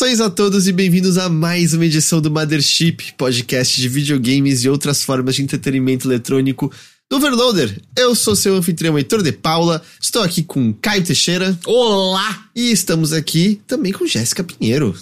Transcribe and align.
Saudações 0.00 0.20
a 0.22 0.30
todos 0.30 0.66
e 0.66 0.72
bem-vindos 0.72 1.18
a 1.18 1.28
mais 1.28 1.74
uma 1.74 1.84
edição 1.84 2.22
do 2.22 2.30
Mothership, 2.30 3.12
podcast 3.18 3.78
de 3.78 3.86
videogames 3.86 4.64
e 4.64 4.68
outras 4.68 5.04
formas 5.04 5.34
de 5.34 5.42
entretenimento 5.42 6.08
eletrônico 6.08 6.72
do 7.10 7.18
Overloader. 7.18 7.78
Eu 7.94 8.14
sou 8.14 8.34
seu 8.34 8.56
anfitrião 8.56 8.96
Heitor 8.96 9.22
de 9.22 9.30
Paula, 9.30 9.82
estou 10.00 10.22
aqui 10.22 10.42
com 10.42 10.72
Caio 10.72 11.04
Teixeira. 11.04 11.54
Olá! 11.66 12.46
E 12.56 12.72
estamos 12.72 13.12
aqui 13.12 13.60
também 13.66 13.92
com 13.92 14.06
Jéssica 14.06 14.42
Pinheiro. 14.42 14.96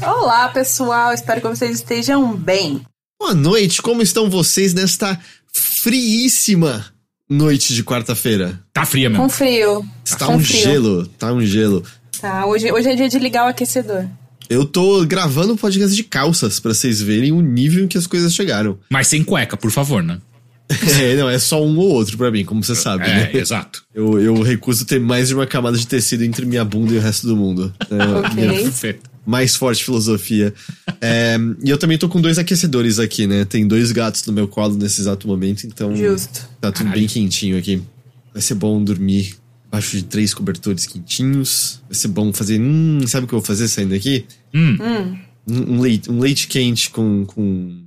Olá, 0.00 0.48
pessoal, 0.50 1.12
espero 1.12 1.40
que 1.40 1.48
vocês 1.48 1.78
estejam 1.80 2.36
bem. 2.36 2.82
Boa 3.20 3.34
noite, 3.34 3.82
como 3.82 4.00
estão 4.00 4.30
vocês 4.30 4.72
nesta 4.72 5.18
friíssima 5.52 6.86
noite 7.28 7.74
de 7.74 7.82
quarta-feira? 7.82 8.62
Tá 8.72 8.86
fria 8.86 9.10
mesmo. 9.10 9.24
Com 9.24 9.28
frio. 9.28 9.84
Está 10.04 10.26
Com 10.26 10.36
um 10.36 10.44
frio. 10.44 10.62
gelo, 10.62 11.06
tá 11.18 11.32
um 11.32 11.40
gelo. 11.44 11.82
Tá, 12.20 12.46
hoje, 12.46 12.70
hoje 12.70 12.88
é 12.88 12.94
dia 12.94 13.08
de 13.08 13.18
ligar 13.18 13.44
o 13.44 13.48
aquecedor. 13.48 14.08
Eu 14.48 14.64
tô 14.64 15.04
gravando 15.04 15.52
um 15.52 15.56
podcast 15.56 15.94
de 15.94 16.04
calças 16.04 16.60
pra 16.60 16.72
vocês 16.72 17.00
verem 17.02 17.32
o 17.32 17.40
nível 17.40 17.84
em 17.84 17.88
que 17.88 17.98
as 17.98 18.06
coisas 18.06 18.34
chegaram. 18.34 18.78
Mas 18.90 19.08
sem 19.08 19.22
cueca, 19.24 19.56
por 19.56 19.70
favor, 19.70 20.02
né? 20.02 20.18
É, 21.00 21.14
não, 21.14 21.28
é 21.28 21.38
só 21.38 21.64
um 21.64 21.78
ou 21.78 21.90
outro 21.90 22.18
pra 22.18 22.30
mim, 22.30 22.44
como 22.44 22.62
você 22.62 22.74
sabe, 22.74 23.06
né? 23.06 23.30
É, 23.32 23.36
exato. 23.38 23.84
Eu, 23.94 24.20
eu 24.20 24.42
recuso 24.42 24.84
ter 24.84 24.98
mais 24.98 25.28
de 25.28 25.34
uma 25.34 25.46
camada 25.46 25.78
de 25.78 25.86
tecido 25.86 26.24
entre 26.24 26.44
minha 26.44 26.64
bunda 26.64 26.92
e 26.92 26.98
o 26.98 27.00
resto 27.00 27.26
do 27.26 27.36
mundo. 27.36 27.72
É, 27.88 27.94
Ok. 28.26 28.34
minha 28.34 28.96
mais 29.26 29.56
forte 29.56 29.84
filosofia. 29.84 30.54
É, 31.00 31.36
e 31.62 31.68
eu 31.68 31.76
também 31.76 31.98
tô 31.98 32.08
com 32.08 32.20
dois 32.20 32.38
aquecedores 32.38 32.98
aqui, 32.98 33.26
né? 33.26 33.44
Tem 33.44 33.66
dois 33.66 33.90
gatos 33.90 34.24
no 34.26 34.32
meu 34.32 34.46
colo 34.46 34.76
nesse 34.76 35.00
exato 35.00 35.26
momento, 35.26 35.66
então 35.66 35.94
Justo. 35.96 36.48
tá 36.60 36.70
tudo 36.70 36.90
bem 36.90 37.06
quentinho 37.06 37.58
aqui. 37.58 37.82
Vai 38.32 38.40
ser 38.40 38.54
bom 38.54 38.82
dormir 38.82 39.34
abaixo 39.76 39.96
de 39.96 40.04
três 40.04 40.32
cobertores 40.32 40.86
quentinhos. 40.86 41.80
Vai 41.88 41.94
ser 41.94 42.08
bom 42.08 42.32
fazer. 42.32 42.60
Hum, 42.60 43.00
sabe 43.06 43.24
o 43.24 43.28
que 43.28 43.34
eu 43.34 43.38
vou 43.40 43.46
fazer 43.46 43.68
saindo 43.68 43.94
aqui? 43.94 44.24
Hum, 44.54 44.76
Um, 45.48 45.74
um 45.76 45.80
leite, 45.80 46.10
um 46.10 46.18
leite 46.18 46.48
quente 46.48 46.90
com, 46.90 47.24
com 47.24 47.84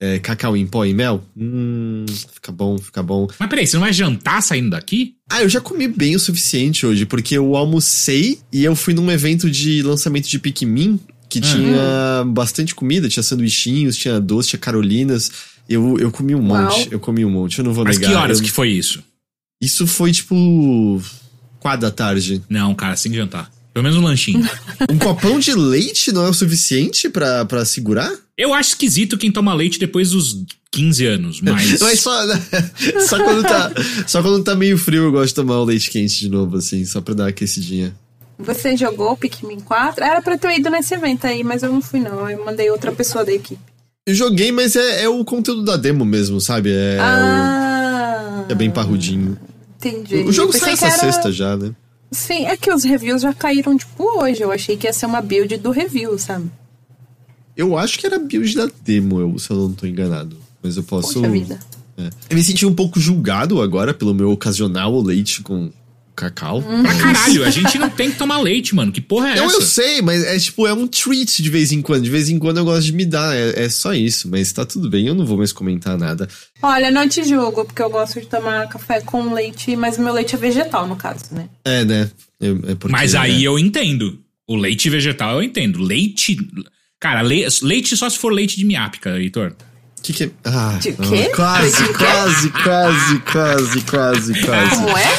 é, 0.00 0.18
cacau 0.20 0.56
em 0.56 0.64
pó 0.66 0.84
e 0.84 0.94
mel. 0.94 1.24
Hum, 1.36 2.04
fica 2.32 2.52
bom, 2.52 2.78
fica 2.78 3.02
bom. 3.02 3.26
Mas 3.38 3.48
peraí, 3.48 3.66
você 3.66 3.74
não 3.76 3.80
vai 3.82 3.92
jantar 3.92 4.40
saindo 4.42 4.70
daqui? 4.70 5.14
Ah, 5.30 5.42
eu 5.42 5.48
já 5.48 5.60
comi 5.60 5.88
bem 5.88 6.14
o 6.14 6.20
suficiente 6.20 6.86
hoje, 6.86 7.04
porque 7.06 7.36
eu 7.36 7.56
almocei 7.56 8.38
e 8.52 8.62
eu 8.64 8.76
fui 8.76 8.94
num 8.94 9.10
evento 9.10 9.50
de 9.50 9.82
lançamento 9.82 10.28
de 10.28 10.38
Pikmin 10.38 11.00
que 11.28 11.40
tinha 11.40 12.22
bastante 12.28 12.74
comida, 12.76 13.08
tinha 13.08 13.22
sanduichinhos, 13.24 13.96
tinha 13.96 14.20
doce, 14.20 14.50
tinha 14.50 14.60
carolinas. 14.60 15.32
Eu, 15.68 15.98
eu 15.98 16.12
comi 16.12 16.32
um 16.34 16.46
Uau. 16.48 16.62
monte, 16.70 16.88
eu 16.92 17.00
comi 17.00 17.24
um 17.24 17.30
monte, 17.30 17.58
eu 17.58 17.64
não 17.64 17.72
vou 17.72 17.84
Mas 17.84 17.98
negar. 17.98 18.10
que 18.12 18.16
horas 18.16 18.38
eu- 18.38 18.44
que 18.44 18.52
foi 18.52 18.68
isso? 18.70 19.02
Isso 19.64 19.86
foi 19.86 20.12
tipo. 20.12 21.00
quatro 21.60 21.80
da 21.82 21.90
tarde. 21.90 22.42
Não, 22.48 22.74
cara, 22.74 22.96
sem 22.96 23.12
jantar. 23.12 23.50
Pelo 23.72 23.82
menos 23.82 23.98
um 23.98 24.02
lanchinho. 24.04 24.46
Um 24.90 24.98
copão 24.98 25.38
de 25.38 25.54
leite 25.54 26.12
não 26.12 26.26
é 26.26 26.28
o 26.28 26.34
suficiente 26.34 27.08
pra, 27.08 27.44
pra 27.44 27.64
segurar? 27.64 28.12
Eu 28.36 28.52
acho 28.52 28.70
esquisito 28.70 29.16
quem 29.16 29.30
toma 29.32 29.54
leite 29.54 29.78
depois 29.78 30.10
dos 30.10 30.44
15 30.70 31.06
anos, 31.06 31.40
mas. 31.40 31.78
Mas 31.82 32.00
só, 32.00 32.12
só, 33.08 33.22
quando 33.22 33.42
tá, 33.42 33.72
só 34.06 34.22
quando 34.22 34.42
tá 34.44 34.54
meio 34.54 34.76
frio 34.76 35.04
eu 35.04 35.12
gosto 35.12 35.28
de 35.28 35.34
tomar 35.34 35.58
o 35.60 35.64
leite 35.64 35.90
quente 35.90 36.18
de 36.20 36.28
novo, 36.28 36.56
assim, 36.58 36.84
só 36.84 37.00
pra 37.00 37.14
dar 37.14 37.22
uma 37.24 37.28
aquecidinha. 37.30 37.94
Você 38.38 38.76
jogou 38.76 39.12
o 39.12 39.16
Pikmin 39.16 39.60
4? 39.60 40.04
Era 40.04 40.20
pra 40.20 40.34
eu 40.34 40.38
ter 40.38 40.58
ido 40.58 40.68
nesse 40.68 40.92
evento 40.94 41.24
aí, 41.26 41.42
mas 41.44 41.62
eu 41.62 41.72
não 41.72 41.80
fui 41.80 42.00
não. 42.00 42.28
Eu 42.28 42.44
mandei 42.44 42.68
outra 42.70 42.90
pessoa 42.92 43.24
da 43.24 43.32
equipe. 43.32 43.60
Eu 44.06 44.14
joguei, 44.14 44.50
mas 44.52 44.74
é, 44.76 45.04
é 45.04 45.08
o 45.08 45.24
conteúdo 45.24 45.64
da 45.64 45.76
demo 45.76 46.04
mesmo, 46.04 46.40
sabe? 46.40 46.70
É, 46.72 46.98
ah, 47.00 48.44
o- 48.48 48.52
é 48.52 48.54
bem 48.54 48.70
parrudinho. 48.70 49.38
Entendi. 49.88 50.16
O 50.16 50.32
jogo 50.32 50.52
Eu 50.54 50.58
sai 50.58 50.70
pensei 50.70 50.88
essa 50.88 51.04
era- 51.04 51.12
sexta 51.12 51.32
já, 51.32 51.56
né? 51.56 51.72
Sim, 52.12 52.46
é 52.46 52.56
que 52.56 52.72
os 52.72 52.84
reviews 52.84 53.22
já 53.22 53.32
caíram, 53.34 53.76
tipo, 53.76 54.02
hoje. 54.20 54.40
Eu 54.40 54.52
achei 54.52 54.76
que 54.76 54.86
ia 54.86 54.92
ser 54.92 55.06
uma 55.06 55.20
build 55.20 55.56
do 55.56 55.70
review, 55.70 56.16
sabe? 56.18 56.48
Eu 57.56 57.76
acho 57.76 57.98
que 57.98 58.06
era 58.06 58.18
build 58.18 58.54
da 58.54 58.68
demo, 58.84 59.20
eu, 59.20 59.38
se 59.38 59.50
eu 59.50 59.56
não 59.56 59.72
tô 59.72 59.86
enganado. 59.86 60.36
Mas 60.62 60.76
eu 60.76 60.82
posso. 60.82 61.14
Poxa 61.14 61.28
vida. 61.30 61.58
É. 61.96 62.10
Eu 62.30 62.36
me 62.36 62.42
senti 62.42 62.66
um 62.66 62.74
pouco 62.74 62.98
julgado 62.98 63.60
agora 63.62 63.92
pelo 63.94 64.14
meu 64.14 64.30
ocasional 64.30 65.00
leite 65.00 65.42
com 65.42 65.70
cacau. 66.14 66.62
Pra 66.62 66.94
caralho, 66.94 67.44
a 67.44 67.50
gente 67.50 67.78
não 67.78 67.90
tem 67.90 68.10
que 68.10 68.16
tomar 68.18 68.38
leite, 68.38 68.74
mano. 68.74 68.90
Que 68.92 69.00
porra 69.00 69.30
é 69.30 69.36
Não, 69.36 69.46
essa? 69.46 69.56
eu 69.56 69.62
sei, 69.62 70.00
mas 70.02 70.22
é 70.24 70.38
tipo, 70.38 70.66
é 70.66 70.72
um 70.72 70.86
treat 70.86 71.42
de 71.42 71.50
vez 71.50 71.72
em 71.72 71.82
quando. 71.82 72.02
De 72.04 72.10
vez 72.10 72.28
em 72.28 72.38
quando 72.38 72.58
eu 72.58 72.64
gosto 72.64 72.84
de 72.86 72.92
me 72.92 73.04
dar. 73.04 73.34
É, 73.36 73.64
é 73.64 73.68
só 73.68 73.92
isso, 73.94 74.28
mas 74.28 74.52
tá 74.52 74.64
tudo 74.64 74.88
bem, 74.88 75.06
eu 75.06 75.14
não 75.14 75.26
vou 75.26 75.36
mais 75.38 75.52
comentar 75.52 75.98
nada. 75.98 76.28
Olha, 76.62 76.90
não 76.90 77.08
te 77.08 77.22
julgo, 77.24 77.64
porque 77.64 77.82
eu 77.82 77.90
gosto 77.90 78.20
de 78.20 78.26
tomar 78.26 78.68
café 78.68 79.00
com 79.00 79.32
leite, 79.34 79.74
mas 79.76 79.98
o 79.98 80.02
meu 80.02 80.12
leite 80.14 80.34
é 80.34 80.38
vegetal, 80.38 80.86
no 80.86 80.96
caso, 80.96 81.24
né? 81.32 81.48
É, 81.64 81.84
né? 81.84 82.10
É, 82.40 82.48
é 82.72 82.74
porque, 82.74 82.92
Mas 82.92 83.14
aí 83.14 83.44
é. 83.44 83.48
eu 83.48 83.58
entendo. 83.58 84.18
O 84.46 84.56
leite 84.56 84.88
vegetal 84.90 85.36
eu 85.36 85.42
entendo. 85.42 85.80
Leite. 85.82 86.36
Cara, 87.00 87.22
le- 87.22 87.46
leite 87.62 87.96
só 87.96 88.08
se 88.08 88.18
for 88.18 88.32
leite 88.32 88.56
de 88.56 88.64
miápica, 88.64 89.18
Heitor. 89.18 89.52
Que 90.04 90.12
que 90.12 90.24
é? 90.24 90.30
Ah, 90.44 90.76
De 90.78 90.92
quê? 90.92 91.30
Quase, 91.34 91.82
quase, 91.94 92.50
quase, 92.50 93.18
quase, 93.20 93.80
quase, 93.80 94.34
quase. 94.42 94.76
Como 94.76 94.98
é? 94.98 95.14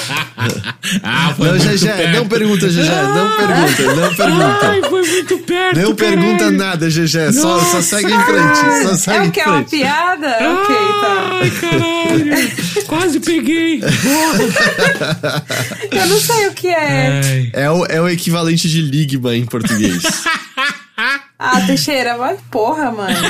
Ah, 1.01 1.33
foi 1.35 1.47
Não, 1.47 1.53
muito 1.55 1.63
Gegé, 1.69 1.91
perto. 1.91 2.15
não 2.17 2.27
pergunta, 2.27 2.69
Gegé, 2.69 3.01
não 3.01 3.31
pergunta, 3.35 3.95
não 3.95 4.15
pergunta. 4.15 4.59
Ai, 4.67 4.81
foi 4.87 5.01
muito 5.07 5.37
perto. 5.39 5.79
Não 5.79 5.95
pergunta 5.95 6.37
caralho. 6.37 6.57
nada, 6.57 6.89
Gegé, 6.91 7.31
só, 7.31 7.59
só 7.61 7.81
segue 7.81 8.13
em 8.13 8.19
frente, 8.25 8.83
só 8.83 8.91
é 8.91 8.95
segue 8.95 9.17
o 9.19 9.23
em 9.25 9.31
que? 9.31 9.39
É 9.41 9.45
uma 9.47 9.55
frente. 9.55 9.69
piada? 9.71 10.27
ok, 10.27 10.75
tá. 11.01 11.39
Ai, 11.41 11.49
caralho. 11.49 12.85
Quase 12.85 13.19
peguei. 13.19 13.81
Eu 15.91 16.05
não 16.07 16.19
sei 16.19 16.47
o 16.47 16.53
que 16.53 16.67
é. 16.67 17.21
Ai. 17.25 17.49
É 17.53 17.71
o, 17.71 17.85
é 17.87 17.99
o 18.01 18.07
equivalente 18.07 18.69
de 18.69 18.81
Ligma 18.81 19.35
em 19.35 19.45
português. 19.45 20.03
Ah, 21.37 21.61
Teixeira, 21.61 22.17
vai 22.17 22.37
porra, 22.49 22.91
mano. 22.91 23.17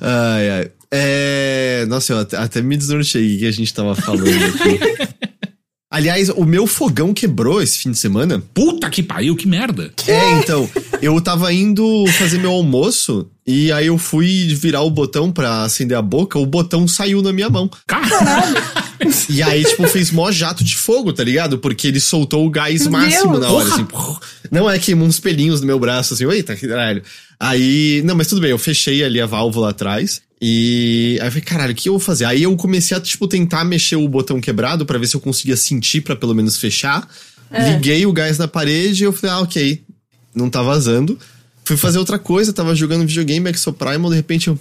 ai, 0.00 0.50
ai. 0.50 0.70
É... 0.92 1.84
Nossa, 1.88 2.12
eu 2.12 2.18
até, 2.18 2.36
até 2.36 2.62
me 2.62 2.76
desnortei 2.76 3.36
o 3.36 3.38
que 3.40 3.46
a 3.46 3.52
gente 3.52 3.72
tava 3.72 3.94
falando 3.94 4.28
aqui. 4.28 4.78
Aliás, 5.92 6.28
o 6.28 6.44
meu 6.44 6.68
fogão 6.68 7.12
quebrou 7.12 7.60
esse 7.60 7.78
fim 7.78 7.90
de 7.90 7.98
semana. 7.98 8.40
Puta 8.54 8.88
que 8.88 9.02
pariu, 9.02 9.34
que 9.34 9.48
merda. 9.48 9.92
É, 10.06 10.32
então, 10.38 10.70
eu 11.02 11.20
tava 11.20 11.52
indo 11.52 12.06
fazer 12.12 12.38
meu 12.38 12.52
almoço 12.52 13.28
e 13.50 13.72
aí 13.72 13.88
eu 13.88 13.98
fui 13.98 14.54
virar 14.54 14.82
o 14.82 14.90
botão 14.90 15.32
pra 15.32 15.64
acender 15.64 15.98
a 15.98 16.02
boca, 16.02 16.38
o 16.38 16.46
botão 16.46 16.86
saiu 16.86 17.20
na 17.20 17.32
minha 17.32 17.50
mão. 17.50 17.68
Caralho. 17.86 18.56
E 19.28 19.42
aí, 19.42 19.64
tipo, 19.64 19.88
fez 19.88 20.10
mó 20.10 20.30
jato 20.30 20.62
de 20.62 20.76
fogo, 20.76 21.12
tá 21.12 21.24
ligado? 21.24 21.58
Porque 21.58 21.88
ele 21.88 21.98
soltou 21.98 22.46
o 22.46 22.50
gás 22.50 22.86
máximo 22.86 23.32
Deus. 23.32 23.40
na 23.42 23.50
hora, 23.50 23.68
assim. 23.68 23.86
Não 24.50 24.70
é 24.70 24.78
que 24.78 24.94
uns 24.94 25.18
pelinhos 25.18 25.60
no 25.60 25.66
meu 25.66 25.78
braço, 25.78 26.14
assim, 26.14 26.30
eita, 26.30 26.54
que 26.54 26.68
caralho. 26.68 27.02
Aí, 27.38 28.02
não, 28.04 28.14
mas 28.14 28.28
tudo 28.28 28.40
bem, 28.40 28.50
eu 28.50 28.58
fechei 28.58 29.02
ali 29.02 29.20
a 29.20 29.26
válvula 29.26 29.70
atrás. 29.70 30.20
E 30.40 31.18
aí 31.20 31.26
eu 31.26 31.30
falei, 31.32 31.44
caralho, 31.44 31.72
o 31.72 31.74
que 31.74 31.88
eu 31.88 31.94
vou 31.94 32.00
fazer? 32.00 32.26
Aí 32.26 32.42
eu 32.42 32.54
comecei 32.56 32.96
a, 32.96 33.00
tipo, 33.00 33.26
tentar 33.26 33.64
mexer 33.64 33.96
o 33.96 34.08
botão 34.08 34.40
quebrado 34.40 34.86
pra 34.86 34.98
ver 34.98 35.06
se 35.06 35.16
eu 35.16 35.20
conseguia 35.20 35.56
sentir 35.56 36.02
pra 36.02 36.14
pelo 36.14 36.34
menos 36.34 36.56
fechar. 36.56 37.08
Liguei 37.50 38.06
o 38.06 38.12
gás 38.12 38.38
na 38.38 38.46
parede 38.46 39.02
e 39.02 39.06
eu 39.06 39.12
falei, 39.12 39.36
ah, 39.36 39.40
ok, 39.40 39.82
não 40.34 40.48
tá 40.48 40.62
vazando. 40.62 41.18
Fui 41.70 41.76
fazer 41.76 41.98
outra 42.00 42.18
coisa, 42.18 42.52
tava 42.52 42.74
jogando 42.74 43.06
videogame, 43.06 43.48
Exoprimal, 43.48 44.10
de 44.10 44.16
repente 44.16 44.48
eu. 44.48 44.58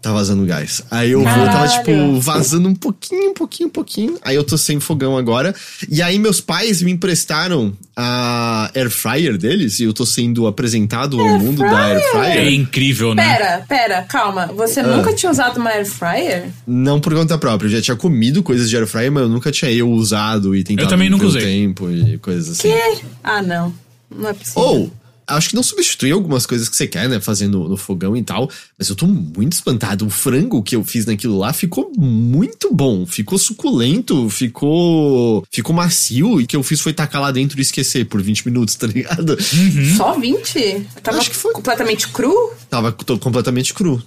Tá 0.00 0.12
vazando 0.12 0.46
gás. 0.46 0.82
Aí 0.88 1.10
eu 1.10 1.18
vou, 1.24 1.44
tava, 1.46 1.66
tipo, 1.66 2.20
vazando 2.20 2.68
um 2.68 2.74
pouquinho, 2.76 3.30
um 3.32 3.34
pouquinho, 3.34 3.68
um 3.68 3.72
pouquinho. 3.72 4.16
Aí 4.22 4.36
eu 4.36 4.44
tô 4.44 4.56
sem 4.56 4.78
fogão 4.78 5.18
agora. 5.18 5.52
E 5.90 6.00
aí 6.00 6.16
meus 6.16 6.40
pais 6.40 6.80
me 6.80 6.92
emprestaram 6.92 7.72
a 7.96 8.70
air 8.72 8.88
fryer 8.88 9.36
deles, 9.36 9.80
e 9.80 9.82
eu 9.82 9.92
tô 9.92 10.06
sendo 10.06 10.46
apresentado 10.46 11.20
ao 11.20 11.38
mundo 11.40 11.58
da 11.58 11.86
air 11.86 11.96
É 11.98 12.10
fryer. 12.12 12.52
incrível, 12.54 13.12
né? 13.16 13.34
Pera, 13.36 13.64
pera, 13.68 14.02
calma. 14.04 14.46
Você 14.56 14.78
Ah. 14.78 14.86
nunca 14.96 15.12
tinha 15.12 15.30
usado 15.32 15.58
uma 15.58 15.70
air 15.70 15.84
fryer? 15.84 16.50
Não 16.64 17.00
por 17.00 17.12
conta 17.12 17.36
própria, 17.36 17.66
eu 17.66 17.72
já 17.72 17.82
tinha 17.82 17.96
comido 17.96 18.44
coisas 18.44 18.70
de 18.70 18.76
air 18.76 18.86
fryer, 18.86 19.10
mas 19.10 19.24
eu 19.24 19.28
nunca 19.28 19.50
tinha 19.50 19.72
eu 19.72 19.90
usado 19.90 20.54
e 20.54 20.62
tentado 20.62 20.86
Eu 20.86 20.88
também 20.88 21.10
nunca 21.10 21.26
usei. 21.26 21.42
tempo 21.42 21.90
e 21.90 22.16
coisas 22.18 22.58
assim. 22.58 22.70
Que? 22.70 23.02
Ah, 23.24 23.42
não. 23.42 23.74
Não 24.10 24.30
é 24.30 24.32
possível. 24.32 24.62
Ou, 24.62 24.92
acho 25.36 25.50
que 25.50 25.54
não 25.54 25.62
substitui 25.62 26.10
algumas 26.10 26.46
coisas 26.46 26.68
que 26.68 26.76
você 26.76 26.86
quer, 26.86 27.08
né? 27.08 27.20
Fazer 27.20 27.48
no, 27.48 27.76
fogão 27.76 28.16
e 28.16 28.22
tal. 28.22 28.50
Mas 28.78 28.88
eu 28.88 28.96
tô 28.96 29.06
muito 29.06 29.52
espantado. 29.52 30.06
O 30.06 30.10
frango 30.10 30.62
que 30.62 30.76
eu 30.76 30.84
fiz 30.84 31.06
naquilo 31.06 31.38
lá 31.38 31.52
ficou 31.52 31.92
muito 31.96 32.74
bom. 32.74 33.06
Ficou 33.06 33.38
suculento, 33.38 34.28
ficou. 34.28 35.44
Ficou 35.50 35.74
macio. 35.74 36.40
E 36.40 36.44
o 36.44 36.46
que 36.46 36.56
eu 36.56 36.62
fiz 36.62 36.80
foi 36.80 36.92
tacar 36.92 37.20
lá 37.20 37.30
dentro 37.30 37.58
e 37.58 37.62
esquecer 37.62 38.06
por 38.06 38.20
20 38.22 38.46
minutos, 38.46 38.74
tá 38.76 38.86
ligado? 38.86 39.36
Só 39.96 40.18
20? 40.18 40.86
Tava 41.02 41.18
Acho 41.18 41.30
que 41.30 41.36
foi. 41.36 41.52
completamente 41.52 42.08
cru? 42.08 42.52
Tava 42.68 42.92
completamente 42.92 43.72
cru. 43.74 44.02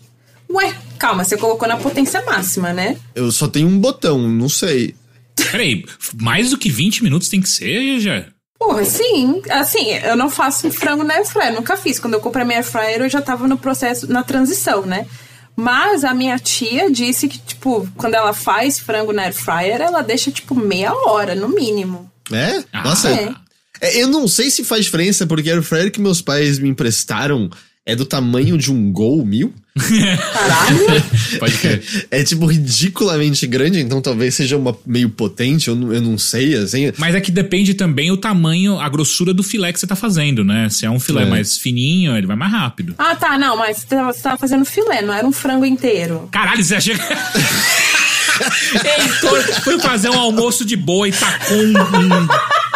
Ué, 0.50 0.76
calma, 1.00 1.24
você 1.24 1.36
colocou 1.38 1.68
na 1.68 1.78
potência 1.78 2.22
máxima, 2.24 2.74
né? 2.74 2.98
Eu 3.16 3.32
só 3.32 3.48
tenho 3.48 3.68
um 3.68 3.80
botão, 3.80 4.30
não 4.30 4.50
sei. 4.50 4.94
Peraí, 5.36 5.84
mais 6.22 6.52
do 6.52 6.58
que 6.58 6.70
20 6.70 7.04
minutos 7.04 7.28
tem 7.28 7.42
que 7.42 7.50
ser, 7.50 8.00
já? 8.00 8.26
Porra, 8.64 8.86
sim. 8.86 9.42
Assim, 9.50 9.92
eu 9.92 10.16
não 10.16 10.30
faço 10.30 10.72
frango 10.72 11.04
na 11.04 11.16
air 11.16 11.26
fryer, 11.26 11.54
nunca 11.54 11.76
fiz. 11.76 12.00
Quando 12.00 12.14
eu 12.14 12.22
comprei 12.22 12.46
minha 12.46 12.60
air 12.60 12.66
fryer, 12.66 13.02
eu 13.02 13.10
já 13.10 13.22
tava 13.22 13.46
no 13.46 13.58
processo, 13.58 14.10
na 14.12 14.24
transição, 14.24 14.86
né? 14.86 15.06
Mas 15.56 16.06
a 16.06 16.14
minha 16.14 16.40
tia 16.40 16.90
disse 16.90 17.28
que, 17.28 17.38
tipo, 17.38 17.88
quando 17.98 18.16
ela 18.16 18.34
faz 18.34 18.80
frango 18.80 19.12
na 19.12 19.24
air 19.24 19.34
fryer, 19.34 19.82
ela 19.82 20.02
deixa, 20.02 20.32
tipo, 20.32 20.56
meia 20.56 20.94
hora, 20.94 21.36
no 21.36 21.50
mínimo. 21.50 22.10
É? 22.32 22.64
Ah, 22.72 22.84
Nossa. 22.86 23.10
é. 23.10 23.34
É, 23.82 24.02
eu 24.02 24.08
não 24.08 24.30
sei 24.30 24.50
se 24.50 24.64
faz 24.64 24.86
diferença, 24.86 25.28
porque 25.28 25.52
a 25.52 25.56
air 25.56 25.62
fryer 25.62 25.92
que 25.92 26.00
meus 26.00 26.22
pais 26.22 26.58
me 26.58 26.70
emprestaram 26.70 27.50
é 27.86 27.96
do 27.96 28.06
tamanho 28.06 28.58
de 28.58 28.72
um 28.72 28.92
Gol 28.92 29.26
mil. 29.26 29.54
Caralho. 29.78 31.04
Pode 31.40 31.58
crer. 31.58 31.84
É 32.12 32.24
tipo 32.24 32.46
ridiculamente 32.46 33.46
grande, 33.48 33.80
então 33.82 34.02
talvez 34.02 34.36
seja 34.36 34.56
uma 34.56 34.78
meio 34.86 35.10
potente, 35.10 35.68
eu 35.68 35.76
não, 35.76 35.92
eu 35.92 36.02
não 36.02 36.18
sei, 36.18 36.56
assim. 36.56 36.92
Mas 36.98 37.14
é 37.16 37.20
que 37.22 37.32
depende 37.32 37.74
também 37.74 38.12
o 38.12 38.18
tamanho, 38.18 38.80
a 38.80 38.88
grossura 38.88 39.34
do 39.34 39.44
filé 39.44 39.74
que 39.74 39.80
você 39.80 39.88
tá 39.88 39.96
fazendo, 39.96 40.44
né? 40.44 40.70
Se 40.70 40.86
é 40.86 40.90
um 40.90 41.00
filé 41.00 41.24
É. 41.24 41.26
mais 41.26 41.58
fininho, 41.58 42.16
ele 42.16 42.28
vai 42.28 42.36
mais 42.36 42.52
rápido. 42.52 42.96
Ah, 42.98 43.16
tá, 43.16 43.38
não, 43.38 43.58
mas 43.58 43.78
você 43.80 43.88
tava, 43.88 44.14
você 44.14 44.22
tava 44.22 44.38
fazendo 44.38 44.64
filé, 44.64 45.02
não 45.02 45.14
era 45.14 45.28
um 45.28 45.32
frango 45.32 45.66
inteiro. 45.66 46.30
Caralho, 46.32 46.64
você 46.64 46.76
achou 46.76 46.96
que... 46.96 47.02
Heitor 48.74 49.44
foi 49.64 49.80
fazer 49.80 50.10
um 50.10 50.18
almoço 50.20 50.66
de 50.66 50.76
boa 50.76 51.08
e 51.08 51.12
tacou 51.12 51.58
um, 51.58 51.70
um 51.72 52.28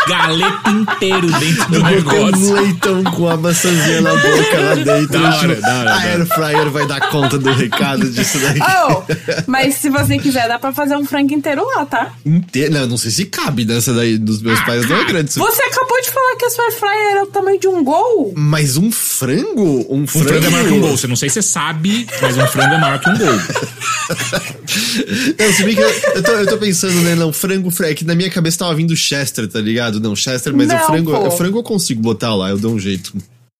galeto 0.08 0.70
inteiro 0.70 1.28
dentro 1.40 1.66
do 1.70 1.76
Eu 1.76 1.82
botei 2.04 2.20
um 2.20 2.26
negócio. 2.26 2.54
leitão 2.56 3.04
com 3.04 3.30
a 3.30 3.38
maçãzinha 3.38 4.02
na 4.02 4.12
boca 4.16 4.60
lá 4.62 4.76
dentro. 4.76 5.08
Da 5.20 5.36
hora, 5.38 5.56
da 5.56 5.80
hora, 5.80 5.94
a 5.94 5.98
air 6.00 6.26
fryer 6.26 6.70
vai 6.70 6.88
dar 6.88 7.10
conta 7.10 7.38
do 7.38 7.52
recado 7.54 8.10
disso 8.10 8.38
daí. 8.40 8.60
Oh, 8.60 9.04
mas 9.48 9.76
se 9.76 9.90
você 9.90 10.18
quiser, 10.18 10.48
dá 10.48 10.58
pra 10.60 10.72
fazer 10.74 10.96
um 10.98 11.06
frango 11.06 11.34
inteiro 11.34 11.66
lá, 11.76 11.86
tá? 11.86 12.12
Inteiro. 12.26 12.74
Não, 12.74 12.88
não 12.88 12.98
sei 12.98 13.12
se 13.12 13.26
cabe 13.26 13.66
nessa 13.66 13.94
daí 13.94 14.18
dos 14.18 14.42
meus 14.42 14.60
Ah, 14.60 14.66
pais, 14.66 14.88
não 14.90 14.98
é 14.98 15.06
grande. 15.06 15.32
Você 15.34 15.64
acabou 15.64 16.02
de 16.02 16.10
falar 16.12 16.36
que 16.38 16.46
a 16.46 16.50
sua 16.50 16.64
air 16.66 16.74
fryer 16.74 17.12
era 17.12 17.24
o 17.24 17.28
tamanho 17.28 17.60
de 17.60 17.68
um 17.68 17.84
gol? 17.84 18.34
Mas 18.36 18.78
um 18.78 18.92
frango? 18.92 19.86
Um 19.90 20.04
Um 20.04 20.08
frango, 20.08 20.28
frango 20.30 20.46
é 20.46 20.50
maior 20.50 20.68
que 20.68 20.74
um 20.74 20.82
gol. 20.82 20.98
Você 20.98 21.08
não 21.08 21.16
sei 21.16 21.30
se 21.30 21.36
você 21.36 21.42
sabe, 21.42 22.08
mas 22.22 22.38
um 22.38 22.48
frango 22.48 22.74
é 22.76 22.80
maior 22.80 23.00
que 23.00 23.10
um 23.10 23.18
gol. 23.18 23.40
Não, 25.40 25.54
se 25.54 25.64
bem 25.64 25.76
que 25.76 25.82
eu, 25.82 25.90
eu, 26.16 26.24
tô, 26.24 26.32
eu 26.34 26.48
tô 26.48 26.58
pensando, 26.58 26.94
né, 27.02 27.16
não, 27.16 27.32
frango, 27.34 27.70
frango, 27.72 27.92
é 27.92 27.96
que 27.96 28.06
na 28.06 28.16
minha 28.16 28.30
cabeça 28.30 28.60
tava 28.60 28.76
vindo 28.76 28.96
Chester, 28.96 29.48
tá 29.48 29.60
ligado? 29.60 29.97
Não, 30.00 30.16
Chester, 30.16 30.54
mas 30.56 30.70
o 30.70 30.74
Não, 30.74 30.86
frango, 30.86 31.12
pô. 31.12 31.28
o 31.28 31.32
frango 31.32 31.60
eu 31.60 31.64
consigo 31.64 32.02
botar 32.02 32.34
lá, 32.36 32.50
eu 32.50 32.58
dou 32.58 32.74
um 32.74 32.80
jeito. 32.80 33.14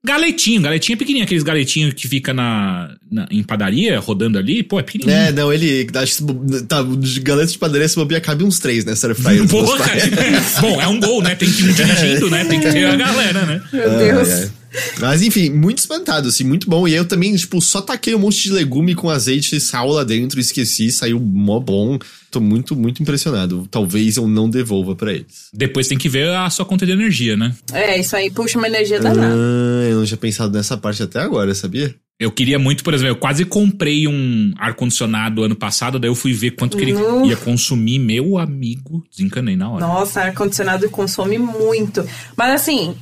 Galetinho, 0.06 0.62
galetinho 0.62 0.94
é 0.94 0.98
pequenininho. 0.98 1.26
Aqueles 1.26 1.44
galetinhos 1.44 1.94
que 1.94 2.08
fica 2.08 2.34
na, 2.34 2.92
na- 3.12 3.28
em 3.30 3.44
padaria, 3.44 4.00
rodando 4.00 4.38
ali. 4.38 4.64
Pô, 4.64 4.80
é 4.80 4.84
pequenininho. 4.84 5.18
É, 5.18 5.32
não, 5.34 5.52
ele, 5.52 5.86
acho 5.96 6.24
que, 6.26 6.62
tá, 6.64 6.82
de 6.82 7.58
padaria, 7.58 7.88
se 7.90 7.96
bobear, 7.96 8.22
cabe 8.22 8.44
uns 8.44 8.60
três 8.60 8.86
nessa 8.86 9.08
air 9.08 9.16
fryer. 9.16 9.46
Porra! 9.48 9.86
Bom, 10.62 10.80
é 10.80 10.88
um 10.88 11.00
gol, 11.00 11.22
né? 11.22 11.36
Tem 11.36 11.52
que 11.52 11.62
ir 11.62 11.74
dirigindo, 11.74 12.30
né? 12.30 12.46
Tem 12.46 12.60
que 12.60 12.72
ter 12.72 12.86
a 12.86 12.96
galera, 12.96 13.46
né? 13.46 13.62
Meu 13.74 13.98
Deus. 13.98 14.30
ai. 14.30 14.52
Mas 15.00 15.22
enfim, 15.22 15.50
muito 15.50 15.80
espantado, 15.80 16.28
assim, 16.28 16.44
muito 16.44 16.70
bom. 16.70 16.88
E 16.88 16.94
eu 16.94 17.06
também, 17.06 17.36
tipo, 17.36 17.62
só 17.62 17.82
taquei 17.82 18.14
um 18.16 18.20
monte 18.20 18.42
de 18.44 18.52
legume 18.52 18.96
com 18.96 19.10
azeite 19.10 19.56
e 19.56 19.60
sal 19.60 19.90
lá 19.90 20.04
dentro, 20.04 20.40
esqueci, 20.40 20.92
saiu 20.92 21.20
mó 21.20 21.60
bom. 21.60 21.98
Tô 22.30 22.42
muito, 22.42 22.76
muito 22.76 23.02
impressionado. 23.02 23.68
Talvez 23.72 24.18
eu 24.18 24.28
não 24.28 24.50
devolva 24.50 24.96
pra 24.96 25.14
eles. 25.14 25.50
Depois 25.54 25.88
tem 25.88 25.98
que 25.98 26.10
ver 26.10 26.30
a 26.30 26.50
sua 26.50 26.66
conta 26.66 26.86
de 26.86 26.92
energia, 26.92 27.38
né? 27.38 27.54
É, 27.72 27.98
isso 28.00 28.16
aí 28.16 28.30
puxa 28.30 28.58
uma 28.58 28.68
energia 28.68 29.00
danada. 29.00 29.34
Ah, 29.34 29.90
eu 29.90 29.98
não 30.00 30.06
tinha 30.06 30.18
pensado 30.18 30.52
nessa 30.56 30.78
parte 30.78 31.02
até 31.02 31.20
agora, 31.22 31.56
sabia? 31.56 31.96
Eu 32.20 32.32
queria 32.32 32.58
muito, 32.58 32.84
por 32.84 32.94
exemplo, 32.96 33.12
eu 33.12 33.16
quase 33.16 33.46
comprei 33.46 34.08
um 34.08 34.52
ar-condicionado 34.58 35.44
ano 35.44 35.56
passado, 35.56 36.00
daí 36.00 36.10
eu 36.10 36.16
fui 36.16 36.34
ver 36.34 36.52
quanto 36.52 36.76
que 36.76 36.84
ele 36.84 36.94
Nu. 36.94 37.26
ia 37.28 37.38
consumir. 37.38 38.00
Meu 38.00 38.40
amigo, 38.40 39.04
desencanei 39.16 39.56
na 39.56 39.70
hora. 39.70 39.86
Nossa, 39.86 40.22
ar-condicionado 40.22 40.90
consome 40.90 41.38
muito. 41.38 42.04
Mas 42.36 42.62
assim, 42.62 42.96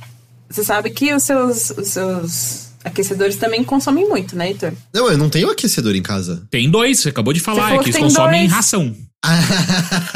você 0.48 0.62
sabe 0.64 0.90
que 0.90 1.12
os 1.12 1.22
seus, 1.22 1.70
os 1.70 1.88
seus 1.88 2.66
aquecedores 2.84 3.36
também 3.36 3.64
consomem 3.64 4.08
muito, 4.08 4.36
né, 4.36 4.48
Heitor? 4.48 4.72
Não, 4.94 5.10
eu 5.10 5.18
não 5.18 5.28
tenho 5.28 5.50
aquecedor 5.50 5.94
em 5.96 6.02
casa. 6.02 6.42
Tem 6.50 6.70
dois, 6.70 7.00
você 7.00 7.08
acabou 7.08 7.32
de 7.32 7.40
falar, 7.40 7.74
é 7.74 7.78
que 7.78 7.86
eles 7.90 7.96
consomem 8.00 8.42
dois. 8.42 8.52
ração. 8.52 8.94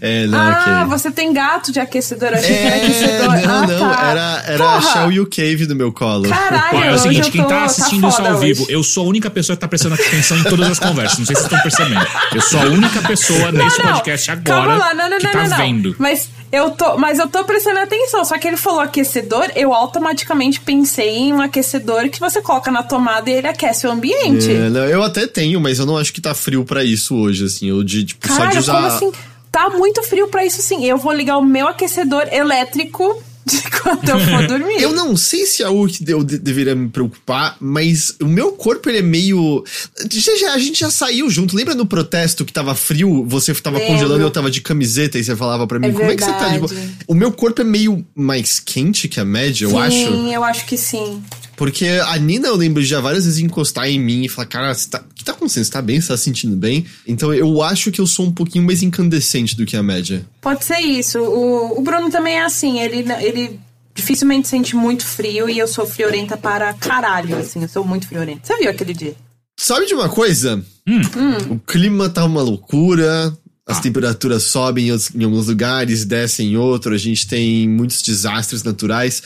é, 0.00 0.26
não, 0.26 0.38
ah, 0.38 0.80
ok. 0.82 0.90
você 0.90 1.10
tem 1.10 1.32
gato 1.32 1.72
de 1.72 1.80
aquecedor. 1.80 2.28
Achei 2.34 2.46
que 2.56 2.62
era 2.62 2.76
É, 2.76 2.84
aquecedor. 2.84 3.26
não, 3.26 3.32
ah, 3.62 3.66
não, 3.66 3.94
tá. 3.94 4.02
era, 4.10 4.42
era 4.46 4.76
a! 4.76 4.80
Shell 4.80 5.12
e 5.12 5.20
o 5.20 5.26
Cave 5.26 5.66
do 5.66 5.74
meu 5.74 5.92
colo. 5.92 6.28
Caralho, 6.28 6.78
Ó, 6.78 6.84
é 6.84 6.92
o 6.92 6.98
seguinte, 6.98 7.26
eu 7.26 7.32
quem 7.32 7.42
tô- 7.42 7.48
tá 7.48 7.64
assistindo 7.64 8.06
isso 8.06 8.16
foda 8.16 8.30
ao 8.30 8.38
vivo, 8.38 8.62
hoje. 8.62 8.72
eu 8.72 8.82
sou 8.82 9.06
a 9.06 9.08
única 9.08 9.30
pessoa 9.30 9.56
que 9.56 9.60
tá 9.60 9.68
prestando 9.68 9.94
atenção 9.94 10.38
em 10.38 10.44
todas 10.44 10.70
as 10.70 10.78
conversas. 10.78 11.18
Não 11.18 11.26
sei 11.26 11.34
se 11.36 11.42
vocês 11.42 11.52
estão 11.52 11.60
percebendo. 11.62 12.06
Eu 12.34 12.40
sou 12.42 12.60
a 12.60 12.64
única 12.66 13.02
pessoa 13.02 13.52
nesse 13.52 13.78
Não, 13.78 13.86
não. 13.86 13.92
podcast 13.94 14.30
agora 14.30 14.44
Calma 14.44 14.76
lá, 14.76 14.94
não, 14.94 15.10
não, 15.10 15.18
que 15.18 15.24
não, 15.24 15.32
tá 15.32 15.42
não, 15.42 15.48
não. 15.50 15.56
vendo. 15.56 15.96
Mas 15.98 16.28
eu 16.52 16.70
tô, 16.72 16.96
mas 16.96 17.18
eu 17.18 17.28
tô 17.28 17.44
prestando 17.44 17.78
atenção. 17.78 18.24
Só 18.24 18.38
que 18.38 18.48
ele 18.48 18.56
falou 18.56 18.80
aquecedor, 18.80 19.50
eu 19.54 19.72
automaticamente 19.72 20.60
pensei 20.60 21.16
em 21.16 21.32
um 21.32 21.40
aquecedor 21.40 22.08
que 22.08 22.18
você 22.18 22.42
coloca 22.42 22.70
na 22.70 22.82
tomada 22.82 23.30
e 23.30 23.34
ele 23.34 23.46
aquece 23.46 23.86
o 23.86 23.90
ambiente. 23.90 24.50
É, 24.50 24.68
não, 24.68 24.84
eu 24.84 25.02
até 25.02 25.26
tenho, 25.26 25.60
mas 25.60 25.78
eu 25.78 25.86
não 25.86 25.96
acho 25.96 26.12
que 26.12 26.20
tá 26.20 26.34
frio 26.34 26.64
pra 26.64 26.82
isso 26.82 27.16
hoje, 27.16 27.44
assim. 27.44 27.68
Eu 27.68 27.84
de, 27.84 28.04
tipo, 28.04 28.26
só 28.26 28.46
de 28.46 28.58
usar. 28.58 28.74
como 28.74 28.86
assim? 28.86 29.12
Tá 29.50 29.68
muito 29.70 30.02
frio 30.02 30.28
pra 30.28 30.44
isso 30.44 30.62
sim. 30.62 30.84
Eu 30.84 30.96
vou 30.96 31.12
ligar 31.12 31.38
o 31.38 31.44
meu 31.44 31.66
aquecedor 31.66 32.28
elétrico 32.32 33.22
quando 33.82 34.08
eu 34.08 34.20
for 34.20 34.46
dormir. 34.46 34.82
Eu 34.82 34.92
não 34.92 35.16
sei 35.16 35.46
se 35.46 35.62
é 35.62 35.66
algo 35.66 35.86
que 35.88 36.04
eu 36.10 36.22
de- 36.22 36.38
deveria 36.38 36.74
me 36.74 36.88
preocupar, 36.88 37.56
mas 37.60 38.14
o 38.20 38.26
meu 38.26 38.52
corpo 38.52 38.88
ele 38.88 38.98
é 38.98 39.02
meio. 39.02 39.64
Já, 40.10 40.36
já- 40.36 40.54
a 40.54 40.58
gente 40.58 40.80
já 40.80 40.90
saiu 40.90 41.28
junto. 41.30 41.56
Lembra 41.56 41.74
no 41.74 41.86
protesto 41.86 42.44
que 42.44 42.52
tava 42.52 42.74
frio, 42.74 43.24
você 43.26 43.52
tava 43.54 43.78
Lembro. 43.78 43.92
congelando 43.94 44.20
e 44.20 44.24
eu 44.24 44.30
tava 44.30 44.50
de 44.50 44.60
camiseta 44.60 45.18
e 45.18 45.24
você 45.24 45.34
falava 45.36 45.66
pra 45.66 45.78
mim, 45.78 45.88
É 45.88 45.92
como 45.92 46.10
é 46.10 46.16
que 46.16 46.22
você 46.24 46.32
tá 46.32 46.48
verdade. 46.48 46.90
O 47.06 47.14
meu 47.14 47.32
corpo 47.32 47.60
é 47.60 47.64
meio 47.64 48.04
mais 48.14 48.58
quente 48.60 49.08
que 49.08 49.18
a 49.20 49.24
média, 49.24 49.64
eu 49.64 49.78
acho. 49.78 49.96
Sim, 49.96 50.34
eu 50.34 50.44
acho 50.44 50.64
que 50.66 50.76
sim. 50.76 51.22
Porque 51.60 51.84
a 51.84 52.16
Nina, 52.16 52.48
eu 52.48 52.56
lembro 52.56 52.80
de 52.82 52.88
já 52.88 53.00
várias 53.02 53.26
vezes 53.26 53.38
encostar 53.38 53.86
em 53.86 54.00
mim 54.00 54.24
e 54.24 54.30
falar, 54.30 54.46
cara, 54.46 54.74
tá, 54.90 55.04
o 55.10 55.14
que 55.14 55.22
tá 55.22 55.32
acontecendo? 55.32 55.64
Você 55.64 55.70
tá 55.70 55.82
bem? 55.82 56.00
Você 56.00 56.08
tá 56.08 56.16
se 56.16 56.24
sentindo 56.24 56.56
bem? 56.56 56.86
Então 57.06 57.34
eu 57.34 57.60
acho 57.62 57.92
que 57.92 58.00
eu 58.00 58.06
sou 58.06 58.24
um 58.24 58.32
pouquinho 58.32 58.64
mais 58.64 58.82
incandescente 58.82 59.54
do 59.54 59.66
que 59.66 59.76
a 59.76 59.82
média. 59.82 60.24
Pode 60.40 60.64
ser 60.64 60.78
isso. 60.78 61.18
O, 61.20 61.78
o 61.78 61.82
Bruno 61.82 62.08
também 62.10 62.36
é 62.38 62.44
assim, 62.46 62.80
ele, 62.80 63.04
ele 63.20 63.60
dificilmente 63.94 64.48
sente 64.48 64.74
muito 64.74 65.04
frio 65.04 65.50
e 65.50 65.58
eu 65.58 65.68
sou 65.68 65.84
friorenta 65.86 66.34
para 66.34 66.72
caralho, 66.72 67.36
assim, 67.36 67.60
eu 67.60 67.68
sou 67.68 67.84
muito 67.84 68.08
friorenta. 68.08 68.40
Você 68.42 68.56
viu 68.56 68.70
aquele 68.70 68.94
dia? 68.94 69.14
Sabe 69.58 69.84
de 69.84 69.92
uma 69.92 70.08
coisa? 70.08 70.64
Hum. 70.88 71.02
O 71.50 71.58
clima 71.58 72.08
tá 72.08 72.24
uma 72.24 72.40
loucura. 72.40 73.36
As 73.66 73.76
Ah. 73.76 73.80
temperaturas 73.82 74.44
sobem 74.44 74.88
em 74.88 74.96
em 75.14 75.24
alguns 75.24 75.48
lugares, 75.48 76.06
descem 76.06 76.52
em 76.52 76.56
outro. 76.56 76.94
A 76.94 76.98
gente 76.98 77.26
tem 77.26 77.68
muitos 77.68 78.00
desastres 78.00 78.62
naturais. 78.62 79.22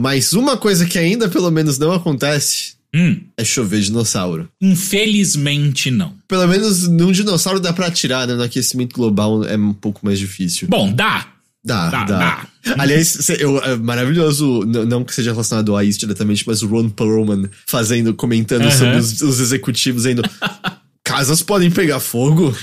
Mas 0.00 0.32
uma 0.32 0.56
coisa 0.56 0.86
que 0.86 0.98
ainda 0.98 1.28
pelo 1.28 1.50
menos 1.50 1.78
não 1.78 1.92
acontece 1.92 2.72
Hum, 2.94 3.20
é 3.36 3.44
chover 3.44 3.80
dinossauro. 3.82 4.48
infelizmente 4.60 5.90
não. 5.90 6.14
Pelo 6.26 6.48
menos 6.48 6.88
num 6.88 7.12
dinossauro 7.12 7.60
dá 7.60 7.72
pra 7.72 7.86
atirar, 7.86 8.26
né? 8.26 8.34
No 8.34 8.42
aquecimento 8.42 8.94
global 8.96 9.44
é 9.44 9.56
um 9.56 9.72
pouco 9.74 10.00
mais 10.02 10.18
difícil. 10.18 10.66
Bom, 10.68 10.92
dá. 10.92 11.26
Dá, 11.62 11.90
Dá, 11.90 12.04
dá. 12.04 12.18
dá. 12.18 12.46
Aliás, 12.78 13.28
eu, 13.38 13.58
é 13.62 13.76
maravilhoso, 13.76 14.64
não 14.64 15.04
que 15.04 15.14
seja 15.14 15.30
relacionado 15.32 15.76
a 15.76 15.84
isso 15.84 15.98
diretamente, 15.98 16.42
mas 16.46 16.62
o 16.62 16.66
Ron 16.66 16.88
Perlman 16.88 17.50
fazendo, 17.66 18.14
comentando 18.14 18.62
Aham. 18.62 18.70
sobre 18.70 18.96
os, 18.96 19.20
os 19.20 19.40
executivos 19.40 20.06
ainda. 20.06 20.22
Casas 21.04 21.42
podem 21.42 21.70
pegar 21.70 21.98
fogo. 21.98 22.54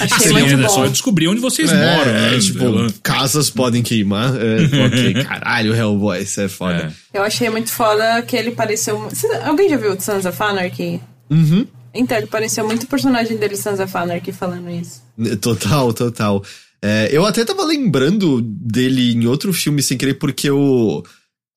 Achei 0.00 0.32
muito 0.32 0.52
é 0.54 0.56
bom. 0.56 0.68
só 0.68 0.86
descobrir 0.86 1.28
onde 1.28 1.40
vocês 1.40 1.70
É, 1.72 1.96
moram, 1.96 2.10
é, 2.10 2.30
né? 2.32 2.38
tipo, 2.38 2.64
Eu- 2.64 2.92
casas 3.02 3.50
podem 3.50 3.82
queimar. 3.82 4.32
É, 4.36 4.64
ok, 4.86 5.24
caralho, 5.24 5.74
Hellboy, 5.74 6.22
isso 6.22 6.40
é 6.40 6.48
foda. 6.48 6.94
É. 7.12 7.18
Eu 7.18 7.22
achei 7.22 7.48
muito 7.50 7.70
foda 7.70 8.22
que 8.22 8.36
ele 8.36 8.52
pareceu. 8.52 9.08
Alguém 9.44 9.68
já 9.68 9.76
viu 9.76 9.92
o 9.92 10.00
Sons 10.00 10.24
of 10.24 10.42
Anarchy? 10.42 11.00
Uhum. 11.30 11.66
Então, 11.94 12.16
ele 12.18 12.26
pareceu 12.26 12.64
muito 12.66 12.84
o 12.84 12.86
personagem 12.86 13.36
dele, 13.36 13.56
Sons 13.56 13.80
of 13.80 13.96
Anarchy, 13.96 14.32
falando 14.32 14.70
isso. 14.70 15.02
Total, 15.40 15.92
total. 15.92 16.44
É, 16.80 17.08
eu 17.10 17.24
até 17.26 17.44
tava 17.44 17.64
lembrando 17.64 18.40
dele 18.42 19.14
em 19.14 19.26
outro 19.26 19.52
filme 19.52 19.82
sem 19.82 19.96
querer, 19.98 20.14
porque 20.14 20.48
eu. 20.48 21.02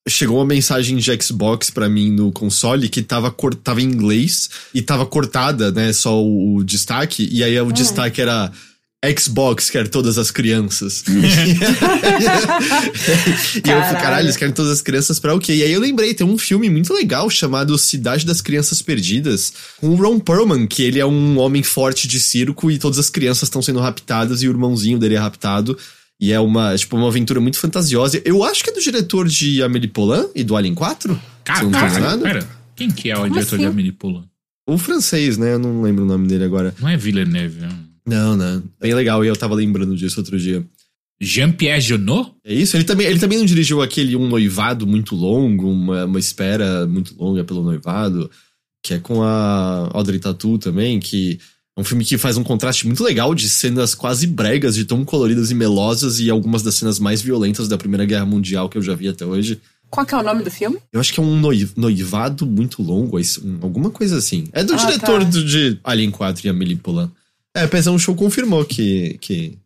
Chegou 0.08 0.38
uma 0.38 0.46
mensagem 0.46 0.98
de 0.98 1.22
Xbox 1.22 1.70
pra 1.70 1.88
mim 1.88 2.12
no 2.12 2.32
console 2.32 2.90
que 2.90 3.04
tava, 3.04 3.34
tava 3.64 3.82
em 3.82 3.86
inglês 3.86 4.50
e 4.74 4.82
tava 4.82 5.06
cortada, 5.06 5.72
né? 5.72 5.94
Só 5.94 6.22
o, 6.24 6.56
o 6.56 6.64
destaque. 6.64 7.30
E 7.32 7.44
aí 7.44 7.60
o 7.62 7.72
destaque 7.72 8.20
era 8.20 8.52
Xbox 9.18 9.72
quer 9.72 9.88
todas 9.88 10.20
as 10.20 10.30
crianças. 10.30 11.04
e 11.10 11.18
eu 11.18 11.24
falei, 13.64 13.64
Caralho. 13.64 13.98
caralho, 13.98 14.26
eles 14.26 14.38
querem 14.38 14.54
todas 14.54 14.72
as 14.72 14.82
crianças 14.82 15.20
pra 15.20 15.34
o 15.34 15.40
quê? 15.40 15.56
E 15.56 15.64
aí 15.64 15.72
eu 15.72 15.82
lembrei, 15.82 16.14
tem 16.14 16.26
um 16.26 16.38
filme 16.38 16.70
muito 16.70 16.94
legal 16.94 17.28
chamado 17.28 17.76
Cidade 17.80 18.28
das 18.28 18.42
Crianças 18.42 18.80
Perdidas, 18.80 19.54
com 19.80 19.90
o 19.90 19.96
Ron 19.96 20.20
Perlman, 20.20 20.68
que 20.68 20.84
ele 20.84 21.00
é 21.00 21.06
um 21.06 21.40
homem 21.40 21.64
forte 21.64 22.08
de 22.08 22.20
circo 22.20 22.70
e 22.70 22.78
todas 22.78 23.00
as 23.00 23.10
crianças 23.10 23.44
estão 23.44 23.62
sendo 23.62 23.80
raptadas 23.80 24.44
e 24.44 24.48
o 24.48 24.52
irmãozinho 24.52 25.00
dele 25.00 25.16
é 25.16 25.20
raptado. 25.20 25.76
E 26.22 26.32
é 26.32 26.40
uma, 26.40 26.78
tipo, 26.78 26.96
uma 26.96 27.08
aventura 27.08 27.42
muito 27.42 27.58
fantasiosa. 27.58 28.22
Eu 28.24 28.44
acho 28.44 28.64
que 28.64 28.70
é 28.70 28.74
do 28.74 28.80
diretor 28.80 29.28
de 29.28 29.64
Amélie 29.64 29.90
Poulain 29.90 30.30
e 30.36 30.44
do 30.44 30.56
Alien 30.56 30.76
4. 30.76 31.16
se 31.16 31.20
Cara, 31.44 31.64
não 31.64 31.72
cara, 31.72 32.18
pera. 32.20 32.50
Quem 32.76 32.92
que 32.92 33.10
é 33.10 33.16
o 33.16 33.22
Como 33.22 33.34
diretor 33.34 33.58
de 33.58 33.66
assim? 33.66 33.74
Amélie 33.74 33.92
Poulain? 33.92 34.26
O 34.68 34.78
francês, 34.78 35.40
né? 35.40 35.54
Eu 35.54 35.60
não 35.60 35.82
lembro 35.82 36.04
o 36.04 36.08
nome 36.08 36.28
dele 36.28 36.44
agora. 36.44 36.76
Não 36.80 36.88
é 36.88 36.96
Villeneuve, 36.96 37.64
é 37.64 37.70
Não, 38.06 38.38
não. 38.38 38.64
Bem 38.80 38.94
legal, 38.94 39.26
e 39.26 39.28
eu 39.28 39.36
tava 39.36 39.56
lembrando 39.56 39.96
disso 39.96 40.20
outro 40.20 40.38
dia. 40.38 40.64
Jean-Pierre 41.20 41.82
Jeunet? 41.82 42.32
É 42.46 42.54
isso? 42.54 42.78
Ele 42.78 42.84
também, 42.84 43.08
ele 43.08 43.20
também 43.20 43.40
não 43.40 43.46
dirigiu 43.46 43.82
aquele 43.82 44.16
Um 44.16 44.28
Noivado 44.28 44.86
muito 44.86 45.16
longo, 45.16 45.70
uma, 45.70 46.06
uma 46.06 46.20
espera 46.20 46.86
muito 46.86 47.16
longa 47.18 47.44
pelo 47.44 47.64
noivado, 47.64 48.30
que 48.84 48.94
é 48.94 49.00
com 49.00 49.24
a 49.24 49.90
Audrey 49.94 50.20
Tatu 50.20 50.58
também, 50.60 51.00
que 51.00 51.40
um 51.82 51.84
filme 51.84 52.06
que 52.06 52.18
faz 52.18 52.38
um 52.38 52.44
contraste 52.44 52.86
muito 52.88 53.04
legal 53.04 53.34
de 53.36 53.50
cenas 53.50 53.94
quase 53.96 54.26
bregas, 54.28 54.76
de 54.76 54.86
tão 54.86 55.04
coloridas 55.04 55.52
e 55.52 55.56
melosas, 55.56 56.20
e 56.20 56.30
algumas 56.30 56.62
das 56.64 56.76
cenas 56.76 57.00
mais 57.00 57.22
violentas 57.22 57.68
da 57.68 57.78
Primeira 57.78 58.06
Guerra 58.06 58.26
Mundial 58.26 58.70
que 58.70 58.78
eu 58.78 58.82
já 58.82 58.96
vi 58.96 59.08
até 59.08 59.26
hoje. 59.26 59.60
Qual 59.90 60.06
que 60.06 60.16
é 60.16 60.18
o 60.18 60.24
nome 60.24 60.42
do 60.44 60.50
filme? 60.50 60.78
Eu 60.94 61.02
acho 61.02 61.12
que 61.14 61.20
é 61.20 61.24
um 61.24 61.38
noiv- 61.38 61.74
noivado 61.76 62.46
muito 62.46 62.82
longo, 62.82 63.20
é 63.20 63.24
um- 63.44 63.58
alguma 63.62 63.90
coisa 63.90 64.18
assim. 64.18 64.46
É 64.54 64.64
do 64.64 64.74
Ah, 64.74 64.78
diretor 64.78 65.22
tá. 65.24 65.30
do, 65.30 65.44
de 65.44 65.78
Alien 65.84 66.12
4 66.12 66.46
e 66.48 66.50
Amelie 66.50 66.78
Poulain. 66.78 67.12
É, 67.54 67.68
Pezão 67.68 68.00
Show 68.00 68.16
confirmou 68.16 68.64
que, 68.64 69.18
que, 69.20 69.58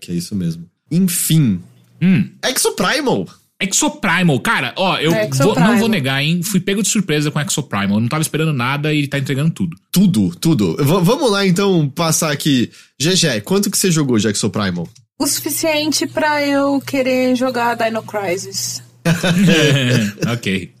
que 0.00 0.10
é 0.10 0.14
isso 0.14 0.34
mesmo. 0.34 0.64
Enfim, 0.90 1.60
Hum. 2.02 2.28
Exoprimal! 2.42 3.26
Exoprimal, 3.62 4.38
cara, 4.40 4.72
ó, 4.76 4.98
eu 4.98 5.12
É, 5.14 5.28
vou- 5.28 5.54
não 5.54 5.78
vou 5.78 5.88
negar, 5.88 6.22
hein? 6.22 6.42
Fui 6.42 6.60
pego 6.60 6.82
de 6.82 6.88
surpresa 6.88 7.30
com 7.30 7.40
Exoprimal. 7.40 7.96
Eu 7.96 8.00
não 8.00 8.08
tava 8.08 8.20
esperando 8.22 8.52
nada 8.52 8.92
e 8.92 8.98
ele 8.98 9.08
tá 9.08 9.18
entregando 9.18 9.50
tudo. 9.50 9.76
Tudo, 9.92 10.34
tudo. 10.36 10.76
V- 10.76 11.00
vamos 11.02 11.30
lá 11.30 11.46
então 11.46 11.88
passar 11.88 12.30
aqui. 12.32 12.70
GG, 13.00 13.40
quanto 13.42 13.70
que 13.70 13.78
você 13.78 13.90
jogou 13.90 14.18
de 14.18 14.28
Exoprimal? 14.28 14.88
O 15.18 15.26
suficiente 15.26 16.06
pra 16.06 16.44
eu 16.44 16.80
querer 16.80 17.36
jogar 17.36 17.76
Dino 17.76 18.02
Crisis. 18.02 18.82
ok. 20.32 20.72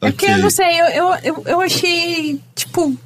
É 0.00 0.10
porque 0.10 0.26
eu 0.26 0.38
não 0.38 0.50
sei, 0.50 0.80
eu, 0.80 0.86
eu, 0.86 1.14
eu, 1.22 1.42
eu 1.46 1.60
achei, 1.60 2.40
tipo. 2.54 2.96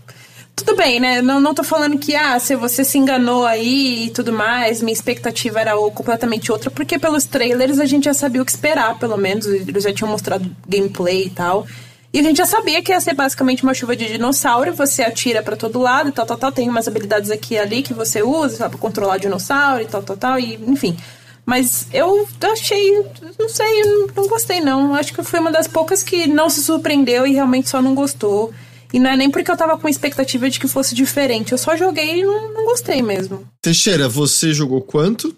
Tudo 0.56 0.74
bem, 0.74 0.98
né? 0.98 1.20
Não, 1.20 1.38
não 1.38 1.54
tô 1.54 1.62
falando 1.62 1.98
que, 1.98 2.16
ah, 2.16 2.38
se 2.38 2.56
você 2.56 2.82
se 2.82 2.96
enganou 2.96 3.44
aí 3.44 4.06
e 4.06 4.10
tudo 4.10 4.32
mais, 4.32 4.80
minha 4.80 4.92
expectativa 4.92 5.60
era 5.60 5.76
completamente 5.90 6.50
outra, 6.50 6.70
porque 6.70 6.98
pelos 6.98 7.26
trailers 7.26 7.78
a 7.78 7.84
gente 7.84 8.04
já 8.04 8.14
sabia 8.14 8.40
o 8.40 8.44
que 8.44 8.50
esperar, 8.50 8.98
pelo 8.98 9.18
menos. 9.18 9.46
Eles 9.46 9.84
já 9.84 9.92
tinham 9.92 10.10
mostrado 10.10 10.50
gameplay 10.66 11.26
e 11.26 11.30
tal. 11.30 11.66
E 12.10 12.18
a 12.18 12.22
gente 12.22 12.38
já 12.38 12.46
sabia 12.46 12.82
que 12.82 12.90
ia 12.90 12.98
ser 12.98 13.12
basicamente 13.12 13.62
uma 13.62 13.74
chuva 13.74 13.94
de 13.94 14.06
dinossauro, 14.06 14.72
você 14.72 15.02
atira 15.02 15.42
pra 15.42 15.54
todo 15.54 15.78
lado 15.78 16.08
e 16.08 16.12
tal, 16.12 16.24
tal, 16.24 16.38
tal. 16.38 16.50
Tem 16.50 16.66
umas 16.66 16.88
habilidades 16.88 17.30
aqui 17.30 17.54
e 17.54 17.58
ali 17.58 17.82
que 17.82 17.92
você 17.92 18.22
usa, 18.22 18.56
sabe, 18.56 18.70
pra 18.70 18.80
controlar 18.80 19.18
dinossauro 19.18 19.82
e 19.82 19.86
tal, 19.86 20.02
tal, 20.02 20.16
tal, 20.16 20.40
e 20.40 20.54
enfim. 20.66 20.96
Mas 21.44 21.86
eu 21.92 22.26
achei, 22.50 23.04
não 23.38 23.48
sei, 23.50 23.82
não 24.16 24.26
gostei 24.26 24.62
não. 24.62 24.94
Acho 24.94 25.12
que 25.12 25.22
foi 25.22 25.38
uma 25.38 25.52
das 25.52 25.68
poucas 25.68 26.02
que 26.02 26.26
não 26.26 26.48
se 26.48 26.62
surpreendeu 26.62 27.26
e 27.26 27.34
realmente 27.34 27.68
só 27.68 27.82
não 27.82 27.94
gostou. 27.94 28.54
E 28.92 28.98
não 28.98 29.10
é 29.10 29.16
nem 29.16 29.30
porque 29.30 29.50
eu 29.50 29.56
tava 29.56 29.76
com 29.78 29.88
expectativa 29.88 30.48
de 30.48 30.58
que 30.60 30.68
fosse 30.68 30.94
diferente. 30.94 31.52
Eu 31.52 31.58
só 31.58 31.76
joguei 31.76 32.20
e 32.20 32.22
não, 32.24 32.52
não 32.52 32.64
gostei 32.64 33.02
mesmo. 33.02 33.46
Teixeira, 33.62 34.08
você 34.08 34.52
jogou 34.54 34.80
quanto? 34.80 35.36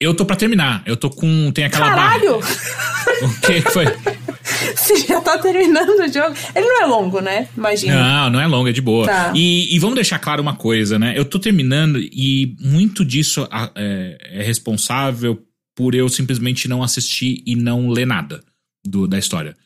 Eu 0.00 0.14
tô 0.14 0.24
pra 0.26 0.36
terminar. 0.36 0.82
Eu 0.86 0.96
tô 0.96 1.08
com. 1.10 1.50
Tem 1.52 1.64
aquela 1.64 1.88
Caralho! 1.90 2.38
barra. 2.40 2.56
O 3.22 3.40
que 3.40 3.62
que 3.62 3.70
foi? 3.70 3.86
Você 4.76 4.96
já 5.06 5.20
tá 5.20 5.38
terminando 5.38 5.88
o 5.88 6.12
jogo. 6.12 6.34
Ele 6.54 6.66
não 6.66 6.82
é 6.82 6.86
longo, 6.86 7.20
né? 7.20 7.48
Imagina. 7.56 7.96
Não, 8.24 8.30
não 8.30 8.40
é 8.40 8.46
longa, 8.46 8.70
é 8.70 8.72
de 8.72 8.80
boa. 8.82 9.06
Tá. 9.06 9.32
E, 9.34 9.74
e 9.74 9.78
vamos 9.78 9.94
deixar 9.94 10.18
claro 10.18 10.42
uma 10.42 10.54
coisa, 10.54 10.98
né? 10.98 11.14
Eu 11.16 11.24
tô 11.24 11.38
terminando 11.38 11.98
e 11.98 12.54
muito 12.60 13.04
disso 13.04 13.48
é, 13.74 14.18
é 14.40 14.42
responsável 14.42 15.40
por 15.74 15.94
eu 15.94 16.08
simplesmente 16.08 16.68
não 16.68 16.82
assistir 16.82 17.42
e 17.46 17.56
não 17.56 17.88
ler 17.88 18.06
nada 18.06 18.42
do- 18.86 19.06
da 19.08 19.18
história. 19.18 19.56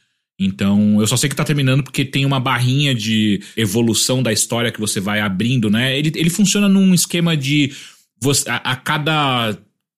Então, 0.43 0.99
eu 1.01 1.07
só 1.07 1.17
sei 1.19 1.29
que 1.29 1.37
tá 1.37 1.45
terminando 1.45 1.83
porque 1.85 2.03
tem 2.05 2.25
uma 2.25 2.41
barrinha 2.41 2.95
de 2.95 3.43
evolução 3.57 4.23
da 4.23 4.33
história 4.33 4.73
que 4.73 4.81
você 4.81 4.99
vai 4.99 5.21
abrindo, 5.21 5.69
né? 5.69 5.97
Ele, 5.99 6.11
ele 6.15 6.31
funciona 6.31 6.67
num 6.69 6.95
esquema 6.95 7.37
de 7.37 7.73
você, 8.21 8.49
a, 8.49 8.57
a 8.57 8.77
cada 8.77 9.57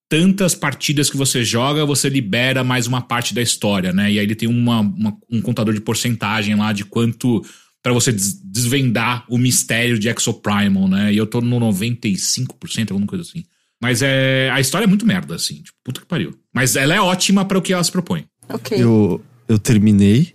tantas 0.09 0.55
partidas 0.55 1.09
que 1.09 1.17
você 1.17 1.43
joga, 1.45 1.87
você 1.87 2.09
libera 2.09 2.63
mais 2.63 2.87
uma 2.87 3.01
parte 3.01 3.33
da 3.33 3.41
história, 3.41 3.93
né? 3.93 4.13
E 4.13 4.19
aí 4.19 4.25
ele 4.27 4.35
tem 4.35 4.49
uma, 4.49 4.81
uma- 4.81 5.17
um 5.31 5.41
contador 5.41 5.73
de 5.73 5.81
porcentagem 5.81 6.55
lá 6.57 6.73
de 6.73 6.85
quanto 6.85 7.43
Pra 7.85 7.93
você 7.93 8.13
des- 8.13 8.41
desvendar 8.45 9.25
o 9.29 9.37
mistério 9.37 9.99
de 9.99 10.09
Exoprimal, 10.09 10.87
né? 10.87 11.13
E 11.13 11.17
eu 11.17 11.27
tô 11.27 11.41
no 11.41 11.59
95%, 11.59 12.91
alguma 12.93 13.09
coisa 13.09 13.23
assim. 13.23 13.43
Mas 13.81 14.03
é 14.03 14.49
a 14.53 14.61
história 14.61 14.85
é 14.85 14.87
muito 14.87 15.05
merda 15.05 15.35
assim, 15.35 15.57
tipo, 15.57 15.77
puta 15.83 16.01
que 16.01 16.07
pariu. 16.07 16.39
Mas 16.55 16.77
ela 16.77 16.95
é 16.95 17.01
ótima 17.01 17.45
para 17.45 17.59
o 17.59 17.63
que 17.63 17.73
ela 17.73 17.83
se 17.83 17.91
propõe. 17.91 18.25
Ok. 18.49 18.81
Eu, 18.81 19.21
eu 19.53 19.59
terminei. 19.59 20.33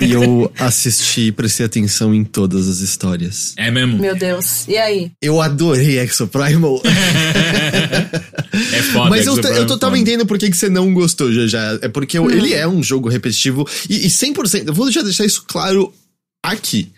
e 0.00 0.12
eu 0.12 0.52
assisti 0.56 1.22
e 1.22 1.32
prestei 1.32 1.66
atenção 1.66 2.14
em 2.14 2.22
todas 2.22 2.68
as 2.68 2.78
histórias. 2.78 3.54
É 3.56 3.70
mesmo. 3.72 3.98
Meu 3.98 4.14
Deus. 4.16 4.68
E 4.68 4.76
aí? 4.76 5.10
Eu 5.20 5.40
adorei 5.40 5.98
Exoprimal. 5.98 6.80
É 8.72 8.82
foda. 8.82 9.10
Mas 9.10 9.26
eu, 9.26 9.34
eu 9.36 9.62
é 9.62 9.64
tô, 9.66 9.76
tava 9.76 9.92
foda. 9.92 9.98
entendendo 9.98 10.26
por 10.26 10.38
que, 10.38 10.50
que 10.50 10.56
você 10.56 10.68
não 10.68 10.94
gostou, 10.94 11.32
já 11.32 11.46
já. 11.46 11.78
É 11.82 11.88
porque 11.88 12.16
eu- 12.18 12.30
ele 12.30 12.54
é 12.54 12.66
um 12.66 12.82
jogo 12.82 13.08
repetitivo. 13.08 13.68
E, 13.88 14.06
e 14.06 14.10
100%, 14.10 14.68
eu 14.68 14.74
vou 14.74 14.90
já 14.90 15.02
deixar 15.02 15.24
isso 15.26 15.44
claro 15.46 15.92
aqui. 16.42 16.90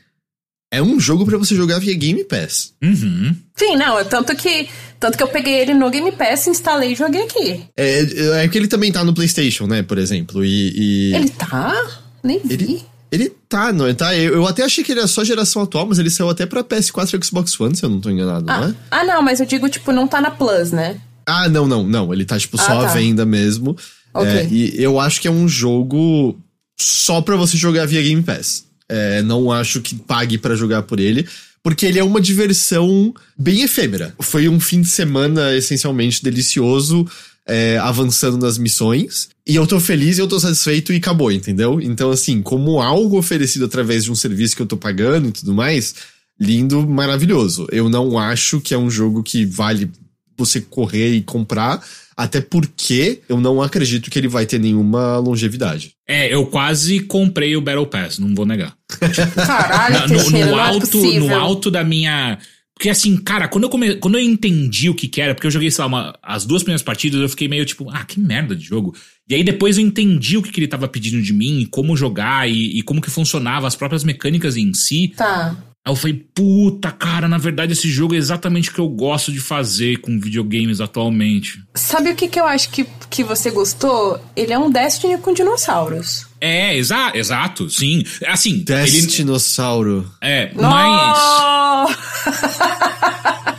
É 0.72 0.82
um 0.82 1.00
jogo 1.00 1.24
pra 1.24 1.38
você 1.38 1.54
jogar 1.56 1.78
via 1.78 1.94
Game 1.94 2.22
Pass. 2.24 2.74
Uhum. 2.82 3.34
Sim, 3.56 3.76
não, 3.76 3.98
é 3.98 4.04
tanto 4.04 4.36
que, 4.36 4.68
tanto 5.00 5.16
que 5.16 5.22
eu 5.22 5.28
peguei 5.28 5.54
ele 5.60 5.74
no 5.74 5.88
Game 5.90 6.10
Pass, 6.12 6.46
instalei 6.46 6.92
e 6.92 6.94
joguei 6.94 7.22
aqui. 7.22 7.64
É, 7.76 8.42
é 8.44 8.48
que 8.48 8.58
ele 8.58 8.68
também 8.68 8.90
tá 8.92 9.04
no 9.04 9.14
PlayStation, 9.14 9.66
né, 9.66 9.82
por 9.82 9.98
exemplo. 9.98 10.44
E. 10.44 10.72
e- 11.10 11.14
Ele 11.14 11.28
tá? 11.30 11.74
Nem 12.22 12.40
vi. 12.40 12.52
Ele- 12.54 12.82
Ele 13.10 13.32
tá, 13.48 13.72
não 13.72 13.86
é? 13.86 13.94
Tá? 13.94 14.14
Eu, 14.14 14.34
eu 14.34 14.46
até 14.46 14.62
achei 14.62 14.84
que 14.84 14.92
ele 14.92 15.00
era 15.00 15.08
só 15.08 15.24
geração 15.24 15.62
atual, 15.62 15.86
mas 15.86 15.98
ele 15.98 16.10
saiu 16.10 16.28
até 16.28 16.44
pra 16.44 16.62
PS4 16.62 17.14
e 17.18 17.24
Xbox 17.24 17.58
One, 17.58 17.74
se 17.74 17.82
eu 17.82 17.88
não 17.88 18.00
tô 18.00 18.10
enganado, 18.10 18.44
não 18.44 18.54
Ah, 18.64 18.68
é? 18.68 18.74
ah, 18.90 19.04
não, 19.04 19.22
mas 19.22 19.40
eu 19.40 19.46
digo, 19.46 19.66
tipo, 19.68 19.92
não 19.92 20.06
tá 20.06 20.20
na 20.20 20.30
Plus, 20.30 20.72
né? 20.72 21.00
Ah, 21.26 21.48
não, 21.48 21.66
não, 21.66 21.82
não. 21.84 22.12
Ele 22.12 22.24
tá, 22.26 22.38
tipo, 22.38 22.58
Ah, 22.60 22.62
só 22.64 22.80
à 22.80 22.86
tá. 22.86 22.92
venda 22.94 23.24
mesmo. 23.24 23.74
Ok. 24.12 24.28
É, 24.30 24.46
e 24.50 24.82
eu 24.82 24.98
acho 25.00 25.20
que 25.22 25.28
é 25.28 25.30
um 25.30 25.48
jogo 25.48 26.38
só 26.78 27.20
pra 27.22 27.36
você 27.36 27.56
jogar 27.56 27.86
via 27.86 28.02
Game 28.02 28.22
Pass. 28.22 28.64
É, 28.88 29.22
não 29.22 29.50
acho 29.52 29.80
que 29.80 29.94
pague 29.94 30.36
pra 30.38 30.54
jogar 30.54 30.82
por 30.82 30.98
ele. 31.00 31.26
Porque 31.62 31.86
ele 31.86 31.98
é 31.98 32.04
uma 32.04 32.20
diversão 32.20 33.12
bem 33.36 33.62
efêmera. 33.62 34.14
Foi 34.20 34.48
um 34.48 34.60
fim 34.60 34.80
de 34.80 34.88
semana 34.88 35.54
essencialmente 35.54 36.22
delicioso, 36.22 37.06
é, 37.46 37.78
avançando 37.78 38.36
nas 38.36 38.58
missões. 38.58 39.28
E 39.46 39.56
eu 39.56 39.66
tô 39.66 39.80
feliz, 39.80 40.18
eu 40.18 40.28
tô 40.28 40.38
satisfeito 40.38 40.92
e 40.92 40.96
acabou, 40.96 41.32
entendeu? 41.32 41.80
Então, 41.80 42.10
assim, 42.10 42.42
como 42.42 42.80
algo 42.80 43.18
oferecido 43.18 43.64
através 43.64 44.04
de 44.04 44.12
um 44.12 44.14
serviço 44.14 44.54
que 44.54 44.62
eu 44.62 44.66
tô 44.66 44.76
pagando 44.76 45.28
e 45.28 45.32
tudo 45.32 45.54
mais, 45.54 45.94
lindo, 46.38 46.86
maravilhoso. 46.86 47.66
Eu 47.72 47.88
não 47.88 48.18
acho 48.18 48.60
que 48.60 48.74
é 48.74 48.78
um 48.78 48.90
jogo 48.90 49.22
que 49.22 49.44
vale 49.44 49.90
você 50.36 50.60
correr 50.60 51.14
e 51.14 51.22
comprar, 51.22 51.82
até 52.18 52.40
porque 52.40 53.20
eu 53.28 53.40
não 53.40 53.62
acredito 53.62 54.10
que 54.10 54.18
ele 54.18 54.26
vai 54.26 54.44
ter 54.44 54.58
nenhuma 54.58 55.18
longevidade. 55.18 55.92
É, 56.04 56.34
eu 56.34 56.46
quase 56.46 56.98
comprei 56.98 57.54
o 57.56 57.60
Battle 57.60 57.86
Pass, 57.86 58.18
não 58.18 58.34
vou 58.34 58.44
negar. 58.44 58.74
Caralho, 59.36 60.08
no, 60.08 60.24
no 60.24 60.30
não 60.30 60.58
é 60.58 60.68
alto, 60.68 60.88
possível. 60.88 61.28
no 61.28 61.34
alto 61.36 61.70
da 61.70 61.84
minha. 61.84 62.36
Porque 62.74 62.90
assim, 62.90 63.16
cara, 63.16 63.46
quando 63.46 63.64
eu, 63.64 63.70
come... 63.70 63.94
quando 63.96 64.18
eu 64.18 64.24
entendi 64.24 64.90
o 64.90 64.94
que, 64.94 65.06
que 65.06 65.20
era, 65.20 65.32
porque 65.32 65.46
eu 65.46 65.50
joguei, 65.52 65.70
sei 65.70 65.82
lá, 65.82 65.86
uma- 65.86 66.18
as 66.20 66.44
duas 66.44 66.62
primeiras 66.64 66.82
partidas, 66.82 67.20
eu 67.20 67.28
fiquei 67.28 67.46
meio 67.46 67.64
tipo, 67.64 67.88
ah, 67.88 68.04
que 68.04 68.18
merda 68.18 68.56
de 68.56 68.64
jogo. 68.64 68.96
E 69.28 69.36
aí 69.36 69.44
depois 69.44 69.78
eu 69.78 69.84
entendi 69.84 70.36
o 70.36 70.42
que, 70.42 70.50
que 70.50 70.58
ele 70.58 70.66
tava 70.66 70.88
pedindo 70.88 71.22
de 71.22 71.32
mim, 71.32 71.60
e 71.60 71.66
como 71.66 71.96
jogar 71.96 72.50
e, 72.50 72.78
e 72.78 72.82
como 72.82 73.00
que 73.00 73.10
funcionava, 73.10 73.68
as 73.68 73.76
próprias 73.76 74.02
mecânicas 74.02 74.56
em 74.56 74.74
si. 74.74 75.12
Tá. 75.16 75.56
Aí 75.88 75.92
eu 75.92 75.96
falei, 75.96 76.22
puta, 76.34 76.92
cara, 76.92 77.26
na 77.26 77.38
verdade 77.38 77.72
esse 77.72 77.88
jogo 77.88 78.14
é 78.14 78.18
exatamente 78.18 78.68
o 78.68 78.74
que 78.74 78.78
eu 78.78 78.88
gosto 78.90 79.32
de 79.32 79.40
fazer 79.40 79.96
com 80.02 80.20
videogames 80.20 80.82
atualmente. 80.82 81.62
Sabe 81.74 82.10
o 82.10 82.14
que, 82.14 82.28
que 82.28 82.38
eu 82.38 82.44
acho 82.44 82.68
que, 82.68 82.86
que 83.08 83.24
você 83.24 83.50
gostou? 83.50 84.20
Ele 84.36 84.52
é 84.52 84.58
um 84.58 84.70
Destiny 84.70 85.16
com 85.16 85.32
dinossauros. 85.32 86.26
É, 86.42 86.76
exa 86.76 87.12
exato, 87.14 87.70
sim. 87.70 88.04
Assim, 88.26 88.62
ele. 88.68 88.90
Destinossauro. 88.90 90.06
É, 90.20 90.52
mas. 90.54 91.96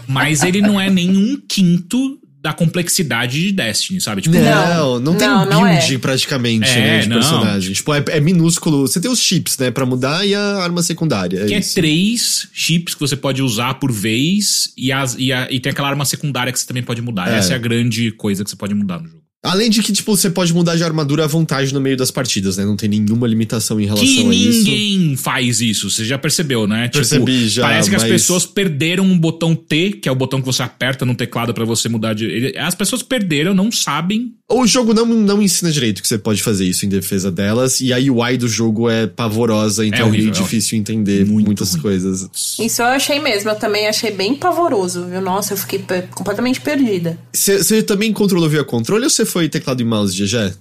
Mas 0.07 0.43
ele 0.43 0.61
não 0.61 0.79
é 0.79 0.89
nenhum 0.89 1.39
quinto 1.47 2.19
da 2.41 2.53
complexidade 2.53 3.41
de 3.41 3.51
Destiny, 3.51 3.99
sabe? 3.99 4.21
Tipo, 4.21 4.35
Não, 4.37 4.97
não, 4.99 5.15
tem 5.15 5.27
não, 5.27 5.45
não 5.45 5.63
build 5.63 5.95
é. 5.95 5.97
praticamente, 5.97 6.69
É, 6.69 6.75
né, 6.79 6.99
de 6.99 7.09
não. 7.09 7.17
personagem. 7.17 7.73
Tipo, 7.73 7.93
é, 7.93 8.03
é 8.11 8.19
minúsculo. 8.21 8.87
Você 8.87 9.01
tem 9.01 9.11
os 9.11 9.19
chips, 9.19 9.57
né, 9.57 9.69
pra 9.71 9.85
mudar 9.85 10.25
e 10.25 10.33
a 10.33 10.55
arma 10.57 10.81
secundária. 10.81 11.41
É 11.43 11.45
que 11.47 11.53
é 11.53 11.59
isso. 11.59 11.75
três 11.75 12.47
chips 12.53 12.93
que 12.93 12.99
você 13.01 13.17
pode 13.17 13.41
usar 13.41 13.73
por 13.73 13.91
vez 13.91 14.71
e, 14.77 14.89
as, 14.91 15.15
e, 15.19 15.33
a- 15.33 15.47
e 15.51 15.59
tem 15.59 15.71
aquela 15.71 15.89
arma 15.89 16.05
secundária 16.05 16.53
que 16.53 16.59
você 16.59 16.65
também 16.65 16.81
pode 16.83 17.01
mudar. 17.01 17.29
É. 17.29 17.37
Essa 17.39 17.53
é 17.53 17.55
a 17.55 17.59
grande 17.59 18.09
coisa 18.11 18.41
que 18.43 18.49
você 18.49 18.55
pode 18.55 18.73
mudar 18.73 18.99
no 18.99 19.07
jogo. 19.09 19.18
Além 19.41 19.69
de 19.69 19.81
que, 19.81 19.93
tipo, 19.93 20.15
você 20.17 20.29
pode 20.29 20.53
mudar 20.53 20.75
de 20.75 20.83
armadura 20.83 21.23
à 21.23 21.27
vontade 21.27 21.73
no 21.73 21.79
meio 21.79 21.95
das 21.95 22.11
partidas, 22.11 22.57
né? 22.57 22.65
Não 22.65 22.75
tem 22.75 22.89
nenhuma 22.89 23.25
limitação 23.25 23.79
em 23.79 23.85
relação 23.85 24.05
Que 24.05 24.19
a 24.27 24.33
isso. 24.33 24.59
ninguém 24.65 25.15
faz 25.15 25.61
isso, 25.61 25.89
você 25.89 26.03
já 26.03 26.17
percebeu, 26.17 26.67
né? 26.67 26.89
Percebi 26.89 27.47
já, 27.47 27.61
Parece 27.63 27.89
que 27.89 27.95
as 27.95 28.01
mas- 28.03 28.11
pessoas 28.11 28.45
perderam 28.45 29.05
um 29.05 29.17
botão 29.17 29.55
T, 29.55 29.91
que 30.01 30.09
é 30.09 30.11
o 30.11 30.15
botão 30.15 30.41
que 30.41 30.45
você 30.45 30.61
aperta 30.61 31.05
no 31.05 31.15
teclado 31.15 31.53
pra 31.53 31.63
você 31.63 31.87
mudar 31.87 32.13
de. 32.13 32.53
As 32.57 32.75
pessoas 32.75 33.01
perderam, 33.01 33.53
não 33.53 33.71
sabem. 33.71 34.33
O 34.51 34.65
jogo 34.67 34.93
não, 34.93 35.05
não 35.05 35.41
ensina 35.41 35.71
direito 35.71 36.01
que 36.01 36.07
você 36.07 36.17
pode 36.17 36.41
fazer 36.41 36.65
isso 36.65 36.85
em 36.85 36.89
defesa 36.89 37.31
delas, 37.31 37.79
e 37.79 37.93
a 37.93 37.97
UI 37.97 38.35
do 38.35 38.47
jogo 38.47 38.89
é 38.89 39.07
pavorosa, 39.07 39.85
então 39.85 39.99
é, 39.99 40.03
horrível, 40.03 40.31
meio 40.31 40.37
é 40.37 40.43
difícil 40.43 40.77
entender 40.77 41.23
Muito 41.25 41.45
muitas 41.45 41.71
ruim. 41.73 41.81
coisas. 41.81 42.27
Isso 42.59 42.81
eu 42.81 42.87
achei 42.87 43.19
mesmo. 43.19 43.49
Eu 43.51 43.55
também 43.55 43.87
achei 43.87 44.11
bem 44.11 44.35
pavoroso, 44.35 45.05
viu? 45.05 45.21
Nossa, 45.21 45.53
eu 45.53 45.57
fiquei 45.57 45.79
completamente 46.13 46.59
perdida. 46.59 47.17
Você 47.31 47.63
você 47.63 47.81
também 47.83 48.11
controlou 48.11 48.49
via 48.49 48.63
controle 48.63 49.03
ou 49.05 49.09
você 49.09 49.23
foi 49.29 49.47
teclado 49.49 49.81
e 49.81 49.85
mouse, 49.85 50.15
GG? 50.15 50.53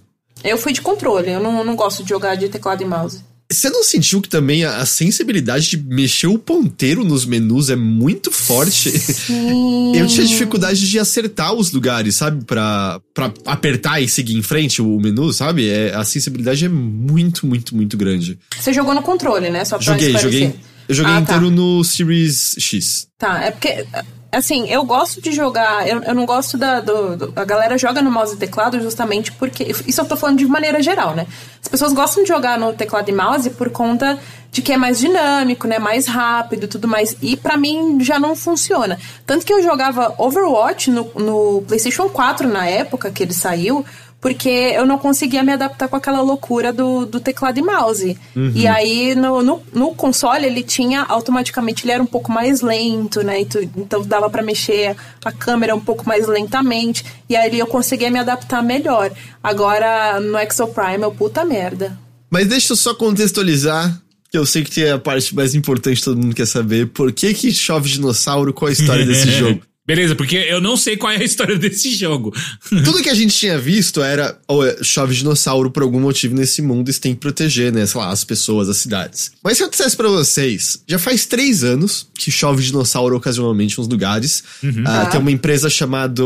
Eu 0.44 0.56
fui 0.58 0.72
de 0.72 0.80
controle. 0.80 1.30
Eu 1.30 1.40
não, 1.40 1.64
não 1.64 1.74
gosto 1.74 2.02
de 2.02 2.08
jogar 2.08 2.36
de 2.36 2.48
teclado 2.48 2.82
e 2.82 2.86
mouse. 2.86 3.20
Você 3.50 3.70
não 3.70 3.82
sentiu 3.82 4.20
que 4.20 4.28
também 4.28 4.62
a, 4.62 4.84
sensibilidade 4.84 5.70
de 5.70 5.78
mexer 5.78 6.26
o 6.26 6.38
ponteiro 6.38 7.02
nos 7.02 7.24
menus 7.24 7.70
é 7.70 7.76
muito 7.76 8.30
forte? 8.30 8.90
Sim. 8.98 9.96
Eu 9.96 10.06
tinha 10.06 10.26
dificuldade 10.26 10.86
de 10.86 10.98
acertar 10.98 11.54
os 11.54 11.72
lugares, 11.72 12.14
sabe? 12.14 12.44
Pra, 12.44 13.00
pra 13.14 13.32
apertar 13.46 14.02
e 14.02 14.08
seguir 14.08 14.36
em 14.36 14.42
frente 14.42 14.82
o 14.82 15.00
menu, 15.00 15.32
sabe? 15.32 15.66
É, 15.66 15.94
a 15.94 16.04
sensibilidade 16.04 16.66
é 16.66 16.68
muito, 16.68 17.46
muito, 17.46 17.74
muito 17.74 17.96
grande. 17.96 18.38
Você 18.60 18.70
jogou 18.70 18.94
no 18.94 19.00
controle, 19.00 19.48
né? 19.48 19.64
Só 19.64 19.78
pra 19.78 19.86
Joguei, 19.94 20.18
joguei. 20.18 20.54
Eu 20.86 20.94
joguei 20.94 21.12
Ah, 21.12 21.16
tá. 21.16 21.22
inteiro 21.36 21.50
no 21.50 21.82
Series 21.84 22.54
X. 22.58 23.08
Tá, 23.18 23.44
é 23.44 23.50
porque, 23.50 23.86
assim, 24.32 24.68
eu 24.68 24.84
gosto 24.84 25.20
de 25.20 25.32
jogar. 25.32 25.86
Eu, 25.88 26.02
eu 26.02 26.14
não 26.14 26.26
gosto 26.26 26.56
da. 26.58 26.80
Do, 26.80 27.16
do- 27.16 27.32
a 27.36 27.44
galera 27.44 27.76
joga 27.78 28.02
no 28.02 28.10
mouse 28.10 28.34
e 28.34 28.38
teclado 28.38 28.80
justamente 28.80 29.32
porque. 29.32 29.64
Isso 29.86 30.00
eu 30.00 30.04
tô 30.04 30.16
falando 30.16 30.38
de 30.38 30.46
maneira 30.46 30.82
geral, 30.82 31.14
né? 31.14 31.26
As 31.62 31.68
pessoas 31.68 31.92
gostam 31.92 32.22
de 32.22 32.28
jogar 32.28 32.58
no 32.58 32.72
teclado 32.72 33.08
e 33.08 33.12
mouse 33.12 33.50
por 33.50 33.70
conta 33.70 34.18
de 34.50 34.62
que 34.62 34.72
é 34.72 34.76
mais 34.76 34.98
dinâmico, 34.98 35.66
né? 35.66 35.78
Mais 35.78 36.06
rápido 36.06 36.64
e 36.64 36.68
tudo 36.68 36.88
mais. 36.88 37.16
E 37.20 37.36
pra 37.36 37.56
mim 37.56 37.98
já 38.02 38.18
não 38.18 38.34
funciona. 38.34 38.98
Tanto 39.26 39.44
que 39.44 39.52
eu 39.52 39.62
jogava 39.62 40.14
Overwatch 40.18 40.90
no, 40.90 41.10
no 41.14 41.62
PlayStation 41.66 42.08
4 42.08 42.48
na 42.48 42.66
época 42.66 43.10
que 43.10 43.22
ele 43.22 43.34
saiu. 43.34 43.84
Porque 44.20 44.48
eu 44.48 44.84
não 44.84 44.98
conseguia 44.98 45.44
me 45.44 45.52
adaptar 45.52 45.86
com 45.86 45.94
aquela 45.94 46.20
loucura 46.20 46.72
do, 46.72 47.06
do 47.06 47.20
teclado 47.20 47.56
e 47.58 47.62
mouse. 47.62 48.18
E 48.52 48.66
aí, 48.66 49.14
no, 49.14 49.42
no, 49.42 49.62
no 49.72 49.94
console, 49.94 50.44
ele 50.44 50.64
tinha 50.64 51.02
automaticamente, 51.02 51.84
ele 51.84 51.92
era 51.92 52.02
um 52.02 52.06
pouco 52.06 52.32
mais 52.32 52.60
lento, 52.60 53.22
né? 53.22 53.42
E 53.42 53.44
tu- 53.44 53.60
então 53.76 54.02
dava 54.02 54.28
pra 54.28 54.42
mexer 54.42 54.96
a 55.24 55.30
câmera 55.30 55.72
um 55.74 55.80
pouco 55.80 56.04
mais 56.08 56.26
lentamente. 56.26 57.04
E 57.30 57.36
aí 57.36 57.56
eu 57.58 57.66
conseguia 57.68 58.10
me 58.10 58.18
adaptar 58.18 58.60
melhor. 58.60 59.12
Agora, 59.40 60.18
no 60.18 60.36
Exoprime, 60.38 61.04
eu 61.04 61.12
puta 61.12 61.44
merda. 61.44 61.96
Mas 62.28 62.48
deixa 62.48 62.72
eu 62.72 62.76
só 62.76 62.92
contextualizar, 62.94 64.00
que 64.30 64.36
eu 64.36 64.44
sei 64.44 64.64
que 64.64 64.82
é 64.84 64.92
a 64.92 64.98
parte 64.98 65.34
mais 65.34 65.54
importante 65.54 65.98
que 65.98 66.04
todo 66.04 66.20
mundo 66.20 66.34
quer 66.34 66.46
saber. 66.46 66.88
Por 66.88 67.12
que 67.12 67.32
que 67.32 67.52
chove 67.52 67.88
dinossauro? 67.88 68.52
Qual 68.52 68.68
a 68.68 68.72
história 68.72 69.06
desse 69.06 69.30
jogo? 69.30 69.60
Beleza, 69.88 70.14
porque 70.14 70.36
eu 70.36 70.60
não 70.60 70.76
sei 70.76 70.98
qual 70.98 71.10
é 71.10 71.16
a 71.16 71.24
história 71.24 71.56
desse 71.58 71.94
jogo. 71.96 72.30
Tudo 72.68 73.02
que 73.02 73.08
a 73.08 73.14
gente 73.14 73.34
tinha 73.34 73.58
visto 73.58 74.02
era 74.02 74.38
oh, 74.46 74.60
chove 74.84 75.14
dinossauro 75.14 75.70
por 75.70 75.82
algum 75.82 75.98
motivo 75.98 76.34
nesse 76.34 76.60
mundo 76.60 76.90
e 76.90 76.94
tem 76.94 77.14
que 77.14 77.20
proteger, 77.20 77.72
né? 77.72 77.86
Sei 77.86 77.98
lá, 77.98 78.10
as 78.10 78.22
pessoas, 78.22 78.68
as 78.68 78.76
cidades. 78.76 79.32
Mas 79.42 79.56
se 79.56 79.62
eu 79.64 79.70
dissesse 79.70 79.96
pra 79.96 80.08
vocês, 80.10 80.82
já 80.86 80.98
faz 80.98 81.24
três 81.24 81.64
anos 81.64 82.06
que 82.14 82.30
chove 82.30 82.62
dinossauro 82.62 83.16
ocasionalmente 83.16 83.78
nos 83.78 83.88
lugares. 83.88 84.44
Ah, 84.84 85.04
Tá. 85.04 85.06
Tem 85.12 85.20
uma 85.20 85.30
empresa 85.30 85.70
chamada 85.70 86.22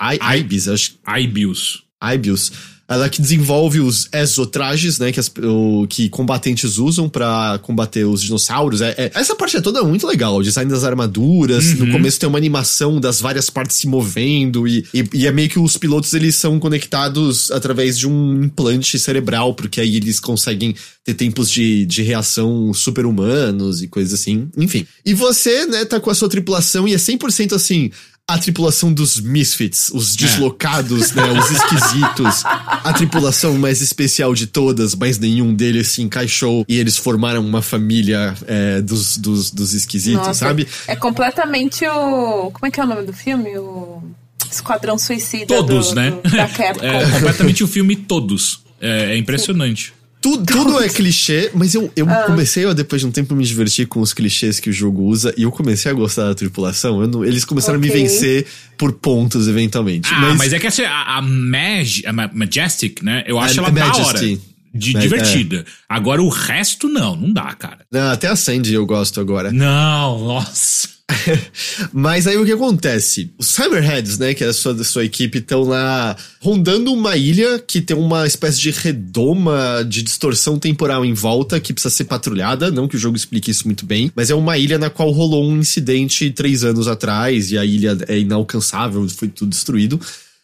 I- 0.00 0.38
Ibis, 0.38 0.66
acho 0.68 0.92
Ibius. 1.20 1.82
Ibius. 2.14 2.50
Ela 2.94 3.08
que 3.08 3.20
desenvolve 3.22 3.80
os 3.80 4.08
exotrajes, 4.12 4.98
né? 4.98 5.10
Que, 5.12 5.20
as- 5.20 5.30
o- 5.42 5.86
que 5.88 6.08
combatentes 6.08 6.78
usam 6.78 7.08
pra 7.08 7.58
combater 7.62 8.04
os 8.04 8.22
dinossauros. 8.22 8.80
É, 8.80 8.94
é- 8.98 9.10
essa 9.14 9.34
parte 9.34 9.56
é 9.56 9.60
toda 9.60 9.82
muito 9.84 10.06
legal. 10.06 10.36
O 10.36 10.42
design 10.42 10.70
das 10.70 10.84
armaduras. 10.84 11.74
No 11.78 11.90
começo 11.90 12.18
tem 12.20 12.28
uma 12.28 12.38
animação 12.38 13.00
das 13.00 13.20
várias 13.20 13.48
partes 13.50 13.76
se 13.76 13.86
movendo. 13.86 14.66
E, 14.66 14.84
e, 14.92 15.04
e 15.14 15.26
é 15.26 15.32
meio 15.32 15.48
que 15.48 15.58
os 15.58 15.76
pilotos 15.76 16.12
eles 16.14 16.34
são 16.36 16.58
conectados 16.58 17.50
através 17.50 17.98
de 17.98 18.06
um 18.08 18.44
implante 18.44 18.98
cerebral, 18.98 19.54
porque 19.54 19.80
aí 19.80 19.96
eles 19.96 20.18
conseguem 20.20 20.74
ter 21.04 21.14
tempos 21.14 21.50
de, 21.50 21.84
de 21.86 22.02
reação 22.02 22.72
super-humanos 22.72 23.82
e 23.82 23.88
coisas 23.88 24.14
assim. 24.20 24.48
Enfim. 24.56 24.86
E 25.04 25.14
você, 25.14 25.66
né, 25.66 25.84
tá 25.84 25.98
com 26.00 26.10
a 26.10 26.14
sua 26.14 26.28
tripulação 26.28 26.86
e 26.86 26.94
é 26.94 26.96
100% 26.98 27.54
assim 27.54 27.90
a 28.28 28.38
tripulação 28.38 28.92
dos 28.92 29.20
misfits, 29.20 29.90
os 29.92 30.14
deslocados, 30.16 31.10
né, 31.12 31.22
os 31.32 31.50
esquisitos, 31.50 32.42
a 32.44 32.92
tripulação 32.92 33.58
mais 33.58 33.80
especial 33.82 34.32
de 34.34 34.46
todas, 34.46 34.94
mas 34.94 35.18
nenhum 35.18 35.52
deles 35.54 35.88
se 35.88 36.02
encaixou 36.02 36.64
e 36.68 36.78
eles 36.78 36.96
formaram 36.96 37.44
uma 37.44 37.60
família 37.60 38.34
é, 38.46 38.80
dos, 38.80 39.16
dos, 39.18 39.50
dos 39.50 39.74
esquisitos, 39.74 40.26
Nossa, 40.28 40.34
sabe? 40.46 40.66
É 40.86 40.96
completamente 40.96 41.84
o. 41.86 42.50
Como 42.52 42.66
é 42.66 42.70
que 42.70 42.80
é 42.80 42.84
o 42.84 42.86
nome 42.86 43.02
do 43.04 43.12
filme? 43.12 43.58
O 43.58 44.02
Esquadrão 44.50 44.96
Suicida. 44.98 45.46
Todos, 45.46 45.88
do- 45.90 45.94
né? 45.96 46.10
do- 46.12 46.30
da 46.30 46.48
Capcom. 46.48 46.84
É 46.86 47.10
completamente 47.10 47.64
o 47.64 47.68
filme 47.68 47.96
Todos. 47.96 48.60
É, 48.80 49.12
é 49.14 49.16
impressionante. 49.16 49.92
Tudo, 50.22 50.46
tudo 50.46 50.80
é 50.80 50.88
clichê, 50.88 51.50
mas 51.52 51.74
eu, 51.74 51.90
eu 51.96 52.08
Ah. 52.08 52.22
comecei, 52.26 52.64
a, 52.64 52.72
depois 52.72 53.02
de 53.02 53.08
um 53.08 53.10
tempo, 53.10 53.34
me 53.34 53.44
divertir 53.44 53.86
com 53.88 54.00
os 54.00 54.14
clichês 54.14 54.60
que 54.60 54.70
o 54.70 54.72
jogo 54.72 55.02
usa 55.02 55.34
e 55.36 55.42
eu 55.42 55.50
comecei 55.50 55.90
a 55.90 55.94
gostar 55.94 56.28
da 56.28 56.34
tripulação. 56.34 57.02
Eu 57.02 57.08
não- 57.08 57.24
eles 57.24 57.44
começaram 57.44 57.76
a 57.76 57.80
me 57.80 57.90
vencer 57.90 58.46
por 58.78 58.92
pontos, 58.92 59.48
eventualmente. 59.48 60.08
Ah, 60.14 60.34
mas, 60.38 60.52
é 60.52 60.58
que 60.60 60.66
essa, 60.68 60.82
a, 60.86 61.18
a, 61.18 61.22
Mag, 61.22 62.04
a 62.06 62.12
Ma- 62.12 62.30
Majestic, 62.32 63.02
né? 63.02 63.24
Eu 63.26 63.38
acho 63.38 63.60
A 63.60 63.64
ela 63.64 63.72
da 63.72 63.86
Majesty. 63.86 64.34
hora. 64.34 64.52
De 64.74 64.96
É, 64.96 65.00
divertida. 65.00 65.66
Agora 65.86 66.22
o 66.22 66.30
resto, 66.30 66.88
não, 66.88 67.14
não 67.14 67.30
dá, 67.30 67.52
cara. 67.54 67.80
Não, 67.92 68.10
até 68.10 68.28
a 68.28 68.34
Sandy 68.36 68.72
eu 68.72 68.86
gosto 68.86 69.20
agora. 69.20 69.52
Não, 69.52 70.18
nossa. 70.24 70.88
Mas 71.92 72.26
aí 72.26 72.36
o 72.36 72.44
que 72.44 72.52
acontece? 72.52 73.30
Os 73.38 73.58
Hammerheads, 73.58 74.18
né, 74.18 74.34
que 74.34 74.44
é 74.44 74.48
a 74.48 74.52
sua, 74.52 74.82
sua 74.84 75.04
equipe, 75.04 75.38
estão 75.38 75.62
lá 75.62 76.16
rondando 76.40 76.92
uma 76.92 77.16
ilha 77.16 77.58
que 77.58 77.80
tem 77.80 77.96
uma 77.96 78.26
espécie 78.26 78.60
de 78.60 78.70
redoma 78.70 79.84
de 79.88 80.02
distorção 80.02 80.58
temporal 80.58 81.04
em 81.04 81.14
volta 81.14 81.60
que 81.60 81.72
precisa 81.72 81.94
ser 81.94 82.04
patrulhada. 82.04 82.70
Não 82.70 82.88
que 82.88 82.96
o 82.96 82.98
jogo 82.98 83.16
explique 83.16 83.50
isso 83.50 83.66
muito 83.66 83.86
bem, 83.86 84.10
mas 84.14 84.30
é 84.30 84.34
uma 84.34 84.58
ilha 84.58 84.78
na 84.78 84.90
qual 84.90 85.10
rolou 85.10 85.48
um 85.48 85.58
incidente 85.58 86.30
três 86.30 86.64
anos 86.64 86.88
atrás 86.88 87.50
e 87.50 87.58
a 87.58 87.64
ilha 87.64 87.96
é 88.08 88.18
inalcançável, 88.18 89.06
foi 89.08 89.28
tudo 89.28 89.50
destruído. 89.50 90.00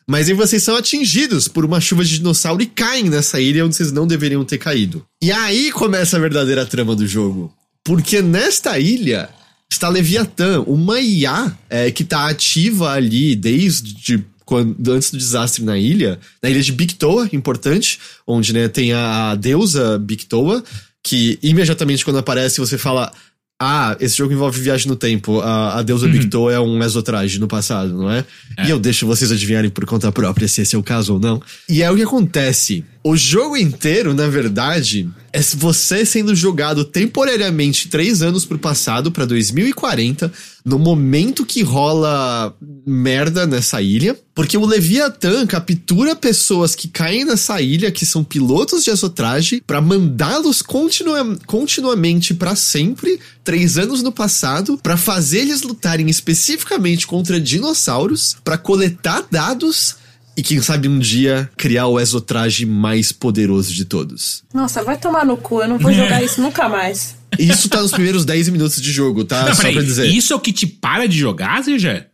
Mas 0.06 0.26
aí 0.26 0.34
vocês 0.34 0.62
são 0.62 0.74
atingidos 0.74 1.48
por 1.48 1.66
uma 1.66 1.82
chuva 1.82 2.02
de 2.02 2.16
dinossauro 2.16 2.62
e 2.62 2.66
caem 2.66 3.10
nessa 3.10 3.38
ilha 3.38 3.66
onde 3.66 3.76
vocês 3.76 3.92
não 3.92 4.06
deveriam 4.06 4.42
ter 4.42 4.56
caído. 4.56 5.04
E 5.22 5.30
aí 5.30 5.70
começa 5.70 6.16
a 6.16 6.20
verdadeira 6.20 6.64
trama 6.64 6.96
do 6.96 7.06
jogo. 7.06 7.52
Porque 7.84 8.22
nesta 8.22 8.78
ilha 8.78 9.28
está 9.70 9.88
Leviatã, 9.88 10.60
uma 10.62 11.00
IA 11.00 11.56
é, 11.68 11.90
que 11.90 12.02
está 12.02 12.28
ativa 12.28 12.92
ali 12.92 13.36
desde 13.36 14.24
quando, 14.44 14.76
antes 14.90 15.10
do 15.10 15.18
desastre 15.18 15.62
na 15.62 15.76
ilha, 15.76 16.18
na 16.42 16.48
ilha 16.48 16.62
de 16.62 16.72
Bictoa, 16.72 17.28
importante, 17.34 17.98
onde 18.26 18.54
né, 18.54 18.66
tem 18.66 18.94
a 18.94 19.34
deusa 19.34 19.98
Bictoa, 19.98 20.64
que 21.02 21.38
imediatamente 21.42 22.04
quando 22.04 22.18
aparece 22.18 22.58
você 22.58 22.78
fala. 22.78 23.12
Ah, 23.60 23.96
esse 23.98 24.16
jogo 24.16 24.32
envolve 24.32 24.60
viagem 24.60 24.86
no 24.86 24.94
tempo. 24.94 25.40
A, 25.40 25.80
a 25.80 25.82
deusa 25.82 26.06
Bictoa 26.06 26.52
é 26.52 26.60
um 26.60 26.80
exotraje 26.80 27.40
no 27.40 27.48
passado, 27.48 27.92
não 27.92 28.08
é? 28.08 28.24
E 28.64 28.70
eu 28.70 28.78
deixo 28.78 29.04
vocês 29.04 29.32
adivinharem 29.32 29.68
por 29.68 29.84
conta 29.84 30.12
própria 30.12 30.46
se 30.46 30.60
esse 30.60 30.76
é 30.76 30.78
o 30.78 30.82
caso 30.82 31.14
ou 31.14 31.18
não. 31.18 31.42
E 31.68 31.82
é 31.82 31.90
o 31.90 31.96
que 31.96 32.02
acontece. 32.02 32.84
O 33.08 33.16
jogo 33.16 33.56
inteiro, 33.56 34.12
na 34.12 34.28
verdade, 34.28 35.08
é 35.32 35.40
você 35.40 36.04
sendo 36.04 36.36
jogado 36.36 36.84
temporariamente 36.84 37.88
três 37.88 38.20
anos 38.20 38.44
pro 38.44 38.58
passado, 38.58 39.10
pra 39.10 39.24
2040, 39.24 40.30
no 40.62 40.78
momento 40.78 41.46
que 41.46 41.62
rola 41.62 42.54
merda 42.86 43.46
nessa 43.46 43.80
ilha, 43.80 44.14
porque 44.34 44.58
o 44.58 44.66
Leviatã 44.66 45.46
captura 45.46 46.14
pessoas 46.14 46.74
que 46.74 46.86
caem 46.86 47.24
nessa 47.24 47.62
ilha, 47.62 47.90
que 47.90 48.04
são 48.04 48.22
pilotos 48.22 48.84
de 48.84 48.90
exotraje, 48.90 49.62
pra 49.66 49.80
mandá-los 49.80 50.60
continua 50.60 51.34
continuamente 51.46 52.34
pra 52.34 52.54
sempre, 52.54 53.18
três 53.42 53.78
anos 53.78 54.02
no 54.02 54.12
passado, 54.12 54.78
pra 54.82 54.98
fazer 54.98 55.38
eles 55.38 55.62
lutarem 55.62 56.10
especificamente 56.10 57.06
contra 57.06 57.40
dinossauros, 57.40 58.36
pra 58.44 58.58
coletar 58.58 59.24
dados 59.30 59.96
e 60.38 60.42
quem 60.42 60.62
sabe 60.62 60.88
um 60.88 60.98
dia 61.00 61.50
criar 61.56 61.88
o 61.88 61.98
exotraje 61.98 62.64
mais 62.64 63.10
poderoso 63.10 63.74
de 63.74 63.84
todos. 63.84 64.44
Nossa, 64.54 64.84
vai 64.84 64.96
tomar 64.96 65.26
no 65.26 65.36
cu, 65.36 65.60
eu 65.62 65.68
não 65.68 65.78
vou 65.78 65.92
jogar 65.92 66.22
isso 66.24 66.40
nunca 66.40 66.68
mais. 66.68 67.16
Isso 67.38 67.68
tá 67.68 67.82
nos 67.82 67.90
primeiros 67.90 68.24
10 68.24 68.48
minutos 68.48 68.80
de 68.80 68.90
jogo, 68.92 69.24
tá? 69.24 69.44
Não, 69.44 69.54
Só 69.54 69.62
peraí, 69.62 69.74
pra 69.74 69.82
dizer. 69.82 70.06
isso 70.06 70.32
é 70.32 70.36
o 70.36 70.40
que 70.40 70.52
te 70.52 70.66
para 70.66 71.06
de 71.08 71.18
jogar, 71.18 71.60
Zé? 71.62 72.06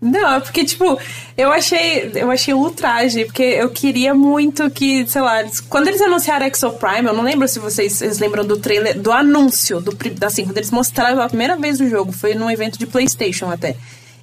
Não, 0.00 0.34
é 0.34 0.38
porque, 0.40 0.64
tipo, 0.64 0.96
eu 1.36 1.50
achei, 1.50 2.12
eu 2.14 2.30
achei 2.30 2.54
ultraje, 2.54 3.24
porque 3.24 3.42
eu 3.42 3.68
queria 3.68 4.14
muito 4.14 4.70
que, 4.70 5.04
sei 5.08 5.20
lá, 5.20 5.40
eles- 5.40 5.58
quando 5.58 5.88
eles 5.88 6.00
anunciaram 6.00 6.46
Exoprime, 6.46 7.08
eu 7.08 7.12
não 7.14 7.24
lembro 7.24 7.48
se 7.48 7.58
vocês, 7.58 7.94
vocês 7.94 8.18
lembram 8.20 8.46
do 8.46 8.56
trailer, 8.58 9.00
do 9.00 9.10
anúncio, 9.10 9.80
do, 9.80 9.96
assim, 10.24 10.44
quando 10.44 10.56
eles 10.58 10.70
mostraram 10.70 11.16
pela 11.16 11.28
primeira 11.28 11.56
vez 11.56 11.80
o 11.80 11.88
jogo, 11.88 12.12
foi 12.12 12.34
num 12.34 12.48
evento 12.50 12.78
de 12.78 12.86
Playstation 12.86 13.50
até. 13.50 13.76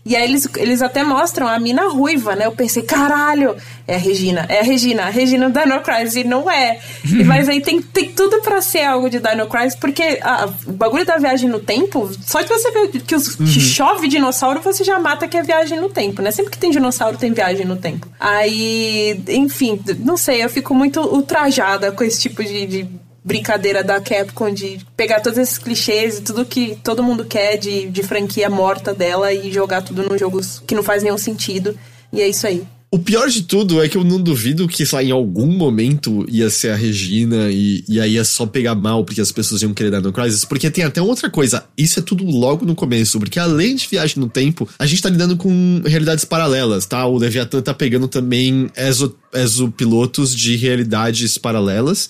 E 0.05 0.15
aí 0.15 0.23
eles, 0.23 0.47
eles 0.57 0.83
até 0.83 1.03
mostram 1.03 1.47
a 1.47 1.57
mina 1.57 1.89
ruiva, 1.89 2.35
né? 2.35 2.45
Eu 2.45 2.51
pensei, 2.51 2.83
caralho, 2.83 3.55
é 3.87 3.95
a 3.95 3.97
Regina, 3.97 4.45
é 4.49 4.59
a 4.59 4.63
Regina, 4.63 5.03
a 5.03 5.09
Regina 5.09 5.49
do 5.49 5.59
Dino 5.59 5.81
Crisis, 5.81 6.15
e 6.17 6.23
não 6.23 6.49
é. 6.49 6.79
E, 7.03 7.23
mas 7.25 7.49
aí 7.49 7.59
tem, 7.59 7.81
tem 7.81 8.11
tudo 8.11 8.39
pra 8.41 8.61
ser 8.61 8.83
algo 8.83 9.09
de 9.09 9.19
Dino 9.19 9.47
Crisis, 9.47 9.73
porque 9.75 10.19
ah, 10.21 10.47
o 10.67 10.71
bagulho 10.73 11.05
da 11.05 11.17
viagem 11.17 11.49
no 11.49 11.59
tempo, 11.59 12.07
só 12.21 12.41
de 12.41 12.47
você 12.49 12.69
ver 12.71 12.89
que, 13.01 13.15
os, 13.15 13.35
que 13.35 13.59
chove 13.59 14.07
dinossauro, 14.07 14.61
você 14.61 14.83
já 14.83 14.99
mata 14.99 15.27
que 15.27 15.37
é 15.37 15.41
viagem 15.41 15.79
no 15.81 15.89
tempo, 15.89 16.21
né? 16.21 16.29
Sempre 16.29 16.51
que 16.51 16.57
tem 16.59 16.69
dinossauro, 16.69 17.17
tem 17.17 17.33
viagem 17.33 17.65
no 17.65 17.75
tempo. 17.75 18.07
Aí, 18.19 19.19
enfim, 19.27 19.81
não 19.99 20.17
sei, 20.17 20.43
eu 20.43 20.49
fico 20.49 20.75
muito 20.75 21.01
ultrajada 21.01 21.91
com 21.91 22.03
esse 22.03 22.21
tipo 22.21 22.43
de- 22.43 22.65
de 22.67 22.87
brincadeira 23.25 23.83
da 23.83 23.99
Capcom 23.99 24.53
de 24.53 24.77
pegar 24.95 25.19
todos 25.19 25.39
esses 25.39 25.57
clichês 25.57 26.19
e 26.19 26.21
tudo 26.21 26.45
que 26.45 26.77
todo 26.83 27.03
mundo 27.03 27.25
quer 27.25 27.57
de, 27.57 27.87
de 27.87 28.03
franquia 28.03 28.49
morta 28.49 28.93
dela 28.93 29.33
e 29.33 29.51
jogar 29.51 29.81
tudo 29.81 30.03
nos 30.03 30.19
jogos 30.19 30.61
que 30.67 30.75
não 30.75 30.83
faz 30.83 31.01
nenhum 31.01 31.17
sentido. 31.17 31.75
E 32.13 32.21
é 32.21 32.29
isso 32.29 32.45
aí. 32.45 32.65
O 32.91 32.99
pior 32.99 33.27
de 33.27 33.41
tudo 33.41 33.83
é 33.83 33.89
que 33.89 33.97
eu 33.97 34.05
não 34.05 34.21
duvido 34.21 34.69
que, 34.69 34.85
sei 34.85 34.99
lá, 34.99 35.03
em 35.03 35.11
algum 35.11 35.47
momento 35.47 36.25
ia 36.29 36.49
ser 36.49 36.69
a 36.69 36.75
Regina 36.77 37.49
e, 37.51 37.83
e 37.89 37.99
aí 37.99 38.13
ia 38.13 38.23
só 38.23 38.45
pegar 38.45 38.73
mal 38.73 39.03
porque 39.03 39.19
as 39.19 39.33
pessoas 39.33 39.61
iam 39.61 39.73
querer 39.73 39.91
dar 39.91 39.99
no 39.99 40.13
Crisis. 40.13 40.45
Porque 40.45 40.71
tem 40.71 40.85
até 40.85 41.01
outra 41.01 41.29
coisa, 41.29 41.65
isso 41.77 41.99
é 41.99 42.01
tudo 42.01 42.23
logo 42.23 42.65
no 42.65 42.73
começo, 42.73 43.19
porque 43.19 43.37
além 43.37 43.75
de 43.75 43.85
viagem 43.85 44.17
no 44.17 44.29
tempo, 44.29 44.69
a 44.79 44.85
gente 44.85 45.01
tá 45.01 45.09
lidando 45.09 45.35
com 45.35 45.81
realidades 45.85 46.23
paralelas, 46.23 46.85
tá? 46.85 47.05
O 47.05 47.17
Leviathan 47.17 47.61
tá 47.61 47.73
pegando 47.73 48.07
também 48.07 48.69
exo, 48.77 49.13
exopilotos 49.33 50.33
de 50.33 50.55
realidades 50.55 51.37
paralelas. 51.37 52.07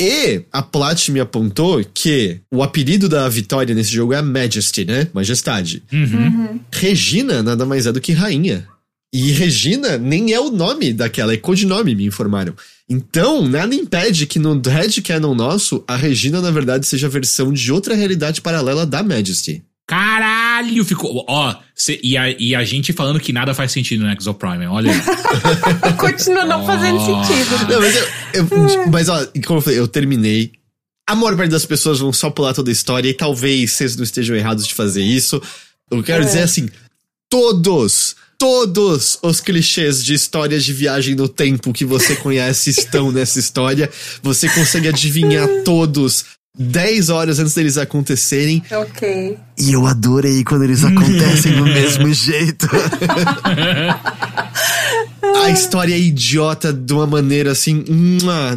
E 0.00 0.42
a 0.52 0.62
Plat 0.62 1.08
me 1.08 1.20
apontou 1.20 1.82
que 1.94 2.40
o 2.52 2.62
apelido 2.62 3.08
da 3.08 3.28
Vitória 3.28 3.74
nesse 3.74 3.92
jogo 3.92 4.12
é 4.12 4.20
Majesty, 4.20 4.84
né? 4.84 5.08
Majestade. 5.14 5.82
Uhum. 5.90 6.60
Regina 6.70 7.42
nada 7.42 7.64
mais 7.64 7.86
é 7.86 7.92
do 7.92 8.00
que 8.00 8.12
rainha. 8.12 8.68
E 9.12 9.32
Regina 9.32 9.96
nem 9.96 10.34
é 10.34 10.40
o 10.40 10.50
nome 10.50 10.92
daquela, 10.92 11.32
é 11.32 11.38
codinome, 11.38 11.94
me 11.94 12.04
informaram. 12.04 12.54
Então, 12.88 13.48
nada 13.48 13.74
impede 13.74 14.26
que 14.26 14.38
no 14.38 14.60
headcanon 14.60 15.34
nosso, 15.34 15.82
a 15.88 15.96
Regina, 15.96 16.42
na 16.42 16.50
verdade, 16.50 16.86
seja 16.86 17.06
a 17.06 17.10
versão 17.10 17.52
de 17.52 17.72
outra 17.72 17.94
realidade 17.94 18.42
paralela 18.42 18.84
da 18.84 19.02
Majesty. 19.02 19.64
Caralho, 19.86 20.84
ficou. 20.84 21.24
Ó, 21.28 21.54
cê, 21.74 22.00
e, 22.02 22.16
a, 22.18 22.28
e 22.30 22.54
a 22.56 22.64
gente 22.64 22.92
falando 22.92 23.20
que 23.20 23.32
nada 23.32 23.54
faz 23.54 23.70
sentido 23.70 24.04
no 24.04 24.12
Exoprime, 24.12 24.66
olha 24.66 24.90
aí. 24.92 25.00
Continua 25.96 26.44
não 26.44 26.66
fazendo 26.66 26.98
sentido. 26.98 27.68
Não, 27.70 27.80
mas, 27.80 27.96
eu, 27.96 28.06
eu- 28.34 28.90
mas 28.90 29.08
ó, 29.08 29.24
como 29.46 29.58
eu 29.58 29.62
falei, 29.62 29.78
eu 29.78 29.86
terminei. 29.88 30.52
A 31.08 31.14
maior 31.14 31.36
parte 31.36 31.50
das 31.50 31.64
pessoas 31.64 32.00
vão 32.00 32.12
só 32.12 32.30
pular 32.30 32.52
toda 32.52 32.68
a 32.68 32.72
história 32.72 33.08
e 33.08 33.14
talvez 33.14 33.72
vocês 33.72 33.94
não 33.96 34.02
estejam 34.02 34.34
errados 34.34 34.66
de 34.66 34.74
fazer 34.74 35.02
isso. 35.04 35.40
Eu 35.88 36.02
quero 36.02 36.24
É. 36.24 36.26
dizer 36.26 36.42
assim: 36.42 36.68
todos, 37.30 38.16
todos 38.36 39.18
os 39.22 39.40
clichês 39.40 40.04
de 40.04 40.14
histórias 40.14 40.64
de 40.64 40.72
viagem 40.72 41.14
no 41.14 41.28
tempo 41.28 41.72
que 41.72 41.84
você 41.84 42.16
conhece 42.16 42.70
estão 42.70 43.12
nessa 43.12 43.38
história. 43.38 43.88
Você 44.20 44.48
consegue 44.48 44.88
adivinhar 44.88 45.46
todos 45.64 46.24
10 46.58 47.10
horas 47.10 47.38
antes 47.38 47.54
deles 47.54 47.76
acontecerem. 47.76 48.62
Ok. 48.70 49.38
E 49.58 49.72
eu 49.72 49.86
adorei 49.86 50.42
quando 50.44 50.64
eles 50.64 50.82
acontecem 50.84 51.52
do 51.56 51.64
mesmo 51.64 52.12
jeito. 52.12 52.68
A 55.44 55.50
história 55.50 55.94
é 55.94 55.98
idiota 55.98 56.72
de 56.72 56.92
uma 56.92 57.06
maneira 57.06 57.52
assim, 57.52 57.84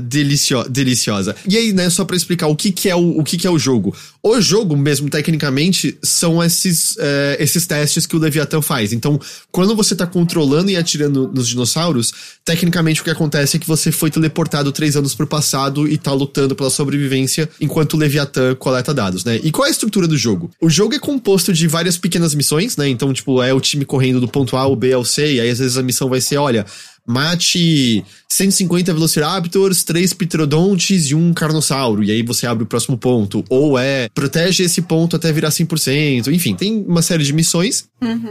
delicio 0.01 0.63
deliciosa. 0.69 1.35
E 1.47 1.57
aí, 1.57 1.73
né, 1.73 1.89
só 1.89 2.05
pra 2.05 2.15
explicar 2.15 2.47
o 2.47 2.55
que, 2.55 2.71
que 2.71 2.89
é 2.89 2.95
o, 2.95 3.19
o 3.19 3.23
que, 3.23 3.37
que 3.37 3.45
é 3.45 3.49
o 3.49 3.59
jogo. 3.59 3.95
O 4.21 4.41
jogo, 4.41 4.75
mesmo 4.75 5.09
tecnicamente, 5.09 5.97
são 6.03 6.43
esses, 6.43 6.97
é, 6.99 7.37
esses 7.39 7.65
testes 7.65 8.05
que 8.05 8.17
o 8.17 8.19
Leviathan 8.19 8.61
faz. 8.61 8.91
Então, 8.91 9.17
quando 9.49 9.73
você 9.75 9.95
tá 9.95 10.05
controlando 10.05 10.69
e 10.69 10.75
atirando 10.75 11.31
nos 11.33 11.47
dinossauros, 11.47 12.11
tecnicamente 12.43 12.99
o 12.99 13.03
que 13.05 13.09
acontece 13.09 13.55
é 13.55 13.59
que 13.59 13.67
você 13.67 13.93
foi 13.93 14.11
teleportado 14.11 14.73
três 14.73 14.97
anos 14.97 15.15
pro 15.15 15.25
passado 15.25 15.87
e 15.87 15.97
tá 15.97 16.11
lutando 16.11 16.53
pela 16.53 16.69
sobrevivência 16.69 17.49
enquanto 17.61 17.93
o 17.93 17.97
Leviathan 17.97 18.55
coleta 18.55 18.93
dados, 18.93 19.23
né? 19.23 19.39
E 19.41 19.51
qual 19.51 19.65
é 19.65 19.69
a 19.69 19.71
estrutura 19.71 20.05
do 20.05 20.17
jogo? 20.17 20.51
O 20.59 20.69
jogo 20.69 20.93
é 20.93 20.99
composto 20.99 21.53
de 21.53 21.65
várias 21.67 21.97
pequenas 21.97 22.35
missões, 22.35 22.75
né? 22.75 22.89
Então, 22.89 23.13
tipo, 23.13 23.41
é 23.41 23.53
o 23.53 23.61
time 23.61 23.85
correndo 23.85 24.19
do 24.19 24.27
ponto 24.27 24.57
A 24.57 24.61
ao 24.61 24.75
B 24.75 24.91
ao 24.91 25.05
C, 25.05 25.35
e 25.35 25.39
aí 25.39 25.49
às 25.49 25.59
vezes 25.59 25.77
a 25.77 25.83
missão 25.83 26.09
vai 26.09 26.19
ser, 26.19 26.35
olha, 26.37 26.65
mate 27.07 28.03
150 28.29 28.93
Velociraptors, 28.93 29.83
3 29.83 30.13
Pterodontes 30.13 31.09
e 31.09 31.15
um 31.15 31.33
Carnossauro, 31.33 32.03
e 32.03 32.11
aí 32.11 32.21
você 32.21 32.45
abre 32.45 32.63
o 32.63 32.67
próximo 32.67 32.97
ponto. 32.97 33.43
Ou 33.49 33.77
é, 33.77 34.09
protege 34.09 34.63
esse 34.63 34.81
ponto 34.81 35.15
até 35.15 35.31
virar 35.31 35.49
100%. 35.49 36.27
Enfim, 36.27 36.55
tem 36.55 36.85
uma 36.87 37.01
série 37.01 37.23
de 37.23 37.33
missões 37.33 37.85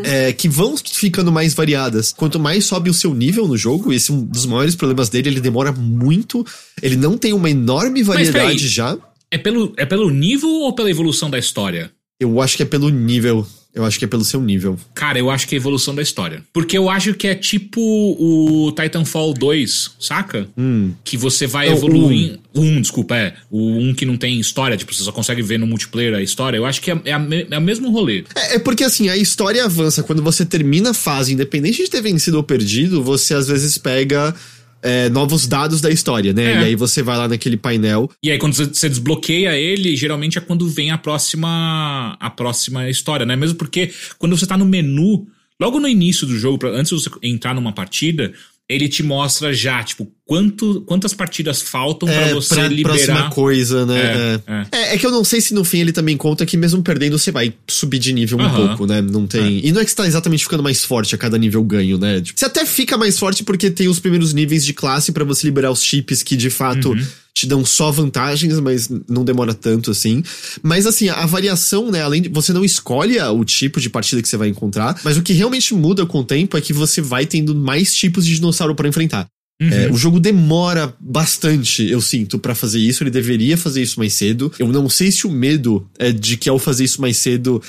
é, 0.04 0.32
que 0.32 0.48
vão 0.48 0.76
ficando 0.76 1.32
mais 1.32 1.54
variadas. 1.54 2.12
Quanto 2.12 2.38
mais 2.38 2.64
sobe 2.64 2.90
o 2.90 2.94
seu 2.94 3.14
nível 3.14 3.46
no 3.46 3.56
jogo, 3.56 3.92
esse 3.92 4.10
é 4.10 4.14
um 4.14 4.24
dos 4.24 4.46
maiores 4.46 4.74
problemas 4.74 5.08
dele, 5.08 5.28
ele 5.28 5.40
demora 5.40 5.72
muito, 5.72 6.46
ele 6.82 6.96
não 6.96 7.18
tem 7.18 7.32
uma 7.32 7.50
enorme 7.50 8.04
peraí. 8.04 8.24
variedade 8.24 8.68
já. 8.68 8.96
É 9.30 9.36
pelo, 9.36 9.74
é 9.76 9.84
pelo 9.84 10.10
nível 10.10 10.48
ou 10.48 10.72
pela 10.72 10.90
evolução 10.90 11.28
da 11.28 11.38
história? 11.38 11.90
Eu 12.20 12.40
acho 12.40 12.56
que 12.56 12.62
é 12.62 12.66
pelo 12.66 12.88
nível. 12.88 13.46
Eu 13.74 13.84
acho 13.84 13.98
que 13.98 14.04
é 14.04 14.08
pelo 14.08 14.24
seu 14.24 14.40
nível. 14.40 14.78
Cara, 14.94 15.18
eu 15.18 15.30
acho 15.30 15.46
que 15.46 15.54
é 15.54 15.58
a 15.58 15.60
evolução 15.60 15.94
da 15.94 16.02
história. 16.02 16.42
Porque 16.52 16.76
eu 16.76 16.88
acho 16.88 17.14
que 17.14 17.28
é 17.28 17.34
tipo 17.34 17.80
o 17.80 18.72
Titanfall 18.72 19.34
2, 19.34 19.90
saca? 20.00 20.48
Hum. 20.56 20.92
Que 21.04 21.16
você 21.16 21.46
vai 21.46 21.68
Não, 21.68 21.76
evoluindo. 21.76 22.40
O 22.54 22.60
1, 22.60 22.80
desculpa, 22.80 23.16
é. 23.16 23.34
O 23.50 23.60
1 23.60 23.94
que 23.94 24.06
não 24.06 24.16
tem 24.16 24.40
história, 24.40 24.76
tipo, 24.76 24.92
você 24.92 25.02
só 25.02 25.12
consegue 25.12 25.42
ver 25.42 25.58
no 25.58 25.66
multiplayer 25.66 26.14
a 26.14 26.22
história. 26.22 26.56
Eu 26.56 26.64
acho 26.64 26.80
que 26.80 26.90
é, 26.90 27.00
é, 27.04 27.12
a 27.12 27.26
é 27.50 27.58
o 27.58 27.62
mesmo 27.62 27.90
rolê. 27.90 28.24
É, 28.34 28.56
é 28.56 28.58
porque 28.58 28.82
assim, 28.82 29.08
a 29.08 29.16
história 29.16 29.64
avança. 29.64 30.02
Quando 30.02 30.22
você 30.22 30.44
termina 30.44 30.90
a 30.90 30.94
fase, 30.94 31.32
independente 31.32 31.84
de 31.84 31.90
ter 31.90 32.00
vencido 32.00 32.38
ou 32.38 32.42
perdido, 32.42 33.02
você 33.02 33.34
às 33.34 33.48
vezes 33.48 33.76
pega 33.78 34.34
é, 34.82 35.08
novos 35.08 35.46
dados 35.46 35.80
da 35.80 35.90
história, 35.90 36.32
né? 36.32 36.44
É. 36.44 36.60
E 36.60 36.64
aí 36.66 36.74
você 36.76 37.02
vai 37.02 37.16
lá 37.16 37.28
naquele 37.28 37.56
painel. 37.56 38.10
E 38.22 38.30
aí, 38.30 38.38
quando 38.38 38.54
você- 38.54 38.88
desbloqueia 38.88 39.56
ele, 39.56 39.96
geralmente 39.96 40.38
é 40.38 40.40
quando 40.40 40.68
vem 40.68 40.90
a 40.90 40.98
próxima 40.98 42.16
a 42.20 42.30
próxima 42.30 42.88
história, 42.88 43.26
né? 43.26 43.36
Mesmo 43.36 43.56
porque 43.56 43.90
quando 44.18 44.36
você 44.36 44.46
tá 44.46 44.56
no 44.56 44.64
menu, 44.64 45.26
logo 45.60 45.80
no 45.80 45.88
início 45.88 46.26
do 46.26 46.36
jogo, 46.38 46.66
antes 46.68 46.96
de 46.96 47.02
você 47.02 47.10
entrar 47.22 47.54
numa 47.54 47.72
partida, 47.72 48.32
ele 48.68 48.86
te 48.88 49.02
mostra 49.02 49.52
já, 49.54 49.82
tipo, 49.82 50.06
quanto, 50.26 50.82
quantas 50.82 51.14
partidas 51.14 51.62
faltam 51.62 52.06
pra 52.06 52.28
É, 52.28 52.34
você 52.34 52.54
pra 52.54 52.64
próxima 52.68 52.74
liberar. 53.14 53.30
coisa, 53.30 53.86
né? 53.86 53.98
É, 53.98 54.40
É, 54.46 54.66
É, 54.72 54.94
é 54.94 54.98
que 54.98 55.06
eu 55.06 55.10
não 55.10 55.24
sei 55.24 55.40
se 55.40 55.54
no 55.54 55.64
fim 55.64 55.80
ele 55.80 55.92
também 55.92 56.16
conta 56.18 56.44
que 56.44 56.54
mesmo 56.56 56.82
perdendo 56.82 57.18
você 57.18 57.30
vai 57.32 57.54
subir 57.66 57.98
de 57.98 58.12
nível 58.12 58.38
um 58.38 58.50
pouco, 58.50 58.86
né? 58.86 59.00
Não 59.00 59.26
tem. 59.26 59.66
E 59.66 59.72
não 59.72 59.80
é 59.80 59.84
que 59.84 59.90
você 59.90 59.96
tá 59.96 60.06
exatamente 60.06 60.44
ficando 60.44 60.62
mais 60.62 60.84
forte 60.84 61.14
a 61.14 61.18
cada 61.18 61.38
nível 61.38 61.62
ganho, 61.64 61.96
né? 61.96 62.20
Tipo, 62.20 62.38
você 62.38 62.44
até 62.44 62.66
fica 62.66 62.98
mais 62.98 63.18
forte 63.18 63.42
porque 63.42 63.70
tem 63.70 63.88
os 63.88 63.98
primeiros 64.00 64.34
níveis 64.34 64.64
de 64.64 64.74
classe 64.74 65.12
pra 65.12 65.24
você 65.24 65.46
liberar 65.46 65.70
os 65.70 65.82
chips 65.82 66.22
que 66.22 66.36
de 66.36 66.50
fato 66.50 66.90
Uhum. 66.90 67.06
Te 67.38 67.46
dão 67.46 67.64
só 67.64 67.90
vantagens, 67.90 68.58
mas 68.58 68.90
não 69.08 69.24
demora 69.24 69.54
tanto 69.54 69.92
assim. 69.92 70.22
Mas 70.62 70.86
assim, 70.86 71.08
a 71.08 71.24
variação, 71.24 71.90
né? 71.90 72.02
Além 72.02 72.22
de 72.22 72.28
você 72.28 72.52
não 72.52 72.64
escolhe 72.64 73.20
o 73.20 73.44
tipo 73.44 73.80
de 73.80 73.88
partida 73.88 74.20
que 74.20 74.28
você 74.28 74.36
vai 74.36 74.48
encontrar, 74.48 75.00
mas 75.04 75.16
o 75.16 75.22
que 75.22 75.32
realmente 75.32 75.72
muda 75.72 76.04
com 76.04 76.20
o 76.20 76.24
tempo 76.24 76.56
é 76.56 76.60
que 76.60 76.72
você 76.72 77.00
vai 77.00 77.26
tendo 77.26 77.54
mais 77.54 77.94
tipos 77.94 78.26
de 78.26 78.34
dinossauro 78.34 78.74
pra 78.74 78.88
enfrentar. 78.88 79.26
Uhum. 79.60 79.68
É, 79.70 79.90
o 79.90 79.96
jogo 79.96 80.20
demora 80.20 80.94
bastante, 81.00 81.84
eu 81.88 82.00
sinto, 82.00 82.38
pra 82.38 82.54
fazer 82.54 82.78
isso. 82.78 83.02
Ele 83.02 83.10
deveria 83.10 83.56
fazer 83.56 83.82
isso 83.82 83.98
mais 83.98 84.14
cedo. 84.14 84.52
Eu 84.58 84.68
não 84.68 84.88
sei 84.88 85.10
se 85.10 85.26
o 85.26 85.30
medo 85.30 85.88
é 85.98 86.12
de 86.12 86.36
que 86.36 86.48
ao 86.48 86.58
fazer 86.58 86.84
isso 86.84 87.00
mais 87.00 87.16
cedo 87.16 87.60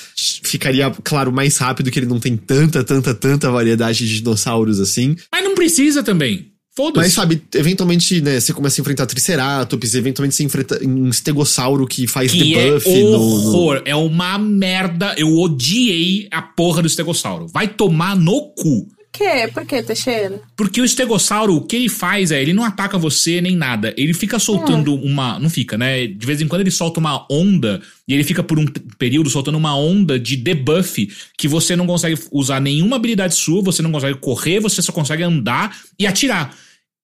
ficaria, 0.43 0.91
claro, 1.03 1.31
mais 1.31 1.57
rápido, 1.57 1.89
que 1.89 1.97
ele 1.97 2.05
não 2.05 2.19
tem 2.19 2.37
tanta, 2.37 2.83
tanta, 2.83 3.13
tanta 3.15 3.49
variedade 3.49 4.07
de 4.07 4.17
dinossauros 4.17 4.79
assim. 4.79 5.15
Mas 5.31 5.43
não 5.43 5.55
precisa 5.55 6.03
também. 6.03 6.48
Foda-se. 6.79 7.05
Mas 7.07 7.13
sabe, 7.13 7.41
eventualmente, 7.55 8.21
né, 8.21 8.39
você 8.39 8.53
começa 8.53 8.79
a 8.79 8.81
enfrentar 8.81 9.05
Triceratops, 9.05 9.95
eventualmente 9.95 10.33
você 10.33 10.45
enfrenta 10.45 10.79
um 10.81 11.09
estegossauro 11.09 11.85
que 11.85 12.07
faz 12.07 12.31
Que 12.31 12.55
é 12.55 12.67
debuff 12.67 13.03
no, 13.03 13.11
no. 13.11 13.17
horror. 13.19 13.81
É 13.83 13.93
uma 13.93 14.37
merda. 14.37 15.13
Eu 15.17 15.37
odiei 15.37 16.29
a 16.31 16.41
porra 16.41 16.81
do 16.81 16.87
estegossauro. 16.87 17.47
Vai 17.47 17.67
tomar 17.67 18.15
no 18.15 18.53
cu. 18.53 18.87
Por 19.11 19.11
quê? 19.11 19.49
Por 19.53 19.65
quê, 19.65 19.83
Teixeira? 19.83 20.39
Porque 20.55 20.79
o 20.79 20.85
estegossauro, 20.85 21.53
o 21.53 21.61
que 21.61 21.75
ele 21.75 21.89
faz 21.89 22.31
é, 22.31 22.41
ele 22.41 22.53
não 22.53 22.63
ataca 22.63 22.97
você 22.97 23.41
nem 23.41 23.57
nada. 23.57 23.93
Ele 23.97 24.13
fica 24.13 24.39
soltando 24.39 24.95
uma. 24.95 25.37
Não 25.37 25.49
fica, 25.49 25.77
né? 25.77 26.07
De 26.07 26.25
vez 26.25 26.39
em 26.39 26.47
quando 26.47 26.61
ele 26.61 26.71
solta 26.71 27.01
uma 27.01 27.27
onda. 27.29 27.81
E 28.07 28.13
ele 28.13 28.23
fica 28.23 28.41
por 28.41 28.57
um 28.57 28.65
período 28.97 29.29
soltando 29.29 29.57
uma 29.57 29.75
onda 29.75 30.17
de 30.17 30.37
debuff 30.37 31.09
que 31.37 31.47
você 31.49 31.75
não 31.75 31.85
consegue 31.85 32.17
usar 32.31 32.61
nenhuma 32.61 32.95
habilidade 32.95 33.35
sua, 33.35 33.61
você 33.61 33.81
não 33.81 33.91
consegue 33.91 34.17
correr, 34.19 34.61
você 34.61 34.81
só 34.81 34.93
consegue 34.93 35.23
andar 35.23 35.75
e 35.99 36.07
atirar. 36.07 36.55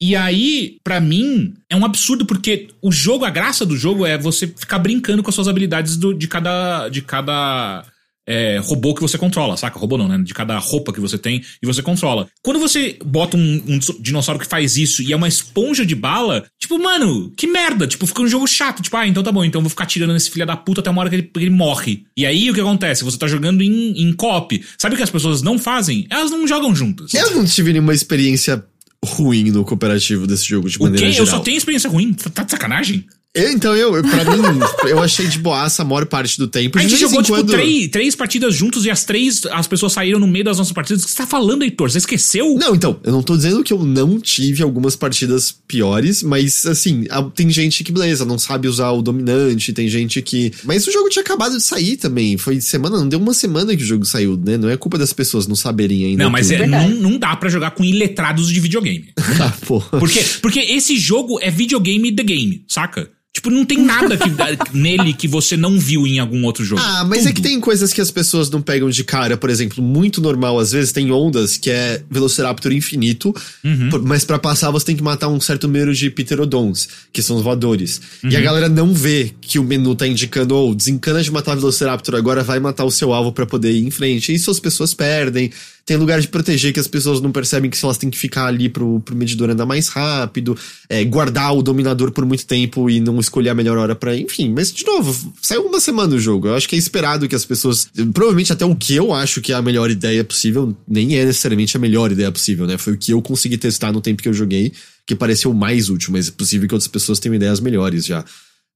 E 0.02 0.16
aí, 0.16 0.78
pra 0.84 1.00
mim, 1.00 1.54
é 1.70 1.76
um 1.76 1.86
absurdo, 1.86 2.26
porque 2.26 2.68
o 2.82 2.92
jogo, 2.92 3.24
a 3.26 3.30
graça 3.30 3.66
do 3.66 3.78
jogo 3.78 4.06
é 4.06 4.18
você 4.18 4.46
ficar 4.48 4.80
brincando 4.80 5.24
com 5.24 5.30
as 5.30 5.36
suas 5.36 5.48
habilidades 5.48 5.96
do- 5.98 6.14
de 6.14 6.28
cada. 6.28 6.90
De 6.90 7.02
cada 7.02 7.84
é, 8.28 8.58
robô 8.58 8.96
que 8.96 9.02
você 9.04 9.20
controla, 9.20 9.56
saca? 9.56 9.78
Robô 9.78 10.00
não, 10.00 10.08
né? 10.08 10.18
De 10.18 10.34
cada 10.34 10.58
roupa 10.58 10.92
que 10.92 11.00
você 11.00 11.16
tem 11.16 11.44
e 11.62 11.66
você 11.68 11.84
controla. 11.84 12.28
Quando 12.44 12.60
você 12.60 12.98
bota 13.06 13.38
um, 13.38 13.62
um 13.68 13.80
dinossauro 14.02 14.40
que 14.40 14.48
faz 14.48 14.78
isso 14.78 15.04
e 15.04 15.14
é 15.14 15.16
uma 15.16 15.28
esponja 15.28 15.86
de 15.86 15.94
bala, 15.94 16.44
tipo, 16.60 16.80
mano, 16.80 17.32
que 17.38 17.46
merda. 17.46 17.86
Tipo, 17.86 18.08
fica 18.08 18.24
um 18.24 18.28
jogo 18.28 18.48
chato. 18.48 18.82
Tipo, 18.82 18.98
ah, 18.98 19.08
então 19.08 19.22
tá 19.22 19.32
bom, 19.32 19.46
então 19.46 19.62
vou 19.62 19.70
ficar 19.70 19.86
tirando 19.86 20.12
nesse 20.14 20.32
filho 20.32 20.44
da 20.46 20.58
puta 20.58 20.82
até 20.82 20.90
uma 20.90 21.02
hora 21.02 21.10
que 21.12 21.16
ele, 21.18 21.32
ele 21.38 21.50
morre. 21.52 22.04
E 22.18 22.26
aí 22.26 22.50
o 22.50 22.54
que 22.56 22.60
acontece? 22.62 23.04
Você 23.04 23.16
tá 23.18 23.28
jogando 23.28 23.62
em, 23.62 23.92
em 24.02 24.12
co-op. 24.12 24.60
Sabe 24.76 24.96
o 24.96 24.98
que 24.98 25.04
as 25.04 25.12
pessoas 25.12 25.44
não 25.44 25.60
fazem? 25.60 26.08
Elas 26.10 26.32
não 26.32 26.48
jogam 26.48 26.74
juntas. 26.76 27.14
Eu 27.14 27.30
não 27.36 27.46
tive 27.46 27.74
nenhuma 27.74 27.94
experiência 27.94 28.66
ruim 29.06 29.52
no 29.52 29.64
cooperativo 29.64 30.28
desse 30.28 30.46
jogo, 30.46 30.70
de 30.70 30.78
O 30.78 30.84
maneira 30.84 31.06
quê? 31.06 31.12
geral. 31.14 31.26
Eu 31.28 31.32
só 31.32 31.40
tenho 31.40 31.58
experiência 31.58 31.90
ruim. 31.90 32.14
Tá 32.14 32.30
tá 32.30 32.44
de 32.44 32.52
sacanagem? 32.52 33.06
Eu, 33.36 33.52
então, 33.52 33.76
eu, 33.76 33.92
pra 34.02 34.24
mim, 34.24 34.60
eu 34.90 35.00
achei 35.00 35.28
de 35.28 35.38
boaça 35.40 35.82
a 35.82 35.86
maior 35.86 36.06
parte 36.06 36.38
do 36.38 36.48
tempo. 36.48 36.80
A 36.80 36.82
gente 36.82 36.96
jogou, 36.98 37.22
tipo, 37.22 37.36
quando- 37.38 37.52
três, 37.52 37.88
três 37.90 38.16
partidas 38.16 38.56
juntos 38.56 38.86
e 38.86 38.90
as 38.90 39.04
três, 39.04 39.46
as 39.52 39.68
pessoas 39.68 39.92
saíram 39.94 40.20
no 40.20 40.28
meio 40.28 40.46
das 40.46 40.58
nossas 40.58 40.72
partidas. 40.74 41.04
O 41.04 41.06
que 41.06 41.12
você 41.12 41.18
tá 41.18 41.28
falando, 41.28 41.64
Heitor? 41.64 41.92
Você 41.92 41.98
esqueceu? 41.98 42.56
Não, 42.58 42.74
então, 42.74 43.00
eu 43.04 43.12
não 43.12 43.22
tô 43.22 43.36
dizendo 43.36 43.64
que 43.64 43.74
eu 43.74 43.84
não 43.84 44.20
tive 44.20 44.64
algumas 44.64 44.96
partidas 44.96 45.52
piores, 45.68 46.24
mas 46.24 46.66
assim, 46.66 47.06
a- 47.10 47.22
tem 47.24 47.50
gente 47.50 47.84
que, 47.84 47.92
beleza, 47.92 48.24
não 48.26 48.40
sabe 48.40 48.68
usar 48.68 48.92
o 48.92 49.02
dominante, 49.02 49.74
tem 49.74 49.88
gente 49.90 50.22
que. 50.22 50.52
Mas 50.64 50.88
o 50.88 50.92
jogo 50.92 51.10
tinha 51.10 51.22
acabado 51.24 51.58
de 51.58 51.64
sair 51.64 51.98
também. 51.98 52.38
Foi 52.38 52.62
semana, 52.62 52.98
não 52.98 53.10
deu 53.10 53.20
uma 53.20 53.34
semana 53.34 53.76
que 53.76 53.84
o 53.84 53.86
jogo 53.86 54.06
saiu, 54.06 54.38
né? 54.38 54.58
Não 54.58 54.70
é 54.70 54.78
culpa 54.78 54.98
das 54.98 55.12
pessoas 55.12 55.46
não 55.48 55.56
saberem 55.56 56.06
ainda. 56.06 56.24
Não, 56.24 56.30
mas 56.32 56.48
tudo. 56.50 56.64
é, 56.64 56.68
não, 56.68 56.90
não 56.90 57.18
dá 57.20 57.36
pra 57.36 57.50
jogar 57.50 57.72
com 57.72 57.84
iletrados 57.84 58.48
de 58.50 58.60
videogame. 58.60 59.10
Ah, 59.38 59.54
pô. 59.68 59.82
Por 59.82 60.10
quê? 60.10 60.24
Porque 60.42 60.60
esse 60.60 60.96
jogo 60.98 61.38
é 61.42 61.52
videogame 61.52 62.10
the 62.16 62.24
game, 62.24 62.64
saca? 62.70 63.10
Tipo, 63.36 63.50
não 63.50 63.66
tem 63.66 63.78
nada 63.84 64.16
que- 64.16 64.30
nele 64.74 65.12
que 65.14 65.28
você 65.28 65.58
não 65.58 65.78
viu 65.78 66.08
em 66.08 66.20
algum 66.20 66.46
outro 66.46 66.64
jogo. 66.64 66.82
Ah, 66.82 67.04
mas 67.04 67.26
é 67.26 67.30
que 67.34 67.42
Tudo. 67.42 67.44
tem 67.50 67.60
coisas 67.60 67.92
que 67.92 68.00
as 68.00 68.10
pessoas 68.10 68.50
não 68.50 68.62
pegam 68.62 68.90
de 68.90 69.04
cara, 69.04 69.36
por 69.36 69.50
exemplo, 69.50 69.84
muito 69.84 70.22
normal, 70.22 70.58
às 70.58 70.72
vezes 70.72 70.94
tem 70.94 71.12
ondas 71.12 71.58
que 71.58 71.70
é 71.70 72.02
Velociraptor 72.10 72.72
infinito, 72.72 73.36
Uhum. 73.62 73.90
mas 74.06 74.24
pra 74.24 74.40
passar 74.40 74.72
você 74.72 74.86
tem 74.86 74.96
que 74.96 75.04
matar 75.04 75.28
um 75.28 75.42
certo 75.42 75.68
número 75.68 75.94
de 75.94 76.10
Pterodons, 76.10 76.88
que 77.12 77.22
são 77.22 77.36
os 77.36 77.44
voadores. 77.44 78.00
Uhum. 78.24 78.30
E 78.30 78.38
a 78.38 78.42
galera 78.42 78.70
não 78.70 78.94
vê 78.94 79.32
que 79.42 79.60
o 79.60 79.66
menu 79.66 79.96
tá 79.96 80.08
indicando, 80.08 80.56
ou 80.56 80.74
desencana 80.74 81.22
de 81.22 81.30
matar 81.30 81.56
Velociraptor, 81.56 82.16
agora 82.16 82.42
vai 82.42 82.62
matar 82.62 82.86
o 82.86 82.92
seu 82.92 83.12
alvo 83.12 83.34
pra 83.34 83.46
poder 83.46 83.74
ir 83.74 83.86
em 83.86 83.92
frente. 83.92 84.34
Isso 84.34 84.50
as 84.50 84.62
pessoas 84.62 84.94
perdem. 84.94 85.52
Tem 85.86 85.98
lugar 85.98 86.20
de 86.20 86.28
proteger 86.28 86.74
que 86.74 86.80
as 86.80 86.88
pessoas 86.88 87.22
não 87.22 87.32
percebem 87.32 87.70
que 87.70 87.78
elas 87.84 87.98
têm 87.98 88.10
que 88.10 88.18
ficar 88.18 88.48
ali 88.48 88.68
pro, 88.68 89.00
pro 89.02 89.16
medidor 89.16 89.52
andar 89.52 89.68
mais 89.68 89.88
rápido, 89.88 90.58
é, 90.90 91.04
guardar 91.04 91.56
o 91.56 91.62
dominador 91.62 92.12
por 92.12 92.26
muito 92.26 92.44
tempo 92.48 92.90
e 92.90 93.00
não 93.00 93.20
escolher 93.20 93.50
a 93.50 93.54
melhor 93.54 93.78
hora 93.78 93.96
pra. 93.96 94.18
Enfim, 94.18 94.52
mas 94.52 94.74
de 94.74 94.84
novo, 94.84 95.34
saiu 95.40 95.62
uma 95.68 95.80
semana 95.80 96.16
o 96.16 96.20
jogo. 96.20 96.48
Eu 96.48 96.56
acho 96.56 96.68
que 96.68 96.76
é 96.76 96.80
esperado 96.80 97.28
que 97.28 97.36
as 97.36 97.46
pessoas. 97.46 97.88
Provavelmente 98.14 98.52
até 98.52 98.66
o 98.66 98.76
que 98.76 98.96
eu 98.96 99.14
acho 99.14 99.42
que 99.42 99.52
é 99.52 99.56
a 99.56 99.62
melhor 99.62 99.92
ideia 99.92 100.24
possível, 100.24 100.76
nem 100.88 101.20
é 101.20 101.26
necessariamente 101.26 101.78
a 101.78 101.80
melhor 101.80 102.12
ideia 102.12 102.32
possível, 102.32 102.66
né? 102.66 102.80
Foi 102.80 102.94
o 102.94 102.98
que 102.98 103.12
eu 103.12 103.22
consegui 103.22 103.58
testar 103.58 103.92
no 103.92 104.02
tempo 104.02 104.24
que 104.24 104.30
eu 104.30 104.34
joguei, 104.34 104.74
que 105.06 105.16
pareceu 105.16 105.54
mais 105.54 105.90
útil, 105.92 106.12
mas 106.12 106.30
é 106.30 106.32
possível 106.32 106.68
que 106.68 106.74
outras 106.74 106.88
pessoas 106.88 107.20
tenham 107.20 107.36
ideias 107.36 107.60
melhores 107.60 108.08
já. 108.08 108.26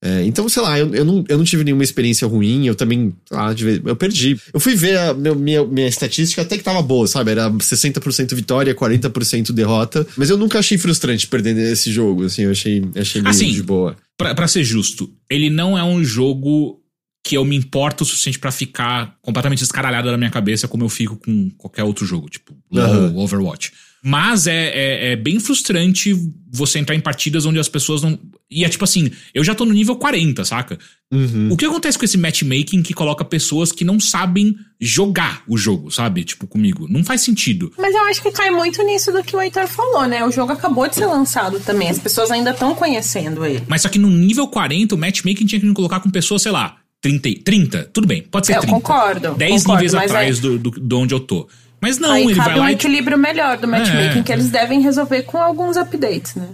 É, 0.01 0.23
então, 0.23 0.47
sei 0.47 0.61
lá, 0.61 0.79
eu, 0.79 0.95
eu, 0.95 1.03
não, 1.03 1.25
eu 1.27 1.37
não 1.37 1.43
tive 1.43 1.63
nenhuma 1.63 1.83
experiência 1.83 2.25
ruim, 2.25 2.65
eu 2.65 2.73
também, 2.73 3.13
ah, 3.31 3.53
eu 3.85 3.95
perdi. 3.97 4.39
Eu 4.53 4.59
fui 4.59 4.73
ver 4.73 4.97
a 4.97 5.13
meu- 5.13 5.35
minha, 5.35 5.65
minha 5.65 5.87
estatística 5.89 6.41
até 6.41 6.57
que 6.57 6.63
tava 6.63 6.81
boa, 6.81 7.05
sabe? 7.05 7.31
Era 7.31 7.49
60% 7.51 8.33
vitória, 8.33 8.73
40% 8.73 9.51
derrota. 9.51 10.07
Mas 10.15 10.29
eu 10.29 10.37
nunca 10.37 10.57
achei 10.59 10.77
frustrante 10.77 11.27
perder 11.27 11.57
esse 11.73 11.91
jogo, 11.91 12.23
assim, 12.23 12.43
eu 12.43 12.51
achei, 12.51 12.81
achei 12.95 13.21
meio 13.21 13.29
Assim, 13.29 13.51
de 13.51 13.61
boa. 13.61 13.97
Pra, 14.17 14.33
pra 14.33 14.47
ser 14.47 14.63
justo, 14.63 15.11
ele 15.29 15.49
não 15.49 15.77
é 15.77 15.83
um 15.83 16.01
jogo 16.03 16.79
que 17.21 17.35
eu 17.35 17.43
me 17.43 17.57
importo 17.57 18.05
o 18.05 18.07
suficiente 18.07 18.39
pra 18.39 18.51
ficar 18.51 19.17
completamente 19.21 19.61
escaralhado 19.63 20.09
na 20.09 20.17
minha 20.17 20.31
cabeça 20.31 20.67
como 20.69 20.85
eu 20.85 20.89
fico 20.89 21.17
com 21.17 21.49
qualquer 21.57 21.83
outro 21.83 22.05
jogo, 22.05 22.29
tipo 22.29 22.55
LoL, 22.71 22.85
Aham. 22.85 23.13
Overwatch. 23.17 23.73
Mas 24.03 24.47
é, 24.47 24.53
é, 24.73 25.11
é 25.11 25.15
bem 25.15 25.39
frustrante 25.39 26.13
você 26.51 26.79
entrar 26.79 26.95
em 26.95 26.99
partidas 26.99 27.45
onde 27.45 27.59
as 27.59 27.67
pessoas 27.67 28.01
não. 28.01 28.17
E 28.49 28.63
é 28.63 28.69
tipo 28.69 28.83
assim, 28.83 29.11
eu 29.33 29.43
já 29.43 29.53
tô 29.53 29.65
no 29.65 29.73
nível 29.73 29.95
40, 29.95 30.43
saca? 30.45 30.79
Uhum. 31.11 31.49
O 31.51 31.57
que 31.57 31.65
acontece 31.65 31.97
com 31.97 32.05
esse 32.05 32.17
matchmaking 32.17 32.81
que 32.81 32.93
coloca 32.93 33.23
pessoas 33.25 33.71
que 33.71 33.83
não 33.83 33.99
sabem 33.99 34.55
jogar 34.79 35.43
o 35.47 35.57
jogo, 35.57 35.91
sabe? 35.91 36.23
Tipo, 36.23 36.47
comigo. 36.47 36.87
Não 36.89 37.03
faz 37.03 37.21
sentido. 37.21 37.71
Mas 37.77 37.93
eu 37.93 38.01
acho 38.05 38.21
que 38.21 38.31
cai 38.31 38.49
muito 38.49 38.81
nisso 38.83 39.11
do 39.11 39.23
que 39.23 39.35
o 39.35 39.41
Heitor 39.41 39.67
falou, 39.67 40.05
né? 40.07 40.23
O 40.25 40.31
jogo 40.31 40.51
acabou 40.53 40.87
de 40.87 40.95
ser 40.95 41.05
lançado 41.05 41.59
também. 41.59 41.89
As 41.89 41.99
pessoas 41.99 42.31
ainda 42.31 42.51
estão 42.51 42.73
conhecendo 42.73 43.45
ele. 43.45 43.63
Mas 43.67 43.81
só 43.81 43.89
que 43.89 43.99
no 43.99 44.09
nível 44.09 44.47
40, 44.47 44.95
o 44.95 44.97
matchmaking 44.97 45.45
tinha 45.45 45.59
que 45.59 45.67
me 45.67 45.73
colocar 45.73 45.99
com 45.99 46.09
pessoas, 46.09 46.41
sei 46.41 46.51
lá, 46.51 46.77
30, 47.01 47.29
30 47.43 47.89
tudo 47.93 48.07
bem, 48.07 48.21
pode 48.23 48.47
ser 48.47 48.55
Eu 48.55 48.61
30. 48.61 48.73
concordo, 48.75 49.35
10 49.35 49.61
concordo, 49.63 49.71
níveis 49.83 49.93
mas 49.93 50.11
atrás 50.11 50.35
aí- 50.37 50.41
do, 50.41 50.57
do, 50.57 50.71
de 50.81 50.95
onde 50.95 51.13
eu 51.13 51.19
tô. 51.19 51.47
Mas 51.81 51.97
não, 51.97 52.11
Aí 52.11 52.23
ele 52.23 52.35
cabe 52.35 52.49
vai 52.49 52.57
um 52.57 52.61
lá 52.61 52.71
e. 52.71 52.75
tipo, 52.75 52.87
equilíbrio 52.87 53.17
melhor 53.17 53.57
do 53.57 53.67
matchmaking 53.67 54.19
É. 54.19 54.23
que 54.23 54.31
eles 54.31 54.49
devem 54.49 54.81
resolver 54.81 55.23
com 55.23 55.37
alguns 55.37 55.77
updates, 55.77 56.35
né? 56.35 56.47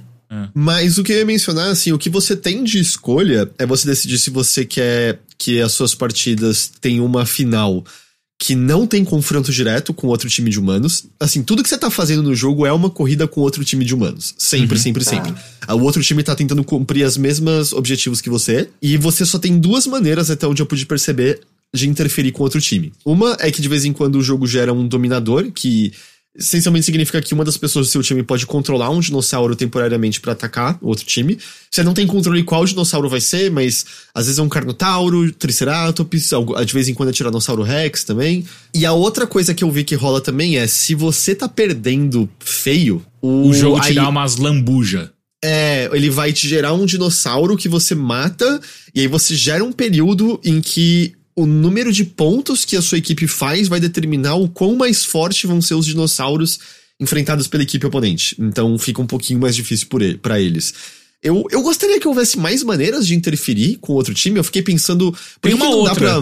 Mas 0.53 0.97
o 0.97 1.03
que 1.03 1.13
eu 1.13 1.17
ia 1.19 1.25
mencionar, 1.25 1.69
assim, 1.69 1.93
o 1.93 1.97
que 1.97 2.09
você 2.09 2.35
tem 2.35 2.63
de 2.63 2.79
escolha 2.79 3.49
é 3.57 3.65
você 3.65 3.87
decidir 3.87 4.17
se 4.19 4.29
você 4.29 4.65
quer 4.65 5.19
que 5.37 5.61
as 5.61 5.71
suas 5.71 5.95
partidas 5.95 6.69
tenham 6.81 7.05
uma 7.05 7.25
final 7.25 7.83
que 8.37 8.53
não 8.53 8.85
tem 8.85 9.05
confronto 9.05 9.49
direto 9.49 9.93
com 9.93 10.07
outro 10.07 10.27
time 10.29 10.49
de 10.49 10.59
humanos. 10.59 11.05
Assim, 11.19 11.41
tudo 11.41 11.63
que 11.63 11.69
você 11.69 11.77
tá 11.77 11.89
fazendo 11.89 12.21
no 12.21 12.35
jogo 12.35 12.65
é 12.65 12.73
uma 12.73 12.89
corrida 12.89 13.27
com 13.29 13.39
outro 13.39 13.63
time 13.63 13.85
de 13.85 13.93
humanos. 13.95 14.35
Sempre, 14.37 14.77
sempre, 14.77 15.05
sempre. 15.05 15.33
O 15.69 15.79
outro 15.81 16.03
time 16.03 16.21
tá 16.21 16.35
tentando 16.35 16.61
cumprir 16.63 17.05
os 17.05 17.15
mesmos 17.15 17.71
objetivos 17.71 18.19
que 18.19 18.29
você. 18.29 18.69
E 18.81 18.97
você 18.97 19.25
só 19.25 19.39
tem 19.39 19.57
duas 19.57 19.87
maneiras, 19.87 20.29
até 20.29 20.45
onde 20.45 20.61
eu 20.61 20.65
pude 20.65 20.85
perceber, 20.85 21.39
de 21.75 21.87
interferir 21.89 22.31
com 22.31 22.43
outro 22.43 22.59
time. 22.61 22.91
Uma 23.05 23.37
é 23.39 23.51
que 23.51 23.61
de 23.61 23.69
vez 23.69 23.85
em 23.85 23.93
quando 23.93 24.15
o 24.15 24.23
jogo 24.23 24.47
gera 24.47 24.73
um 24.73 24.87
dominador, 24.87 25.51
que 25.51 25.91
essencialmente 26.37 26.85
significa 26.85 27.21
que 27.21 27.33
uma 27.33 27.45
das 27.45 27.55
pessoas 27.55 27.87
do 27.87 27.91
seu 27.91 28.03
time 28.03 28.21
pode 28.21 28.45
controlar 28.45 28.89
um 28.89 28.99
dinossauro 28.99 29.55
temporariamente 29.55 30.19
pra 30.19 30.33
atacar 30.33 30.77
o 30.81 30.89
outro 30.89 31.05
time. 31.05 31.37
Você 31.71 31.81
não 31.81 31.93
tem 31.93 32.05
controle 32.05 32.43
qual 32.43 32.65
dinossauro 32.65 33.07
vai 33.07 33.21
ser, 33.21 33.49
mas 33.49 33.85
às 34.13 34.25
vezes 34.25 34.37
é 34.37 34.41
um 34.41 34.49
Carnotauro, 34.49 35.31
Triceratops, 35.31 36.31
de 36.65 36.73
vez 36.73 36.89
em 36.89 36.93
quando 36.93 37.07
é 37.09 37.13
Tiranossauro 37.13 37.63
Rex 37.63 38.03
também. 38.03 38.45
E 38.73 38.85
a 38.85 38.91
outra 38.91 39.25
coisa 39.25 39.53
que 39.53 39.63
eu 39.63 39.71
vi 39.71 39.85
que 39.85 39.95
rola 39.95 40.19
também 40.19 40.57
é, 40.57 40.67
se 40.67 40.93
você 40.93 41.33
tá 41.33 41.47
perdendo 41.47 42.29
feio, 42.39 43.01
o, 43.21 43.47
O 43.47 43.53
jogo 43.53 43.79
te 43.79 43.87
aí- 43.89 43.95
dá 43.95 44.09
umas 44.09 44.35
lambuja. 44.35 45.11
é, 45.41 45.89
ele 45.93 46.09
vai 46.09 46.33
te 46.33 46.49
gerar 46.49 46.73
um 46.73 46.85
dinossauro 46.85 47.55
que 47.55 47.69
você 47.69 47.95
mata, 47.95 48.59
e 48.93 48.99
aí 48.99 49.07
você 49.07 49.35
gera 49.35 49.63
um 49.63 49.71
período 49.71 50.37
em 50.43 50.59
que 50.59 51.13
o 51.35 51.45
número 51.45 51.91
de 51.91 52.03
pontos 52.05 52.63
que 52.63 52.75
a 52.77 52.81
sua 52.81 52.97
equipe 52.97 53.27
faz 53.27 53.67
vai 53.67 53.79
determinar 53.79 54.35
o 54.35 54.47
quão 54.47 54.75
mais 54.75 55.03
forte 55.03 55.45
vão 55.47 55.61
ser 55.61 55.73
os 55.75 55.85
dinossauros 55.85 56.59
enfrentados 56.99 57.47
pela 57.47 57.63
equipe 57.63 57.85
oponente. 57.85 58.35
Então 58.39 58.77
fica 58.77 59.01
um 59.01 59.07
pouquinho 59.07 59.39
mais 59.39 59.55
difícil 59.55 59.87
pra 60.21 60.39
eles. 60.39 60.73
Eu, 61.21 61.45
eu 61.51 61.61
gostaria 61.61 61.99
que 61.99 62.07
houvesse 62.07 62.37
mais 62.37 62.63
maneiras 62.63 63.05
de 63.07 63.15
interferir 63.15 63.77
com 63.81 63.93
outro 63.93 64.13
time. 64.13 64.37
Eu 64.39 64.43
fiquei 64.43 64.61
pensando. 64.61 65.11
Por 65.41 65.49
Tem 65.49 65.57
que 65.57 65.57
não 65.63 65.71
outra. 65.71 65.93
dá 65.93 65.99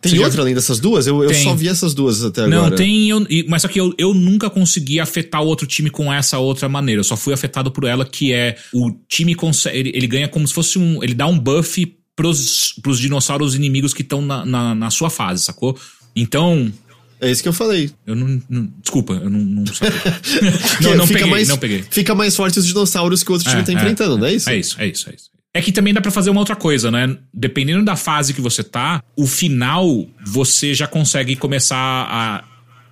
Tem 0.00 0.10
Você 0.10 0.16
já- 0.18 0.24
outra 0.26 0.42
além 0.42 0.54
dessas 0.54 0.78
duas? 0.78 1.06
Eu, 1.06 1.24
eu 1.24 1.32
só 1.34 1.54
vi 1.54 1.66
essas 1.66 1.92
duas 1.94 2.22
até 2.22 2.46
Não, 2.46 2.58
agora. 2.58 2.76
tem. 2.76 3.08
Eu, 3.08 3.26
mas 3.48 3.62
só 3.62 3.68
que 3.68 3.80
eu, 3.80 3.92
eu 3.98 4.12
nunca 4.14 4.48
consegui 4.50 5.00
afetar 5.00 5.42
o 5.42 5.46
outro 5.46 5.66
time 5.66 5.88
com 5.90 6.12
essa 6.12 6.38
outra 6.38 6.68
maneira. 6.68 7.00
Eu 7.00 7.04
só 7.04 7.16
fui 7.16 7.32
afetado 7.34 7.70
por 7.70 7.84
ela, 7.84 8.04
que 8.04 8.32
é 8.32 8.56
o 8.72 8.92
time 9.08 9.34
consegue. 9.34 9.78
Ele, 9.78 9.92
ele 9.94 10.06
ganha 10.06 10.28
como 10.28 10.46
se 10.46 10.54
fosse 10.54 10.78
um. 10.78 11.02
Ele 11.02 11.14
dá 11.14 11.26
um 11.26 11.38
buff 11.38 11.96
pros, 12.16 12.74
pros 12.82 12.98
dinossauros 12.98 13.54
inimigos 13.54 13.92
que 13.94 14.02
estão 14.02 14.20
na, 14.22 14.44
na, 14.44 14.74
na 14.74 14.90
sua 14.90 15.10
fase, 15.10 15.44
sacou? 15.44 15.78
Então. 16.14 16.72
É 17.20 17.30
isso 17.30 17.42
que 17.42 17.48
eu 17.48 17.52
falei. 17.52 17.90
Eu 18.06 18.14
não. 18.14 18.42
não- 18.48 18.72
desculpa, 18.80 19.14
eu 19.14 19.30
não, 19.30 19.40
não 19.40 19.66
sabia. 19.66 19.92
não, 20.80 20.90
Que 20.90 20.96
não 20.96 21.06
fica 21.06 21.18
peguei, 21.20 21.30
mais, 21.30 21.48
não 21.48 21.58
peguei. 21.58 21.84
Fica 21.90 22.14
mais 22.14 22.36
forte 22.36 22.58
os 22.58 22.66
dinossauros 22.66 23.22
que 23.22 23.30
o 23.30 23.34
outro 23.34 23.48
time 23.48 23.62
tá 23.62 23.72
enfrentando, 23.72 24.18
não 24.18 24.26
é 24.26 24.34
isso? 24.34 24.50
É 24.50 24.56
isso, 24.56 24.76
é 24.80 24.86
isso, 24.86 25.08
é 25.08 25.14
isso. 25.14 25.30
É 25.56 25.62
que 25.62 25.70
também 25.70 25.94
dá 25.94 26.00
pra 26.00 26.10
fazer 26.10 26.30
uma 26.30 26.40
outra 26.40 26.56
coisa, 26.56 26.90
né? 26.90 27.16
Dependendo 27.32 27.84
da 27.84 27.94
fase 27.94 28.34
que 28.34 28.40
você 28.40 28.64
tá, 28.64 29.00
o 29.16 29.24
final 29.24 30.04
você 30.26 30.74
já 30.74 30.86
consegue 30.88 31.36
começar 31.36 31.76
a. 31.76 32.44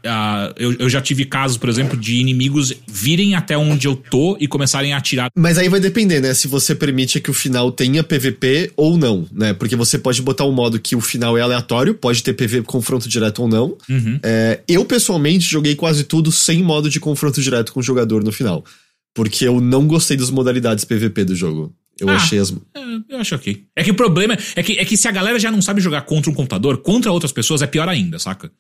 a- 0.06 0.52
eu, 0.56 0.72
eu 0.78 0.88
já 0.88 1.00
tive 1.00 1.24
casos, 1.24 1.56
por 1.56 1.68
exemplo, 1.68 1.96
de 1.96 2.16
inimigos 2.16 2.72
virem 2.86 3.34
até 3.34 3.56
onde 3.56 3.86
eu 3.86 3.94
tô 3.96 4.36
e 4.40 4.46
começarem 4.48 4.92
a 4.92 4.96
atirar. 4.96 5.30
Mas 5.36 5.58
aí 5.58 5.68
vai 5.68 5.80
depender, 5.80 6.20
né? 6.20 6.34
Se 6.34 6.48
você 6.48 6.74
permite 6.74 7.20
que 7.20 7.30
o 7.30 7.34
final 7.34 7.70
tenha 7.72 8.02
PVP 8.02 8.72
ou 8.76 8.96
não, 8.96 9.26
né? 9.32 9.52
Porque 9.52 9.76
você 9.76 9.98
pode 9.98 10.20
botar 10.22 10.44
um 10.44 10.52
modo 10.52 10.78
que 10.80 10.94
o 10.96 11.00
final 11.00 11.36
é 11.36 11.40
aleatório, 11.40 11.94
pode 11.94 12.22
ter 12.22 12.32
PV 12.34 12.62
confronto 12.62 13.08
direto 13.08 13.42
ou 13.42 13.48
não. 13.48 13.76
Uhum. 13.88 14.18
É, 14.22 14.60
eu, 14.68 14.84
pessoalmente, 14.84 15.44
joguei 15.48 15.74
quase 15.74 16.04
tudo 16.04 16.30
sem 16.32 16.62
modo 16.62 16.88
de 16.90 16.98
confronto 17.00 17.40
direto 17.40 17.72
com 17.72 17.80
o 17.80 17.82
jogador 17.82 18.22
no 18.24 18.32
final. 18.32 18.64
Porque 19.14 19.44
eu 19.46 19.60
não 19.60 19.86
gostei 19.86 20.16
das 20.16 20.30
modalidades 20.30 20.84
PVP 20.84 21.24
do 21.24 21.34
jogo. 21.36 21.74
Eu 22.00 22.08
Ah. 22.08 22.14
achei 22.16 22.38
as. 22.38 22.50
É, 22.50 22.54
eu 23.10 23.18
acho 23.18 23.34
ok. 23.34 23.64
É 23.76 23.84
que 23.84 23.90
o 23.90 23.94
problema 23.94 24.36
é 24.56 24.62
que, 24.62 24.72
é 24.78 24.84
que 24.84 24.96
se 24.96 25.06
a 25.06 25.10
galera 25.10 25.38
já 25.38 25.50
não 25.50 25.60
sabe 25.60 25.80
jogar 25.80 26.00
contra 26.02 26.30
um 26.30 26.34
computador, 26.34 26.78
contra 26.78 27.12
outras 27.12 27.30
pessoas 27.30 27.60
é 27.62 27.66
pior 27.66 27.88
ainda, 27.88 28.18
saca? 28.18 28.50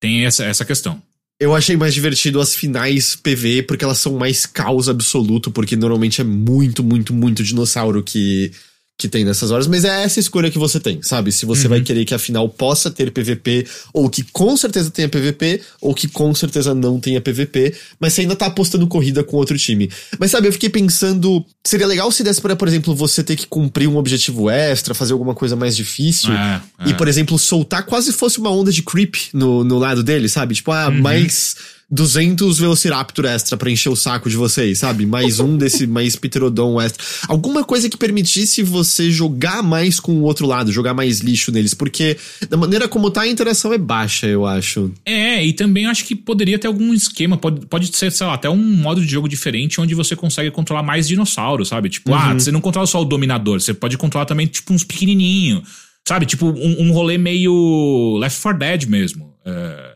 Tem 0.00 0.26
essa, 0.26 0.44
essa 0.44 0.64
questão. 0.64 1.02
Eu 1.38 1.54
achei 1.54 1.76
mais 1.76 1.92
divertido 1.92 2.40
as 2.40 2.54
finais 2.54 3.14
PV, 3.14 3.64
porque 3.64 3.84
elas 3.84 3.98
são 3.98 4.14
mais 4.14 4.46
caos 4.46 4.88
absoluto, 4.88 5.50
porque 5.50 5.76
normalmente 5.76 6.20
é 6.20 6.24
muito, 6.24 6.82
muito, 6.82 7.12
muito 7.12 7.42
dinossauro 7.42 8.02
que, 8.02 8.52
que 8.98 9.08
tem 9.08 9.24
nessas 9.24 9.50
horas. 9.50 9.66
Mas 9.66 9.84
é 9.84 10.02
essa 10.02 10.18
escolha 10.18 10.50
que 10.50 10.58
você 10.58 10.80
tem, 10.80 11.02
sabe? 11.02 11.30
Se 11.30 11.44
você 11.44 11.68
vai 11.68 11.80
querer 11.80 12.04
que 12.04 12.14
a 12.14 12.18
final 12.18 12.48
possa 12.48 12.90
ter 12.90 13.10
PVP, 13.10 13.66
ou 13.92 14.08
que 14.08 14.22
com 14.22 14.56
certeza 14.56 14.90
tenha 14.90 15.08
PVP, 15.08 15.60
ou 15.80 15.94
que 15.94 16.08
com 16.08 16.34
certeza 16.34 16.74
não 16.74 16.98
tenha 16.98 17.20
PVP, 17.20 17.74
mas 18.00 18.14
você 18.14 18.22
ainda 18.22 18.34
tá 18.34 18.46
apostando 18.46 18.86
corrida 18.86 19.22
com 19.22 19.36
outro 19.36 19.58
time. 19.58 19.90
Mas 20.18 20.30
sabe, 20.30 20.48
eu 20.48 20.52
fiquei 20.52 20.70
pensando, 20.70 21.44
seria 21.64 21.86
legal 21.86 22.10
se 22.10 22.24
desse 22.24 22.40
pra, 22.40 22.56
por 22.56 22.68
exemplo, 22.68 22.94
você 22.94 23.22
ter 23.22 23.36
que 23.36 23.46
cumprir 23.46 23.88
um 23.88 23.96
objetivo 23.96 24.48
extra, 24.48 24.94
fazer 24.94 25.12
alguma 25.12 25.34
coisa 25.34 25.54
mais 25.54 25.76
difícil. 25.76 26.32
É, 26.32 26.62
é. 26.80 26.88
E, 26.88 26.94
por 26.94 27.06
exemplo, 27.06 27.38
soltar 27.38 27.84
quase 27.84 28.12
fosse 28.12 28.38
uma 28.38 28.50
onda 28.50 28.72
de 28.72 28.82
creep 28.82 29.14
no, 29.32 29.62
no 29.62 29.78
lado 29.78 30.02
dele, 30.02 30.28
sabe? 30.28 30.54
Tipo, 30.54 30.72
ah, 30.72 30.90
mais 30.90 31.75
200 31.88 32.58
Velociraptor 32.58 33.26
extra 33.26 33.56
pra 33.56 33.70
encher 33.70 33.88
o 33.88 33.94
saco 33.96 34.28
de 34.28 34.36
vocês, 34.36 34.78
sabe? 34.78 35.06
Mais 35.06 35.38
um 35.38 35.56
desse, 35.56 35.86
mais 35.86 36.16
Pterodon 36.16 36.80
extra. 36.80 37.04
Alguma 37.28 37.62
coisa 37.62 37.88
que 37.88 37.96
permitisse 37.96 38.62
você 38.62 39.10
jogar 39.10 39.62
mais 39.62 40.00
com 40.00 40.12
o 40.12 40.22
outro 40.22 40.46
lado, 40.46 40.72
jogar 40.72 40.94
mais 40.94 41.20
lixo 41.20 41.52
neles, 41.52 41.74
porque 41.74 42.16
da 42.50 42.56
maneira 42.56 42.88
como 42.88 43.08
tá, 43.10 43.22
a 43.22 43.28
interação 43.28 43.72
é 43.72 43.78
baixa, 43.78 44.26
eu 44.26 44.44
acho. 44.44 44.90
É, 45.04 45.44
e 45.44 45.52
também 45.52 45.86
acho 45.86 46.04
que 46.04 46.16
poderia 46.16 46.58
ter 46.58 46.66
algum 46.66 46.92
esquema, 46.92 47.36
pode, 47.36 47.64
pode 47.66 47.96
ser, 47.96 48.10
sei 48.10 48.26
lá, 48.26 48.34
até 48.34 48.50
um 48.50 48.56
modo 48.56 49.00
de 49.00 49.10
jogo 49.10 49.28
diferente 49.28 49.80
onde 49.80 49.94
você 49.94 50.16
consegue 50.16 50.50
controlar 50.50 50.82
mais 50.82 51.06
dinossauros, 51.06 51.68
sabe? 51.68 51.88
Tipo, 51.88 52.12
ah, 52.12 52.16
uhum. 52.16 52.30
ah, 52.30 52.34
você 52.34 52.50
não 52.50 52.60
controla 52.60 52.86
só 52.86 53.00
o 53.00 53.04
dominador, 53.04 53.60
você 53.60 53.72
pode 53.72 53.96
controlar 53.96 54.26
também, 54.26 54.48
tipo, 54.48 54.74
uns 54.74 54.82
pequenininhos, 54.82 55.62
sabe? 56.04 56.26
Tipo, 56.26 56.46
um, 56.46 56.88
um 56.88 56.92
rolê 56.92 57.16
meio 57.16 58.18
Left 58.18 58.42
4 58.42 58.58
Dead 58.58 58.86
mesmo. 58.86 59.32
É 59.44 59.95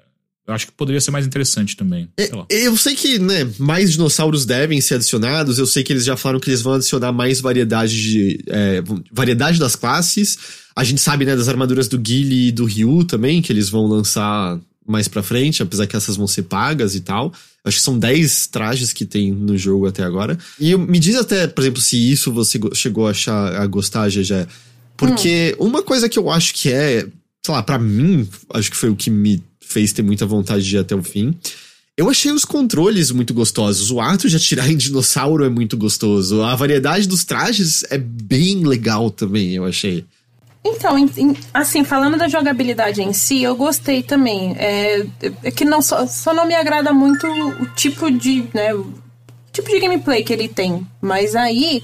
eu 0.50 0.54
acho 0.54 0.66
que 0.66 0.72
poderia 0.72 1.00
ser 1.00 1.12
mais 1.12 1.24
interessante 1.24 1.76
também. 1.76 2.08
É, 2.18 2.28
eu 2.48 2.76
sei 2.76 2.96
que, 2.96 3.20
né, 3.20 3.48
mais 3.56 3.92
dinossauros 3.92 4.44
devem 4.44 4.80
ser 4.80 4.94
adicionados. 4.94 5.58
Eu 5.58 5.66
sei 5.66 5.84
que 5.84 5.92
eles 5.92 6.04
já 6.04 6.16
falaram 6.16 6.40
que 6.40 6.50
eles 6.50 6.60
vão 6.60 6.74
adicionar 6.74 7.12
mais 7.12 7.40
variedade 7.40 8.02
de. 8.02 8.44
É, 8.48 8.82
variedade 9.12 9.60
das 9.60 9.76
classes. 9.76 10.36
A 10.74 10.82
gente 10.82 11.00
sabe, 11.00 11.24
né, 11.24 11.36
das 11.36 11.48
armaduras 11.48 11.86
do 11.86 11.98
Guile 11.98 12.48
e 12.48 12.52
do 12.52 12.64
Ryu 12.64 13.04
também, 13.04 13.40
que 13.40 13.52
eles 13.52 13.68
vão 13.68 13.86
lançar 13.86 14.58
mais 14.86 15.06
pra 15.06 15.22
frente, 15.22 15.62
apesar 15.62 15.86
que 15.86 15.96
essas 15.96 16.16
vão 16.16 16.26
ser 16.26 16.42
pagas 16.42 16.96
e 16.96 17.00
tal. 17.00 17.32
Acho 17.64 17.76
que 17.76 17.82
são 17.82 17.96
10 17.96 18.48
trajes 18.48 18.92
que 18.92 19.04
tem 19.04 19.30
no 19.30 19.56
jogo 19.56 19.86
até 19.86 20.02
agora. 20.02 20.36
E 20.58 20.76
me 20.76 20.98
diz 20.98 21.14
até, 21.14 21.46
por 21.46 21.60
exemplo, 21.60 21.80
se 21.80 22.10
isso 22.10 22.32
você 22.32 22.58
chegou 22.74 23.06
a 23.06 23.10
achar 23.10 23.54
a 23.54 23.66
gostar, 23.66 24.08
GG. 24.08 24.48
Porque 24.96 25.56
hum. 25.60 25.66
uma 25.66 25.82
coisa 25.82 26.08
que 26.08 26.18
eu 26.18 26.28
acho 26.28 26.54
que 26.54 26.72
é, 26.72 27.06
sei 27.40 27.54
lá, 27.54 27.62
para 27.62 27.78
mim, 27.78 28.28
acho 28.52 28.68
que 28.68 28.76
foi 28.76 28.88
o 28.90 28.96
que 28.96 29.10
me 29.10 29.40
fez 29.72 29.92
ter 29.92 30.02
muita 30.02 30.26
vontade 30.26 30.64
de 30.64 30.76
ir 30.76 30.78
até 30.78 30.94
o 30.94 31.02
fim. 31.02 31.34
Eu 31.96 32.08
achei 32.08 32.32
os 32.32 32.44
controles 32.44 33.10
muito 33.10 33.34
gostosos. 33.34 33.90
O 33.90 34.00
ato 34.00 34.28
de 34.28 34.36
atirar 34.36 34.70
em 34.70 34.76
dinossauro 34.76 35.44
é 35.44 35.50
muito 35.50 35.76
gostoso. 35.76 36.42
A 36.42 36.54
variedade 36.54 37.06
dos 37.06 37.24
trajes 37.24 37.84
é 37.90 37.98
bem 37.98 38.64
legal 38.64 39.10
também, 39.10 39.54
eu 39.54 39.64
achei. 39.66 40.04
Então, 40.64 40.96
assim, 41.52 41.84
falando 41.84 42.18
da 42.18 42.28
jogabilidade 42.28 43.02
em 43.02 43.12
si, 43.12 43.42
eu 43.42 43.56
gostei 43.56 44.02
também. 44.02 44.54
É, 44.58 45.06
é 45.42 45.50
que 45.50 45.64
não 45.64 45.80
só, 45.80 46.06
só 46.06 46.34
não 46.34 46.46
me 46.46 46.54
agrada 46.54 46.92
muito 46.92 47.26
o 47.26 47.66
tipo 47.74 48.10
de, 48.10 48.44
né, 48.52 48.74
o 48.74 48.92
tipo 49.52 49.68
de 49.68 49.80
gameplay 49.80 50.22
que 50.22 50.32
ele 50.32 50.48
tem. 50.48 50.86
Mas 51.00 51.34
aí, 51.34 51.82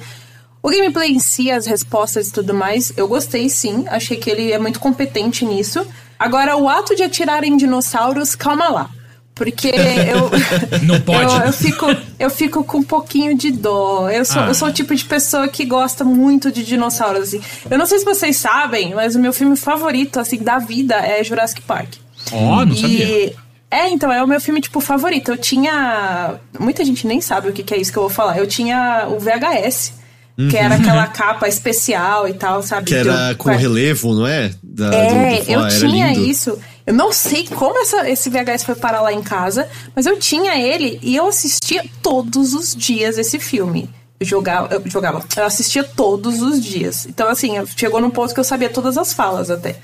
o 0.62 0.70
gameplay 0.70 1.10
em 1.10 1.18
si, 1.18 1.50
as 1.50 1.66
respostas 1.66 2.28
e 2.28 2.32
tudo 2.32 2.52
mais, 2.52 2.92
eu 2.96 3.08
gostei 3.08 3.48
sim. 3.48 3.84
Achei 3.88 4.16
que 4.16 4.30
ele 4.30 4.52
é 4.52 4.58
muito 4.58 4.80
competente 4.80 5.44
nisso. 5.44 5.86
Agora, 6.18 6.56
o 6.56 6.68
ato 6.68 6.94
de 6.94 7.02
atirar 7.02 7.44
em 7.44 7.56
dinossauros, 7.56 8.34
calma 8.34 8.68
lá. 8.68 8.90
Porque 9.36 9.68
eu. 9.68 10.30
Não 10.82 10.98
pode. 10.98 11.34
Eu, 11.34 11.42
eu, 11.42 11.52
fico, 11.52 11.86
eu 12.18 12.30
fico 12.30 12.64
com 12.64 12.78
um 12.78 12.82
pouquinho 12.82 13.36
de 13.36 13.50
dó. 13.50 14.08
Eu 14.08 14.24
sou, 14.24 14.40
ah. 14.40 14.48
eu 14.48 14.54
sou 14.54 14.68
o 14.68 14.72
tipo 14.72 14.94
de 14.94 15.04
pessoa 15.04 15.46
que 15.46 15.64
gosta 15.66 16.02
muito 16.04 16.50
de 16.50 16.64
dinossauros. 16.64 17.28
Assim. 17.28 17.42
Eu 17.70 17.76
não 17.76 17.84
sei 17.84 17.98
se 17.98 18.04
vocês 18.04 18.38
sabem, 18.38 18.94
mas 18.94 19.14
o 19.14 19.18
meu 19.18 19.34
filme 19.34 19.54
favorito, 19.54 20.18
assim, 20.18 20.38
da 20.38 20.58
vida 20.58 20.94
é 20.94 21.22
Jurassic 21.22 21.60
Park. 21.60 21.96
Ó, 22.32 22.36
oh, 22.36 22.64
não 22.64 22.72
e... 22.72 22.80
sabia. 22.80 23.34
É, 23.70 23.90
então, 23.90 24.10
é 24.10 24.22
o 24.22 24.26
meu 24.26 24.40
filme, 24.40 24.58
tipo, 24.60 24.80
favorito. 24.80 25.30
Eu 25.30 25.36
tinha. 25.36 26.36
Muita 26.58 26.82
gente 26.82 27.06
nem 27.06 27.20
sabe 27.20 27.50
o 27.50 27.52
que, 27.52 27.62
que 27.62 27.74
é 27.74 27.76
isso 27.78 27.92
que 27.92 27.98
eu 27.98 28.04
vou 28.04 28.10
falar. 28.10 28.38
Eu 28.38 28.46
tinha 28.46 29.06
o 29.08 29.18
VHS. 29.18 29.92
Uhum. 30.38 30.48
Que 30.48 30.56
era 30.56 30.74
aquela 30.74 31.06
capa 31.08 31.48
especial 31.48 32.28
e 32.28 32.34
tal, 32.34 32.62
sabe? 32.62 32.86
Que 32.86 32.94
era 32.94 33.34
com 33.36 33.50
relevo, 33.50 34.14
não 34.14 34.26
é? 34.26 34.52
Da, 34.62 34.94
é, 34.94 35.40
do, 35.40 35.44
do 35.44 35.50
eu 35.50 35.68
tinha 35.68 36.12
isso. 36.12 36.58
Eu 36.86 36.94
não 36.94 37.12
sei 37.12 37.46
como 37.46 37.78
essa, 37.80 38.08
esse 38.08 38.30
VHS 38.30 38.64
foi 38.64 38.74
parar 38.74 39.00
lá 39.00 39.12
em 39.12 39.22
casa, 39.22 39.68
mas 39.94 40.06
eu 40.06 40.18
tinha 40.18 40.56
ele 40.56 41.00
e 41.02 41.16
eu 41.16 41.26
assistia 41.26 41.84
todos 42.02 42.54
os 42.54 42.76
dias 42.76 43.18
esse 43.18 43.38
filme. 43.38 43.90
Eu 44.20 44.26
jogava, 44.26 44.74
eu 44.74 44.82
jogava, 44.88 45.22
eu 45.36 45.44
assistia 45.44 45.82
todos 45.82 46.40
os 46.40 46.62
dias. 46.62 47.06
Então, 47.06 47.28
assim, 47.28 47.54
chegou 47.76 48.00
num 48.00 48.10
ponto 48.10 48.32
que 48.32 48.40
eu 48.40 48.44
sabia 48.44 48.70
todas 48.70 48.96
as 48.96 49.12
falas 49.12 49.50
até. 49.50 49.76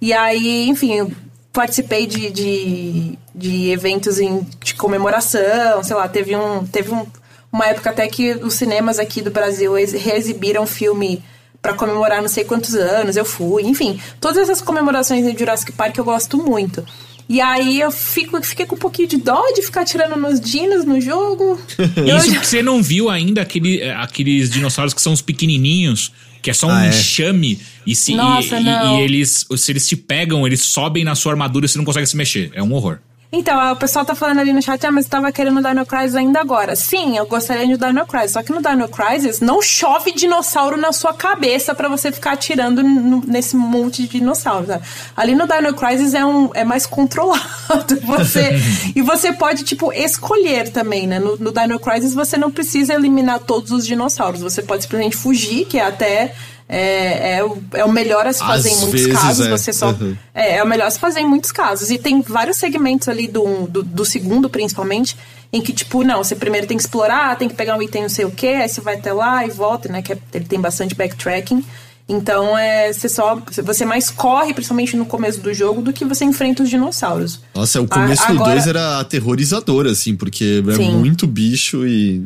E 0.00 0.12
aí, 0.12 0.68
enfim, 0.68 0.94
eu 0.94 1.12
participei 1.52 2.06
de, 2.06 2.30
de, 2.30 3.18
de 3.34 3.70
eventos 3.70 4.18
em, 4.18 4.46
de 4.62 4.74
comemoração, 4.74 5.82
sei 5.82 5.96
lá, 5.96 6.08
teve 6.08 6.36
um. 6.36 6.64
Teve 6.66 6.92
um 6.92 7.06
uma 7.54 7.66
época 7.66 7.90
até 7.90 8.08
que 8.08 8.32
os 8.42 8.54
cinemas 8.54 8.98
aqui 8.98 9.22
do 9.22 9.30
Brasil 9.30 9.72
reexibiram 9.74 10.66
filme 10.66 11.22
para 11.62 11.72
comemorar 11.72 12.20
não 12.20 12.28
sei 12.28 12.42
quantos 12.42 12.74
anos, 12.74 13.16
eu 13.16 13.24
fui, 13.24 13.62
enfim, 13.62 13.98
todas 14.20 14.36
essas 14.38 14.60
comemorações 14.60 15.24
de 15.24 15.38
Jurassic 15.38 15.70
Park 15.70 15.96
eu 15.96 16.04
gosto 16.04 16.36
muito. 16.36 16.84
E 17.28 17.40
aí 17.40 17.80
eu 17.80 17.92
fico, 17.92 18.42
fiquei 18.42 18.66
com 18.66 18.74
um 18.74 18.78
pouquinho 18.78 19.08
de 19.08 19.16
dó 19.18 19.40
de 19.54 19.62
ficar 19.62 19.84
tirando 19.84 20.16
nos 20.16 20.40
dinos 20.40 20.84
no 20.84 21.00
jogo. 21.00 21.58
Isso 21.78 22.32
já... 22.32 22.40
que 22.40 22.46
você 22.46 22.60
não 22.60 22.82
viu 22.82 23.08
ainda 23.08 23.40
aquele, 23.40 23.82
aqueles 23.92 24.50
dinossauros 24.50 24.92
que 24.92 25.00
são 25.00 25.12
os 25.12 25.22
pequenininhos, 25.22 26.12
que 26.42 26.50
é 26.50 26.52
só 26.52 26.66
um 26.66 26.70
ah, 26.70 26.86
é? 26.86 26.88
enxame. 26.88 27.58
E 27.86 27.94
se, 27.94 28.14
Nossa, 28.14 28.58
e, 28.58 28.66
e, 28.66 28.68
e, 28.68 29.00
eles, 29.00 29.46
se 29.56 29.72
eles 29.72 29.86
te 29.86 29.96
pegam, 29.96 30.44
eles 30.44 30.60
sobem 30.60 31.04
na 31.04 31.14
sua 31.14 31.32
armadura 31.32 31.64
e 31.64 31.68
você 31.68 31.78
não 31.78 31.84
consegue 31.84 32.06
se 32.06 32.16
mexer. 32.16 32.50
É 32.52 32.62
um 32.62 32.72
horror. 32.74 32.98
Então, 33.36 33.72
o 33.72 33.76
pessoal 33.76 34.04
tá 34.04 34.14
falando 34.14 34.38
ali 34.38 34.52
no 34.52 34.62
chat, 34.62 34.86
ah, 34.86 34.92
mas 34.92 35.06
estava 35.06 35.32
querendo 35.32 35.60
Dino 35.60 35.84
Crisis 35.84 36.14
ainda 36.14 36.40
agora. 36.40 36.76
Sim, 36.76 37.16
eu 37.18 37.26
gostaria 37.26 37.66
de 37.66 37.76
Dino 37.76 38.06
Crisis, 38.06 38.30
só 38.30 38.44
que 38.44 38.52
no 38.52 38.62
Dino 38.62 38.88
Crisis 38.88 39.40
não 39.40 39.60
chove 39.60 40.12
dinossauro 40.12 40.76
na 40.76 40.92
sua 40.92 41.12
cabeça 41.12 41.74
para 41.74 41.88
você 41.88 42.12
ficar 42.12 42.34
atirando 42.34 42.80
nesse 43.26 43.56
monte 43.56 44.02
de 44.02 44.08
dinossauros. 44.20 44.68
Sabe? 44.68 44.84
Ali 45.16 45.34
no 45.34 45.48
Dino 45.48 45.74
Crisis 45.74 46.14
é, 46.14 46.24
um, 46.24 46.50
é 46.54 46.64
mais 46.64 46.86
controlado. 46.86 47.98
Você, 48.04 48.50
e 48.94 49.02
você 49.02 49.32
pode, 49.32 49.64
tipo, 49.64 49.92
escolher 49.92 50.70
também, 50.70 51.04
né? 51.04 51.18
No, 51.18 51.36
no 51.36 51.50
Dino 51.50 51.80
Crisis 51.80 52.14
você 52.14 52.36
não 52.36 52.52
precisa 52.52 52.94
eliminar 52.94 53.40
todos 53.40 53.72
os 53.72 53.84
dinossauros. 53.84 54.42
Você 54.42 54.62
pode 54.62 54.84
simplesmente 54.84 55.16
fugir, 55.16 55.64
que 55.64 55.76
é 55.76 55.84
até 55.84 56.36
é, 56.68 57.36
é, 57.36 57.44
o, 57.44 57.62
é 57.74 57.84
o 57.84 57.92
melhor 57.92 58.26
a 58.26 58.32
se 58.32 58.40
fazer 58.40 58.70
Às 58.70 58.76
em 58.76 58.80
muitos 58.80 59.06
casos. 59.06 59.46
É. 59.46 59.50
Você 59.50 59.72
só. 59.72 59.90
Uhum. 59.90 60.16
É, 60.34 60.56
é 60.56 60.62
o 60.62 60.66
melhor 60.66 60.86
a 60.86 60.90
se 60.90 60.98
fazer 60.98 61.20
em 61.20 61.28
muitos 61.28 61.52
casos. 61.52 61.90
E 61.90 61.98
tem 61.98 62.22
vários 62.22 62.56
segmentos 62.56 63.08
ali 63.08 63.28
do, 63.28 63.66
do, 63.66 63.82
do, 63.82 64.04
segundo, 64.04 64.48
principalmente, 64.48 65.16
em 65.52 65.60
que, 65.60 65.72
tipo, 65.72 66.02
não, 66.02 66.24
você 66.24 66.34
primeiro 66.34 66.66
tem 66.66 66.76
que 66.76 66.82
explorar, 66.82 67.36
tem 67.36 67.48
que 67.48 67.54
pegar 67.54 67.76
um 67.76 67.82
item 67.82 68.02
não 68.02 68.08
sei 68.08 68.24
o 68.24 68.30
que, 68.30 68.48
aí 68.48 68.68
você 68.68 68.80
vai 68.80 68.94
até 68.94 69.12
lá 69.12 69.46
e 69.46 69.50
volta, 69.50 69.90
né? 69.90 70.00
Que 70.00 70.14
é, 70.14 70.18
ele 70.32 70.46
tem 70.46 70.60
bastante 70.60 70.94
backtracking. 70.94 71.64
Então 72.06 72.56
é 72.56 72.92
você 72.92 73.08
só 73.08 73.40
você 73.62 73.84
mais 73.86 74.10
corre, 74.10 74.52
principalmente 74.52 74.94
no 74.94 75.06
começo 75.06 75.40
do 75.40 75.54
jogo, 75.54 75.80
do 75.80 75.90
que 75.90 76.04
você 76.04 76.24
enfrenta 76.24 76.62
os 76.62 76.68
dinossauros. 76.68 77.40
Nossa, 77.54 77.80
o 77.80 77.88
começo 77.88 78.22
a, 78.22 78.28
agora... 78.28 78.50
do 78.50 78.56
2 78.56 78.66
era 78.66 79.00
aterrorizador, 79.00 79.86
assim, 79.86 80.14
porque 80.14 80.62
é 80.68 80.74
Sim. 80.74 80.96
muito 80.96 81.26
bicho 81.26 81.86
e. 81.86 82.22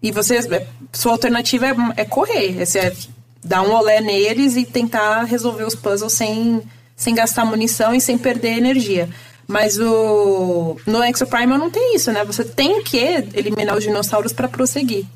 E 0.00 0.12
você. 0.12 0.36
É, 0.36 0.66
sua 0.92 1.12
alternativa 1.12 1.66
é, 1.66 1.74
é 1.96 2.04
correr. 2.04 2.60
É, 2.60 2.92
dar 3.44 3.62
um 3.62 3.72
olé 3.72 4.00
neles 4.00 4.56
e 4.56 4.64
tentar 4.64 5.24
resolver 5.24 5.64
os 5.64 5.74
puzzles 5.74 6.12
sem, 6.12 6.62
sem 6.96 7.14
gastar 7.14 7.44
munição 7.44 7.94
e 7.94 8.00
sem 8.00 8.18
perder 8.18 8.58
energia. 8.58 9.08
Mas 9.46 9.78
o 9.78 10.76
no 10.86 11.02
Exoprimal 11.02 11.58
não 11.58 11.70
tem 11.70 11.96
isso, 11.96 12.12
né? 12.12 12.22
Você 12.24 12.44
tem 12.44 12.82
que 12.82 12.98
eliminar 13.32 13.76
os 13.76 13.82
dinossauros 13.82 14.32
para 14.32 14.46
prosseguir. 14.46 15.06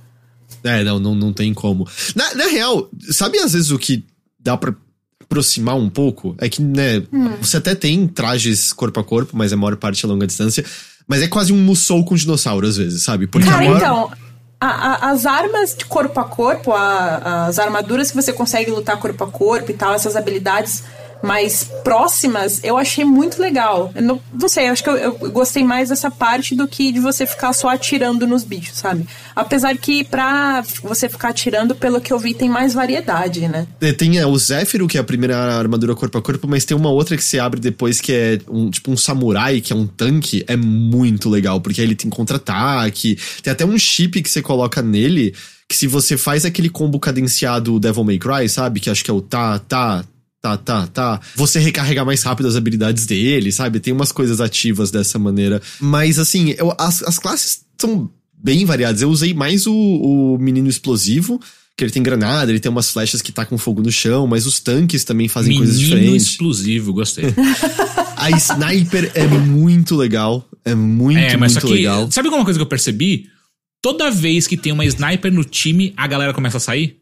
É, 0.65 0.83
não, 0.83 0.99
não, 0.99 1.15
não 1.15 1.33
tem 1.33 1.53
como. 1.53 1.87
Na, 2.15 2.35
na 2.35 2.47
real, 2.47 2.89
sabe 3.11 3.39
às 3.39 3.53
vezes 3.53 3.71
o 3.71 3.79
que 3.79 4.05
dá 4.41 4.57
pra 4.57 4.75
aproximar 5.21 5.77
um 5.77 5.91
pouco? 5.91 6.35
É 6.39 6.49
que, 6.49 6.63
né, 6.63 7.03
hum. 7.13 7.37
você 7.41 7.57
até 7.57 7.75
tem 7.75 8.07
trajes 8.07 8.73
corpo 8.73 9.01
a 9.01 9.05
corpo, 9.05 9.37
mas 9.37 9.53
a 9.53 9.57
maior 9.57 9.77
parte 9.77 10.05
é 10.05 10.09
longa 10.09 10.27
distância. 10.27 10.65
Mas 11.07 11.21
é 11.21 11.29
quase 11.29 11.53
um 11.53 11.59
Musou 11.59 12.05
com 12.05 12.15
dinossauro, 12.15 12.67
às 12.67 12.77
vezes, 12.77 13.03
sabe? 13.03 13.27
Porque 13.27 13.49
Cara, 13.49 13.59
maior... 13.59 13.77
então, 13.77 14.11
a, 14.63 15.09
a, 15.09 15.11
as 15.11 15.27
armas 15.27 15.75
de 15.75 15.85
corpo 15.85 16.21
a 16.21 16.25
corpo, 16.25 16.73
a, 16.73 17.47
as 17.47 17.59
armaduras 17.59 18.11
que 18.11 18.17
você 18.17 18.33
consegue 18.33 18.71
lutar 18.71 18.97
corpo 18.97 19.25
a 19.25 19.27
corpo 19.27 19.73
e 19.73 19.75
tal, 19.75 19.93
essas 19.93 20.15
habilidades 20.15 20.85
mais 21.23 21.65
próximas, 21.85 22.61
eu 22.65 22.77
achei 22.77 23.05
muito 23.05 23.41
legal. 23.41 23.93
Não, 23.95 24.21
não 24.33 24.49
sei, 24.49 24.69
acho 24.69 24.83
que 24.83 24.91
eu, 24.91 24.97
eu, 24.97 25.13
gostei 25.31 25.63
mais 25.63 25.89
dessa 25.89 26.11
parte 26.11 26.55
do 26.55 26.67
que 26.67 26.91
de 26.91 27.01
você 27.01 27.25
ficar 27.25 27.53
só 27.53 27.69
atirando 27.69 28.27
nos 28.27 28.45
bichos, 28.45 28.79
sabe? 28.79 29.07
Apesar 29.35 29.77
que 29.77 30.05
pra 30.05 30.63
você 30.83 31.09
ficar 31.09 31.29
atirando, 31.29 31.75
pelo 31.75 32.01
que 32.01 32.13
eu 32.13 32.19
vi, 32.19 32.35
tem 32.35 32.49
mais 32.49 32.75
variedade, 32.75 33.49
né? 33.49 33.67
É, 33.81 33.93
tem 33.93 34.19
é, 34.19 34.27
o 34.27 34.37
Zéfiro, 34.37 34.89
que 34.89 34.99
é 34.99 35.01
a 35.01 35.05
primeira 35.05 35.37
armadura 35.37 35.95
corpo 35.95 36.19
a 36.19 36.23
corpo, 36.23 36.49
mas 36.49 36.65
tem 36.65 36.77
uma 36.77 36.91
outra 36.91 37.17
que 37.17 37.25
se 37.25 37.39
abre 37.39 37.61
depois 37.61 38.01
que 38.01 38.13
é 38.13 38.39
um, 38.49 38.71
tipo 38.71 38.91
um 38.91 38.97
samurai, 38.97 39.61
que 39.61 39.73
é 39.73 39.77
um 39.77 39.87
tanque. 39.87 40.45
É 40.49 40.57
muito 40.57 41.31
legal, 41.31 41.61
porque 41.61 41.81
aí 41.81 41.87
ele 41.87 41.95
tem 41.95 42.11
contra-ataque. 42.11 43.19
Tem 43.43 43.53
até 43.53 43.65
um 43.65 43.79
chip 43.79 44.21
que 44.21 44.29
você 44.29 44.43
coloca 44.43 44.83
nele 44.83 45.35
que 45.69 45.77
se 45.77 45.87
você 45.87 46.19
faz 46.19 46.45
aquele 46.45 46.69
combo 46.69 47.01
cadenciado 47.01 47.81
Devil 47.81 48.05
May 48.05 48.19
Cry, 48.19 48.47
sabe? 48.47 48.79
Que 48.79 48.91
acho 48.91 49.03
que 49.03 49.11
é 49.11 49.15
o 49.15 49.23
tá, 49.23 49.59
tá, 49.59 50.05
tá, 50.43 50.57
tá, 50.57 50.87
tá. 50.89 51.21
Você 51.37 51.61
recarregar 51.61 52.05
mais 52.05 52.23
rápido 52.23 52.49
as 52.49 52.57
habilidades 52.57 53.07
dele, 53.07 53.53
sabe? 53.53 53.79
Tem 53.79 53.93
umas 53.93 54.11
coisas 54.11 54.41
ativas 54.41 54.91
dessa 54.91 55.19
maneira. 55.19 55.63
Mas, 55.81 56.19
assim, 56.19 56.55
eu, 56.59 56.75
as, 56.77 57.03
as 57.05 57.19
classes 57.19 57.65
são 57.81 58.11
bem 58.37 58.65
variadas. 58.65 59.01
Eu 59.01 59.09
usei 59.09 59.33
mais 59.33 59.67
o, 59.67 59.73
o 59.73 60.39
menino 60.39 60.69
explosivo, 60.69 61.41
que 61.77 61.85
ele 61.85 61.93
tem 61.93 62.03
granada, 62.03 62.51
ele 62.51 62.59
tem 62.59 62.71
umas 62.71 62.91
flechas 62.91 63.23
que 63.23 63.31
tacam 63.31 63.57
fogo 63.57 63.81
no 63.81 63.93
chão, 63.93 64.27
mas 64.27 64.45
os 64.45 64.59
tanques 64.59 65.05
também 65.05 65.29
fazem 65.29 65.51
menino 65.51 65.67
coisas 65.67 65.81
diferentes. 65.81 66.27
explosivo, 66.27 66.93
gostei. 66.93 67.27
A 68.17 68.31
sniper 68.33 69.11
é 69.15 69.27
muito 69.27 69.97
legal. 69.97 70.49
É 70.65 70.75
muito, 70.75 71.19
é, 71.19 71.37
mas 71.37 71.53
muito 71.53 71.63
só 71.63 71.67
que, 71.69 71.75
legal. 71.75 72.11
Sabe 72.11 72.29
alguma 72.29 72.45
coisa 72.45 72.59
que 72.59 72.63
eu 72.63 72.69
percebi? 72.69 73.29
Toda 73.81 74.11
vez 74.11 74.47
que 74.47 74.57
tem 74.57 74.73
uma 74.73 74.85
sniper 74.85 75.33
no 75.33 75.45
time, 75.45 75.93
a 75.97 76.07
galera 76.07 76.33
começa 76.33 76.59
a 76.59 76.61
sair. 76.61 76.99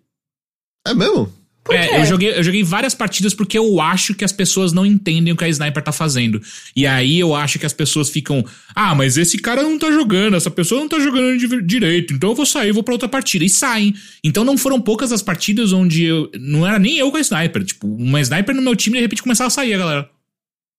É 0.86 0.94
mesmo? 0.94 1.30
É, 1.68 2.00
eu 2.00 2.06
joguei, 2.06 2.30
eu 2.38 2.42
joguei 2.42 2.62
várias 2.64 2.94
partidas 2.94 3.34
porque 3.34 3.56
eu 3.58 3.80
acho 3.80 4.14
que 4.14 4.24
as 4.24 4.32
pessoas 4.32 4.72
não 4.72 4.84
entendem 4.86 5.32
o 5.32 5.36
que 5.36 5.44
a 5.44 5.48
sniper 5.48 5.82
tá 5.82 5.92
fazendo. 5.92 6.40
E 6.74 6.86
aí 6.86 7.20
eu 7.20 7.34
acho 7.34 7.58
que 7.58 7.66
as 7.66 7.72
pessoas 7.72 8.08
ficam. 8.08 8.44
Ah, 8.74 8.94
mas 8.94 9.16
esse 9.18 9.36
cara 9.38 9.62
não 9.62 9.78
tá 9.78 9.90
jogando, 9.92 10.36
essa 10.36 10.50
pessoa 10.50 10.80
não 10.80 10.88
tá 10.88 10.98
jogando 10.98 11.36
di- 11.38 11.62
direito, 11.62 12.14
então 12.14 12.30
eu 12.30 12.34
vou 12.34 12.46
sair, 12.46 12.72
vou 12.72 12.82
pra 12.82 12.94
outra 12.94 13.08
partida. 13.08 13.44
E 13.44 13.48
saem. 13.48 13.94
Então 14.24 14.42
não 14.42 14.56
foram 14.56 14.80
poucas 14.80 15.12
as 15.12 15.22
partidas 15.22 15.72
onde 15.72 16.04
eu. 16.04 16.30
Não 16.40 16.66
era 16.66 16.78
nem 16.78 16.96
eu 16.98 17.10
com 17.10 17.18
a 17.18 17.20
sniper. 17.20 17.62
Tipo, 17.64 17.86
uma 17.86 18.20
sniper 18.20 18.54
no 18.54 18.62
meu 18.62 18.74
time 18.74 18.96
de 18.96 19.02
repente 19.02 19.22
começava 19.22 19.48
a 19.48 19.50
sair 19.50 19.74
a 19.74 19.78
galera. 19.78 20.10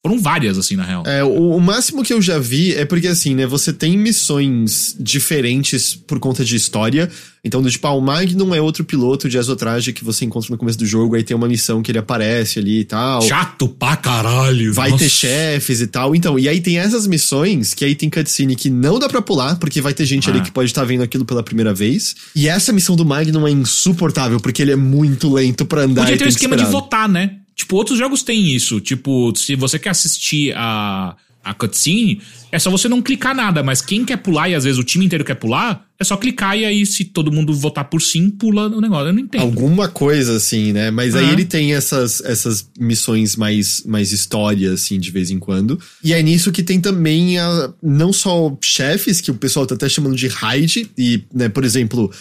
Foram 0.04 0.20
várias, 0.20 0.58
assim, 0.58 0.76
na 0.76 0.84
real. 0.84 1.04
É, 1.06 1.24
o, 1.24 1.56
o 1.56 1.62
máximo 1.62 2.04
que 2.04 2.12
eu 2.12 2.20
já 2.20 2.40
vi 2.40 2.74
é 2.74 2.86
porque, 2.86 3.08
assim, 3.08 3.36
né, 3.36 3.46
você 3.46 3.72
tem 3.72 3.96
missões 3.96 4.96
diferentes 5.00 5.94
por 5.96 6.20
conta 6.20 6.44
de 6.44 6.56
história. 6.56 7.08
Então, 7.44 7.62
do 7.62 7.70
tipo, 7.70 7.86
ah, 7.86 7.94
o 7.94 8.02
Magnum 8.02 8.54
é 8.54 8.60
outro 8.62 8.84
piloto 8.84 9.30
de 9.30 9.38
Exotraje 9.38 9.94
que 9.94 10.04
você 10.04 10.26
encontra 10.26 10.50
no 10.52 10.58
começo 10.58 10.78
do 10.78 10.86
jogo, 10.88 11.16
aí 11.16 11.24
tem 11.24 11.36
uma 11.38 11.48
missão 11.48 11.84
que 11.84 11.92
ele 11.92 12.00
aparece 12.00 12.58
ali 12.58 12.80
e 12.80 12.84
tal. 12.84 13.22
Chato 13.22 13.68
pra 13.68 13.96
caralho. 13.96 14.74
Vai 14.74 14.90
nossa. 14.90 15.04
ter 15.04 15.10
chefes 15.10 15.82
e 15.82 15.88
tal. 15.88 16.16
Então, 16.16 16.38
e 16.40 16.50
aí 16.50 16.62
tem 16.62 16.80
essas 16.80 17.06
missões 17.06 17.74
que 17.76 17.86
aí 17.86 17.94
tem 17.94 18.10
cutscene 18.10 18.56
que 18.56 18.72
não 18.72 18.98
dá 18.98 19.08
pra 19.08 19.22
pular, 19.22 19.58
porque 19.58 19.82
vai 19.82 19.94
ter 19.94 20.06
gente 20.06 20.28
ali 20.30 20.40
Ah. 20.40 20.44
que 20.44 20.52
pode 20.52 20.70
estar 20.70 20.84
vendo 20.84 21.04
aquilo 21.04 21.26
pela 21.26 21.44
primeira 21.44 21.74
vez. 21.76 22.16
E 22.36 22.48
essa 22.48 22.72
missão 22.74 22.96
do 22.96 23.06
Magnum 23.06 23.48
é 23.48 23.52
insuportável, 23.52 24.40
porque 24.40 24.62
ele 24.64 24.72
é 24.72 24.76
muito 24.76 25.32
lento 25.32 25.64
pra 25.66 25.82
andar 25.84 26.04
Podia 26.04 26.18
ter 26.18 26.26
um 26.26 26.28
esquema 26.28 26.58
de 26.58 26.66
votar, 26.66 27.08
né? 27.08 27.38
Tipo, 27.62 27.76
outros 27.76 28.00
jogos 28.00 28.24
têm 28.24 28.56
isso. 28.56 28.82
Tipo, 28.82 29.32
se 29.36 29.56
você 29.56 29.78
quer 29.78 29.92
assistir 29.92 30.52
a, 30.58 31.16
a 31.44 31.54
cutscene, 31.54 32.20
é 32.52 32.58
só 32.58 32.72
você 32.72 32.90
não 32.90 33.04
clicar 33.04 33.36
nada. 33.36 33.62
Mas 33.62 33.84
quem 33.84 34.04
quer 34.04 34.18
pular, 34.18 34.50
e 34.50 34.56
às 34.56 34.64
vezes 34.64 34.80
o 34.80 34.84
time 34.84 35.06
inteiro 35.06 35.24
quer 35.24 35.36
pular, 35.36 35.86
é 36.00 36.04
só 36.04 36.18
clicar 36.18 36.58
e 36.58 36.66
aí, 36.66 36.84
se 36.88 37.06
todo 37.06 37.32
mundo 37.32 37.54
votar 37.54 37.86
por 37.86 38.02
sim, 38.02 38.32
pula 38.32 38.68
o 38.68 38.82
negócio. 38.82 39.10
Eu 39.10 39.14
não 39.14 39.20
entendo. 39.20 39.42
Alguma 39.44 39.88
coisa 39.88 40.38
assim, 40.38 40.74
né? 40.74 40.90
Mas 40.90 41.16
aí 41.16 41.26
Aham. 41.26 41.34
ele 41.34 41.46
tem 41.46 41.76
essas, 41.76 42.20
essas 42.22 42.68
missões 42.80 43.36
mais, 43.36 43.84
mais 43.86 44.12
história, 44.12 44.74
assim, 44.74 45.00
de 45.00 45.12
vez 45.12 45.30
em 45.30 45.38
quando. 45.38 45.80
E 46.04 46.14
é 46.14 46.24
nisso 46.24 46.52
que 46.52 46.64
tem 46.64 46.82
também 46.82 47.38
a, 47.38 47.72
não 47.80 48.12
só 48.12 48.58
chefes, 48.60 49.22
que 49.22 49.30
o 49.30 49.36
pessoal 49.36 49.68
tá 49.68 49.76
até 49.76 49.88
chamando 49.88 50.16
de 50.16 50.28
raid, 50.28 50.90
e, 50.98 51.22
né, 51.32 51.48
por 51.48 51.64
exemplo, 51.64 52.12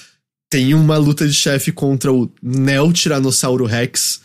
tem 0.51 0.75
uma 0.75 0.99
luta 0.99 1.27
de 1.27 1.33
chefe 1.33 1.73
contra 1.73 2.13
o 2.13 2.31
Neo 2.43 2.93
Tiranossauro 2.93 3.65
Rex, 3.65 4.21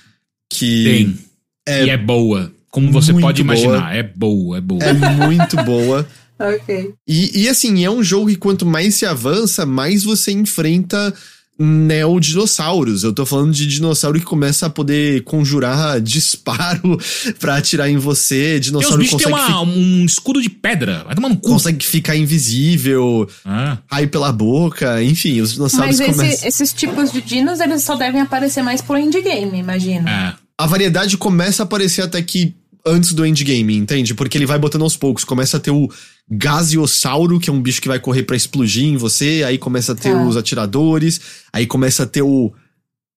que 0.50 0.84
Tem. 0.84 1.20
É 1.68 1.86
e 1.86 1.90
é 1.90 1.98
boa. 1.98 2.52
Como 2.70 2.92
você 2.92 3.14
pode 3.14 3.42
imaginar. 3.42 3.80
boa. 3.80 3.94
É 3.94 4.04
boa, 4.04 4.58
é 4.58 4.62
boa. 4.62 4.84
é 4.84 4.94
muito 4.94 5.56
boa. 5.64 6.08
Ok. 6.38 6.94
E, 7.08 7.44
e 7.44 7.48
assim, 7.48 7.86
é 7.86 7.90
um 7.90 8.04
jogo 8.04 8.28
que 8.28 8.36
quanto 8.36 8.66
mais 8.66 8.96
se 8.96 9.06
avança, 9.06 9.66
mais 9.66 10.04
você 10.04 10.34
enfrenta 10.34 11.14
neodinossauros. 11.58 13.04
Eu 13.04 13.14
tô 13.14 13.26
falando 13.26 13.52
de 13.54 13.66
dinossauro 13.68 14.20
que 14.20 14.26
começa 14.26 14.66
a 14.66 14.70
poder 14.70 15.24
conjurar 15.24 16.00
disparo 16.02 16.98
pra 17.40 17.58
atirar 17.58 17.90
em 17.90 17.98
você. 17.98 18.36
Tem 18.52 18.60
os 18.60 18.66
Dinossauro 18.66 18.98
bichos 18.98 19.24
consegue, 19.24 19.46
têm 19.46 19.54
uma- 19.56 19.62
um 19.62 20.06
escudo 20.06 20.42
de 20.42 20.50
pedra. 20.50 21.04
Vai 21.06 21.16
tomar 21.16 21.30
no 21.30 21.36
fi- 21.36 21.42
cu. 21.42 21.50
consegue 21.50 21.86
ficar 21.86 22.16
invisível, 22.16 23.28
Ah. 23.46 23.78
raio 23.90 24.10
pela 24.10 24.32
boca, 24.32 25.02
enfim, 25.04 25.42
os 25.42 25.54
dinossauros 25.54 26.00
Mas 26.00 26.10
esse- 26.10 26.18
começam. 26.20 26.48
esses 26.48 26.74
tipos 26.74 27.12
de 27.12 27.22
dinos, 27.22 27.60
eles 27.60 27.84
só 27.84 27.96
devem 27.96 28.22
aparecer 28.22 28.62
mais 28.64 28.82
pro 28.82 28.98
endgame, 28.98 29.58
imagino. 29.60 30.08
É. 30.08 30.34
A 30.58 30.66
variedade 30.68 31.18
começa 31.18 31.64
a 31.64 31.66
aparecer 31.66 32.02
até 32.02 32.22
que 32.22 32.56
antes 32.86 33.14
do 33.14 33.26
endgame, 33.26 33.76
entende? 33.76 34.14
Porque 34.14 34.38
ele 34.38 34.46
vai 34.46 34.60
botando 34.60 34.84
aos 34.84 34.96
poucos. 34.96 35.24
Começa 35.24 35.58
a 35.58 35.60
ter 35.60 35.72
o 35.72 35.90
gaseossauro, 36.30 37.40
que 37.40 37.50
é 37.50 37.54
um 37.54 37.62
bicho 37.62 37.82
que 37.82 37.88
vai 37.88 38.00
correr 38.00 38.24
pra 38.24 38.36
explodir 38.36 38.84
em 38.86 38.98
você. 38.98 39.44
Aí 39.46 39.58
começa 39.58 39.92
a 39.94 39.96
ter 39.96 40.12
Tá. 40.12 40.24
os 40.24 40.38
atiradores. 40.38 41.20
Aí 41.52 41.66
começa 41.66 42.04
a 42.04 42.06
ter 42.06 42.22
o 42.22 42.54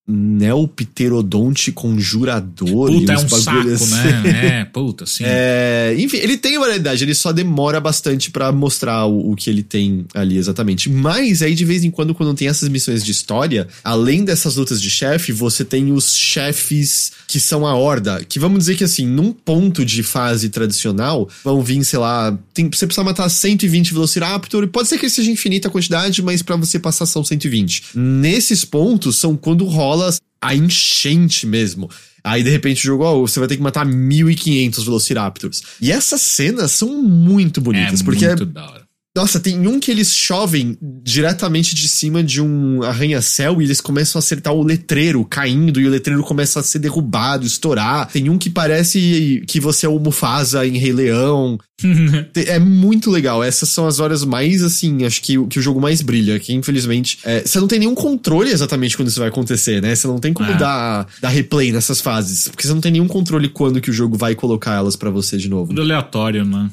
Neopterodonte 0.09 1.71
conjurador. 1.71 2.91
Puta, 2.91 3.13
e 3.13 3.15
é 3.15 3.19
um 3.19 3.29
saco, 3.29 3.69
assim. 3.69 3.91
né? 3.91 4.61
É, 4.61 4.65
puta, 4.65 5.05
sim. 5.07 5.25
É, 5.31 5.95
enfim, 5.99 6.17
ele 6.17 6.37
tem 6.39 6.59
variedade, 6.59 7.05
ele 7.05 7.15
só 7.15 7.33
demora 7.33 7.79
bastante 7.81 8.31
pra 8.31 8.51
mostrar 8.51 9.05
o, 9.05 9.33
o 9.33 9.37
que 9.37 9.51
ele 9.51 9.63
tem 9.63 10.07
ali 10.15 10.39
exatamente. 10.39 10.89
Mas 10.89 11.43
aí, 11.43 11.55
de 11.55 11.65
vez 11.65 11.85
em 11.85 11.91
quando, 11.91 12.15
quando 12.15 12.35
tem 12.35 12.49
essas 12.49 12.69
missões 12.69 13.05
de 13.05 13.11
história, 13.11 13.69
além 13.85 14.25
dessas 14.25 14.57
lutas 14.57 14.81
de 14.81 14.91
chefe, 14.91 15.33
você 15.33 15.65
tem 15.65 15.93
os 15.93 16.17
chefes 16.17 17.13
que 17.27 17.39
são 17.39 17.67
a 17.67 17.75
horda. 17.75 18.25
Que 18.27 18.39
vamos 18.39 18.61
dizer 18.61 18.77
que, 18.77 18.85
assim, 18.85 19.07
num 19.07 19.33
ponto 19.33 19.85
de 19.85 20.03
fase 20.03 20.49
tradicional, 20.49 21.29
vão 21.45 21.63
vir, 21.63 21.85
sei 21.85 21.99
lá, 21.99 22.37
tem, 22.55 22.71
você 22.71 22.87
precisa 22.87 23.05
matar 23.05 23.29
120 23.29 23.93
Velociraptor. 23.93 24.67
Pode 24.69 24.89
ser 24.89 24.99
que 24.99 25.11
seja 25.11 25.31
infinita 25.31 25.69
a 25.69 25.71
quantidade, 25.71 26.23
mas 26.23 26.43
pra 26.43 26.57
você 26.57 26.79
passar 26.79 27.05
são 27.05 27.23
120. 27.23 27.83
Nesses 27.95 28.65
pontos 28.65 29.17
são 29.17 29.37
quando 29.37 29.65
rola 29.67 29.98
a 30.41 30.55
enchente 30.55 31.47
mesmo. 31.47 31.91
Aí, 32.23 32.43
de 32.43 32.51
repente, 32.51 32.81
o 32.81 32.87
jogo, 32.87 33.05
ó, 33.05 33.21
você 33.21 33.39
vai 33.39 33.49
ter 33.49 33.57
que 33.57 33.63
matar 33.63 33.87
1500 33.87 34.85
Velociraptors. 34.85 35.63
E 35.81 35.91
essas 35.91 36.21
cenas 36.21 36.73
são 36.73 37.03
muito 37.03 37.61
bonitas, 37.61 38.01
é 38.01 38.05
porque 38.05 38.25
é 38.25 38.29
muito 38.29 38.47
da 38.47 38.71
hora. 38.71 38.88
Nossa, 39.19 39.41
tem 39.41 39.67
um 39.67 39.79
que 39.81 39.91
eles 39.91 40.15
chovem 40.15 40.77
diretamente 41.03 41.75
de 41.75 41.89
cima 41.89 42.23
de 42.23 42.41
um 42.41 42.83
arranha-céu 42.83 43.61
e 43.61 43.65
eles 43.65 43.81
começam 43.81 44.19
a 44.19 44.21
acertar 44.21 44.53
o 44.55 44.63
letreiro 44.63 45.25
caindo 45.25 45.81
e 45.81 45.87
o 45.87 45.91
letreiro 45.91 46.23
começa 46.23 46.61
a 46.61 46.63
ser 46.63 46.79
derrubado, 46.79 47.45
estourar. 47.47 48.09
Tem 48.11 48.29
um 48.31 48.39
que 48.39 48.49
parece 48.51 49.43
que 49.47 49.59
você 49.61 49.87
é 49.87 49.89
o 49.89 49.99
Mufasa 49.99 50.67
em 50.67 50.79
Rei 50.79 50.93
Leão. 50.93 51.59
É 52.35 52.59
muito 52.59 53.09
legal. 53.11 53.43
Essas 53.43 53.69
são 53.69 53.87
as 53.87 54.01
horas 54.01 54.25
mais, 54.25 54.63
assim, 54.65 55.05
acho 55.05 55.23
que, 55.23 55.39
o- 55.39 55.47
que 55.47 55.59
o 55.59 55.63
jogo 55.63 55.81
mais 55.81 56.03
brilha. 56.03 56.39
Que 56.41 56.53
infelizmente 56.53 57.19
é, 57.25 57.43
você 57.45 57.61
não 57.61 57.69
tem 57.69 57.79
nenhum 57.79 57.95
controle 57.95 58.51
exatamente 58.51 58.97
quando 58.97 59.09
isso 59.09 59.21
vai 59.21 59.29
acontecer, 59.29 59.81
né? 59.81 59.95
Você 59.95 60.07
não 60.09 60.19
tem 60.19 60.33
como 60.33 60.51
É. 60.51 60.57
dar, 60.57 61.07
dar 61.21 61.29
replay 61.29 61.71
nessas 61.73 62.01
fases. 62.01 62.49
Porque 62.49 62.67
você 62.67 62.73
não 62.75 62.81
tem 62.81 62.91
nenhum 62.93 63.07
controle 63.07 63.49
quando 63.49 63.81
que 63.81 63.91
o 63.91 63.93
jogo 63.93 64.17
vai 64.17 64.35
colocar 64.35 64.75
elas 64.75 64.97
pra 64.97 65.09
você 65.11 65.37
de 65.37 65.49
novo. 65.49 65.69
Tudo 65.69 65.83
aleatório, 65.83 66.45
né? 66.45 66.69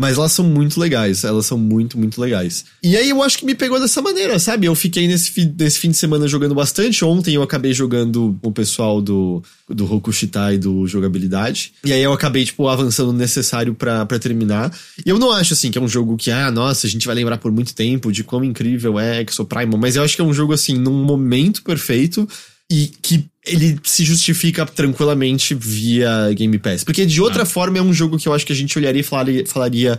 Mas 0.00 0.16
elas 0.16 0.30
são 0.30 0.44
muito 0.44 0.78
legais, 0.78 1.24
elas 1.24 1.44
são 1.46 1.58
muito, 1.58 1.98
muito 1.98 2.20
legais. 2.20 2.64
E 2.80 2.96
aí 2.96 3.10
eu 3.10 3.20
acho 3.20 3.36
que 3.36 3.44
me 3.44 3.52
pegou 3.54 3.80
dessa 3.80 4.00
maneira, 4.00 4.38
sabe? 4.38 4.66
Eu 4.66 4.74
fiquei 4.76 5.08
nesse, 5.08 5.32
fi- 5.32 5.52
nesse 5.58 5.80
fim 5.80 5.90
de 5.90 5.96
semana 5.96 6.28
jogando 6.28 6.54
bastante. 6.54 7.04
Ontem 7.04 7.34
eu 7.34 7.42
acabei 7.42 7.72
jogando 7.72 8.38
com 8.40 8.48
o 8.50 8.52
pessoal 8.52 9.02
do, 9.02 9.42
do 9.68 9.84
Rokushitai 9.84 10.56
do 10.56 10.86
Jogabilidade. 10.86 11.72
E 11.84 11.92
aí 11.92 12.00
eu 12.00 12.12
acabei, 12.12 12.44
tipo, 12.44 12.68
avançando 12.68 13.08
o 13.10 13.12
necessário 13.12 13.74
pra 13.74 14.06
terminar. 14.20 14.72
E 15.04 15.10
eu 15.10 15.18
não 15.18 15.32
acho, 15.32 15.54
assim, 15.54 15.68
que 15.68 15.78
é 15.78 15.80
um 15.80 15.88
jogo 15.88 16.16
que, 16.16 16.30
ah, 16.30 16.48
nossa, 16.52 16.86
a 16.86 16.90
gente 16.90 17.04
vai 17.04 17.16
lembrar 17.16 17.38
por 17.38 17.50
muito 17.50 17.74
tempo 17.74 18.12
de 18.12 18.22
quão 18.22 18.44
incrível 18.44 19.00
é 19.00 19.20
Exo 19.22 19.44
Primal. 19.44 19.80
Mas 19.80 19.96
eu 19.96 20.04
acho 20.04 20.14
que 20.14 20.22
é 20.22 20.24
um 20.24 20.32
jogo, 20.32 20.52
assim, 20.52 20.78
num 20.78 21.02
momento 21.04 21.60
perfeito 21.64 22.28
e 22.70 22.88
que 23.00 23.24
ele 23.46 23.80
se 23.82 24.04
justifica 24.04 24.66
tranquilamente 24.66 25.54
via 25.54 26.32
Game 26.34 26.58
Pass. 26.58 26.84
Porque 26.84 27.06
de 27.06 27.20
outra 27.20 27.46
forma 27.46 27.78
é 27.78 27.82
um 27.82 27.92
jogo 27.92 28.18
que 28.18 28.28
eu 28.28 28.34
acho 28.34 28.44
que 28.44 28.52
a 28.52 28.56
gente 28.56 28.76
olharia 28.78 29.00
e 29.00 29.04
falaria, 29.04 29.46
falaria 29.46 29.98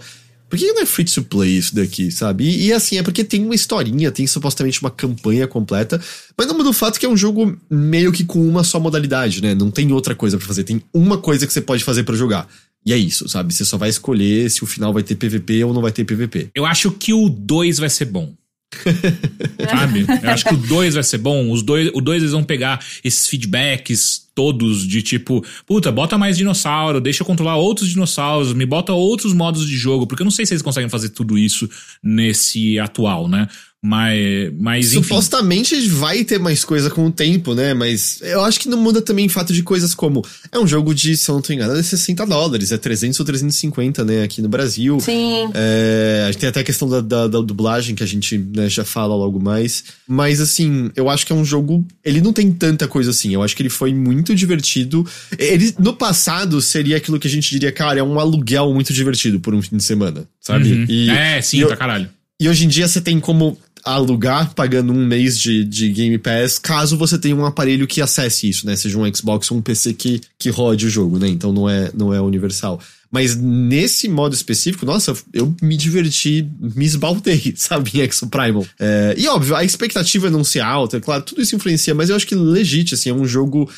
por 0.49 0.57
que 0.57 0.71
não 0.71 0.81
é 0.81 0.85
free 0.85 1.05
to 1.05 1.23
play 1.23 1.57
isso 1.57 1.75
daqui, 1.75 2.09
sabe? 2.09 2.43
E, 2.43 2.67
e 2.67 2.73
assim, 2.73 2.97
é 2.97 3.03
porque 3.03 3.23
tem 3.23 3.43
uma 3.45 3.53
historinha, 3.53 4.11
tem 4.11 4.25
supostamente 4.25 4.81
uma 4.81 4.89
campanha 4.89 5.47
completa, 5.47 6.01
mas 6.35 6.47
não 6.47 6.57
muda 6.57 6.69
o 6.69 6.73
fato 6.73 6.99
que 6.99 7.05
é 7.05 7.09
um 7.09 7.15
jogo 7.15 7.55
meio 7.69 8.11
que 8.11 8.23
com 8.23 8.47
uma 8.47 8.63
só 8.63 8.79
modalidade, 8.79 9.41
né? 9.41 9.53
Não 9.53 9.69
tem 9.69 9.91
outra 9.91 10.15
coisa 10.15 10.37
pra 10.37 10.47
fazer, 10.47 10.63
tem 10.63 10.81
uma 10.91 11.19
coisa 11.19 11.45
que 11.45 11.53
você 11.53 11.61
pode 11.61 11.83
fazer 11.83 12.03
pra 12.03 12.15
jogar. 12.15 12.47
E 12.85 12.93
é 12.93 12.97
isso, 12.97 13.27
sabe? 13.29 13.53
Você 13.53 13.65
só 13.65 13.77
vai 13.77 13.89
escolher 13.89 14.49
se 14.49 14.63
o 14.63 14.67
final 14.67 14.91
vai 14.91 15.03
ter 15.03 15.15
PVP 15.15 15.63
ou 15.63 15.73
não 15.73 15.81
vai 15.81 15.91
ter 15.91 16.05
PVP. 16.05 16.49
Eu 16.55 16.65
acho 16.65 16.91
que 16.91 17.13
o 17.13 17.29
2 17.29 17.77
vai 17.77 17.89
ser 17.89 18.05
bom. 18.05 18.33
Sabe? 19.69 20.05
Eu 20.23 20.29
acho 20.29 20.45
que 20.45 20.53
o 20.53 20.57
2 20.57 20.93
vai 20.93 21.03
ser 21.03 21.17
bom. 21.17 21.51
Os 21.51 21.63
dois, 21.63 21.89
o 21.93 22.01
2 22.01 22.21
eles 22.21 22.33
vão 22.33 22.43
pegar 22.43 22.79
esses 23.03 23.27
feedbacks 23.27 24.29
todos 24.35 24.87
de 24.87 25.01
tipo, 25.01 25.43
puta, 25.65 25.91
bota 25.91 26.17
mais 26.17 26.37
dinossauro, 26.37 27.01
deixa 27.01 27.23
eu 27.23 27.27
controlar 27.27 27.57
outros 27.57 27.89
dinossauros, 27.89 28.53
me 28.53 28.65
bota 28.65 28.93
outros 28.93 29.33
modos 29.33 29.67
de 29.67 29.75
jogo, 29.75 30.07
porque 30.07 30.21
eu 30.21 30.25
não 30.25 30.31
sei 30.31 30.45
se 30.45 30.53
eles 30.53 30.61
conseguem 30.61 30.89
fazer 30.89 31.09
tudo 31.09 31.37
isso 31.37 31.69
nesse 32.01 32.79
atual, 32.79 33.27
né? 33.27 33.49
Mas, 33.81 34.51
mas 34.59 34.93
enfim. 34.93 35.03
Supostamente 35.03 35.87
vai 35.87 36.25
ter 36.25 36.37
mais 36.37 36.65
coisa 36.65 36.89
com 36.89 37.05
o 37.07 37.11
tempo, 37.11 37.55
né? 37.55 37.73
Mas 37.73 38.19
eu 38.21 38.43
acho 38.43 38.59
que 38.59 38.67
não 38.67 38.77
muda 38.77 39.01
também 39.01 39.27
o 39.27 39.29
fato 39.29 39.53
de 39.53 39.63
coisas 39.63 39.93
como. 39.93 40.21
É 40.51 40.59
um 40.59 40.67
jogo 40.67 40.93
de, 40.93 41.15
se 41.15 41.29
eu 41.29 41.35
não 41.35 41.41
tô 41.41 41.53
enganado, 41.53 41.79
é 41.79 41.83
60 41.83 42.25
dólares, 42.25 42.73
é 42.73 42.77
300 42.77 43.17
ou 43.19 43.25
350, 43.25 44.03
né? 44.03 44.23
Aqui 44.23 44.41
no 44.41 44.49
Brasil. 44.49 44.99
Sim. 44.99 45.49
É, 45.53 46.23
a 46.27 46.31
gente 46.31 46.41
tem 46.41 46.49
até 46.49 46.59
a 46.59 46.63
questão 46.63 46.89
da, 46.89 46.99
da, 46.99 47.27
da 47.27 47.39
dublagem 47.41 47.95
que 47.95 48.03
a 48.03 48.05
gente 48.05 48.37
né, 48.37 48.67
já 48.69 48.83
fala 48.83 49.15
logo 49.15 49.39
mais. 49.39 49.83
Mas 50.05 50.41
assim, 50.41 50.91
eu 50.93 51.09
acho 51.09 51.25
que 51.25 51.31
é 51.31 51.35
um 51.35 51.45
jogo. 51.45 51.85
Ele 52.03 52.19
não 52.19 52.33
tem 52.33 52.51
tanta 52.51 52.85
coisa 52.85 53.11
assim. 53.11 53.33
Eu 53.33 53.41
acho 53.41 53.55
que 53.55 53.61
ele 53.61 53.69
foi 53.69 53.93
muito 53.93 54.35
divertido. 54.35 55.07
Ele, 55.37 55.73
no 55.79 55.93
passado, 55.93 56.61
seria 56.61 56.97
aquilo 56.97 57.17
que 57.17 57.27
a 57.27 57.31
gente 57.31 57.49
diria, 57.49 57.71
cara, 57.71 57.99
é 57.99 58.03
um 58.03 58.19
aluguel 58.19 58.73
muito 58.73 58.91
divertido 58.91 59.39
por 59.39 59.53
um 59.53 59.61
fim 59.61 59.77
de 59.77 59.83
semana, 59.83 60.25
sabe? 60.41 60.73
Uhum. 60.73 60.85
E, 60.89 61.09
é, 61.09 61.41
sim, 61.41 61.57
e 61.57 61.61
eu- 61.61 61.67
pra 61.67 61.77
caralho. 61.77 62.09
e 62.41 62.47
hoje 62.49 62.65
em 62.65 62.67
dia 62.67 62.87
você 62.87 62.99
tem 63.01 63.19
como 63.19 63.57
alugar 63.83 64.53
pagando 64.53 64.93
um 64.93 65.05
mês 65.05 65.39
de, 65.39 65.63
de 65.63 65.89
Game 65.89 66.17
Pass, 66.17 66.57
caso 66.59 66.97
você 66.97 67.17
tenha 67.17 67.35
um 67.35 67.45
aparelho 67.45 67.87
que 67.87 68.01
acesse 68.01 68.49
isso, 68.49 68.65
né? 68.65 68.75
Seja 68.75 68.97
um 68.97 69.13
Xbox 69.13 69.49
ou 69.51 69.57
um 69.57 69.61
PC 69.61 69.93
que, 69.93 70.21
que 70.37 70.49
rode 70.49 70.85
o 70.85 70.89
jogo, 70.89 71.17
né? 71.17 71.27
Então 71.27 71.51
não 71.51 71.69
é, 71.69 71.91
não 71.93 72.13
é 72.13 72.21
universal. 72.21 72.79
Mas 73.11 73.35
nesse 73.35 74.07
modo 74.07 74.35
específico, 74.35 74.85
nossa, 74.85 75.15
eu 75.33 75.53
me 75.61 75.75
diverti, 75.75 76.47
me 76.59 76.85
esbaltei, 76.85 77.53
sabe, 77.57 77.91
em 77.95 78.01
Exo 78.01 78.27
Primal. 78.27 78.65
É, 78.79 79.15
e 79.17 79.27
óbvio, 79.27 79.55
a 79.55 79.63
expectativa 79.63 80.29
não 80.29 80.43
ser 80.43 80.59
alta, 80.59 80.97
é 80.97 80.99
claro, 80.99 81.23
tudo 81.23 81.41
isso 81.41 81.55
influencia, 81.55 81.95
mas 81.95 82.09
eu 82.09 82.15
acho 82.15 82.27
que 82.27 82.35
legit, 82.35 82.93
assim, 82.93 83.09
é 83.09 83.13
um 83.13 83.25
jogo 83.25 83.69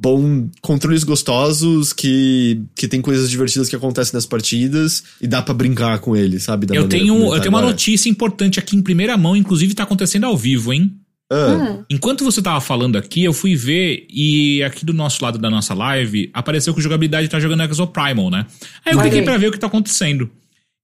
bom, 0.00 0.48
controles 0.62 1.04
gostosos, 1.04 1.92
que, 1.92 2.62
que 2.74 2.88
tem 2.88 3.02
coisas 3.02 3.28
divertidas 3.28 3.68
que 3.68 3.76
acontecem 3.76 4.14
nas 4.14 4.24
partidas 4.24 5.04
e 5.20 5.26
dá 5.26 5.42
para 5.42 5.52
brincar 5.52 5.98
com 5.98 6.16
ele, 6.16 6.40
sabe? 6.40 6.66
eu 6.74 6.88
tenho, 6.88 7.34
eu 7.34 7.40
tenho 7.40 7.50
uma 7.50 7.60
notícia 7.60 8.08
importante 8.08 8.58
aqui 8.58 8.74
em 8.74 8.82
primeira 8.82 9.16
mão, 9.18 9.36
inclusive 9.36 9.74
tá 9.74 9.82
acontecendo 9.82 10.24
ao 10.24 10.36
vivo, 10.38 10.72
hein? 10.72 10.90
Ah. 11.30 11.84
Enquanto 11.88 12.24
você 12.24 12.40
tava 12.40 12.60
falando 12.60 12.96
aqui, 12.96 13.22
eu 13.22 13.32
fui 13.32 13.54
ver 13.54 14.06
e 14.10 14.62
aqui 14.64 14.84
do 14.84 14.94
nosso 14.94 15.22
lado 15.22 15.38
da 15.38 15.50
nossa 15.50 15.74
live 15.74 16.30
apareceu 16.32 16.72
que 16.72 16.80
o 16.80 16.82
jogabilidade 16.82 17.28
tá 17.28 17.38
jogando 17.38 17.62
Exo 17.62 17.86
Primal, 17.86 18.30
né? 18.30 18.46
Aí 18.84 18.94
eu 18.94 19.00
cliquei 19.00 19.22
para 19.22 19.36
ver 19.36 19.48
o 19.48 19.52
que 19.52 19.58
tá 19.58 19.68
acontecendo. 19.68 20.28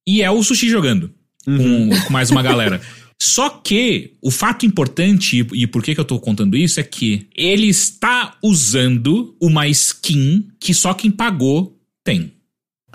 E 0.06 0.22
é 0.22 0.30
o 0.30 0.40
Sushi 0.42 0.68
jogando 0.68 1.10
uhum. 1.46 1.88
com, 1.88 2.00
com, 2.00 2.12
mais 2.12 2.30
uma 2.30 2.42
galera. 2.42 2.80
Só 3.20 3.48
que 3.48 4.12
o 4.20 4.30
fato 4.30 4.66
importante, 4.66 5.46
e 5.52 5.66
por 5.66 5.82
que, 5.82 5.94
que 5.94 6.00
eu 6.00 6.04
tô 6.04 6.20
contando 6.20 6.56
isso, 6.56 6.78
é 6.78 6.82
que 6.82 7.26
ele 7.34 7.68
está 7.68 8.36
usando 8.42 9.34
uma 9.40 9.66
skin 9.68 10.48
que 10.60 10.74
só 10.74 10.92
quem 10.92 11.10
pagou 11.10 11.78
tem. 12.04 12.35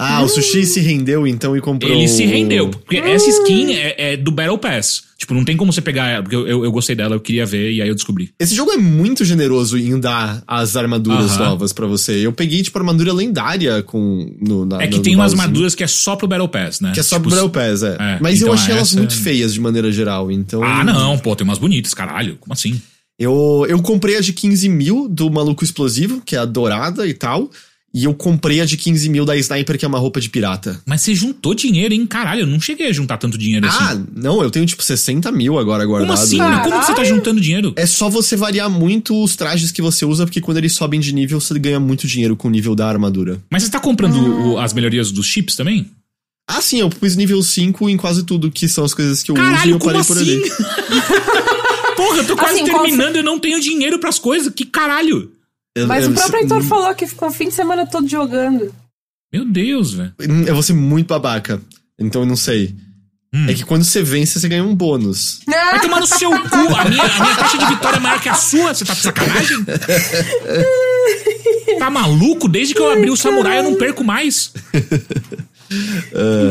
Ah, 0.04 0.24
o 0.24 0.28
Sushi 0.28 0.66
se 0.66 0.80
rendeu 0.80 1.28
então 1.28 1.56
e 1.56 1.62
comprou. 1.62 1.91
Ele 1.91 2.08
se 2.08 2.26
rendeu. 2.26 2.70
Porque 2.70 2.97
essa 2.97 3.30
skin 3.30 3.74
é, 3.74 4.14
é 4.14 4.18
do 4.18 4.32
Battle 4.32 4.58
Pass. 4.58 5.04
Tipo, 5.16 5.36
não 5.36 5.45
tem 5.45 5.56
como 5.56 5.72
você 5.72 5.82
pegar 5.82 6.08
ela, 6.08 6.24
porque 6.24 6.36
eu, 6.36 6.47
eu, 6.47 6.66
eu, 6.66 6.72
gostei 6.72 6.95
dela, 6.95 7.16
eu 7.16 7.20
queria 7.20 7.45
ver, 7.45 7.72
e 7.72 7.80
aí 7.80 7.88
eu 7.88 7.93
descobri. 7.93 8.32
Esse 8.39 8.56
jogo 8.56 8.72
é 8.72 8.78
muito 8.78 9.24
generoso 9.24 9.78
em 9.78 9.99
dar 9.99 10.41
as 10.47 10.76
armaduras 10.76 11.34
uh 11.34 11.38
-huh. 11.38 11.49
novas 11.49 11.72
para 11.72 11.86
você. 11.86 12.26
Eu 12.26 12.34
peguei, 12.34 12.64
tipo, 12.64 12.76
armadura 12.80 13.14
lendária 13.14 13.84
com. 13.84 14.36
No, 14.41 14.66
na, 14.66 14.82
é 14.82 14.88
que 14.88 14.99
tem 14.99 15.14
umas 15.14 15.34
armaduras 15.34 15.76
que 15.76 15.84
é 15.84 15.88
só 15.88 16.16
pro 16.16 16.28
Battle 16.28 16.49
Pass, 16.49 16.82
né? 16.82 16.91
Que 16.91 16.99
é 16.99 17.04
só 17.04 17.18
tipo, 17.18 17.30
pro 17.30 17.36
Battle 17.36 17.52
Pass, 17.52 17.84
é. 17.84 17.97
é 17.99 18.20
Mas 18.20 18.38
então 18.38 18.47
eu 18.47 18.54
achei 18.56 18.74
elas 18.74 18.95
muito 18.95 19.16
feias 19.16 19.54
de 19.54 19.62
maneira 19.62 19.91
geral, 19.91 20.32
então. 20.32 20.64
Ah, 20.64 20.84
não, 20.84 21.20
pô, 21.20 21.36
tem 21.36 21.45
umas 21.45 21.60
bonitas, 21.60 21.93
caralho. 21.93 22.38
Como 22.39 22.54
assim? 22.54 22.82
Eu, 23.20 23.68
eu 23.70 23.80
comprei 23.84 24.18
a 24.18 24.22
de 24.22 24.34
15 24.34 24.68
mil 24.70 25.08
do 25.08 25.30
Maluco 25.30 25.64
Explosivo, 25.64 26.20
que 26.26 26.36
é 26.36 26.39
a 26.39 26.45
dourada 26.45 27.06
e 27.06 27.14
tal. 27.14 27.52
E 27.94 28.06
eu 28.06 28.14
comprei 28.14 28.62
a 28.62 28.66
de 28.66 28.78
15 28.78 29.10
mil 29.10 29.26
da 29.26 29.36
Sniper, 29.36 29.78
que 29.78 29.84
é 29.84 29.88
uma 29.88 30.00
roupa 30.00 30.22
de 30.22 30.30
pirata. 30.30 30.82
Mas 30.86 31.02
você 31.02 31.14
juntou 31.14 31.54
dinheiro, 31.54 31.94
hein? 31.94 32.06
Caralho, 32.08 32.42
eu 32.42 32.48
não 32.48 32.60
cheguei 32.60 32.88
a 32.88 32.94
juntar 32.94 33.18
tanto 33.18 33.38
dinheiro 33.38 33.68
assim. 33.68 33.78
Ah, 33.82 34.02
não, 34.16 34.42
eu 34.42 34.50
tenho 34.50 34.66
tipo 34.66 34.82
60 34.82 35.30
mil 35.32 35.60
agora 35.60 35.86
guardado. 35.86 36.08
Como 36.08 36.20
assim? 36.20 36.38
Caralho. 36.38 36.64
Como 36.64 36.82
você 36.82 36.94
tá 36.94 37.04
juntando 37.04 37.42
dinheiro? 37.42 37.74
É 37.76 37.86
só 37.86 38.10
você 38.10 38.38
variar 38.38 38.70
muito 38.70 39.22
os 39.22 39.36
trajes 39.36 39.72
que 39.72 39.82
você 39.82 40.06
usa, 40.06 40.26
porque 40.26 40.39
quando 40.39 40.58
eles 40.58 40.74
sobem 40.74 41.02
de 41.02 41.14
nível, 41.14 41.42
você 41.42 41.58
ganha 41.60 41.82
muito 41.82 42.08
dinheiro 42.08 42.36
com 42.38 42.48
o 42.48 42.52
nível 42.52 42.76
da 42.76 42.88
armadura. 42.88 43.42
Mas 43.50 43.64
você 43.64 43.70
tá 43.70 43.80
comprando 43.80 44.16
hum. 44.16 44.54
o, 44.54 44.58
as 44.58 44.74
melhorias 44.74 45.12
dos 45.12 45.26
chips 45.26 45.58
também? 45.58 45.86
Ah, 46.48 46.62
sim, 46.62 46.80
eu 46.80 46.89
pus 46.89 47.16
nível 47.16 47.42
5 47.42 47.89
em 47.89 47.98
quase 47.98 48.24
tudo, 48.24 48.52
que 48.52 48.68
são 48.68 48.86
as 48.86 48.94
coisas 48.94 49.22
que 49.22 49.32
eu 49.32 49.36
Caralho, 49.36 49.58
uso 49.58 49.68
e 49.68 49.72
eu 49.72 49.80
parei 49.80 50.02
assim? 50.02 50.14
por 50.14 50.18
ali. 50.18 50.42
Porra, 51.96 52.18
eu 52.18 52.26
tô 52.26 52.36
quase 52.36 52.62
assim, 52.62 52.66
terminando 52.66 53.16
e 53.16 53.20
eu 53.20 53.24
não 53.24 53.38
tenho 53.38 53.60
dinheiro 53.60 54.00
pras 54.00 54.18
coisas. 54.18 54.52
Que 54.54 54.66
caralho? 54.66 55.32
Eu, 55.76 55.88
Mas 55.88 56.04
eu, 56.04 56.12
o 56.12 56.14
próprio 56.14 56.42
Heitor 56.42 56.64
falou 56.64 56.94
que 56.94 57.08
ficou 57.08 57.30
o 57.30 57.32
fim 57.32 57.48
de 57.48 57.54
semana 57.54 57.86
todo 57.86 58.08
jogando. 58.08 58.74
Meu 59.32 59.46
Deus, 59.46 59.94
velho. 59.94 60.14
Eu 60.46 60.54
vou 60.54 60.64
ser 60.64 60.74
muito 60.74 61.08
babaca. 61.08 61.62
Então 61.98 62.24
eu 62.24 62.28
não 62.28 62.36
sei. 62.36 62.76
Hum. 63.34 63.50
É 63.50 63.54
que 63.54 63.64
quando 63.64 63.86
você 63.86 64.04
vence, 64.04 64.38
você 64.38 64.50
ganha 64.50 64.64
um 64.64 64.76
bônus. 64.76 65.40
Vai 65.48 65.80
tomar 65.80 66.02
no 66.02 66.08
seu 66.08 66.30
cu. 66.30 66.76
A 66.76 66.84
minha, 66.90 67.04
a 67.04 67.24
minha 67.24 67.36
taxa 67.36 67.58
de 67.58 67.66
vitória 67.66 67.96
é 67.96 68.00
maior 68.02 68.20
que 68.22 68.28
a 68.28 68.34
sua. 68.34 68.74
Você 68.74 68.84
tá 68.84 68.94
de 68.94 69.00
sacanagem? 69.00 69.66
tá 71.80 71.90
maluco? 71.90 72.50
Desde 72.50 72.74
que 72.74 72.82
eu 72.82 72.92
abri 72.92 73.10
o 73.10 73.16
samurai, 73.16 73.60
eu 73.60 73.64
não 73.64 73.76
perco 73.76 74.04
mais. 74.04 74.52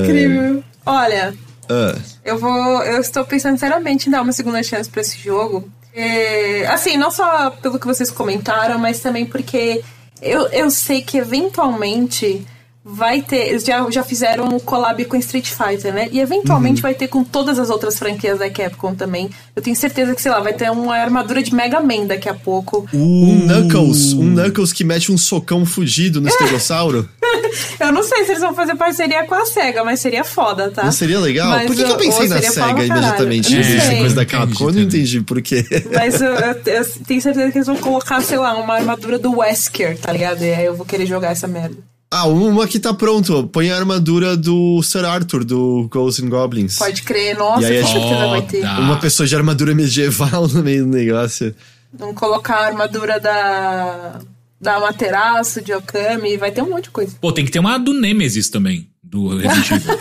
Incrível. 0.03 0.65
Olha, 0.87 1.35
uh. 1.65 2.01
eu 2.25 2.39
vou. 2.39 2.83
Eu 2.83 2.99
estou 3.03 3.27
pensando 3.27 3.59
seriamente 3.59 4.09
em 4.09 4.11
dar 4.11 4.23
uma 4.23 4.33
segunda 4.33 4.63
chance 4.63 4.89
para 4.89 5.03
esse 5.03 5.19
jogo. 5.19 5.71
É, 5.93 6.67
assim, 6.67 6.97
não 6.97 7.11
só 7.11 7.51
pelo 7.51 7.79
que 7.79 7.87
vocês 7.87 8.11
comentaram, 8.11 8.79
mas 8.79 9.01
também 9.01 9.27
porque 9.27 9.83
eu, 10.23 10.47
eu 10.49 10.71
sei 10.71 11.03
que 11.03 11.19
eventualmente 11.19 12.47
vai 12.85 13.21
ter. 13.21 13.49
Eles 13.49 13.65
já, 13.65 13.89
já 13.91 14.03
fizeram 14.03 14.45
um 14.47 14.59
collab 14.59 15.05
com 15.05 15.17
Street 15.17 15.49
Fighter, 15.49 15.93
né? 15.93 16.09
E 16.11 16.21
eventualmente 16.21 16.77
uhum. 16.77 16.83
vai 16.83 16.95
ter 16.95 17.09
com 17.09 17.23
todas 17.23 17.59
as 17.59 17.71
outras 17.71 17.99
franquias 17.99 18.39
da 18.39 18.49
Capcom 18.49 18.95
também. 18.95 19.31
Eu 19.55 19.63
tenho 19.63 19.77
certeza 19.77 20.15
que, 20.15 20.23
sei 20.23 20.31
lá, 20.31 20.41
vai 20.41 20.53
ter 20.53 20.71
uma 20.71 20.97
armadura 20.97 21.43
de 21.43 21.55
Mega 21.55 21.81
Man 21.81 22.07
daqui 22.07 22.29
a 22.29 22.35
pouco. 22.35 22.89
Uh. 22.93 22.97
Um 22.97 23.47
Knuckles. 23.47 24.13
Um 24.15 24.35
Knuckles 24.35 24.73
que 24.73 24.85
mete 24.85 25.13
um 25.13 25.19
socão 25.19 25.67
fugido 25.67 26.21
no 26.21 26.29
estegossauro. 26.29 27.09
eu 27.79 27.93
não 27.93 28.03
sei 28.03 28.25
se 28.25 28.33
eles 28.33 28.43
vão 28.43 28.55
fazer 28.55 28.75
parceria 28.77 29.25
com 29.25 29.35
a 29.35 29.45
SEGA, 29.45 29.85
mas 29.85 30.01
seria 30.01 30.25
foda, 30.25 30.71
tá? 30.71 30.85
Não 30.85 30.93
seria 30.93 31.21
legal? 31.21 31.51
Mas 31.51 31.67
por 31.67 31.77
que, 31.77 31.85
que 31.85 31.91
eu 31.91 31.97
pensei 31.97 32.29
na 32.29 32.41
SEGA 32.41 32.85
imediatamente? 32.85 33.57
Essa 33.57 33.97
coisa 33.97 34.15
da 34.15 34.25
Capcom, 34.25 34.69
eu 34.69 34.73
não 34.73 34.81
entendi 34.83 35.21
por 35.21 35.41
quê. 35.43 35.65
Mas 35.93 36.21
eu, 36.21 36.33
eu, 36.35 36.61
eu, 36.67 36.85
tenho 37.07 37.21
certeza 37.21 37.51
que 37.51 37.59
eles 37.59 37.67
vão 37.67 37.77
colocar, 37.77 38.21
sei 38.23 38.39
lá, 38.39 38.55
uma 38.55 38.75
armadura 38.75 39.19
do 39.19 39.39
Wesker, 39.39 39.99
tá 39.99 40.13
ligado? 40.13 40.43
E 40.43 40.53
aí 40.53 40.65
eu 40.65 40.75
vou 40.75 40.87
querer 40.87 41.07
jogar 41.07 41.33
essa 41.33 41.47
merda. 41.47 41.77
Ah, 42.13 42.27
uma 42.27 42.67
que 42.67 42.81
tá 42.81 42.93
pronto. 42.93 43.47
Põe 43.53 43.71
a 43.71 43.77
armadura 43.77 44.37
do 44.37 44.83
Sir 44.83 45.05
Arthur, 45.05 45.45
do 45.45 45.89
Ghosts 45.89 46.25
and 46.25 46.29
Goblins. 46.29 46.77
Pode 46.77 47.03
crer. 47.03 47.39
Nossa, 47.39 47.69
com 47.69 47.87
certeza 47.87 48.27
vai 48.27 48.43
ter. 48.43 48.65
Uma 48.65 48.99
pessoa 48.99 49.29
de 49.29 49.37
armadura 49.37 49.75
medieval 49.77 50.49
no 50.49 50.61
meio 50.61 50.85
do 50.85 50.91
negócio. 50.91 51.55
Vamos 51.93 52.17
colocar 52.17 52.57
a 52.57 52.67
armadura 52.67 53.21
da... 53.21 54.19
Da 54.61 54.75
Amaterasu, 54.75 55.63
de 55.63 55.73
Okami. 55.73 56.37
Vai 56.37 56.51
ter 56.51 56.63
um 56.63 56.69
monte 56.69 56.85
de 56.85 56.91
coisa. 56.91 57.17
Pô, 57.21 57.33
tem 57.33 57.45
que 57.47 57.51
ter 57.51 57.61
uma 57.61 57.79
do 57.79 57.95
Nemesis 57.95 58.51
também, 58.51 58.91
do 59.03 59.29
Resident 59.39 59.71
Evil. 59.71 59.99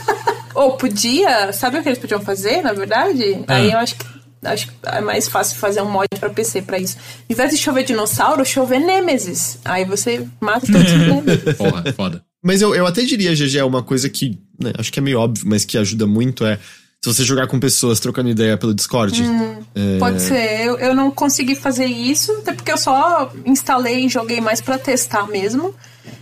Ou 0.55 0.72
podia... 0.78 1.53
Sabe 1.53 1.78
o 1.78 1.84
que 1.84 1.89
eles 1.89 1.99
podiam 1.99 2.20
fazer, 2.22 2.62
na 2.62 2.74
verdade? 2.74 3.41
Ah. 3.47 3.53
Aí 3.53 3.72
eu 3.72 3.78
acho 3.78 3.95
que 3.95 4.05
acho 4.44 4.68
que 4.68 4.74
é 4.84 5.02
mais 5.02 5.28
fácil 5.28 5.58
fazer 5.58 5.82
um 5.82 5.90
mod 5.90 6.08
para 6.20 6.30
PC 6.30 6.62
para 6.62 6.78
isso. 6.78 6.98
Em 7.30 7.34
vez 7.34 7.52
de 7.52 7.58
chover 7.58 7.84
dinossauro, 7.84 8.46
chover 8.46 8.80
Nemesis. 8.80 9.60
Aí 9.66 9.86
você 9.86 10.28
mata 10.40 10.66
todos 10.66 10.92
os 10.92 11.00
Nemesis. 11.00 11.56
Porra, 11.58 11.94
foda. 11.94 12.24
Mas 12.44 12.62
eu, 12.62 12.74
eu 12.74 12.88
até 12.88 13.02
diria, 13.02 13.34
GG, 13.34 13.62
uma 13.64 13.84
coisa 13.84 14.10
que 14.10 14.40
né, 14.60 14.72
acho 14.78 14.92
que 14.92 15.00
é 15.00 15.02
meio 15.02 15.20
óbvio, 15.20 15.46
mas 15.48 15.66
que 15.66 15.78
ajuda 15.78 16.08
muito 16.08 16.46
é 16.46 16.58
se 17.02 17.14
você 17.14 17.24
jogar 17.24 17.48
com 17.48 17.60
pessoas 17.60 18.00
trocando 18.00 18.30
ideia 18.30 18.58
pelo 18.58 18.74
Discord. 18.74 19.22
Hum, 19.24 19.60
é... 19.74 19.98
Pode 19.98 20.22
ser. 20.22 20.66
Eu, 20.66 20.78
eu 20.80 20.94
não 20.94 21.10
consegui 21.10 21.56
fazer 21.56 21.86
isso, 21.86 22.32
até 22.40 22.54
porque 22.54 22.72
eu 22.72 22.78
só 22.78 23.32
instalei 23.46 24.06
e 24.06 24.10
joguei 24.10 24.42
mais 24.42 24.60
para 24.60 24.78
testar 24.78 25.26
mesmo. 25.28 25.74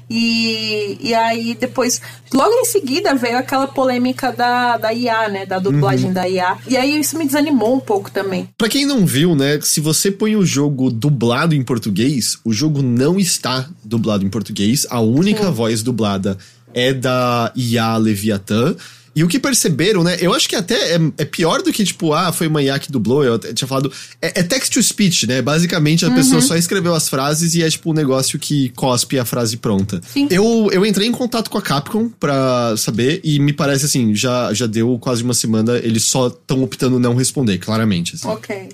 E, 0.09 0.97
e 1.01 1.13
aí 1.13 1.55
depois, 1.59 2.01
logo 2.33 2.53
em 2.53 2.65
seguida, 2.65 3.13
veio 3.15 3.37
aquela 3.37 3.67
polêmica 3.67 4.31
da, 4.31 4.77
da 4.77 4.93
IA, 4.93 5.29
né? 5.29 5.45
Da 5.45 5.59
dublagem 5.59 6.07
uhum. 6.07 6.13
da 6.13 6.27
IA. 6.27 6.57
E 6.67 6.77
aí 6.77 6.99
isso 6.99 7.17
me 7.17 7.25
desanimou 7.25 7.75
um 7.75 7.79
pouco 7.79 8.09
também. 8.09 8.49
Pra 8.57 8.69
quem 8.69 8.85
não 8.85 9.05
viu, 9.05 9.35
né? 9.35 9.59
Se 9.61 9.79
você 9.79 10.11
põe 10.11 10.35
o 10.35 10.45
jogo 10.45 10.89
dublado 10.89 11.53
em 11.53 11.63
português, 11.63 12.37
o 12.43 12.53
jogo 12.53 12.81
não 12.81 13.19
está 13.19 13.69
dublado 13.83 14.25
em 14.25 14.29
português. 14.29 14.87
A 14.89 15.01
única 15.01 15.45
Sim. 15.45 15.51
voz 15.51 15.83
dublada 15.83 16.37
é 16.73 16.93
da 16.93 17.51
IA 17.55 17.97
Leviathan. 17.97 18.75
E 19.17 19.23
o 19.23 19.27
que 19.27 19.39
perceberam, 19.39 20.03
né? 20.03 20.15
Eu 20.19 20.31
acho 20.31 20.47
que 20.47 20.55
até 20.55 20.93
é, 20.93 20.99
é, 21.17 21.25
pior 21.25 21.63
do 21.63 21.73
que, 21.73 21.83
tipo, 21.83 22.13
ah, 22.13 22.31
foi 22.31 22.45
uma 22.45 22.61
IA 22.61 22.77
que 22.77 22.91
dublou. 22.91 23.23
Eu 23.23 23.39
tinha 23.39 23.67
falado. 23.67 23.91
É, 24.21 24.41
é 24.41 24.43
text 24.43 24.71
to 24.71 24.83
speech, 24.83 25.25
né? 25.25 25.41
Basicamente, 25.41 26.05
a 26.05 26.09
uhum. 26.09 26.13
pessoa 26.13 26.39
só 26.39 26.55
escreveu 26.55 26.93
as 26.93 27.09
frases 27.09 27.55
e 27.55 27.63
é, 27.63 27.67
tipo, 27.67 27.89
um 27.89 27.95
negócio 27.95 28.37
que 28.37 28.69
cospe 28.75 29.17
a 29.17 29.25
frase 29.25 29.57
pronta. 29.57 29.99
Sim. 30.07 30.27
Eu, 30.29 30.69
eu 30.71 30.85
entrei 30.85 31.07
em 31.07 31.11
contato 31.11 31.49
com 31.49 31.57
a 31.57 31.61
Capcom 31.63 32.09
pra 32.09 32.75
saber 32.77 33.19
e 33.23 33.39
me 33.39 33.53
parece 33.53 33.85
assim, 33.85 34.13
já, 34.13 34.53
já 34.53 34.67
deu 34.67 34.99
quase 34.99 35.23
uma 35.23 35.33
semana, 35.33 35.77
eles 35.79 36.03
só 36.03 36.27
estão 36.27 36.61
optando 36.61 36.99
não 36.99 37.15
responder, 37.15 37.57
claramente. 37.57 38.13
Assim. 38.13 38.27
Ok. 38.27 38.69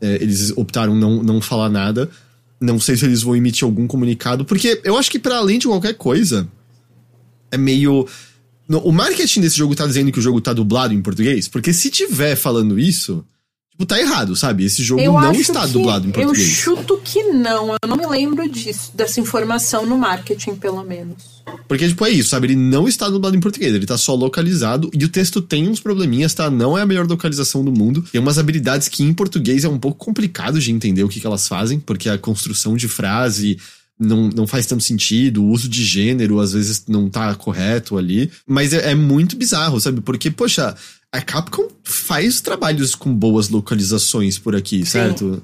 É, 0.00 0.14
eles 0.16 0.50
optaram 0.56 0.96
não, 0.96 1.22
não 1.22 1.40
falar 1.40 1.68
nada. 1.68 2.10
Não 2.60 2.80
sei 2.80 2.96
se 2.96 3.04
eles 3.04 3.22
vão 3.22 3.36
emitir 3.36 3.64
algum 3.64 3.86
comunicado, 3.86 4.44
porque 4.44 4.80
eu 4.82 4.98
acho 4.98 5.08
que, 5.08 5.20
para 5.20 5.36
além 5.36 5.60
de 5.60 5.68
qualquer 5.68 5.94
coisa, 5.94 6.48
é 7.52 7.56
meio 7.56 8.08
o 8.68 8.92
marketing 8.92 9.40
desse 9.40 9.56
jogo 9.56 9.74
tá 9.74 9.86
dizendo 9.86 10.10
que 10.10 10.18
o 10.18 10.22
jogo 10.22 10.40
tá 10.40 10.52
dublado 10.52 10.94
em 10.94 11.02
português? 11.02 11.48
Porque 11.48 11.72
se 11.72 11.90
tiver 11.90 12.34
falando 12.36 12.78
isso, 12.78 13.24
tipo, 13.70 13.84
tá 13.84 14.00
errado, 14.00 14.34
sabe? 14.34 14.64
Esse 14.64 14.82
jogo 14.82 15.02
eu 15.02 15.12
não 15.12 15.32
está 15.32 15.66
dublado 15.66 16.08
em 16.08 16.10
português. 16.10 16.48
Eu 16.48 16.54
chuto 16.54 17.00
que 17.04 17.22
não. 17.24 17.76
Eu 17.82 17.88
não 17.88 17.96
me 17.96 18.06
lembro 18.06 18.48
disso, 18.48 18.92
dessa 18.94 19.20
informação 19.20 19.84
no 19.84 19.98
marketing, 19.98 20.56
pelo 20.56 20.82
menos. 20.82 21.42
Porque, 21.68 21.86
tipo, 21.86 22.06
é 22.06 22.10
isso, 22.10 22.30
sabe? 22.30 22.46
Ele 22.46 22.56
não 22.56 22.88
está 22.88 23.08
dublado 23.08 23.36
em 23.36 23.40
português, 23.40 23.74
ele 23.74 23.84
tá 23.84 23.98
só 23.98 24.14
localizado 24.14 24.90
e 24.94 25.04
o 25.04 25.08
texto 25.08 25.42
tem 25.42 25.68
uns 25.68 25.80
probleminhas, 25.80 26.32
tá? 26.32 26.50
Não 26.50 26.76
é 26.76 26.82
a 26.82 26.86
melhor 26.86 27.06
localização 27.06 27.64
do 27.64 27.72
mundo. 27.72 28.02
Tem 28.10 28.20
umas 28.20 28.38
habilidades 28.38 28.88
que 28.88 29.02
em 29.02 29.12
português 29.12 29.64
é 29.64 29.68
um 29.68 29.78
pouco 29.78 30.02
complicado 30.02 30.58
de 30.58 30.72
entender 30.72 31.04
o 31.04 31.08
que, 31.08 31.20
que 31.20 31.26
elas 31.26 31.46
fazem, 31.46 31.78
porque 31.78 32.08
a 32.08 32.16
construção 32.16 32.76
de 32.76 32.88
frase 32.88 33.58
não, 33.98 34.28
não 34.28 34.46
faz 34.46 34.66
tanto 34.66 34.82
sentido, 34.82 35.42
o 35.42 35.50
uso 35.50 35.68
de 35.68 35.84
gênero 35.84 36.40
às 36.40 36.52
vezes 36.52 36.84
não 36.88 37.08
tá 37.08 37.34
correto 37.34 37.96
ali, 37.96 38.30
mas 38.46 38.72
é, 38.72 38.90
é 38.90 38.94
muito 38.94 39.36
bizarro, 39.36 39.80
sabe? 39.80 40.00
Porque, 40.00 40.30
poxa, 40.30 40.74
a 41.12 41.20
Capcom 41.20 41.68
faz 41.84 42.40
trabalhos 42.40 42.94
com 42.94 43.14
boas 43.14 43.48
localizações 43.48 44.38
por 44.38 44.56
aqui, 44.56 44.78
Sim. 44.78 44.84
certo? 44.84 45.42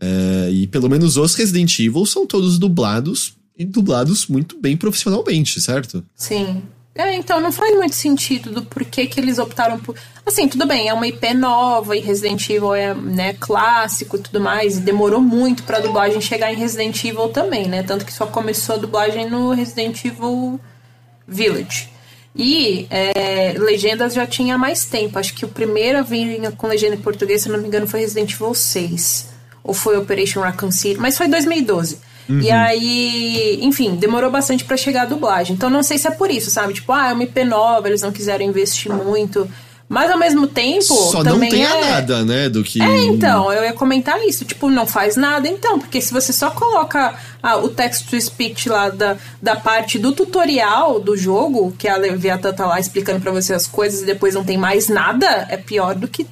É, 0.00 0.50
e 0.50 0.66
pelo 0.66 0.90
menos 0.90 1.16
os 1.16 1.34
Resident 1.34 1.78
Evil 1.78 2.04
são 2.04 2.26
todos 2.26 2.58
dublados 2.58 3.34
e 3.56 3.64
dublados 3.64 4.26
muito 4.26 4.60
bem 4.60 4.76
profissionalmente, 4.76 5.60
certo? 5.60 6.04
Sim. 6.16 6.62
É, 6.94 7.14
então 7.14 7.40
não 7.40 7.50
faz 7.50 7.74
muito 7.74 7.94
sentido 7.94 8.50
do 8.50 8.62
porquê 8.62 9.06
que 9.06 9.18
eles 9.18 9.38
optaram 9.38 9.78
por. 9.78 9.96
Assim, 10.26 10.46
tudo 10.46 10.66
bem, 10.66 10.88
é 10.88 10.94
uma 10.94 11.06
IP 11.06 11.32
nova 11.32 11.96
e 11.96 12.00
Resident 12.00 12.48
Evil 12.50 12.74
é 12.74 12.94
né, 12.94 13.34
clássico 13.40 14.16
e 14.16 14.20
tudo 14.20 14.40
mais. 14.40 14.76
E 14.76 14.80
demorou 14.80 15.20
muito 15.20 15.62
pra 15.62 15.80
dublagem 15.80 16.20
chegar 16.20 16.52
em 16.52 16.56
Resident 16.56 17.02
Evil 17.02 17.28
também, 17.28 17.66
né? 17.66 17.82
Tanto 17.82 18.04
que 18.04 18.12
só 18.12 18.26
começou 18.26 18.74
a 18.74 18.78
dublagem 18.78 19.28
no 19.28 19.52
Resident 19.52 20.04
Evil 20.04 20.60
Village. 21.26 21.88
E 22.36 22.86
é, 22.90 23.54
legendas 23.58 24.12
já 24.12 24.26
tinha 24.26 24.58
mais 24.58 24.84
tempo. 24.84 25.18
Acho 25.18 25.34
que 25.34 25.46
o 25.46 25.48
primeiro 25.48 25.98
a 25.98 26.02
vir 26.02 26.40
com 26.56 26.66
legenda 26.66 26.94
em 26.94 27.00
português, 27.00 27.42
se 27.42 27.48
não 27.48 27.58
me 27.58 27.66
engano, 27.66 27.86
foi 27.86 28.00
Resident 28.00 28.32
Evil 28.34 28.54
6. 28.54 29.28
Ou 29.64 29.72
foi 29.72 29.96
Operation 29.96 30.40
Raccoon 30.40 30.70
City, 30.70 31.00
mas 31.00 31.16
foi 31.16 31.28
2012. 31.28 31.98
Uhum. 32.32 32.40
E 32.40 32.50
aí, 32.50 33.58
enfim, 33.60 33.94
demorou 33.94 34.30
bastante 34.30 34.64
para 34.64 34.76
chegar 34.76 35.02
a 35.02 35.06
dublagem. 35.06 35.54
Então 35.54 35.68
não 35.68 35.82
sei 35.82 35.98
se 35.98 36.08
é 36.08 36.10
por 36.10 36.30
isso, 36.30 36.50
sabe? 36.50 36.72
Tipo, 36.72 36.92
ah, 36.92 37.10
é 37.10 37.12
uma 37.12 37.24
IP 37.24 37.44
nova, 37.44 37.88
eles 37.88 38.00
não 38.00 38.10
quiseram 38.10 38.42
investir 38.44 38.90
muito. 38.90 39.46
Mas 39.86 40.10
ao 40.10 40.18
mesmo 40.18 40.46
tempo. 40.46 40.82
Só 40.82 41.22
não 41.22 41.38
tem 41.38 41.66
é... 41.66 41.80
nada, 41.90 42.24
né? 42.24 42.48
Do 42.48 42.64
que. 42.64 42.80
É, 42.80 43.04
então, 43.04 43.52
eu 43.52 43.62
ia 43.62 43.74
comentar 43.74 44.18
isso. 44.24 44.42
Tipo, 44.46 44.70
não 44.70 44.86
faz 44.86 45.16
nada, 45.16 45.46
então. 45.46 45.78
Porque 45.78 46.00
se 46.00 46.14
você 46.14 46.32
só 46.32 46.50
coloca 46.50 47.14
ah, 47.42 47.58
o 47.58 47.68
text 47.68 48.08
to 48.08 48.18
speech 48.18 48.70
lá 48.70 48.88
da, 48.88 49.18
da 49.42 49.54
parte 49.54 49.98
do 49.98 50.12
tutorial 50.12 50.98
do 50.98 51.14
jogo, 51.14 51.74
que 51.76 51.86
a 51.86 51.98
Leviathan 51.98 52.54
tá 52.54 52.64
lá 52.64 52.80
explicando 52.80 53.20
para 53.20 53.32
você 53.32 53.52
as 53.52 53.66
coisas 53.66 54.00
e 54.00 54.06
depois 54.06 54.34
não 54.34 54.42
tem 54.42 54.56
mais 54.56 54.88
nada, 54.88 55.46
é 55.50 55.58
pior 55.58 55.94
do 55.94 56.08
que. 56.08 56.26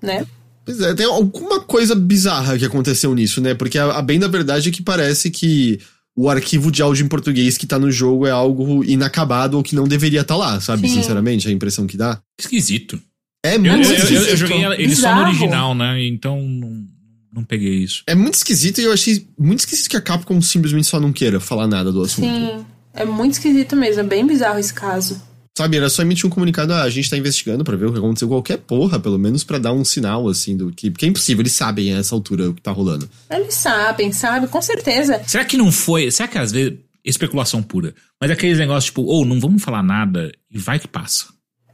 né? 0.00 0.24
Pois 0.64 0.80
é, 0.80 0.94
tem 0.94 1.06
alguma 1.06 1.60
coisa 1.60 1.94
bizarra 1.94 2.58
que 2.58 2.64
aconteceu 2.64 3.14
nisso, 3.14 3.40
né? 3.40 3.54
Porque 3.54 3.78
a, 3.78 3.98
a 3.98 4.02
bem 4.02 4.18
da 4.18 4.28
verdade 4.28 4.68
é 4.68 4.72
que 4.72 4.82
parece 4.82 5.30
que 5.30 5.80
o 6.14 6.28
arquivo 6.28 6.70
de 6.70 6.82
áudio 6.82 7.04
em 7.04 7.08
português 7.08 7.56
que 7.56 7.66
tá 7.66 7.78
no 7.78 7.90
jogo 7.90 8.26
é 8.26 8.30
algo 8.30 8.84
inacabado 8.84 9.56
ou 9.56 9.62
que 9.62 9.74
não 9.74 9.88
deveria 9.88 10.20
estar 10.20 10.34
tá 10.34 10.38
lá, 10.38 10.60
sabe? 10.60 10.88
Sim. 10.88 10.96
Sinceramente, 10.96 11.48
a 11.48 11.52
impressão 11.52 11.86
que 11.86 11.96
dá. 11.96 12.20
Esquisito. 12.38 13.00
É 13.42 13.56
muito 13.56 13.88
eu, 13.88 13.94
esquisito. 13.94 14.22
Eu, 14.22 14.26
eu, 14.28 14.36
joguei 14.36 14.64
ele 14.78 14.94
só 14.94 15.14
no 15.14 15.22
original, 15.22 15.74
né? 15.74 16.04
Então 16.04 16.42
não, 16.42 16.84
não 17.32 17.44
peguei 17.44 17.76
isso. 17.76 18.02
É 18.06 18.14
muito 18.14 18.34
esquisito 18.34 18.80
e 18.80 18.84
eu 18.84 18.92
achei 18.92 19.26
muito 19.38 19.60
esquisito 19.60 19.88
que 19.88 19.96
a 19.96 20.00
Capcom 20.00 20.40
simplesmente 20.42 20.86
só 20.86 21.00
não 21.00 21.12
queira 21.12 21.40
falar 21.40 21.66
nada 21.66 21.90
do 21.90 22.02
assunto. 22.02 22.26
Sim, 22.26 22.66
é 22.92 23.04
muito 23.04 23.32
esquisito 23.32 23.76
mesmo, 23.76 24.00
é 24.00 24.04
bem 24.04 24.26
bizarro 24.26 24.58
esse 24.58 24.74
caso. 24.74 25.22
Sabe, 25.60 25.76
era 25.76 25.90
só 25.90 26.00
emitir 26.00 26.24
um 26.26 26.30
comunicado, 26.30 26.72
ah, 26.72 26.84
a 26.84 26.88
gente 26.88 27.10
tá 27.10 27.18
investigando 27.18 27.62
para 27.62 27.76
ver 27.76 27.84
o 27.84 27.92
que 27.92 27.98
aconteceu, 27.98 28.26
qualquer 28.26 28.56
porra, 28.56 28.98
pelo 28.98 29.18
menos 29.18 29.44
para 29.44 29.58
dar 29.58 29.74
um 29.74 29.84
sinal, 29.84 30.26
assim, 30.26 30.56
do 30.56 30.72
que. 30.72 30.90
Porque 30.90 31.04
é 31.04 31.08
impossível, 31.10 31.42
eles 31.42 31.52
sabem 31.52 31.92
a 31.92 31.98
essa 31.98 32.14
altura 32.14 32.48
o 32.48 32.54
que 32.54 32.62
tá 32.62 32.70
rolando. 32.70 33.06
Eles 33.30 33.52
sabem, 33.52 34.10
sabe, 34.10 34.46
com 34.46 34.62
certeza. 34.62 35.20
Será 35.26 35.44
que 35.44 35.58
não 35.58 35.70
foi. 35.70 36.10
Será 36.10 36.26
que 36.26 36.38
às 36.38 36.50
vezes. 36.50 36.78
Especulação 37.04 37.62
pura. 37.62 37.94
Mas 38.18 38.30
aqueles 38.30 38.58
negócios 38.58 38.86
tipo, 38.86 39.02
ou 39.02 39.20
oh, 39.20 39.24
não 39.26 39.38
vamos 39.38 39.62
falar 39.62 39.82
nada 39.82 40.32
e 40.50 40.58
vai 40.58 40.78
que 40.78 40.88
passa. 40.88 41.26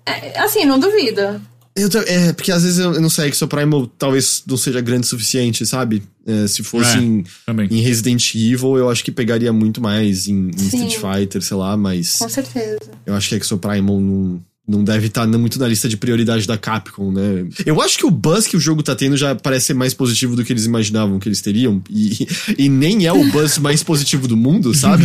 É, 0.04 0.36
assim, 0.40 0.64
não 0.64 0.80
duvida. 0.80 1.40
Eu, 1.76 1.88
é, 2.06 2.32
porque 2.32 2.50
às 2.50 2.62
vezes 2.62 2.78
eu, 2.78 2.94
eu 2.94 3.00
não 3.00 3.10
sei, 3.10 3.30
que 3.30 3.36
seu 3.36 3.46
Primal 3.46 3.86
talvez 3.86 4.42
não 4.46 4.56
seja 4.56 4.80
grande 4.80 5.06
o 5.06 5.10
suficiente, 5.10 5.66
sabe? 5.66 6.02
É, 6.26 6.46
se 6.46 6.62
fosse 6.62 6.96
é, 6.96 7.00
em, 7.00 7.24
em, 7.70 7.80
Resident 7.82 8.34
Evil, 8.34 8.78
eu 8.78 8.88
acho 8.88 9.04
que 9.04 9.12
pegaria 9.12 9.52
muito 9.52 9.80
mais 9.80 10.26
em, 10.26 10.50
em 10.50 10.66
Street 10.66 10.96
Fighter, 10.96 11.42
sei 11.42 11.56
lá, 11.56 11.76
mas. 11.76 12.16
Com 12.16 12.28
certeza. 12.28 12.80
Eu 13.04 13.14
acho 13.14 13.28
que 13.28 13.34
é 13.34 13.38
que 13.38 13.46
seu 13.46 13.58
Primal 13.58 14.00
não, 14.00 14.40
não 14.66 14.82
deve 14.82 15.06
estar 15.06 15.30
tá 15.30 15.38
muito 15.38 15.58
na 15.58 15.68
lista 15.68 15.88
de 15.88 15.96
prioridade 15.96 16.46
da 16.46 16.58
Capcom, 16.58 17.12
né? 17.12 17.46
Eu 17.64 17.80
acho 17.80 17.96
que 17.98 18.06
o 18.06 18.10
buzz 18.10 18.46
que 18.46 18.56
o 18.56 18.60
jogo 18.60 18.82
tá 18.82 18.96
tendo 18.96 19.16
já 19.16 19.34
parece 19.34 19.66
ser 19.66 19.74
mais 19.74 19.94
positivo 19.94 20.34
do 20.34 20.44
que 20.44 20.52
eles 20.52 20.64
imaginavam 20.64 21.20
que 21.20 21.28
eles 21.28 21.40
teriam. 21.40 21.80
E, 21.88 22.26
e 22.58 22.68
nem 22.68 23.06
é 23.06 23.12
o 23.12 23.30
buzz 23.30 23.58
mais 23.58 23.82
positivo 23.82 24.26
do 24.26 24.36
mundo, 24.36 24.74
sabe? 24.74 25.04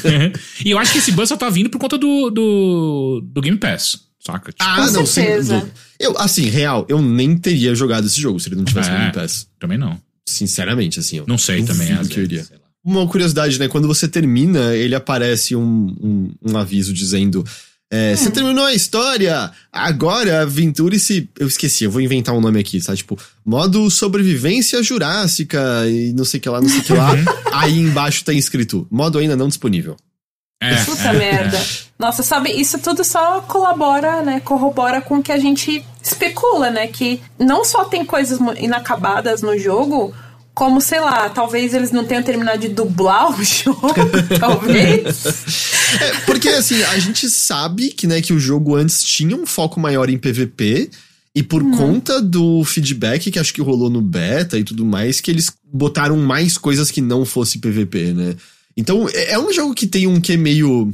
e 0.64 0.70
eu 0.70 0.78
acho 0.78 0.92
que 0.92 0.98
esse 0.98 1.12
buzz 1.12 1.28
só 1.28 1.36
tá 1.36 1.50
vindo 1.50 1.68
por 1.68 1.78
conta 1.78 1.98
do, 1.98 2.30
do, 2.30 3.22
do 3.22 3.40
Game 3.42 3.58
Pass. 3.58 4.05
Saca? 4.26 4.50
Tipo, 4.50 4.64
ah, 4.64 4.90
não, 4.90 5.06
certeza. 5.06 5.70
Eu, 6.00 6.18
assim, 6.18 6.46
real, 6.48 6.84
eu 6.88 7.00
nem 7.00 7.36
teria 7.38 7.74
jogado 7.76 8.06
esse 8.06 8.20
jogo 8.20 8.40
se 8.40 8.48
ele 8.48 8.56
não 8.56 8.64
tivesse 8.64 8.90
é, 8.90 8.92
no 8.92 8.98
Game 8.98 9.12
Pass. 9.12 9.46
Também 9.58 9.78
não. 9.78 10.00
Sinceramente, 10.28 10.98
assim. 10.98 11.22
não 11.28 11.38
sei 11.38 11.62
também, 11.62 11.92
às 11.92 12.08
que 12.08 12.18
eu 12.18 12.24
iria. 12.24 12.44
Uma 12.84 13.06
curiosidade, 13.06 13.58
né? 13.58 13.68
Quando 13.68 13.86
você 13.86 14.08
termina, 14.08 14.74
ele 14.74 14.94
aparece 14.96 15.54
um, 15.54 15.96
um, 16.00 16.30
um 16.42 16.56
aviso 16.56 16.92
dizendo. 16.92 17.44
É, 17.88 18.12
hum. 18.12 18.16
Você 18.16 18.30
terminou 18.32 18.64
a 18.64 18.74
história, 18.74 19.50
agora 19.72 20.42
aventure-se. 20.42 21.28
Eu 21.38 21.46
esqueci, 21.46 21.84
eu 21.84 21.90
vou 21.90 22.00
inventar 22.00 22.34
um 22.34 22.40
nome 22.40 22.58
aqui, 22.58 22.80
tá? 22.80 22.96
Tipo, 22.96 23.16
modo 23.44 23.88
sobrevivência 23.90 24.82
jurássica 24.82 25.88
e 25.88 26.12
não 26.12 26.24
sei 26.24 26.38
o 26.38 26.42
que 26.42 26.48
lá, 26.48 26.60
não 26.60 26.68
sei 26.68 26.80
o 26.80 26.82
que 26.82 26.92
lá. 26.92 27.12
Aí 27.52 27.78
embaixo 27.78 28.24
tá 28.24 28.32
escrito: 28.32 28.86
modo 28.90 29.18
ainda 29.18 29.36
não 29.36 29.46
disponível. 29.46 29.96
É, 30.60 30.74
Puta 30.84 31.08
é, 31.08 31.12
merda. 31.12 31.56
É. 31.56 31.86
Nossa, 31.98 32.22
sabe, 32.22 32.50
isso 32.50 32.78
tudo 32.78 33.02
só 33.04 33.40
colabora, 33.42 34.22
né? 34.22 34.40
Corrobora 34.40 35.00
com 35.00 35.18
o 35.18 35.22
que 35.22 35.32
a 35.32 35.38
gente 35.38 35.84
especula, 36.02 36.70
né? 36.70 36.86
Que 36.86 37.20
não 37.38 37.64
só 37.64 37.84
tem 37.84 38.04
coisas 38.04 38.38
inacabadas 38.58 39.42
no 39.42 39.58
jogo, 39.58 40.14
como, 40.54 40.80
sei 40.80 41.00
lá, 41.00 41.28
talvez 41.28 41.74
eles 41.74 41.90
não 41.90 42.04
tenham 42.04 42.22
terminado 42.22 42.58
de 42.58 42.68
dublar 42.68 43.30
o 43.30 43.42
jogo, 43.44 43.94
talvez. 44.38 45.66
É, 46.00 46.12
porque, 46.26 46.48
assim, 46.48 46.82
a 46.82 46.98
gente 46.98 47.30
sabe 47.30 47.90
que, 47.90 48.08
né, 48.08 48.20
que 48.20 48.32
o 48.32 48.40
jogo 48.40 48.74
antes 48.74 49.04
tinha 49.04 49.36
um 49.36 49.46
foco 49.46 49.78
maior 49.78 50.10
em 50.10 50.18
PVP, 50.18 50.90
e 51.36 51.42
por 51.42 51.62
hum. 51.62 51.70
conta 51.70 52.20
do 52.20 52.64
feedback 52.64 53.30
que 53.30 53.38
acho 53.38 53.52
que 53.52 53.60
rolou 53.60 53.90
no 53.90 54.00
beta 54.00 54.58
e 54.58 54.64
tudo 54.64 54.86
mais, 54.86 55.20
que 55.20 55.30
eles 55.30 55.52
botaram 55.70 56.16
mais 56.16 56.56
coisas 56.58 56.90
que 56.90 57.02
não 57.02 57.26
fosse 57.26 57.58
PVP, 57.58 58.14
né? 58.14 58.34
Então, 58.76 59.08
é, 59.08 59.32
é 59.32 59.38
um 59.38 59.52
jogo 59.52 59.74
que 59.74 59.86
tem 59.86 60.06
um 60.06 60.20
que 60.20 60.32
é 60.32 60.36
meio. 60.36 60.92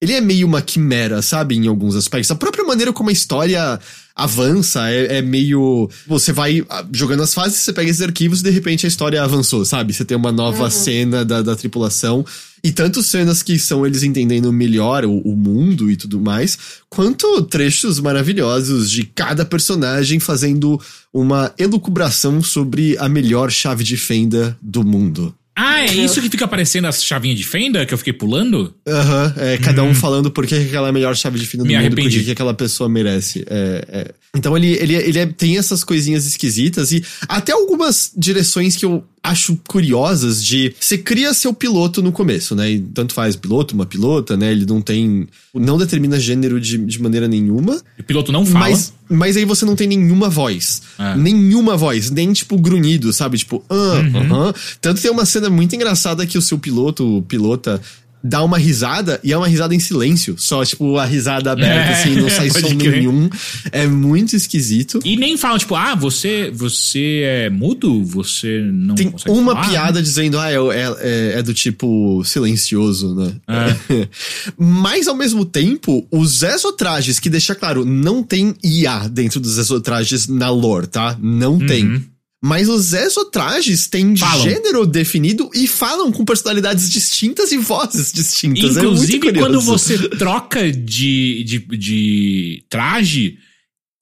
Ele 0.00 0.14
é 0.14 0.20
meio 0.20 0.48
uma 0.48 0.60
quimera, 0.60 1.22
sabe? 1.22 1.54
Em 1.54 1.68
alguns 1.68 1.94
aspectos. 1.94 2.30
A 2.30 2.34
própria 2.34 2.64
maneira 2.64 2.92
como 2.92 3.10
a 3.10 3.12
história 3.12 3.78
avança 4.16 4.90
é, 4.90 5.18
é, 5.18 5.22
meio. 5.22 5.88
Você 6.08 6.32
vai 6.32 6.64
ah, 6.68 6.84
jogando 6.92 7.22
as 7.22 7.32
fases, 7.32 7.60
você 7.60 7.72
pega 7.72 7.88
esses 7.88 8.02
arquivos 8.02 8.40
e 8.40 8.44
de 8.44 8.50
repente 8.50 8.84
a 8.84 8.88
história 8.88 9.22
avançou, 9.22 9.64
sabe? 9.64 9.92
Você 9.92 10.04
tem 10.04 10.16
uma 10.16 10.32
nova 10.32 10.64
uhum. 10.64 10.70
cena 10.70 11.24
da, 11.24 11.42
da 11.42 11.54
tripulação. 11.54 12.24
E 12.64 12.70
tanto 12.70 13.02
cenas 13.02 13.42
que 13.42 13.58
são 13.58 13.84
eles 13.84 14.04
entendendo 14.04 14.52
melhor 14.52 15.04
o, 15.04 15.18
o, 15.18 15.36
mundo 15.36 15.90
e 15.90 15.96
tudo 15.96 16.20
mais, 16.20 16.56
quanto 16.88 17.42
trechos 17.42 17.98
maravilhosos 17.98 18.88
de 18.88 19.02
cada 19.04 19.44
personagem 19.44 20.20
fazendo 20.20 20.80
uma 21.12 21.52
elucubração 21.58 22.40
sobre 22.40 22.96
a 22.98 23.08
melhor 23.08 23.50
chave 23.50 23.82
de 23.82 23.96
fenda 23.96 24.56
do 24.62 24.84
mundo. 24.84 25.34
Ah, 25.54 25.82
é 25.82 25.92
isso 25.92 26.20
que 26.20 26.30
fica 26.30 26.46
aparecendo 26.46 26.86
as 26.86 27.04
chavinhas 27.04 27.38
de 27.38 27.44
fenda 27.44 27.84
que 27.84 27.92
eu 27.92 27.98
fiquei 27.98 28.12
pulando? 28.12 28.74
Aham, 28.88 29.34
uhum, 29.36 29.42
é 29.42 29.58
cada 29.58 29.82
hum. 29.82 29.90
um 29.90 29.94
falando 29.94 30.30
por 30.30 30.46
que 30.46 30.54
aquela 30.54 30.88
é 30.88 30.90
a 30.90 30.92
melhor 30.92 31.14
chave 31.14 31.38
de 31.38 31.46
fenda 31.46 31.64
do 31.64 31.68
Me 31.68 31.76
mundo, 31.76 31.94
por 31.94 32.08
que 32.08 32.30
aquela 32.30 32.54
pessoa 32.54 32.88
merece. 32.88 33.44
É, 33.48 33.84
é. 33.88 34.14
Então 34.34 34.56
ele, 34.56 34.72
ele, 34.72 34.94
ele 34.94 35.18
é, 35.18 35.26
tem 35.26 35.58
essas 35.58 35.84
coisinhas 35.84 36.26
esquisitas 36.26 36.90
e 36.90 37.04
até 37.28 37.52
algumas 37.52 38.10
direções 38.16 38.76
que 38.76 38.84
eu 38.86 39.04
acho 39.22 39.56
curiosas 39.68 40.44
de 40.44 40.74
você 40.78 40.98
cria 40.98 41.32
seu 41.32 41.54
piloto 41.54 42.02
no 42.02 42.10
começo, 42.10 42.56
né? 42.56 42.72
E 42.72 42.80
tanto 42.80 43.14
faz 43.14 43.36
piloto, 43.36 43.74
uma 43.74 43.86
pilota, 43.86 44.36
né? 44.36 44.50
Ele 44.50 44.66
não 44.66 44.80
tem. 44.80 45.28
não 45.54 45.78
determina 45.78 46.18
gênero 46.18 46.60
de, 46.60 46.76
de 46.78 47.00
maneira 47.00 47.28
nenhuma. 47.28 47.80
O 47.98 48.02
piloto 48.02 48.32
não 48.32 48.44
fala. 48.44 48.70
Mas, 48.70 48.92
mas 49.08 49.36
aí 49.36 49.44
você 49.44 49.64
não 49.64 49.76
tem 49.76 49.86
nenhuma 49.86 50.28
voz. 50.28 50.82
É. 50.98 51.16
Nenhuma 51.16 51.76
voz. 51.76 52.10
Nem 52.10 52.32
tipo 52.32 52.58
grunhido, 52.58 53.12
sabe? 53.12 53.38
Tipo, 53.38 53.64
ah, 53.70 53.74
uhum. 53.74 54.46
uh 54.46 54.50
-huh. 54.50 54.76
Tanto 54.80 55.00
tem 55.00 55.10
uma 55.10 55.24
cena 55.24 55.48
muito 55.48 55.74
engraçada 55.76 56.26
que 56.26 56.36
o 56.36 56.42
seu 56.42 56.58
piloto, 56.58 57.18
o 57.18 57.22
pilota, 57.22 57.80
dá 58.22 58.42
uma 58.42 58.58
risada 58.58 59.18
e 59.24 59.32
é 59.32 59.36
uma 59.36 59.48
risada 59.48 59.74
em 59.74 59.80
silêncio. 59.80 60.36
Só, 60.38 60.64
tipo, 60.64 60.96
a 60.96 61.04
risada 61.04 61.52
aberta, 61.52 61.90
é, 61.90 61.92
assim, 61.92 62.14
não 62.16 62.30
sai 62.30 62.50
som 62.50 62.68
nenhum. 62.74 63.28
É 63.70 63.86
muito 63.86 64.36
esquisito. 64.36 65.00
E 65.04 65.16
nem 65.16 65.36
fala, 65.36 65.58
tipo, 65.58 65.74
ah, 65.74 65.94
você, 65.94 66.50
você 66.54 67.22
é 67.24 67.50
mudo? 67.50 68.04
Você 68.04 68.60
não 68.72 68.94
Tem 68.94 69.12
uma 69.28 69.54
falar, 69.54 69.68
piada 69.68 69.98
né? 69.98 70.02
dizendo, 70.02 70.38
ah, 70.38 70.50
é, 70.50 70.56
é, 70.56 71.38
é, 71.38 71.42
do 71.42 71.52
tipo 71.52 72.22
silencioso, 72.24 73.14
né? 73.14 73.32
É. 73.48 74.08
Mas, 74.56 75.08
ao 75.08 75.16
mesmo 75.16 75.44
tempo, 75.44 76.06
os 76.10 76.42
exotrajes, 76.42 77.18
que 77.18 77.30
deixa 77.30 77.54
claro, 77.54 77.84
não 77.84 78.22
tem 78.22 78.54
IA 78.62 79.08
dentro 79.08 79.40
dos 79.40 79.58
exotrajes 79.58 80.28
na 80.28 80.50
lore, 80.50 80.86
tá? 80.86 81.16
Não 81.20 81.54
uhum. 81.54 81.66
tem. 81.66 82.11
Mas 82.44 82.68
os 82.68 82.92
exotrajes 82.92 83.86
têm 83.86 84.16
falam. 84.16 84.42
gênero 84.42 84.84
definido 84.84 85.48
e 85.54 85.68
falam 85.68 86.10
com 86.10 86.24
personalidades 86.24 86.90
distintas 86.90 87.52
e 87.52 87.56
vozes 87.56 88.12
distintas. 88.12 88.76
É 88.76 88.80
Inclusive, 88.80 89.28
é 89.28 89.32
quando 89.32 89.60
você 89.60 90.08
troca 90.08 90.72
de, 90.72 91.44
de, 91.44 91.58
de 91.78 92.64
traje, 92.68 93.38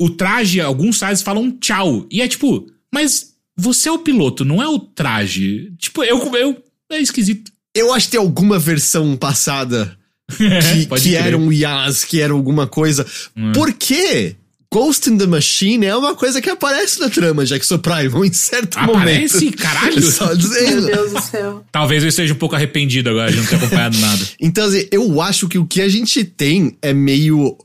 o 0.00 0.08
traje, 0.08 0.58
alguns 0.58 0.98
sites 0.98 1.20
falam 1.20 1.50
tchau. 1.60 2.06
E 2.10 2.22
é 2.22 2.28
tipo, 2.28 2.66
mas 2.92 3.34
você 3.54 3.90
é 3.90 3.92
o 3.92 3.98
piloto, 3.98 4.42
não 4.42 4.62
é 4.62 4.66
o 4.66 4.78
traje. 4.78 5.70
Tipo, 5.76 6.02
eu. 6.02 6.18
eu 6.34 6.62
é 6.90 6.98
esquisito. 6.98 7.52
Eu 7.74 7.92
acho 7.92 8.06
que 8.06 8.12
tem 8.12 8.20
alguma 8.20 8.58
versão 8.58 9.16
passada 9.18 9.96
que, 10.34 11.00
que 11.00 11.14
eram 11.14 11.52
IAs, 11.52 12.04
que 12.04 12.20
era 12.20 12.32
alguma 12.32 12.66
coisa. 12.66 13.06
Hum. 13.36 13.52
Por 13.52 13.72
quê? 13.74 14.36
Ghost 14.72 15.10
in 15.10 15.18
the 15.18 15.26
Machine 15.26 15.84
é 15.84 15.96
uma 15.96 16.14
coisa 16.14 16.40
que 16.40 16.48
aparece 16.48 17.00
na 17.00 17.10
trama 17.10 17.44
de 17.44 17.54
Exoprimal 17.54 18.24
em 18.24 18.32
certo 18.32 18.78
Aparece? 18.78 19.44
momento. 19.44 19.56
Caralho! 19.58 20.02
Só 20.12 20.26
Meu 20.26 20.36
dizendo. 20.36 20.86
Deus 20.86 21.12
do 21.12 21.20
céu. 21.20 21.64
Talvez 21.72 22.04
eu 22.04 22.08
esteja 22.08 22.32
um 22.34 22.36
pouco 22.36 22.54
arrependido 22.54 23.10
agora 23.10 23.32
de 23.32 23.38
não 23.38 23.46
ter 23.46 23.56
acompanhado 23.56 23.98
nada. 23.98 24.20
Então, 24.40 24.66
assim, 24.66 24.86
eu 24.92 25.20
acho 25.20 25.48
que 25.48 25.58
o 25.58 25.66
que 25.66 25.80
a 25.82 25.88
gente 25.88 26.24
tem 26.24 26.76
é 26.80 26.92
meio 26.92 27.58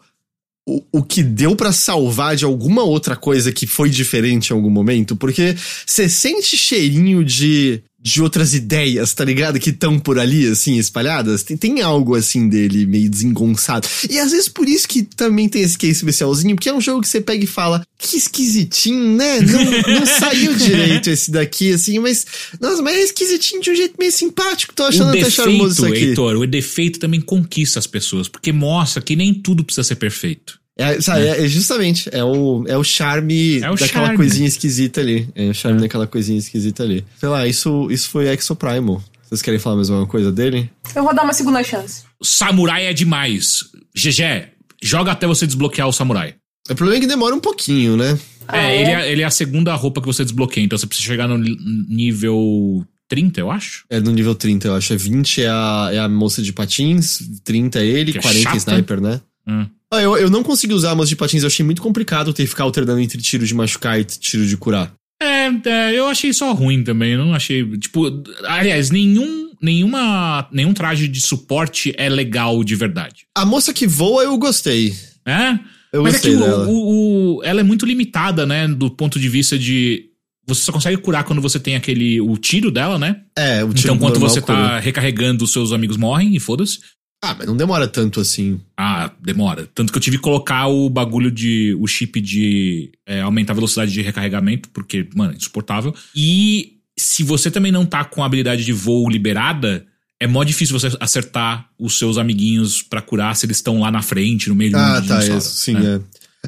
o, 0.68 0.84
o 0.91 1.03
que 1.03 1.22
deu 1.22 1.56
pra 1.56 1.72
salvar 1.72 2.36
de 2.36 2.43
alguma 2.43 2.84
outra 2.84 3.16
coisa 3.16 3.51
que 3.51 3.68
foi 3.68 3.89
diferente 3.89 4.49
em 4.49 4.53
algum 4.53 4.70
momento, 4.70 5.16
porque 5.16 5.56
você 5.86 6.10
sente 6.10 6.58
cheirinho 6.58 7.24
de, 7.24 7.84
de 8.06 8.22
outras 8.22 8.53
ideias, 8.53 9.16
tá 9.16 9.26
ligado? 9.26 9.60
Que 9.60 9.72
estão 9.72 9.97
por 9.97 10.20
ali, 10.20 10.45
assim, 10.45 10.78
espalhadas. 10.78 11.41
Tem, 11.41 11.58
tem 11.58 11.82
algo, 11.82 12.14
assim, 12.14 12.47
dele 12.47 12.86
meio 12.86 13.10
desengonçado. 13.10 13.88
E 14.08 14.20
às 14.20 14.30
vezes 14.32 14.47
por 14.47 14.70
isso 14.70 14.88
que 14.88 15.01
também 15.01 15.49
tem 15.49 15.64
esse 15.64 15.76
case 15.76 15.93
especialzinho, 15.93 16.56
porque 16.56 16.70
é 16.70 16.74
um 16.74 16.80
jogo 16.80 17.01
que 17.01 17.08
você 17.08 17.20
pega 17.20 17.43
e 17.43 17.47
fala, 17.47 17.82
que 17.97 18.16
esquisitinho, 18.16 19.18
né? 19.18 19.41
Não, 19.41 19.95
não 19.95 20.06
saiu 20.20 20.53
direito 20.53 21.10
esse 21.10 21.32
daqui, 21.32 21.74
assim, 21.74 21.97
mas, 21.97 22.28
nossa, 22.62 22.80
mas 22.84 22.95
é 22.95 23.01
esquisitinho 23.01 23.64
de 23.64 23.72
um 23.72 23.76
jeito 23.76 23.95
meio 23.97 24.12
simpático. 24.12 24.76
Tô 24.76 24.84
achando 24.84 25.08
o 25.08 25.18
até 25.18 25.28
charmoso 25.28 25.72
isso 25.72 25.82
defeito, 25.82 25.97
aqui. 25.97 26.10
Heitor, 26.10 26.36
o 26.36 26.45
defeito 26.45 26.99
também 26.99 27.20
conquista 27.20 27.80
as 27.80 27.88
pessoas, 27.88 28.28
porque 28.28 28.51
mostra 28.53 29.01
que 29.01 29.16
nem 29.16 29.34
tudo 29.34 29.64
precisa 29.64 29.84
ser 29.84 29.95
perfeito. 29.95 30.60
É, 30.78 31.00
sabe, 31.00 31.26
é. 31.26 31.46
é 31.46 31.48
justamente, 31.48 32.10
é 32.12 32.24
o, 32.24 32.66
é 32.68 32.78
o 32.78 32.84
charme 32.84 33.60
É 33.62 33.70
o 33.72 33.76
daquela 33.76 34.08
charme. 34.08 34.18
coisinha 34.18 34.48
esquisita 34.48 35.00
ali. 35.02 35.30
É 35.34 35.50
o 35.50 35.54
charme 35.54 35.80
daquela 35.80 36.06
coisinha 36.06 36.38
esquisita 36.38 36.84
ali. 36.84 37.06
Sei 37.18 37.30
lá, 37.30 37.48
isso, 37.48 37.88
isso 37.90 38.10
foi 38.10 38.28
Exoprimal. 38.28 39.02
Vocês 39.24 39.42
querem 39.42 39.60
falar 39.60 39.78
mais 39.78 39.90
alguma 39.90 40.08
coisa 40.08 40.32
dele? 40.32 40.70
Eu 40.96 41.04
vou 41.04 41.14
dar 41.16 41.24
uma 41.24 41.34
segunda 41.34 41.64
chance. 41.64 42.04
Samurai 42.22 42.86
é 42.86 42.94
demais. 42.94 43.64
GG, 43.96 44.50
joga 44.84 45.12
até 45.14 45.26
você 45.26 45.48
desbloquear 45.48 45.88
o 45.88 45.94
samurai. 45.94 46.36
O 46.70 46.76
problema 46.76 46.98
é 46.98 47.02
que 47.02 47.08
demora 47.08 47.34
um 47.36 47.40
pouquinho, 47.40 47.96
né? 47.96 48.18
Ah, 48.48 48.58
é, 48.58 48.76
é? 48.76 48.82
Ele 48.82 48.92
é, 48.92 49.12
ele 49.12 49.22
é 49.22 49.26
a 49.26 49.30
segunda 49.32 49.74
roupa 49.76 50.02
que 50.02 50.08
você 50.08 50.24
desbloqueia, 50.24 50.64
então 50.64 50.78
você 50.78 50.86
precisa 50.86 51.08
chegar 51.08 51.28
no 51.28 51.38
nível 51.38 52.86
30, 53.08 53.40
eu 53.40 53.52
acho. 53.52 53.86
É 53.90 54.00
no 54.00 54.12
nível 54.12 54.36
30, 54.36 54.68
eu 54.68 54.76
acho. 54.76 54.94
É 54.94 54.98
20 54.98 55.42
é 55.42 55.50
a, 55.50 55.90
é 55.94 56.00
a 56.00 56.10
moça 56.10 56.42
de 56.42 56.52
patins, 56.54 57.20
30 57.44 57.80
é 57.80 57.86
ele, 57.86 58.12
Que 58.12 58.18
é 58.20 58.22
40 58.22 58.40
é 58.40 58.44
chata. 58.44 58.58
sniper, 58.58 59.02
né? 59.02 59.22
Hum. 59.48 59.66
Ah, 59.96 60.02
eu, 60.02 60.18
eu 60.18 60.30
não 60.30 60.43
consegui 60.43 60.74
usar 60.74 60.91
a 61.00 61.06
de 61.06 61.16
patins, 61.16 61.43
eu 61.43 61.48
achei 61.48 61.66
muito 61.66 61.82
complicado 61.82 62.34
ter 62.34 62.43
que 62.43 62.50
ficar 62.50 62.64
alternando 62.64 63.00
entre 63.00 63.22
tiro 63.22 63.46
de 63.46 63.54
machucar 63.54 64.00
e 64.00 64.04
tiro 64.04 64.46
de 64.46 64.58
curar. 64.58 64.93
É, 65.22 65.48
é, 65.70 65.93
eu 65.98 66.08
achei 66.08 66.34
só 66.34 66.52
ruim 66.54 66.84
também. 66.84 67.14
Eu 67.14 67.20
não 67.26 67.34
achei. 67.34 67.66
Tipo, 67.78 68.24
aliás, 68.46 68.89
nenhum, 68.91 69.50
nenhuma, 69.62 70.48
nenhum 70.52 70.74
traje 70.74 71.08
de 71.08 71.22
suporte 71.22 71.93
é 71.98 72.10
legal 72.10 72.64
de 72.64 72.76
verdade. 72.76 73.26
A 73.36 73.46
moça 73.46 73.74
que 73.74 73.88
voa 73.88 74.24
eu 74.24 74.38
gostei. 74.38 74.93
É? 75.26 75.58
Eu 75.93 76.04
Mas 76.04 76.16
é 76.16 76.18
gostei 76.18 76.32
que 76.32 76.38
o- 76.38 76.39
dela. 76.41 76.68
o- 76.68 77.38
o- 77.38 77.43
ela 77.43 77.62
é 77.62 77.64
muito 77.64 77.86
limitada, 77.86 78.46
né? 78.46 78.68
Do 78.68 78.91
ponto 78.91 79.20
de 79.20 79.30
vista 79.30 79.58
de. 79.58 80.06
Você 80.48 80.62
só 80.62 80.72
consegue 80.72 80.98
curar 80.98 81.24
quando 81.24 81.41
você 81.41 81.60
tem 81.60 81.76
aquele. 81.76 82.20
o 82.22 82.38
tiro 82.38 82.70
dela, 82.70 83.00
né? 83.00 83.22
É, 83.38 83.64
o 83.64 83.74
tiro 83.74 83.93
Então, 83.93 83.98
quando 83.98 84.20
você 84.20 84.41
tá 84.41 84.46
cura. 84.56 84.80
recarregando, 84.80 85.43
os 85.46 85.52
seus 85.54 85.72
amigos 85.72 85.96
morrem 85.98 86.36
e 86.36 86.39
foda-se. 86.39 86.80
Ah, 87.24 87.36
mas 87.38 87.47
não 87.47 87.57
demora 87.57 87.88
tanto 87.88 88.20
assim. 88.20 88.59
Ah, 88.78 89.11
demora. 89.22 89.68
Tanto 89.74 89.91
que 89.91 89.97
eu 89.97 90.01
tive 90.01 90.18
que 90.18 90.24
colocar 90.24 90.68
o 90.68 90.89
bagulho 90.89 91.32
de. 91.32 91.76
o 91.80 91.88
chip 91.88 92.22
de 92.22 92.91
é, 93.05 93.22
aumentar 93.22 93.53
a 93.53 93.55
velocidade 93.55 93.91
de 93.91 94.01
recarregamento, 94.01 94.70
porque, 94.70 95.07
mano, 95.16 95.34
é 95.34 95.36
insuportável. 95.36 95.93
E 96.16 96.74
se 96.97 97.24
você 97.24 97.49
também 97.49 97.72
não 97.72 97.86
tá 97.86 98.05
com 98.05 98.22
a 98.22 98.26
habilidade 98.26 98.63
de 98.63 98.72
voo 98.72 99.09
liberada, 99.09 99.86
é 100.20 100.28
mó 100.28 100.43
difícil 100.43 100.78
você 100.80 100.95
acertar 100.99 101.68
os 101.80 101.97
seus 101.97 102.18
amiguinhos 102.18 102.82
pra 102.82 103.01
curar 103.01 103.36
se 103.36 103.45
eles 103.45 103.57
estão 103.57 103.80
lá 103.80 103.91
na 103.91 104.01
frente, 104.01 104.47
no 104.49 104.55
meio 104.55 104.70
de 104.72 104.76
um 104.76 104.80
Ah, 104.80 104.93
tá, 104.95 105.01
dinossauro, 105.01 105.38
isso, 105.38 105.49
sim, 105.55 105.74
né? 105.74 105.95
é. 105.95 106.01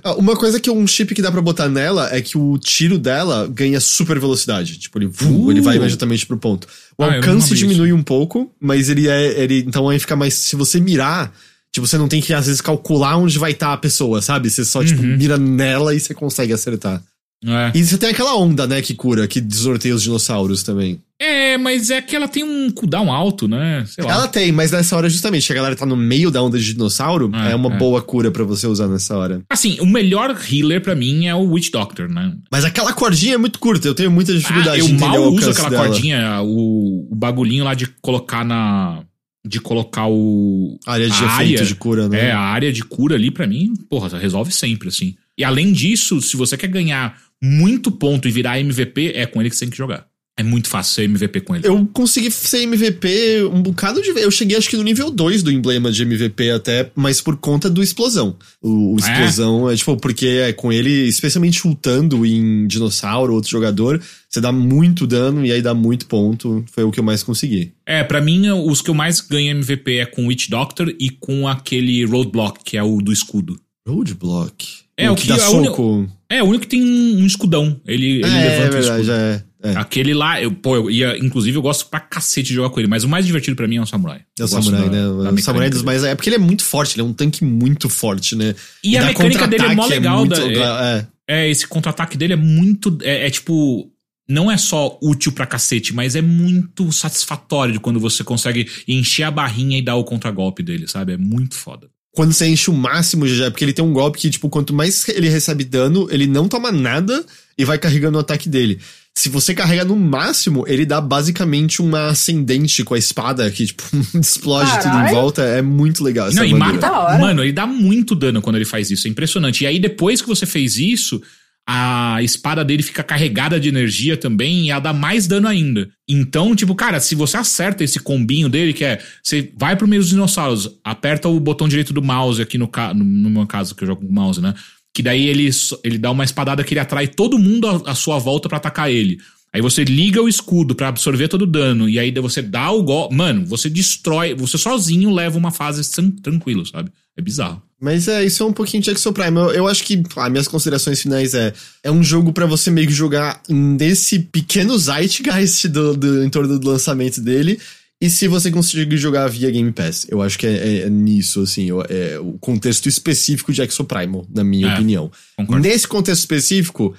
Ah, 0.03 0.13
Uma 0.15 0.35
coisa 0.35 0.59
que 0.59 0.69
um 0.69 0.85
chip 0.87 1.13
que 1.15 1.21
dá 1.21 1.31
pra 1.31 1.41
botar 1.41 1.67
nela 1.69 2.13
é 2.15 2.21
que 2.21 2.37
o 2.37 2.57
tiro 2.57 2.97
dela 2.97 3.47
ganha 3.47 3.79
super 3.79 4.19
velocidade. 4.19 4.77
Tipo, 4.77 4.99
ele, 4.99 5.05
Uh! 5.23 5.51
ele 5.51 5.61
vai 5.61 5.77
imediatamente 5.77 6.25
pro 6.25 6.37
ponto. 6.37 6.67
O 6.97 7.03
Ah, 7.03 7.15
alcance 7.15 7.53
diminui 7.55 7.93
um 7.93 8.03
pouco, 8.03 8.51
mas 8.59 8.89
ele 8.89 9.07
é. 9.07 9.39
Ele, 9.41 9.59
então 9.67 9.87
aí 9.89 9.99
fica 9.99 10.15
mais. 10.15 10.33
Se 10.33 10.55
você 10.55 10.79
mirar, 10.79 11.33
tipo, 11.71 11.85
você 11.85 11.97
não 11.97 12.07
tem 12.07 12.21
que 12.21 12.33
às 12.33 12.45
vezes 12.47 12.61
calcular 12.61 13.17
onde 13.17 13.37
vai 13.39 13.51
estar 13.51 13.73
a 13.73 13.77
pessoa, 13.77 14.21
sabe? 14.21 14.49
Você 14.49 14.63
só, 14.65 14.83
tipo, 14.83 15.01
Uhum. 15.01 15.17
mira 15.17 15.37
nela 15.37 15.93
e 15.93 15.99
você 15.99 16.13
consegue 16.13 16.53
acertar. 16.53 17.01
É. 17.45 17.71
E 17.75 17.83
você 17.83 17.97
tem 17.97 18.09
aquela 18.09 18.35
onda, 18.35 18.65
né, 18.65 18.81
que 18.81 18.93
cura, 18.95 19.27
que 19.27 19.39
desnorteia 19.39 19.93
os 19.93 20.01
dinossauros 20.01 20.63
também. 20.63 20.99
É, 21.19 21.57
mas 21.57 21.89
é 21.89 21.99
que 22.01 22.15
ela 22.15 22.27
tem 22.27 22.43
um 22.43 22.69
cooldown 22.71 23.11
alto, 23.11 23.47
né? 23.47 23.83
Ela 23.97 24.27
tem, 24.27 24.51
mas 24.51 24.71
nessa 24.71 24.95
hora, 24.95 25.09
justamente, 25.09 25.51
a 25.51 25.55
galera 25.55 25.75
tá 25.75 25.85
no 25.85 25.95
meio 25.95 26.29
da 26.29 26.41
onda 26.43 26.59
de 26.59 26.73
dinossauro, 26.73 27.31
É, 27.33 27.51
é, 27.51 27.55
uma 27.55 27.73
é. 27.73 27.77
boa 27.77 28.01
cura 28.01 28.29
pra 28.29 28.43
você 28.43 28.67
usar 28.67 28.87
nessa 28.87 29.17
hora. 29.17 29.41
Assim, 29.49 29.79
o 29.79 29.85
melhor 29.85 30.37
healer 30.51 30.81
pra 30.81 30.95
mim 30.95 31.25
é 31.27 31.33
o 31.33 31.41
Witch 31.51 31.71
Doctor, 31.71 32.07
né? 32.07 32.33
Mas 32.51 32.65
aquela 32.65 32.93
cordinha 32.93 33.33
é 33.33 33.37
muito 33.37 33.57
curta, 33.59 33.87
eu 33.87 33.95
tenho 33.95 34.11
muita 34.11 34.31
dificuldade 34.33 34.69
Ah, 34.69 34.73
de 34.73 34.79
eu 34.79 34.85
entender 34.95 35.17
mal 35.19 35.33
uso 35.33 35.49
aquela 35.49 35.69
dela. 35.69 35.87
cordinha, 35.87 36.41
o, 36.43 37.07
o 37.11 37.15
bagulhinho 37.15 37.63
lá 37.63 37.73
de 37.73 37.87
colocar 38.01 38.43
na. 38.45 39.01
De 39.47 39.59
colocar 39.61 40.07
o. 40.07 40.77
Área 40.85 41.07
de 41.09 41.13
a 41.13 41.25
efeito 41.25 41.53
área, 41.61 41.65
de 41.65 41.75
cura, 41.75 42.07
né? 42.09 42.27
É, 42.27 42.31
a 42.31 42.39
área 42.39 42.71
de 42.71 42.83
cura 42.83 43.15
ali, 43.15 43.31
pra 43.31 43.47
mim, 43.47 43.73
porra, 43.89 44.15
resolve 44.19 44.51
sempre, 44.51 44.89
assim. 44.89 45.15
E 45.37 45.43
além 45.43 45.71
disso, 45.71 46.19
se 46.21 46.35
você 46.35 46.57
quer 46.57 46.67
ganhar 46.67 47.15
muito 47.43 47.91
ponto 47.91 48.27
e 48.27 48.31
virar 48.31 48.59
MVP, 48.59 49.11
é 49.15 49.25
com 49.25 49.39
ele 49.41 49.49
que 49.49 49.55
você 49.55 49.65
tem 49.65 49.71
que 49.71 49.77
jogar. 49.77 50.05
É 50.39 50.43
muito 50.43 50.69
fácil 50.69 50.93
ser 50.93 51.03
MVP 51.05 51.41
com 51.41 51.55
ele. 51.55 51.67
Eu 51.67 51.83
consegui 51.91 52.29
ser 52.29 52.61
MVP 52.61 53.43
um 53.51 53.59
bocado 53.59 53.99
de. 54.03 54.09
Eu 54.09 54.29
cheguei 54.29 54.55
acho 54.55 54.69
que 54.69 54.77
no 54.77 54.83
nível 54.83 55.09
2 55.09 55.41
do 55.41 55.51
emblema 55.51 55.91
de 55.91 56.03
MVP 56.03 56.51
até, 56.51 56.91
mas 56.95 57.19
por 57.19 57.37
conta 57.37 57.67
do 57.67 57.81
explosão. 57.81 58.35
O, 58.61 58.93
o 58.93 58.97
É? 58.97 58.99
explosão 58.99 59.67
é 59.67 59.75
tipo, 59.75 59.97
porque 59.97 60.27
é 60.27 60.53
com 60.53 60.71
ele, 60.71 60.91
especialmente 61.07 61.65
ultando 61.67 62.23
em 62.23 62.67
dinossauro, 62.67 63.33
outro 63.33 63.49
jogador, 63.49 63.99
você 64.29 64.39
dá 64.39 64.51
muito 64.51 65.07
dano 65.07 65.43
e 65.43 65.51
aí 65.51 65.59
dá 65.59 65.73
muito 65.73 66.05
ponto. 66.05 66.63
Foi 66.71 66.83
o 66.83 66.91
que 66.91 66.99
eu 66.99 67.03
mais 67.03 67.23
consegui. 67.23 67.73
É, 67.83 68.03
pra 68.03 68.21
mim, 68.21 68.47
os 68.51 68.79
que 68.79 68.91
eu 68.91 68.93
mais 68.93 69.19
ganho 69.21 69.49
MVP 69.49 69.97
é 69.97 70.05
com 70.05 70.25
o 70.25 70.27
Witch 70.27 70.49
Doctor 70.49 70.93
e 70.99 71.09
com 71.09 71.47
aquele 71.47 72.05
Roadblock, 72.05 72.59
que 72.63 72.77
é 72.77 72.83
o 72.83 73.01
do 73.01 73.11
escudo. 73.11 73.59
Roadblock. 73.87 74.67
É, 74.95 75.09
o 75.09 75.15
que 75.15 75.23
que 75.23 75.27
dá 75.29 75.37
é 75.37 75.47
o 75.47 75.57
uni- 75.57 75.65
soco. 75.67 76.11
É, 76.29 76.43
o 76.43 76.45
único 76.47 76.63
que 76.63 76.69
tem 76.69 76.81
um 76.83 77.25
escudão. 77.25 77.79
Ele, 77.85 78.17
ele 78.17 78.25
é, 78.25 78.27
é 78.27 78.49
levanta 78.49 78.69
o 78.69 78.81
verdade, 78.81 79.01
escudo. 79.01 79.11
é. 79.11 79.43
é. 79.63 79.71
Aquele 79.77 80.13
lá, 80.13 80.41
eu, 80.41 80.51
pô, 80.51 80.75
eu 80.75 80.91
ia, 80.91 81.17
inclusive 81.17 81.57
eu 81.57 81.61
gosto 81.61 81.85
pra 81.89 81.99
cacete 81.99 82.49
de 82.49 82.53
jogar 82.55 82.69
com 82.69 82.79
ele, 82.79 82.87
mas 82.89 83.03
o 83.03 83.09
mais 83.09 83.25
divertido 83.25 83.55
pra 83.55 83.67
mim 83.67 83.77
é 83.77 83.81
o 83.81 83.85
Samurai. 83.85 84.21
É 84.39 84.43
o 84.43 84.47
samurai, 84.47 84.89
da- 84.89 84.89
né? 84.89 85.23
da 85.23 85.31
O 85.33 85.37
samurai 85.39 85.69
dos 85.69 85.79
dele. 85.79 85.85
mais. 85.85 86.03
É 86.03 86.15
porque 86.15 86.29
ele 86.29 86.35
é 86.35 86.39
muito 86.39 86.63
forte, 86.63 86.95
ele 86.95 87.01
é 87.01 87.05
um 87.09 87.13
tanque 87.13 87.43
muito 87.43 87.87
forte, 87.89 88.35
né? 88.35 88.53
E 88.83 88.97
a 88.97 89.01
dá 89.01 89.07
mecânica 89.07 89.47
dele 89.47 89.63
é 89.65 89.75
mó 89.75 89.83
contra-ataque, 89.83 89.99
legal. 89.99 90.17
muito 90.19 90.59
da- 90.59 91.07
é, 91.27 91.33
é. 91.37 91.45
é, 91.45 91.49
esse 91.49 91.65
contra-ataque 91.67 92.17
dele 92.17 92.33
é 92.33 92.37
muito. 92.37 92.97
É, 93.01 93.27
é 93.27 93.29
tipo. 93.29 93.91
Não 94.29 94.51
é 94.51 94.57
só 94.57 94.99
útil 95.01 95.31
pra 95.31 95.45
cacete, 95.45 95.95
mas 95.95 96.13
é 96.13 96.21
muito 96.21 96.91
satisfatório 96.91 97.79
quando 97.79 97.97
você 97.97 98.25
consegue 98.25 98.67
encher 98.85 99.23
a 99.23 99.31
barrinha 99.31 99.77
e 99.77 99.81
dar 99.81 99.95
o 99.95 100.03
contragolpe 100.03 100.61
dele, 100.61 100.85
sabe? 100.85 101.13
É 101.13 101.17
muito 101.17 101.55
foda. 101.55 101.87
Quando 102.17 102.33
você 102.33 102.47
enche 102.47 102.71
o 102.71 102.73
máximo, 102.73 103.27
já 103.27 103.45
é 103.45 103.49
porque 103.51 103.63
ele 103.63 103.73
tem 103.73 103.85
um 103.85 103.93
golpe 103.93 104.17
que, 104.17 104.27
tipo, 104.31 104.49
quanto 104.49 104.73
mais 104.73 105.07
ele 105.07 105.29
recebe 105.29 105.63
dano, 105.63 106.07
ele 106.09 106.25
não 106.25 106.47
toma 106.47 106.71
nada 106.71 107.23
e 107.55 107.63
vai 107.63 107.77
carregando 107.77 108.17
o 108.17 108.21
ataque 108.21 108.49
dele. 108.49 108.79
Se 109.13 109.29
você 109.29 109.53
carrega 109.53 109.85
no 109.85 109.95
máximo, 109.95 110.65
ele 110.67 110.83
dá 110.83 110.99
basicamente 110.99 111.79
uma 111.79 112.07
ascendente 112.07 112.83
com 112.83 112.95
a 112.95 112.97
espada 112.97 113.51
que, 113.51 113.67
tipo, 113.67 113.83
explode 114.19 114.71
tudo 114.77 114.87
em 114.87 114.91
Caralho. 114.93 115.15
volta. 115.15 115.43
É 115.43 115.61
muito 115.61 116.03
legal 116.03 116.29
essa 116.29 116.37
Não, 116.37 116.43
e 116.43 116.55
mata. 116.55 116.89
Mano, 117.19 117.43
ele 117.43 117.53
dá 117.53 117.67
muito 117.67 118.15
dano 118.15 118.41
quando 118.41 118.55
ele 118.55 118.65
faz 118.65 118.89
isso. 118.89 119.05
É 119.05 119.11
impressionante. 119.11 119.63
E 119.63 119.67
aí, 119.67 119.77
depois 119.77 120.19
que 120.19 120.27
você 120.27 120.47
fez 120.47 120.79
isso, 120.79 121.21
a 121.69 122.19
espada 122.23 122.63
dele 122.63 122.81
fica 122.81 123.03
carregada 123.03 123.59
de 123.59 123.67
energia 123.67 124.15
também 124.15 124.65
e 124.67 124.71
ela 124.71 124.79
dá 124.79 124.93
mais 124.93 125.27
dano 125.27 125.47
ainda. 125.49 125.89
Então, 126.07 126.55
tipo, 126.55 126.73
cara, 126.73 126.99
se 127.01 127.13
você 127.13 127.35
acerta 127.35 127.83
esse 127.83 127.99
combinho 127.99 128.47
dele, 128.47 128.71
que 128.73 128.85
é 128.85 129.01
você 129.21 129.51
vai 129.57 129.75
pro 129.75 129.87
meio 129.87 130.01
dos 130.01 130.09
dinossauros, 130.09 130.69
aperta 130.83 131.27
o 131.27 131.37
botão 131.39 131.67
direito 131.67 131.91
do 131.91 132.01
mouse 132.01 132.41
aqui 132.41 132.57
no, 132.57 132.69
ca- 132.69 132.93
no, 132.93 133.03
no 133.03 133.29
meu 133.29 133.45
caso, 133.45 133.75
que 133.75 133.83
eu 133.83 133.87
jogo 133.87 134.01
com 134.05 134.07
o 134.07 134.15
mouse, 134.15 134.39
né? 134.41 134.53
Que 134.93 135.03
daí 135.03 135.27
ele, 135.27 135.49
ele 135.83 135.97
dá 135.97 136.09
uma 136.09 136.23
espadada 136.23 136.63
que 136.63 136.73
ele 136.73 136.79
atrai 136.79 137.07
todo 137.07 137.37
mundo 137.37 137.67
à, 137.85 137.93
sua 137.93 138.17
volta 138.17 138.47
pra 138.47 138.57
atacar 138.57 138.89
ele. 138.89 139.17
Aí 139.53 139.61
você 139.61 139.83
liga 139.83 140.21
o 140.21 140.29
escudo 140.29 140.73
pra 140.73 140.87
absorver 140.87 141.27
todo 141.27 141.41
o 141.41 141.47
dano. 141.47 141.89
E 141.89 141.99
aí 141.99 142.11
você 142.11 142.41
dá 142.41 142.71
o 142.71 142.81
golpe. 142.81 143.13
Mano, 143.15 143.45
você 143.45 143.69
destrói. 143.69 144.33
Você 144.35 144.57
sozinho 144.57 145.11
leva 145.13 145.37
uma 145.37 145.51
fase 145.51 145.89
tran- 145.91 146.11
tranquilo, 146.11 146.65
sabe? 146.65 146.91
É 147.17 147.21
bizarro. 147.21 147.61
Mas 147.81 148.07
é, 148.07 148.23
isso 148.23 148.41
é 148.43 148.45
um 148.45 148.53
pouquinho 148.53 148.81
de 148.81 148.89
Exo 148.91 149.11
Prime. 149.11 149.35
Eu, 149.37 149.51
eu 149.51 149.67
acho 149.67 149.83
que, 149.83 150.01
ah, 150.15 150.29
minhas 150.29 150.47
considerações 150.47 151.01
finais 151.01 151.33
é, 151.33 151.53
é 151.83 151.91
um 151.91 152.03
jogo 152.03 152.31
pra 152.33 152.45
você 152.45 152.69
meio 152.71 152.87
que 152.87 152.93
jogar 152.93 153.41
nesse 153.49 154.19
pequeno 154.19 154.77
zeitgeist 154.77 155.67
do, 155.67 155.95
do, 155.95 156.23
em 156.23 156.29
torno 156.29 156.57
do 156.57 156.67
lançamento 156.69 157.21
dele. 157.21 157.59
E 158.01 158.09
se 158.11 158.27
você 158.27 158.51
conseguir 158.51 158.97
jogar 158.97 159.27
via 159.27 159.49
Game 159.49 159.71
Pass, 159.71 160.05
eu 160.09 160.21
acho 160.21 160.37
que 160.37 160.45
é, 160.45 160.53
é- 160.53 160.77
é 160.81 160.89
nisso, 160.89 161.41
assim, 161.41 161.69
é 161.89 162.19
o 162.19 162.33
contexto 162.39 162.87
específico 162.87 163.51
de 163.51 163.61
Exo 163.61 163.83
Primal, 163.83 164.25
na 164.33 164.43
minha 164.43 164.67
É, 164.69 164.73
opinião. 164.75 165.11
Concordo. 165.35 165.67
Nesse 165.67 165.87
contexto 165.87 166.19
específico, 166.19 166.95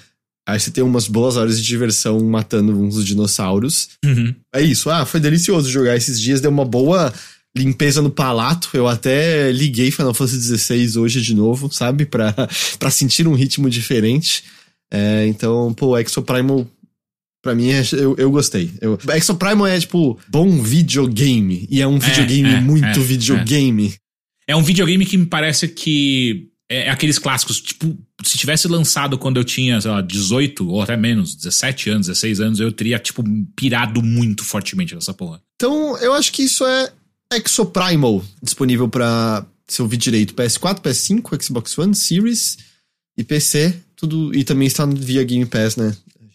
aí 0.48 0.58
você 0.58 0.72
tem 0.72 0.82
umas 0.82 1.06
boas 1.06 1.36
horas 1.36 1.60
de 1.60 1.64
diversão 1.66 2.18
matando 2.24 2.76
uns 2.76 3.04
dinossauros. 3.04 3.90
Uhum. 4.04 4.34
É 4.52 4.60
isso, 4.60 4.90
ah, 4.90 5.04
foi 5.06 5.20
delicioso 5.20 5.70
jogar 5.70 5.96
esses 5.96 6.20
dias, 6.20 6.40
deu 6.40 6.50
uma 6.50 6.64
boa 6.64 7.12
limpeza 7.56 8.02
no 8.02 8.10
palato. 8.10 8.70
Eu 8.74 8.86
até 8.86 9.50
liguei 9.52 9.90
Final 9.90 10.14
Fantasy 10.14 10.56
XVI 10.56 10.98
hoje 10.98 11.20
de 11.20 11.34
novo, 11.34 11.70
sabe? 11.72 12.06
Pra, 12.06 12.34
pra 12.78 12.90
sentir 12.90 13.26
um 13.26 13.34
ritmo 13.34 13.68
diferente. 13.68 14.44
É, 14.90 15.26
então, 15.26 15.72
pô, 15.74 15.98
Exo 15.98 16.22
Primal 16.22 16.66
Pra 17.40 17.54
mim, 17.54 17.70
é, 17.70 17.82
eu, 17.92 18.16
eu 18.18 18.30
gostei. 18.30 18.70
Eu, 18.80 18.98
Exo 19.14 19.34
Primal 19.36 19.66
é, 19.66 19.78
tipo, 19.78 20.18
bom 20.28 20.60
videogame. 20.60 21.66
E 21.70 21.80
é 21.80 21.86
um 21.86 21.98
videogame 21.98 22.54
é, 22.54 22.60
muito 22.60 22.84
é, 22.84 23.02
videogame. 23.02 23.94
É. 24.46 24.56
um 24.56 24.62
videogame 24.62 25.06
que 25.06 25.16
me 25.16 25.26
parece 25.26 25.68
que 25.68 26.48
é, 26.70 26.90
aqueles 26.90 27.18
clássicos, 27.18 27.60
tipo, 27.60 27.96
se 28.24 28.36
tivesse 28.36 28.66
lançado 28.66 29.16
quando 29.16 29.38
eu 29.38 29.44
tinha, 29.44 29.80
sei 29.80 29.90
lá, 29.90 30.00
18 30.00 30.68
ou 30.68 30.82
até 30.82 30.96
menos, 30.96 31.34
17 31.36 31.90
anos, 31.90 32.06
16 32.08 32.40
anos, 32.40 32.60
eu 32.60 32.72
teria, 32.72 32.98
tipo, 32.98 33.22
pirado 33.54 34.02
muito 34.02 34.44
fortemente 34.44 34.94
nessa 34.94 35.14
porra. 35.14 35.40
Então, 35.54 35.96
eu 35.98 36.12
acho 36.12 36.32
que 36.32 36.42
isso 36.42 36.66
é 36.66 36.92
Exo 37.32 37.66
Primal, 37.66 38.24
disponível 38.42 38.88
pra, 38.88 39.46
se 39.66 39.80
eu 39.80 39.86
vi 39.86 39.96
direito, 39.96 40.34
PS4, 40.34 40.80
PS5, 40.80 41.42
Xbox 41.42 41.78
One, 41.78 41.94
Series 41.94 42.58
e 43.16 43.24
PC, 43.24 43.74
tudo, 43.94 44.34
e 44.34 44.44
também 44.44 44.66
está 44.66 44.86
via 44.86 45.22
Game 45.24 45.44
Pass, 45.44 45.76
né? 45.76 45.94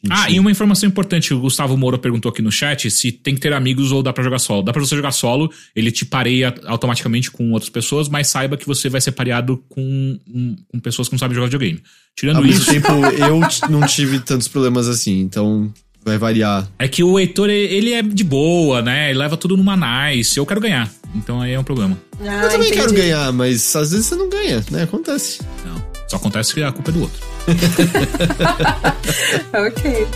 Ah, 0.09 0.29
e 0.29 0.37
uma 0.37 0.51
informação 0.51 0.87
importante, 0.87 1.33
o 1.33 1.39
Gustavo 1.39 1.77
Moura 1.77 1.97
perguntou 1.97 2.29
aqui 2.29 2.41
no 2.41 2.51
chat 2.51 2.91
se 2.91 3.09
tem 3.09 3.35
que 3.35 3.39
ter 3.39 3.53
amigos 3.53 3.91
ou 3.93 4.03
dá 4.03 4.11
pra 4.11 4.21
jogar 4.21 4.37
solo. 4.37 4.61
Dá 4.61 4.73
pra 4.73 4.81
você 4.81 4.95
jogar 4.97 5.13
solo, 5.13 5.49
ele 5.73 5.91
te 5.91 6.05
pareia 6.05 6.53
automaticamente 6.65 7.31
com 7.31 7.51
outras 7.53 7.69
pessoas, 7.69 8.09
mas 8.09 8.27
saiba 8.27 8.57
que 8.57 8.67
você 8.67 8.89
vai 8.89 8.99
ser 8.99 9.13
pareado 9.13 9.63
com, 9.69 10.19
com 10.67 10.79
pessoas 10.81 11.07
que 11.07 11.13
não 11.13 11.19
sabem 11.19 11.35
jogar 11.35 11.47
videogame. 11.47 11.81
Tirando 12.17 12.37
Ao 12.37 12.45
isso. 12.45 12.69
tempo, 12.69 12.87
eu 13.17 13.39
não 13.69 13.87
tive 13.87 14.19
tantos 14.19 14.49
problemas 14.49 14.89
assim, 14.89 15.21
então 15.21 15.73
vai 16.03 16.17
variar. 16.17 16.67
É 16.77 16.87
que 16.87 17.03
o 17.03 17.19
Heitor, 17.19 17.49
ele 17.49 17.93
é 17.93 18.01
de 18.01 18.23
boa, 18.23 18.81
né? 18.81 19.09
Ele 19.09 19.19
leva 19.19 19.37
tudo 19.37 19.55
numa 19.55 19.75
nice. 19.75 20.37
Eu 20.37 20.45
quero 20.45 20.61
ganhar. 20.61 20.89
Então 21.15 21.41
aí 21.41 21.53
é 21.53 21.59
um 21.59 21.63
problema. 21.63 21.97
Ah, 22.21 22.43
eu 22.43 22.49
também 22.49 22.67
entendi. 22.67 22.81
quero 22.81 22.93
ganhar, 22.93 23.31
mas 23.31 23.75
às 23.75 23.91
vezes 23.91 24.07
você 24.07 24.15
não 24.15 24.29
ganha, 24.29 24.63
né? 24.71 24.83
Acontece. 24.83 25.41
Não. 25.65 25.83
Só 26.07 26.17
acontece 26.17 26.53
que 26.53 26.63
a 26.63 26.71
culpa 26.71 26.91
é 26.91 26.93
do 26.93 27.01
outro. 27.01 27.21
ok. 29.53 30.07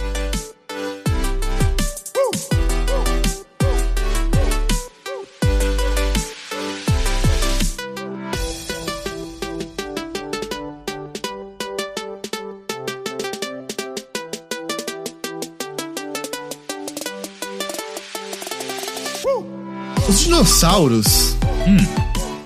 Os 20.07 20.19
dinossauros 20.21 21.35
hum. 21.67 21.77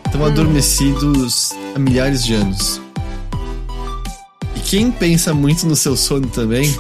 estão 0.06 0.26
adormecidos 0.26 1.52
há 1.76 1.80
milhares 1.80 2.24
de 2.24 2.34
anos 2.34 2.82
quem 4.72 4.90
pensa 4.90 5.34
muito 5.34 5.68
no 5.68 5.76
seu 5.76 5.98
sono 5.98 6.28
também 6.28 6.74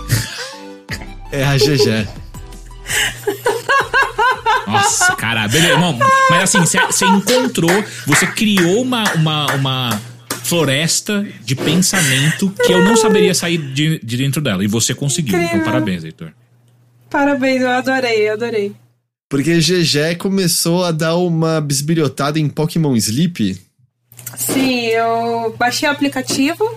é 1.30 1.44
a 1.44 1.58
GG. 1.58 2.08
Nossa, 4.66 5.14
cara, 5.18 5.46
beleza. 5.50 5.78
Não, 5.78 6.00
mas 6.30 6.44
assim, 6.56 6.62
você 6.62 7.06
encontrou, 7.06 7.84
você 8.08 8.26
criou 8.28 8.82
uma, 8.82 9.04
uma, 9.16 9.46
uma 9.56 10.02
floresta 10.42 11.28
de 11.44 11.54
pensamento 11.54 12.50
que 12.64 12.72
eu 12.72 12.82
não 12.82 12.96
saberia 12.96 13.34
sair 13.34 13.58
de, 13.58 14.00
de 14.02 14.16
dentro 14.16 14.42
dela. 14.42 14.64
E 14.64 14.68
você 14.68 14.96
conseguiu. 14.96 15.38
Então, 15.38 15.60
parabéns, 15.60 16.06
Heitor. 16.06 16.32
Parabéns, 17.10 17.62
eu 17.62 17.72
adorei, 17.72 18.30
eu 18.30 18.34
adorei. 18.36 18.74
Porque 19.32 19.62
GG 19.62 20.18
começou 20.18 20.84
a 20.84 20.92
dar 20.92 21.16
uma 21.16 21.62
bisbilhotada 21.62 22.38
em 22.38 22.50
Pokémon 22.50 22.94
Sleep. 22.98 23.58
Sim, 24.38 24.88
eu 24.88 25.56
baixei 25.58 25.88
o 25.88 25.92
aplicativo, 25.94 26.70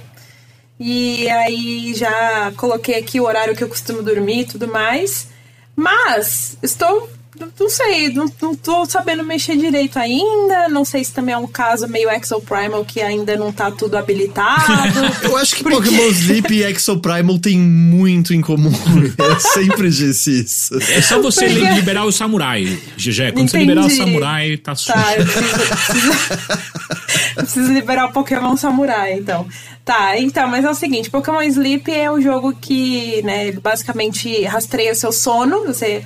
e 0.78 1.28
aí 1.30 1.92
já 1.94 2.52
coloquei 2.56 2.94
aqui 2.94 3.18
o 3.18 3.24
horário 3.24 3.56
que 3.56 3.64
eu 3.64 3.68
costumo 3.68 4.04
dormir 4.04 4.42
e 4.42 4.44
tudo 4.44 4.68
mais. 4.68 5.26
Mas 5.74 6.56
estou. 6.62 7.10
Não 7.58 7.68
sei, 7.68 8.10
não, 8.10 8.26
não 8.40 8.54
tô 8.54 8.84
sabendo 8.86 9.24
mexer 9.24 9.56
direito 9.56 9.98
ainda. 9.98 10.68
Não 10.68 10.84
sei 10.84 11.02
se 11.02 11.12
também 11.12 11.34
é 11.34 11.38
um 11.38 11.46
caso 11.46 11.88
meio 11.88 12.08
Exoprimal 12.10 12.84
que 12.84 13.00
ainda 13.00 13.36
não 13.36 13.52
tá 13.52 13.70
tudo 13.70 13.96
habilitado. 13.96 14.72
eu 15.22 15.36
acho 15.36 15.56
que 15.56 15.64
porque... 15.64 15.90
Pokémon 15.90 16.10
Sleep 16.10 16.54
e 16.54 16.62
Exoprimal 16.62 17.38
tem 17.38 17.58
muito 17.58 18.32
em 18.32 18.40
comum. 18.40 18.70
Eu 19.18 19.40
sempre 19.40 19.90
disse 19.90 20.42
isso. 20.42 20.76
É 20.92 21.00
só 21.00 21.20
você 21.20 21.48
porque... 21.48 21.74
liberar 21.74 22.04
o 22.04 22.12
samurai, 22.12 22.64
GG. 22.96 23.32
Quando 23.32 23.48
Entendi. 23.48 23.50
você 23.50 23.58
liberar 23.58 23.86
o 23.86 23.90
samurai, 23.90 24.56
tá 24.56 24.74
sujo. 24.74 24.92
Tá, 24.92 25.16
eu 25.16 25.24
preciso, 25.24 26.12
eu 27.36 27.42
preciso 27.42 27.72
liberar 27.72 28.06
o 28.06 28.12
Pokémon 28.12 28.56
Samurai, 28.56 29.14
então. 29.14 29.46
Tá, 29.84 30.18
então, 30.18 30.48
mas 30.48 30.64
é 30.64 30.70
o 30.70 30.74
seguinte, 30.74 31.10
Pokémon 31.10 31.42
Sleep 31.42 31.90
é 31.90 32.10
um 32.10 32.20
jogo 32.20 32.54
que, 32.54 33.22
né, 33.22 33.52
basicamente 33.52 34.44
rastreia 34.44 34.92
o 34.92 34.94
seu 34.94 35.12
sono, 35.12 35.64
você 35.66 36.04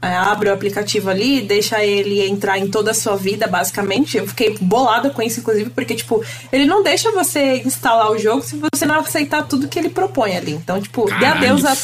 abre 0.00 0.48
o 0.48 0.52
aplicativo 0.52 1.10
ali, 1.10 1.42
deixa 1.42 1.84
ele 1.84 2.24
entrar 2.24 2.56
em 2.58 2.68
toda 2.68 2.92
a 2.92 2.94
sua 2.94 3.16
vida, 3.16 3.46
basicamente. 3.48 4.16
Eu 4.16 4.26
fiquei 4.28 4.56
bolada 4.60 5.10
com 5.10 5.20
isso, 5.20 5.40
inclusive, 5.40 5.70
porque, 5.70 5.94
tipo, 5.94 6.24
ele 6.52 6.66
não 6.66 6.82
deixa 6.82 7.10
você 7.10 7.62
instalar 7.64 8.10
o 8.10 8.18
jogo 8.18 8.42
se 8.42 8.60
você 8.72 8.86
não 8.86 9.00
aceitar 9.00 9.42
tudo 9.42 9.66
que 9.66 9.78
ele 9.78 9.88
propõe 9.88 10.36
ali. 10.36 10.52
Então, 10.52 10.80
tipo, 10.80 11.06
Caralho, 11.06 11.40
dê 11.40 11.46
adeus 11.46 11.64
a, 11.64 11.76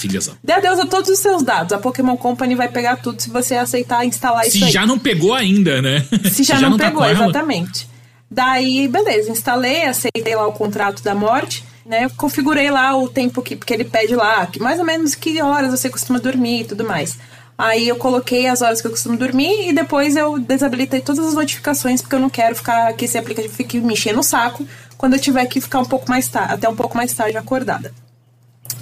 dê 0.43 0.53
adeus 0.53 0.79
a 0.79 0.87
todos 0.87 1.11
os 1.11 1.19
seus 1.19 1.43
dados. 1.43 1.73
A 1.73 1.79
Pokémon 1.79 2.17
Company 2.17 2.55
vai 2.55 2.69
pegar 2.69 2.97
tudo 2.97 3.21
se 3.21 3.31
você 3.31 3.57
aceitar 3.57 4.07
instalar 4.07 4.45
se 4.45 4.59
isso 4.59 4.67
Se 4.67 4.71
já 4.71 4.87
não 4.87 4.99
pegou 4.99 5.35
ainda, 5.35 5.83
né? 5.83 6.07
Se 6.31 6.45
já, 6.45 6.55
se 6.55 6.61
já 6.61 6.61
não, 6.61 6.71
não 6.71 6.79
tá 6.79 6.87
pegou, 6.87 7.05
exatamente. 7.05 7.89
Daí, 8.31 8.89
beleza, 8.89 9.31
instalei, 9.31 9.85
aceitei 9.85 10.35
lá 10.35 10.47
o 10.47 10.53
contrato 10.53 11.03
da 11.03 11.15
morte, 11.15 11.65
né? 11.85 12.09
Configurei 12.17 12.71
lá 12.71 12.97
o 12.97 13.09
tempo 13.09 13.43
que, 13.43 13.57
que 13.57 13.75
ele 13.75 13.85
pede 13.85 14.15
lá, 14.15 14.47
que 14.47 14.61
mais 14.61 14.79
ou 14.79 14.85
menos 14.85 15.15
que 15.15 15.41
horas 15.43 15.71
você 15.71 15.91
costuma 15.91 16.19
dormir 16.19 16.61
e 16.61 16.65
tudo 16.65 16.85
mais. 16.85 17.19
Aí 17.57 17.89
eu 17.89 17.97
coloquei 17.97 18.49
as 18.49 18.63
horas 18.63 18.81
que 18.81 18.87
eu 18.87 18.91
costumo 18.91 19.17
dormir 19.17 19.69
e 19.69 19.73
depois 19.73 20.17
eu 20.17 20.39
desabilitei 20.39 21.01
todas 21.01 21.25
as 21.25 21.35
notificações, 21.35 22.03
porque 22.03 22.17
eu 22.17 22.21
não 22.21 22.31
quero 22.31 22.57
ficar 22.57 22.93
que 22.95 23.05
esse 23.05 23.17
aplicativo 23.17 23.55
fique 23.55 23.81
me 23.81 23.93
enchendo 23.93 24.21
o 24.21 24.25
saco 24.25 24.67
quando 24.97 25.15
eu 25.15 25.21
tiver 25.21 25.47
que 25.47 25.61
ficar 25.61 25.81
um 25.81 25.85
pouco 25.85 26.11
mais 26.11 26.27
tarde, 26.29 26.55
até 26.55 26.69
um 26.69 26.75
pouco 26.75 26.97
mais 26.97 27.13
tarde 27.13 27.37
acordada. 27.37 27.95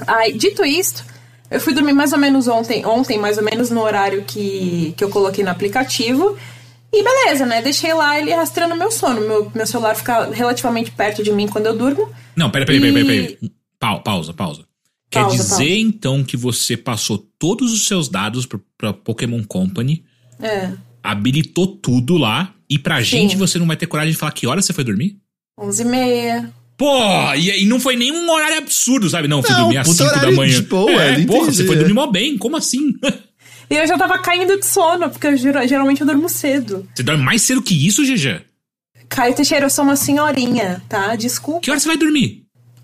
Aí, 0.07 0.33
dito 0.33 0.65
isto, 0.65 1.05
eu 1.51 1.61
fui 1.61 1.75
dormir 1.75 1.93
mais 1.93 2.13
ou 2.13 2.19
menos 2.19 2.49
ontem, 2.49 2.85
ontem 2.87 3.19
mais 3.19 3.37
ou 3.37 3.45
menos 3.45 3.71
no 3.71 3.83
horário 3.83 4.25
que, 4.25 4.95
que 4.97 5.05
eu 5.05 5.11
coloquei 5.11 5.45
no 5.45 5.51
aplicativo. 5.51 6.37
E 6.91 7.03
beleza, 7.03 7.47
né? 7.47 7.63
Deixei 7.63 7.93
lá 7.95 8.19
ele 8.19 8.35
rastreando 8.35 8.77
meu 8.77 8.91
sono. 8.91 9.21
Meu, 9.21 9.53
meu 9.55 9.67
celular 9.67 9.95
fica 9.95 10.31
relativamente 10.31 10.91
perto 10.91 11.23
de 11.23 11.33
mim 11.33 11.49
quando 11.49 11.67
eu 11.67 11.77
durmo. 11.77 12.11
Não, 12.37 12.51
peraí, 12.51 12.67
peraí, 12.67 12.81
e... 12.81 12.93
peraí, 12.93 13.07
peraí. 13.07 13.37
Pera. 13.37 13.53
Pa 13.79 13.99
pausa, 13.99 14.33
pausa. 14.33 14.65
Quer 15.13 15.21
pausa, 15.21 15.37
dizer 15.37 15.57
pausa. 15.57 15.75
então 15.75 16.25
que 16.25 16.37
você 16.39 16.75
passou 16.75 17.19
todos 17.39 17.71
os 17.71 17.87
seus 17.87 18.09
dados 18.09 18.47
pra, 18.47 18.59
pra 18.79 18.93
Pokémon 18.95 19.45
Company, 19.45 20.03
é. 20.41 20.73
habilitou 21.03 21.67
tudo 21.67 22.17
lá, 22.17 22.55
e 22.69 22.79
pra 22.79 22.97
Sim. 22.99 23.05
gente 23.05 23.37
você 23.37 23.59
não 23.59 23.67
vai 23.67 23.77
ter 23.77 23.87
coragem 23.87 24.13
de 24.13 24.19
falar 24.19 24.33
que 24.33 24.47
hora 24.47 24.63
você 24.63 24.73
foi 24.73 24.83
dormir? 24.83 25.19
11 25.61 25.83
e 25.83 25.85
meia. 25.85 26.53
Pô, 26.79 26.97
e, 27.35 27.63
e, 27.63 27.67
não 27.67 27.79
foi 27.79 27.95
nenhum 27.95 28.29
horário 28.31 28.57
absurdo, 28.57 29.09
sabe? 29.11 29.29
Não, 29.29 29.43
fui 29.43 29.53
não, 29.53 29.61
dormir 29.61 29.77
às 29.77 29.89
5 29.89 30.19
da 30.19 30.33
manhã. 30.33 30.55
De 30.55 30.63
boa, 30.63 30.91
é, 30.91 31.25
porra, 31.27 31.53
você 31.53 31.67
foi 31.67 31.77
dormir 31.77 31.93
mó 31.93 32.07
bem, 32.07 32.39
como 32.39 32.57
assim? 32.57 32.95
E 33.71 33.75
eu 33.75 33.87
já 33.87 33.97
tava 33.97 34.19
caindo 34.19 34.59
de 34.59 34.67
sono, 34.67 35.09
porque 35.09 35.29
eu, 35.29 35.37
geralmente 35.67 36.03
eu 36.03 36.07
durmo 36.07 36.29
cedo. 36.29 36.87
Você 36.95 37.03
dorme 37.03 37.25
mais 37.25 37.41
cedo 37.41 37.63
que 37.63 37.87
isso, 37.87 38.03
GG? 38.05 38.43
Caio 39.09 39.35
Teixeira, 39.35 39.65
eu 39.65 39.71
sou 39.71 39.83
uma 39.83 39.97
senhorinha, 39.97 40.83
tá? 40.91 41.17
Desculpa. 41.17 41.63
Que 41.63 41.71
hora 41.71 41.81
você 41.81 41.89
vai 41.89 41.97
dormir? 41.97 42.42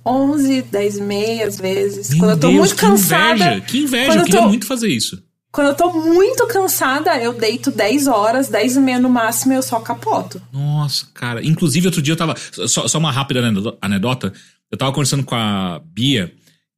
11, 0.09 0.63
10 0.63 0.97
e 0.97 1.03
meia, 1.03 1.47
às 1.47 1.59
vezes. 1.59 2.11
Meu 2.11 2.19
quando 2.19 2.31
eu 2.31 2.39
tô 2.39 2.49
Deus, 2.49 2.59
muito 2.59 2.75
que 2.75 2.81
cansada. 2.81 3.35
Inveja, 3.35 3.61
que 3.61 3.79
inveja, 3.79 4.13
eu, 4.13 4.19
eu 4.19 4.25
queria 4.25 4.41
tô, 4.41 4.49
muito 4.49 4.67
fazer 4.67 4.89
isso. 4.89 5.23
Quando 5.51 5.69
eu 5.69 5.75
tô 5.75 5.93
muito 5.93 6.47
cansada, 6.47 7.17
eu 7.19 7.33
deito 7.33 7.71
10 7.71 8.07
horas, 8.07 8.49
10 8.49 8.77
e 8.77 8.81
meia 8.81 8.99
no 8.99 9.09
máximo 9.09 9.53
e 9.53 9.57
eu 9.57 9.63
só 9.63 9.81
capoto. 9.81 10.41
Nossa, 10.53 11.07
cara. 11.15 11.45
Inclusive, 11.45 11.87
outro 11.87 12.03
dia 12.03 12.13
eu 12.13 12.17
tava. 12.17 12.35
Só, 12.67 12.87
só 12.87 12.99
uma 12.99 13.11
rápida 13.11 13.41
anedota. 13.81 14.33
Eu 14.71 14.77
tava 14.77 14.93
conversando 14.93 15.25
com 15.25 15.35
a 15.35 15.81
Bia. 15.85 16.33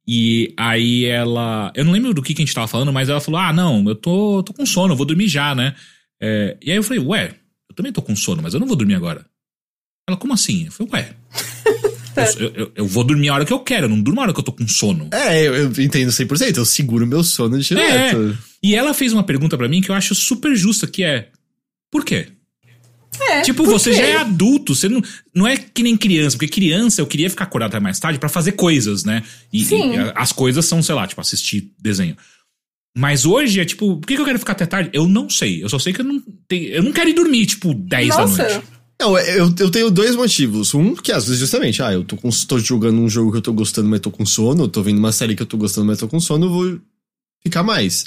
E 0.07 0.53
aí 0.57 1.05
ela. 1.05 1.71
Eu 1.75 1.85
não 1.85 1.91
lembro 1.91 2.13
do 2.13 2.21
que, 2.21 2.33
que 2.33 2.41
a 2.41 2.45
gente 2.45 2.55
tava 2.55 2.67
falando, 2.67 2.91
mas 2.91 3.09
ela 3.09 3.21
falou: 3.21 3.39
Ah, 3.39 3.53
não, 3.53 3.87
eu 3.87 3.95
tô, 3.95 4.41
tô 4.43 4.53
com 4.53 4.65
sono, 4.65 4.93
eu 4.93 4.97
vou 4.97 5.05
dormir 5.05 5.27
já, 5.27 5.53
né? 5.53 5.75
É, 6.19 6.57
e 6.61 6.71
aí 6.71 6.77
eu 6.77 6.83
falei: 6.83 7.03
Ué, 7.03 7.35
eu 7.69 7.75
também 7.75 7.91
tô 7.91 8.01
com 8.01 8.15
sono, 8.15 8.41
mas 8.41 8.53
eu 8.53 8.59
não 8.59 8.67
vou 8.67 8.75
dormir 8.75 8.95
agora. 8.95 9.25
Ela, 10.07 10.17
como 10.17 10.33
assim? 10.33 10.65
Eu 10.65 10.71
falei: 10.71 10.91
Ué. 10.93 11.15
Eu, 12.37 12.53
eu, 12.53 12.71
eu, 12.75 12.87
vou 12.87 13.03
dormir 13.03 13.29
a 13.29 13.35
hora 13.35 13.45
que 13.45 13.53
eu 13.53 13.59
quero, 13.59 13.85
eu 13.85 13.89
não 13.89 14.01
durmo 14.01 14.19
a 14.19 14.23
hora 14.23 14.33
que 14.33 14.39
eu 14.39 14.43
tô 14.43 14.51
com 14.51 14.67
sono. 14.67 15.09
É, 15.11 15.47
eu, 15.47 15.53
eu 15.55 15.67
entendo 15.79 16.09
100%, 16.09 16.57
eu 16.57 16.65
seguro 16.65 17.07
meu 17.07 17.23
sono 17.23 17.57
direto. 17.59 18.17
É. 18.17 18.37
E 18.63 18.75
ela 18.75 18.93
fez 18.93 19.13
uma 19.13 19.23
pergunta 19.23 19.57
para 19.57 19.67
mim 19.67 19.81
que 19.81 19.89
eu 19.89 19.95
acho 19.95 20.13
super 20.13 20.55
justa, 20.55 20.87
que 20.87 21.03
é: 21.03 21.29
Por 21.91 22.03
quê? 22.03 22.27
É, 23.29 23.41
tipo, 23.41 23.63
você 23.65 23.93
já 23.93 24.03
é 24.03 24.15
adulto, 24.15 24.73
você 24.73 24.87
não, 24.87 25.01
não 25.35 25.45
é 25.45 25.57
que 25.57 25.83
nem 25.83 25.97
criança, 25.97 26.37
porque 26.37 26.47
criança 26.47 27.01
eu 27.01 27.05
queria 27.05 27.29
ficar 27.29 27.43
acordado 27.43 27.71
até 27.71 27.79
mais 27.79 27.99
tarde 27.99 28.17
para 28.17 28.29
fazer 28.29 28.53
coisas, 28.53 29.03
né? 29.03 29.21
E, 29.51 29.63
e, 29.63 29.95
as 30.15 30.31
coisas 30.31 30.65
são, 30.65 30.81
sei 30.81 30.95
lá, 30.95 31.05
tipo, 31.05 31.19
assistir 31.19 31.71
desenho. 31.79 32.15
Mas 32.95 33.25
hoje 33.25 33.59
é 33.59 33.65
tipo, 33.65 33.97
por 33.97 34.07
que, 34.07 34.15
que 34.15 34.21
eu 34.21 34.25
quero 34.25 34.39
ficar 34.39 34.53
até 34.53 34.65
tarde? 34.65 34.89
Eu 34.93 35.07
não 35.07 35.29
sei. 35.29 35.63
Eu 35.63 35.69
só 35.69 35.79
sei 35.79 35.93
que 35.93 36.01
eu 36.01 36.05
não, 36.05 36.21
tenho, 36.47 36.69
eu 36.69 36.83
não 36.83 36.91
quero 36.91 37.09
ir 37.09 37.13
dormir, 37.13 37.45
tipo, 37.45 37.73
10 37.73 38.07
Nossa. 38.09 38.37
da 38.37 38.49
noite. 38.49 38.67
Não, 39.01 39.17
eu, 39.17 39.51
eu 39.59 39.69
tenho 39.71 39.89
dois 39.89 40.15
motivos. 40.15 40.73
Um, 40.75 40.93
que 40.95 41.11
às 41.11 41.25
vezes 41.25 41.39
justamente, 41.39 41.81
ah, 41.81 41.91
eu 41.91 42.03
tô, 42.03 42.15
com, 42.15 42.29
tô 42.47 42.59
jogando 42.59 42.99
um 43.01 43.09
jogo 43.09 43.31
que 43.31 43.37
eu 43.37 43.41
tô 43.41 43.51
gostando, 43.51 43.89
mas 43.89 43.99
tô 43.99 44.11
com 44.11 44.25
sono, 44.25 44.63
eu 44.65 44.67
tô 44.69 44.81
vendo 44.83 44.99
uma 44.99 45.11
série 45.11 45.35
que 45.35 45.41
eu 45.41 45.45
tô 45.47 45.57
gostando, 45.57 45.87
mas 45.87 45.97
tô 45.97 46.07
com 46.07 46.19
sono, 46.19 46.45
eu 46.45 46.49
vou 46.51 46.79
ficar 47.43 47.63
mais. 47.63 48.05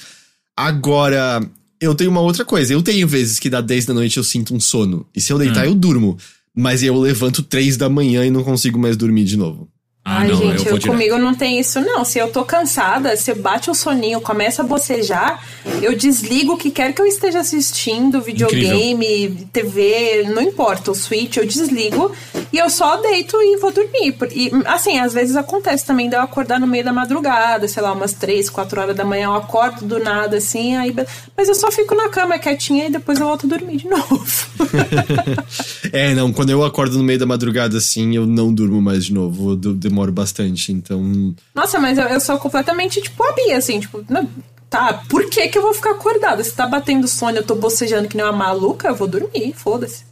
Agora, 0.57 1.45
eu 1.81 1.95
tenho 1.95 2.11
uma 2.11 2.21
outra 2.21 2.45
coisa. 2.45 2.73
Eu 2.73 2.81
tenho 2.83 3.09
vezes 3.09 3.39
que 3.41 3.51
dá 3.51 3.61
10 3.61 3.87
da 3.87 3.95
noite 3.95 4.17
eu 4.17 4.25
sinto 4.25 4.55
um 4.55 4.61
sono. 4.61 5.07
E 5.15 5.21
se 5.21 5.33
eu 5.33 5.39
deitar, 5.39 5.65
Hum. 5.67 5.71
eu 5.71 5.75
durmo. 5.75 6.17
Mas 6.57 6.85
eu 6.85 6.97
levanto 6.97 7.43
3 7.43 7.77
da 7.77 7.89
manhã 7.89 8.25
e 8.25 8.31
não 8.31 8.45
consigo 8.45 8.79
mais 8.79 8.97
dormir 8.97 9.25
de 9.25 9.37
novo. 9.37 9.69
Ah, 10.05 10.19
Ai, 10.19 10.29
não, 10.29 10.37
gente, 10.37 10.67
eu 10.69 10.77
eu 10.77 10.81
comigo 10.83 11.17
não 11.17 11.35
tem 11.35 11.59
isso, 11.59 11.81
não. 11.81 12.05
Se 12.05 12.19
eu 12.19 12.31
tô 12.31 12.45
cansada, 12.45 13.17
se 13.17 13.33
bate 13.33 13.71
o 13.71 13.75
soninho, 13.75 14.21
começa 14.21 14.61
a 14.61 14.65
bocejar, 14.65 15.43
eu 15.81 15.97
desligo 15.97 16.53
o 16.53 16.57
que 16.59 16.71
quer 16.71 16.93
que 16.93 17.01
eu 17.01 17.07
esteja 17.07 17.41
assistindo, 17.41 18.21
videogame, 18.21 19.49
TV, 19.51 20.25
não 20.29 20.43
importa, 20.43 20.91
o 20.91 20.95
Switch, 20.95 21.39
eu 21.39 21.47
desligo 21.47 22.13
e 22.55 22.59
eu 22.59 22.71
só 22.71 22.97
deito 22.99 23.37
e 23.41 23.57
vou 23.59 23.73
dormir. 23.73 24.13
Por- 24.13 24.29
E, 24.33 24.51
assim, 24.67 24.99
às 24.99 25.13
vezes 25.13 25.35
acontece 25.37 25.85
também 25.85 26.09
de 26.09 26.17
eu 26.17 26.21
acordar 26.21 26.61
no 26.61 26.67
meio 26.67 26.85
da 26.85 26.93
madrugada, 26.93 27.67
sei 27.69 27.83
lá, 27.83 27.93
umas 27.93 28.13
3, 28.13 28.49
4 28.49 28.81
horas 28.81 28.97
da 28.97 29.05
manhã, 29.05 29.25
eu 29.27 29.35
acordo 29.35 29.85
do 29.85 29.99
nada, 29.99 30.37
assim, 30.37 30.77
aí. 30.77 30.95
Mas 31.37 31.49
eu 31.49 31.55
só 31.55 31.71
fico 31.71 31.95
na 31.95 32.09
cama 32.09 32.39
quietinha 32.39 32.87
e 32.87 32.91
depois 32.91 33.19
eu 33.19 33.27
volto 33.27 33.47
a 33.47 33.49
dormir 33.49 33.77
de 33.79 33.89
novo. 33.91 34.25
É, 35.93 36.15
não, 36.15 36.33
quando 36.33 36.51
eu 36.51 36.65
acordo 36.65 36.97
no 36.99 37.05
meio 37.05 37.19
da 37.19 37.27
madrugada 37.27 37.79
assim, 37.79 38.15
eu 38.17 38.27
não 38.27 38.53
durmo 38.53 38.81
mais 38.81 39.05
de 39.05 39.13
novo. 39.13 39.51
Eu 39.53 39.57
de- 39.57 39.75
demoro 39.75 40.11
bastante, 40.13 40.73
então. 40.73 41.35
Nossa, 41.55 41.79
mas 41.79 41.99
eu, 41.99 42.05
eu 42.05 42.21
sou 42.21 42.39
completamente, 42.39 43.01
tipo, 43.01 43.23
a 43.23 43.33
Bia, 43.33 43.57
assim, 43.59 43.79
tipo, 43.81 44.05
não, 44.09 44.29
tá, 44.69 45.03
por 45.09 45.29
que 45.29 45.47
que 45.49 45.57
eu 45.59 45.63
vou 45.63 45.73
ficar 45.75 45.93
acordada? 45.93 46.43
Se 46.43 46.53
tá 46.53 46.67
batendo 46.67 47.07
sono, 47.07 47.37
eu 47.39 47.45
tô 47.45 47.55
bocejando 47.55 48.09
que 48.09 48.17
nem 48.17 48.25
uma 48.27 48.33
maluca, 48.33 48.89
eu 48.89 48.95
vou 48.95 49.07
dormir, 49.07 49.53
foda-se. 49.57 50.05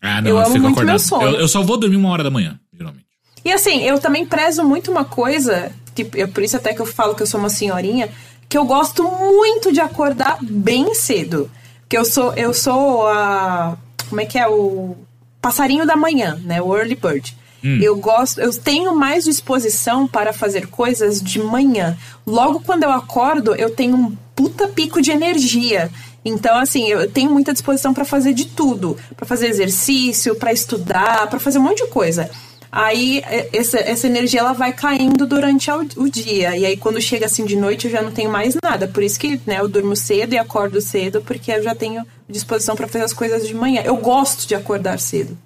Ah, 0.00 0.20
não, 0.20 0.30
Eu 0.30 0.36
eu, 0.36 0.42
amo 0.42 0.50
muito 0.50 0.66
acordado. 0.66 0.86
meu 0.86 0.98
sono. 0.98 1.22
Eu, 1.24 1.40
eu 1.40 1.48
só 1.48 1.62
vou 1.62 1.76
dormir 1.76 1.96
uma 1.96 2.10
hora 2.10 2.22
da 2.22 2.30
manhã, 2.30 2.58
geralmente. 2.72 3.06
E 3.44 3.52
assim, 3.52 3.82
eu 3.82 3.98
também 3.98 4.26
prezo 4.26 4.62
muito 4.64 4.90
uma 4.90 5.04
coisa, 5.04 5.72
tipo, 5.94 6.18
é 6.18 6.26
por 6.26 6.42
isso 6.42 6.56
até 6.56 6.74
que 6.74 6.80
eu 6.80 6.86
falo 6.86 7.14
que 7.14 7.22
eu 7.22 7.26
sou 7.26 7.40
uma 7.40 7.48
senhorinha, 7.48 8.08
que 8.48 8.56
eu 8.58 8.64
gosto 8.64 9.02
muito 9.04 9.72
de 9.72 9.80
acordar 9.80 10.38
bem 10.42 10.94
cedo. 10.94 11.50
Que 11.88 11.96
eu 11.96 12.04
sou, 12.04 12.32
eu 12.34 12.52
sou 12.52 13.06
a. 13.06 13.76
Como 14.08 14.20
é 14.20 14.26
que 14.26 14.38
é? 14.38 14.46
O 14.46 14.96
passarinho 15.40 15.86
da 15.86 15.96
manhã, 15.96 16.38
né? 16.44 16.60
O 16.60 16.76
early 16.76 16.94
bird. 16.94 17.36
Eu 17.80 17.96
gosto, 17.96 18.40
eu 18.40 18.54
tenho 18.54 18.94
mais 18.94 19.24
disposição 19.24 20.06
para 20.06 20.32
fazer 20.32 20.68
coisas 20.68 21.20
de 21.20 21.40
manhã. 21.40 21.98
Logo 22.24 22.60
quando 22.60 22.84
eu 22.84 22.90
acordo, 22.90 23.52
eu 23.54 23.68
tenho 23.70 23.96
um 23.96 24.16
puta 24.34 24.68
pico 24.68 25.02
de 25.02 25.10
energia. 25.10 25.90
Então, 26.24 26.56
assim, 26.58 26.88
eu 26.88 27.10
tenho 27.10 27.30
muita 27.30 27.52
disposição 27.52 27.94
para 27.94 28.04
fazer 28.04 28.32
de 28.34 28.46
tudo, 28.46 28.96
para 29.16 29.26
fazer 29.26 29.48
exercício, 29.48 30.34
para 30.34 30.52
estudar, 30.52 31.26
para 31.28 31.40
fazer 31.40 31.58
um 31.58 31.62
monte 31.62 31.84
de 31.84 31.90
coisa. 31.90 32.30
Aí 32.70 33.22
essa, 33.52 33.78
essa 33.78 34.06
energia 34.06 34.40
ela 34.40 34.52
vai 34.52 34.72
caindo 34.72 35.26
durante 35.26 35.70
o, 35.96 36.08
dia. 36.08 36.56
E 36.56 36.66
aí 36.66 36.76
quando 36.76 37.00
chega 37.00 37.26
assim 37.26 37.44
de 37.44 37.56
noite 37.56 37.86
eu 37.86 37.90
já 37.90 38.02
não 38.02 38.12
tenho 38.12 38.30
mais 38.30 38.54
nada. 38.62 38.86
Por 38.86 39.02
isso 39.02 39.18
que 39.18 39.40
né, 39.46 39.58
eu 39.58 39.68
durmo 39.68 39.96
cedo 39.96 40.34
e 40.34 40.38
acordo 40.38 40.80
cedo, 40.80 41.22
porque 41.22 41.50
eu 41.50 41.62
já 41.62 41.74
tenho 41.74 42.06
disposição 42.28 42.76
para 42.76 42.86
fazer 42.86 43.04
as 43.04 43.12
coisas 43.12 43.46
de 43.46 43.54
manhã. 43.54 43.82
Eu 43.84 43.96
gosto 43.96 44.46
de 44.46 44.54
acordar 44.54 44.98
cedo. 44.98 45.36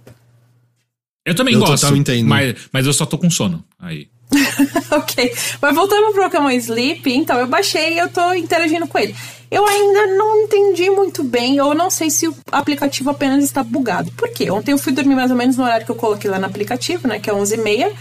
Eu 1.24 1.34
também 1.34 1.54
Eu 1.54 1.60
gosto, 1.60 1.94
entendo. 1.96 2.28
Mas, 2.28 2.56
mas 2.72 2.86
eu 2.86 2.92
só 2.92 3.06
tô 3.06 3.16
com 3.16 3.30
sono. 3.30 3.64
Aí. 3.78 4.08
ok. 4.90 5.32
Mas 5.60 5.74
voltando 5.74 6.12
pro 6.12 6.24
Pokémon 6.24 6.50
Sleep, 6.50 7.08
então 7.12 7.38
eu 7.38 7.46
baixei 7.46 7.94
e 7.94 7.98
eu 7.98 8.08
tô 8.08 8.34
interagindo 8.34 8.88
com 8.88 8.98
ele. 8.98 9.14
Eu 9.52 9.66
ainda 9.66 10.06
não 10.06 10.44
entendi 10.44 10.88
muito 10.88 11.22
bem, 11.22 11.60
ou 11.60 11.74
não 11.74 11.90
sei 11.90 12.08
se 12.08 12.26
o 12.26 12.34
aplicativo 12.50 13.10
apenas 13.10 13.44
está 13.44 13.62
bugado. 13.62 14.10
Por 14.12 14.30
quê? 14.30 14.50
Ontem 14.50 14.72
eu 14.72 14.78
fui 14.78 14.94
dormir 14.94 15.14
mais 15.14 15.30
ou 15.30 15.36
menos 15.36 15.58
no 15.58 15.64
horário 15.64 15.84
que 15.84 15.92
eu 15.92 15.96
coloquei 15.96 16.30
lá 16.30 16.38
no 16.38 16.46
aplicativo, 16.46 17.06
né? 17.06 17.18
Que 17.18 17.28
é 17.28 17.34
11h30. 17.34 17.92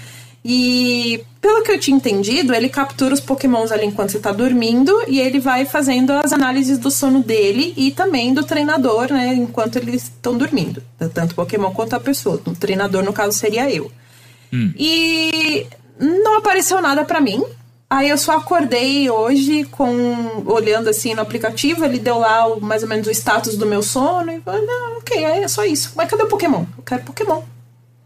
E 0.45 1.22
pelo 1.41 1.62
que 1.62 1.70
eu 1.70 1.78
tinha 1.78 1.97
entendido, 1.97 2.54
ele 2.54 2.70
captura 2.70 3.14
os 3.14 3.20
pokémons 3.20 3.70
ali 3.70 3.86
enquanto 3.86 4.12
você 4.12 4.20
tá 4.20 4.32
dormindo 4.32 4.97
e 5.10 5.20
ele 5.20 5.41
vai 5.41 5.66
fazendo 5.66 6.12
as 6.12 6.32
análises 6.32 6.78
do 6.80 6.89
sono 6.89 7.22
dele 7.22 7.74
e 7.76 7.91
também 7.91 8.34
do 8.34 8.45
treinador, 8.45 9.12
né? 9.12 9.34
Enquanto 9.34 9.76
eles 9.76 10.04
estão 10.04 10.38
dormindo. 10.38 10.82
Tanto 11.14 11.34
o 11.34 11.36
pokémon 11.36 11.72
quanto 11.72 11.97
a 11.97 11.99
pessoa. 11.99 12.41
O 12.47 12.56
treinador, 12.56 13.04
no 13.04 13.12
caso, 13.12 13.38
seria 13.38 13.70
eu. 13.70 13.91
E 14.80 15.68
não 15.99 16.38
apareceu 16.38 16.82
nada 16.82 17.04
pra 17.04 17.20
mim. 17.20 17.43
Aí 17.94 18.08
eu 18.08 18.18
só 18.18 18.38
acordei 18.38 19.10
hoje 19.10 19.66
com 19.66 20.44
olhando 20.46 20.89
assim 20.89 21.14
no 21.14 21.22
aplicativo, 21.22 21.84
ele 21.84 22.00
deu 22.00 22.18
lá 22.20 22.48
o- 22.48 22.62
mais 22.62 22.84
ou 22.84 22.88
menos 22.88 23.06
o 23.06 23.12
status 23.12 23.58
do 23.58 23.66
meu 23.66 23.84
sono 23.84 24.32
e 24.32 24.39
falei, 24.39 24.66
não, 24.66 25.00
ok, 25.00 25.22
é 25.22 25.46
só 25.50 25.66
isso. 25.66 25.92
Mas 25.98 26.10
cadê 26.10 26.24
o 26.24 26.28
Pokémon? 26.28 26.64
Eu 26.78 26.84
quero 26.86 27.04
Pokémon. 27.04 27.42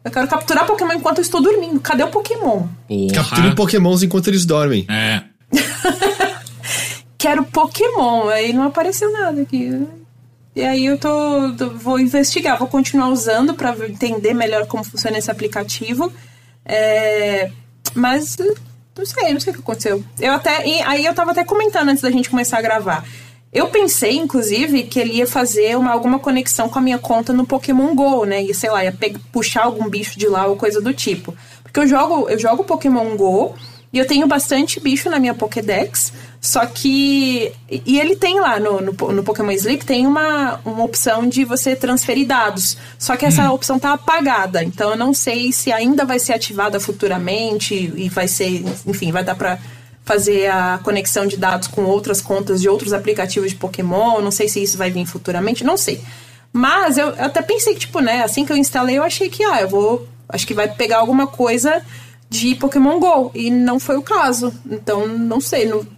Eu 0.04 0.10
quero 0.10 0.28
capturar 0.28 0.66
Pokémon 0.66 0.94
enquanto 0.94 1.20
eu 1.20 1.22
estou 1.22 1.40
dormindo. 1.40 1.80
Cadê 1.80 2.02
o 2.04 2.08
Pokémon? 2.08 2.64
Porra. 2.88 3.14
Capture 3.14 3.56
pokémons 3.56 4.02
enquanto 4.02 4.28
eles 4.28 4.44
dormem. 4.46 4.88
É. 4.90 5.22
Quero 7.18 7.44
Pokémon. 7.46 8.28
Aí 8.30 8.54
não 8.54 8.64
apareceu 8.64 9.12
nada 9.12 9.42
aqui. 9.42 9.86
E 10.56 10.62
aí 10.64 10.86
eu 10.86 10.98
tô, 10.98 11.54
tô- 11.58 11.70
vou 11.72 12.00
investigar, 12.00 12.58
vou 12.58 12.68
continuar 12.68 13.10
usando 13.10 13.54
pra 13.54 13.76
entender 13.88 14.34
melhor 14.34 14.66
como 14.68 14.84
funciona 14.84 15.18
esse 15.18 15.30
aplicativo. 15.32 16.12
É, 16.64 17.50
mas 17.94 18.38
não 18.98 19.06
sei, 19.06 19.34
não 19.34 19.39
sei 19.39 19.52
o 19.52 19.56
que 19.56 19.62
aconteceu. 19.62 20.04
Eu 20.20 20.34
até 20.34 20.58
aí 20.86 21.06
eu 21.06 21.14
tava 21.14 21.32
até 21.32 21.43
comentando 21.43 21.89
antes 21.89 22.02
da 22.02 22.12
gente 22.12 22.30
começar 22.30 22.60
a 22.60 22.62
gravar. 22.62 23.06
Eu 23.52 23.68
pensei, 23.68 24.18
inclusive, 24.18 24.84
que 24.84 25.00
ele 25.00 25.14
ia 25.14 25.26
fazer 25.26 25.78
uma, 25.78 25.91
alguma 25.91 26.20
conexão 26.20 26.68
com 26.68 26.78
a 26.78 26.82
minha 26.82 26.98
conta 26.98 27.32
no 27.32 27.46
Pokémon 27.46 27.96
GO, 27.96 28.26
né? 28.26 28.41
E 28.41 28.54
sei 28.54 28.70
lá, 28.70 28.84
ia 28.84 28.93
puxar 29.32 29.64
algum 29.64 29.89
bicho 29.89 30.20
de 30.20 30.28
lá 30.28 30.46
ou 30.46 30.58
coisa 30.58 30.82
do 30.82 30.93
tipo. 30.93 31.34
Porque 31.64 31.80
eu 31.80 31.88
jogo, 31.88 32.30
eu 32.30 32.38
jogo 32.38 32.66
Pokémon 32.66 33.16
GO 33.16 33.56
e 33.93 33.98
eu 33.98 34.06
tenho 34.06 34.28
bastante 34.28 34.80
bicho 34.82 35.10
na 35.10 35.20
minha 35.20 35.34
Pokédex. 35.34 36.12
Só 36.46 36.64
que. 36.68 37.52
E 37.72 38.00
ele 38.00 38.16
tem 38.16 38.39
lá 38.39 38.60
no, 38.60 38.80
no, 38.80 38.91
no 38.91 39.24
Pokémon 39.24 39.50
Sleep, 39.50 39.84
tem 39.84 40.06
uma, 40.06 40.60
uma 40.64 40.84
opção 40.84 41.28
de 41.28 41.43
você 41.43 41.76
transferir 41.76 42.28
dados. 42.28 42.78
Só 43.00 43.18
que 43.18 43.26
essa 43.26 43.52
opção 43.52 43.80
tá 43.80 43.93
apagada. 43.93 44.64
Então 44.64 44.91
eu 44.91 44.96
não 44.96 45.12
sei 45.12 45.52
se 45.52 45.72
ainda 45.72 46.06
vai 46.06 46.20
ser 46.20 46.34
ativada 46.34 46.80
futuramente 46.80 47.91
e 47.96 48.10
vai 48.10 48.28
ser. 48.28 48.64
Enfim, 48.86 49.12
vai 49.12 49.24
dar 49.24 49.34
pra 49.34 49.58
fazer 50.04 50.46
a 50.52 50.80
conexão 50.84 51.26
de 51.26 51.36
dados 51.36 51.68
com 51.68 51.84
outras 51.86 52.22
contas 52.22 52.62
de 52.62 52.70
outros 52.70 52.93
aplicativos 52.93 53.50
de 53.50 53.56
Pokémon. 53.56 54.22
Não 54.22 54.30
sei 54.30 54.48
se 54.48 54.62
isso 54.62 54.78
vai 54.78 54.91
vir 54.91 55.08
futuramente, 55.08 55.64
não 55.64 55.78
sei. 55.78 56.00
Mas 56.54 57.00
eu, 57.00 57.08
eu 57.08 57.26
até 57.26 57.41
pensei 57.41 57.74
que, 57.74 57.80
tipo, 57.80 58.00
né, 58.02 58.22
assim 58.22 58.46
que 58.46 58.54
eu 58.54 58.58
instalei, 58.58 59.00
eu 59.00 59.04
achei 59.04 59.32
que, 59.32 59.43
ah, 59.43 59.62
eu 59.62 59.68
vou. 59.68 60.08
Acho 60.30 60.46
que 60.46 60.54
vai 60.54 60.68
pegar 60.68 61.00
alguma 61.00 61.26
coisa 61.26 61.82
de 62.30 62.54
Pokémon 62.54 63.00
GO. 63.00 63.32
E 63.34 63.50
não 63.50 63.80
foi 63.80 63.98
o 63.98 64.04
caso. 64.04 64.54
Então, 64.70 65.08
não 65.08 65.41
sei. 65.41 65.66
Não, 65.66 65.95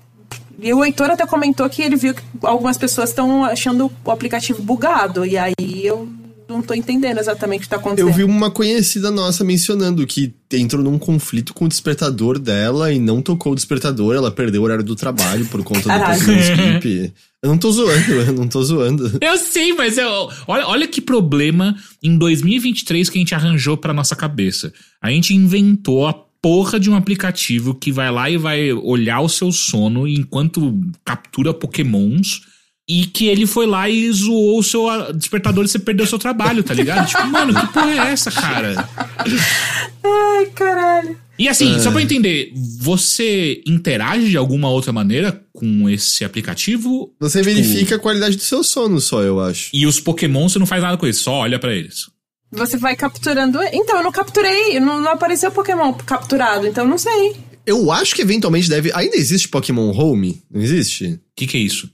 e 0.59 0.73
o 0.73 0.83
Heitor 0.83 1.11
até 1.11 1.25
comentou 1.25 1.69
que 1.69 1.81
ele 1.81 1.95
viu 1.95 2.13
que 2.13 2.21
algumas 2.41 2.77
pessoas 2.77 3.09
estão 3.09 3.43
achando 3.43 3.91
o 4.03 4.11
aplicativo 4.11 4.61
bugado. 4.61 5.25
E 5.25 5.37
aí 5.37 5.53
eu 5.83 6.09
não 6.49 6.61
tô 6.61 6.73
entendendo 6.73 7.19
exatamente 7.19 7.61
o 7.61 7.63
que 7.63 7.69
tá 7.69 7.75
acontecendo. 7.75 8.09
Eu 8.09 8.13
vi 8.13 8.23
uma 8.23 8.49
conhecida 8.49 9.11
nossa 9.11 9.43
mencionando 9.43 10.05
que 10.07 10.33
entrou 10.53 10.83
num 10.83 10.97
conflito 10.97 11.53
com 11.53 11.65
o 11.65 11.67
despertador 11.67 12.39
dela 12.39 12.91
e 12.91 12.99
não 12.99 13.21
tocou 13.21 13.51
o 13.51 13.55
despertador, 13.55 14.15
ela 14.15 14.31
perdeu 14.31 14.61
o 14.61 14.65
horário 14.65 14.83
do 14.83 14.95
trabalho 14.95 15.45
por 15.47 15.63
conta 15.63 15.81
do 15.81 15.87
Caralho. 15.87 16.19
Sleep. 16.19 17.13
Eu 17.43 17.49
não 17.49 17.57
tô 17.57 17.71
zoando, 17.71 18.11
eu 18.13 18.33
não 18.33 18.47
tô 18.47 18.63
zoando. 18.63 19.19
Eu 19.21 19.37
sei, 19.37 19.73
mas 19.73 19.97
eu, 19.97 20.29
olha, 20.47 20.67
olha 20.67 20.87
que 20.87 20.99
problema 20.99 21.75
em 22.01 22.17
2023 22.17 23.09
que 23.09 23.17
a 23.17 23.21
gente 23.21 23.35
arranjou 23.35 23.77
pra 23.77 23.93
nossa 23.93 24.15
cabeça. 24.15 24.73
A 24.99 25.11
gente 25.11 25.35
inventou 25.35 26.07
a 26.07 26.26
porra 26.41 26.79
de 26.79 26.89
um 26.89 26.95
aplicativo 26.95 27.73
que 27.73 27.91
vai 27.91 28.11
lá 28.11 28.29
e 28.29 28.37
vai 28.37 28.71
olhar 28.71 29.21
o 29.21 29.29
seu 29.29 29.51
sono 29.51 30.07
enquanto 30.07 30.79
captura 31.03 31.53
pokémons 31.53 32.41
e 32.89 33.05
que 33.05 33.27
ele 33.27 33.45
foi 33.45 33.65
lá 33.65 33.89
e 33.89 34.09
zoou 34.11 34.59
o 34.59 34.63
seu 34.63 34.87
despertador 35.13 35.65
e 35.65 35.67
você 35.67 35.77
perdeu 35.77 36.05
o 36.05 36.09
seu 36.09 36.17
trabalho, 36.17 36.63
tá 36.63 36.73
ligado? 36.73 37.07
tipo, 37.07 37.25
mano, 37.27 37.53
que 37.53 37.67
porra 37.73 37.91
é 37.91 38.11
essa, 38.11 38.31
cara? 38.31 38.89
Ai, 39.17 40.45
caralho. 40.55 41.17
E 41.37 41.47
assim, 41.47 41.77
só 41.79 41.91
pra 41.91 41.99
eu 41.99 42.03
entender, 42.03 42.51
você 42.79 43.61
interage 43.67 44.29
de 44.29 44.37
alguma 44.37 44.69
outra 44.69 44.91
maneira 44.91 45.43
com 45.53 45.87
esse 45.87 46.25
aplicativo? 46.25 47.13
Você 47.19 47.43
verifica 47.43 47.95
a 47.95 47.99
qualidade 47.99 48.37
do 48.37 48.41
seu 48.41 48.63
sono 48.63 48.99
só, 48.99 49.21
eu 49.21 49.39
acho. 49.39 49.69
E 49.71 49.85
os 49.85 49.99
pokémons 49.99 50.53
você 50.53 50.59
não 50.59 50.65
faz 50.65 50.81
nada 50.81 50.97
com 50.97 51.05
eles, 51.05 51.17
só 51.17 51.33
olha 51.33 51.59
pra 51.59 51.75
eles. 51.75 52.07
Você 52.51 52.77
vai 52.77 52.95
capturando. 52.95 53.59
Então, 53.73 53.97
eu 53.97 54.03
não 54.03 54.11
capturei, 54.11 54.79
não, 54.79 55.01
não 55.01 55.11
apareceu 55.11 55.51
Pokémon 55.51 55.93
capturado, 55.93 56.65
então 56.67 56.83
eu 56.85 56.89
não 56.89 56.97
sei. 56.97 57.35
Eu 57.65 57.91
acho 57.91 58.15
que 58.15 58.21
eventualmente 58.21 58.69
deve. 58.69 58.91
Ainda 58.93 59.17
existe 59.17 59.49
Pokémon 59.49 59.91
Home? 59.91 60.41
Não 60.49 60.61
existe? 60.61 61.05
O 61.13 61.19
que, 61.35 61.45
que 61.45 61.57
é 61.57 61.59
isso? 61.59 61.89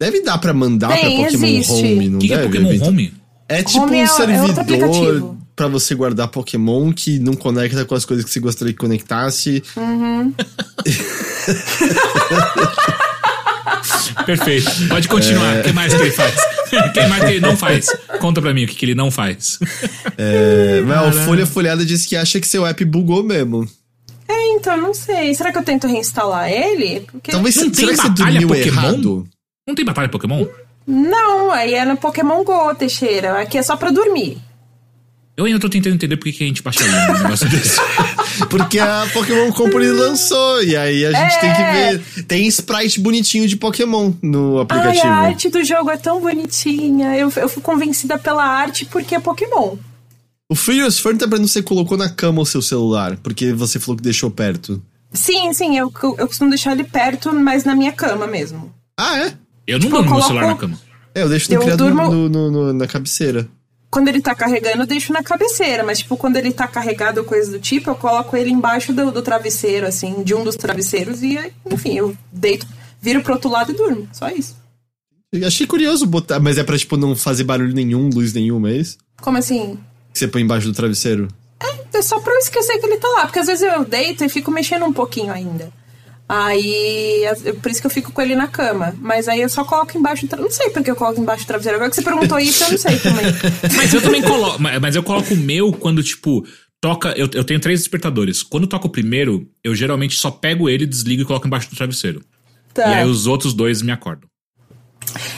Deve 0.00 0.22
dar 0.22 0.38
pra 0.38 0.54
mandar 0.54 0.88
Tem, 0.96 1.16
pra 1.22 1.24
Pokémon 1.32 1.46
existe. 1.46 1.72
Home, 1.72 2.08
não 2.08 2.18
O 2.18 2.20
que, 2.20 2.28
que 2.28 2.34
é 2.34 2.36
deve? 2.38 2.48
Pokémon 2.62 2.86
Home? 2.88 3.14
É 3.48 3.62
tipo 3.64 3.80
Home 3.84 3.96
um 3.96 4.00
é- 4.00 4.02
é 4.02 4.06
servidor 4.06 4.60
aplicativo. 4.60 5.38
pra 5.56 5.66
você 5.66 5.94
guardar 5.96 6.28
Pokémon 6.28 6.92
que 6.92 7.18
não 7.18 7.34
conecta 7.34 7.84
com 7.84 7.96
as 7.96 8.04
coisas 8.04 8.24
que 8.24 8.30
você 8.30 8.38
gostaria 8.38 8.72
que 8.72 8.78
conectasse. 8.78 9.62
Perfeito. 14.26 14.70
Pode 14.88 15.08
continuar. 15.08 15.58
O 15.58 15.62
que 15.62 15.72
mais 15.72 15.94
que 15.94 16.00
ele 16.00 16.10
faz? 16.10 16.34
O 16.34 16.92
que 16.92 17.06
mais 17.06 17.24
que 17.24 17.30
ele 17.30 17.40
não 17.40 17.56
faz? 17.56 17.86
Conta 18.20 18.40
pra 18.40 18.52
mim 18.54 18.64
o 18.64 18.68
que, 18.68 18.74
que 18.74 18.84
ele 18.84 18.94
não 18.94 19.10
faz. 19.10 19.58
É, 20.16 20.82
mas 20.86 21.16
o 21.16 21.20
Folha 21.20 21.46
Folhada 21.46 21.84
disse 21.84 22.06
que 22.08 22.16
acha 22.16 22.40
que 22.40 22.46
seu 22.46 22.66
app 22.66 22.84
bugou 22.84 23.22
mesmo. 23.22 23.68
É, 24.28 24.52
então, 24.52 24.76
não 24.76 24.94
sei. 24.94 25.34
Será 25.34 25.50
que 25.52 25.58
eu 25.58 25.62
tento 25.64 25.86
reinstalar 25.86 26.50
ele? 26.50 27.00
Porque... 27.10 27.32
Talvez 27.32 27.56
Não 27.56 27.64
será 27.74 27.74
tem 27.74 27.86
que 27.96 27.96
você 28.02 28.08
batalha 28.08 28.40
dormiu 28.40 28.48
Pokémon? 28.48 28.82
errado? 28.82 29.28
Não 29.66 29.74
tem 29.74 29.84
batalha 29.84 30.08
Pokémon? 30.08 30.46
Não, 30.86 31.50
aí 31.50 31.74
é 31.74 31.84
no 31.84 31.96
Pokémon 31.96 32.42
GO, 32.44 32.74
Teixeira. 32.74 33.40
Aqui 33.40 33.58
é 33.58 33.62
só 33.62 33.76
pra 33.76 33.90
dormir. 33.90 34.38
Eu 35.40 35.46
ainda 35.46 35.58
tô 35.58 35.68
tentando 35.70 35.94
entender 35.94 36.16
por 36.18 36.30
que 36.30 36.44
a 36.44 36.46
gente 36.46 36.62
baixaria 36.62 37.14
um 37.14 37.22
negócio 37.22 37.48
desse. 37.50 37.80
Porque 38.50 38.78
a 38.78 39.06
Pokémon 39.12 39.50
Company 39.52 39.86
lançou, 39.86 40.62
e 40.62 40.76
aí 40.76 41.04
a 41.06 41.12
gente 41.12 41.34
É. 41.34 41.40
tem 41.40 41.54
que 41.54 41.62
ver. 42.16 42.24
Tem 42.24 42.46
sprite 42.48 43.00
bonitinho 43.00 43.48
de 43.48 43.56
Pokémon 43.56 44.12
no 44.22 44.56
Ai, 44.58 44.62
aplicativo. 44.62 45.06
a 45.06 45.16
arte 45.16 45.48
do 45.48 45.64
jogo 45.64 45.90
é 45.90 45.96
tão 45.96 46.20
bonitinha. 46.20 47.16
Eu, 47.16 47.32
eu 47.36 47.48
fui 47.48 47.62
convencida 47.62 48.18
pela 48.18 48.44
arte 48.44 48.84
porque 48.84 49.14
é 49.14 49.18
Pokémon. 49.20 49.76
O 50.50 50.54
Furious 50.54 50.98
Fern 50.98 51.16
tá 51.18 51.26
pra 51.28 51.38
você 51.38 51.62
colocou 51.62 51.96
na 51.96 52.08
cama 52.10 52.42
o 52.42 52.46
seu 52.46 52.60
celular, 52.60 53.16
porque 53.22 53.52
você 53.52 53.78
falou 53.80 53.96
que 53.96 54.02
deixou 54.02 54.30
perto. 54.30 54.82
Sim, 55.12 55.52
sim, 55.54 55.76
eu, 55.78 55.92
eu 56.18 56.26
costumo 56.26 56.50
deixar 56.50 56.72
ele 56.72 56.84
perto, 56.84 57.32
mas 57.32 57.64
na 57.64 57.74
minha 57.74 57.92
cama 57.92 58.26
mesmo. 58.26 58.72
Ah, 58.98 59.16
é? 59.18 59.32
Eu 59.66 59.78
não 59.78 59.86
Tipo, 59.86 59.96
durmo 60.02 60.10
eu 60.10 60.14
no 60.16 60.22
celular 60.22 60.42
coloco- 60.42 60.62
na 60.66 60.68
cama. 60.76 60.80
É, 61.14 61.22
eu 61.22 61.28
deixo 61.28 61.48
no 61.50 61.56
Eu 61.56 61.62
criado 61.62 61.78
durmo- 61.78 62.08
no- 62.12 62.28
no- 62.28 62.50
no- 62.50 62.72
na 62.72 62.86
cabeceira. 62.86 63.48
Quando 63.90 64.08
ele 64.08 64.20
tá 64.20 64.34
carregando, 64.34 64.82
eu 64.82 64.86
deixo 64.86 65.12
na 65.12 65.22
cabeceira, 65.22 65.82
mas, 65.82 65.98
tipo, 65.98 66.16
quando 66.16 66.36
ele 66.36 66.52
tá 66.52 66.68
carregado 66.68 67.18
ou 67.18 67.24
coisa 67.24 67.50
do 67.50 67.58
tipo, 67.58 67.90
eu 67.90 67.96
coloco 67.96 68.36
ele 68.36 68.50
embaixo 68.50 68.92
do, 68.92 69.10
do 69.10 69.20
travesseiro, 69.20 69.86
assim, 69.86 70.22
de 70.22 70.32
um 70.34 70.44
dos 70.44 70.54
travesseiros, 70.54 71.22
e, 71.22 71.38
enfim, 71.68 71.98
eu 71.98 72.16
deito, 72.32 72.66
viro 73.02 73.20
pro 73.22 73.34
outro 73.34 73.50
lado 73.50 73.72
e 73.72 73.74
durmo. 73.74 74.08
Só 74.12 74.28
isso. 74.28 74.56
Eu 75.32 75.46
achei 75.46 75.66
curioso 75.66 76.06
botar, 76.06 76.38
mas 76.38 76.56
é 76.56 76.62
pra, 76.62 76.78
tipo, 76.78 76.96
não 76.96 77.16
fazer 77.16 77.44
barulho 77.44 77.74
nenhum, 77.74 78.08
luz 78.08 78.32
nenhuma, 78.32 78.70
é 78.70 78.76
isso? 78.76 78.96
Como 79.20 79.38
assim? 79.38 79.76
Que 80.12 80.18
você 80.18 80.28
põe 80.28 80.42
embaixo 80.42 80.68
do 80.68 80.72
travesseiro. 80.72 81.28
É 81.92 82.02
só 82.02 82.18
pra 82.18 82.32
eu 82.32 82.38
esquecer 82.38 82.78
que 82.78 82.86
ele 82.86 82.96
tá 82.96 83.08
lá, 83.08 83.26
porque 83.26 83.40
às 83.40 83.46
vezes 83.46 83.62
eu 83.62 83.84
deito 83.84 84.24
e 84.24 84.28
fico 84.28 84.50
mexendo 84.50 84.86
um 84.86 84.92
pouquinho 84.92 85.32
ainda. 85.32 85.70
Aí, 86.32 87.24
por 87.60 87.72
isso 87.72 87.80
que 87.80 87.86
eu 87.88 87.90
fico 87.90 88.12
com 88.12 88.22
ele 88.22 88.36
na 88.36 88.46
cama. 88.46 88.94
Mas 89.00 89.26
aí 89.26 89.40
eu 89.40 89.48
só 89.48 89.64
coloco 89.64 89.98
embaixo 89.98 90.28
do. 90.28 90.36
Não 90.36 90.50
sei 90.50 90.70
por 90.70 90.80
que 90.82 90.88
eu 90.90 90.94
coloco 90.94 91.20
embaixo 91.20 91.42
do 91.44 91.48
travesseiro. 91.48 91.74
Agora 91.76 91.90
que 91.90 91.96
você 91.96 92.02
perguntou 92.02 92.38
isso, 92.38 92.62
eu 92.62 92.70
não 92.70 92.78
sei 92.78 92.96
também. 93.00 93.24
Mas 93.76 93.92
eu 93.92 94.00
também 94.00 94.22
coloco. 94.22 94.62
mas- 94.62 94.94
eu 94.94 95.02
coloco 95.02 95.34
o 95.34 95.36
meu 95.36 95.72
quando, 95.72 96.02
tipo, 96.04 96.46
toca. 96.80 97.08
Eu, 97.16 97.28
eu 97.34 97.42
tenho 97.42 97.58
três 97.58 97.80
despertadores. 97.80 98.44
Quando 98.44 98.68
toca 98.68 98.86
o 98.86 98.90
primeiro, 98.90 99.44
eu 99.64 99.74
geralmente 99.74 100.16
só 100.16 100.30
pego 100.30 100.68
ele, 100.68 100.86
desligo 100.86 101.22
e 101.22 101.24
coloco 101.24 101.48
embaixo 101.48 101.68
do 101.68 101.74
travesseiro. 101.74 102.22
Tá. 102.72 102.88
E 102.88 102.94
aí 102.94 103.04
os 103.08 103.26
outros 103.26 103.52
dois 103.52 103.82
me 103.82 103.90
acordam. 103.90 104.28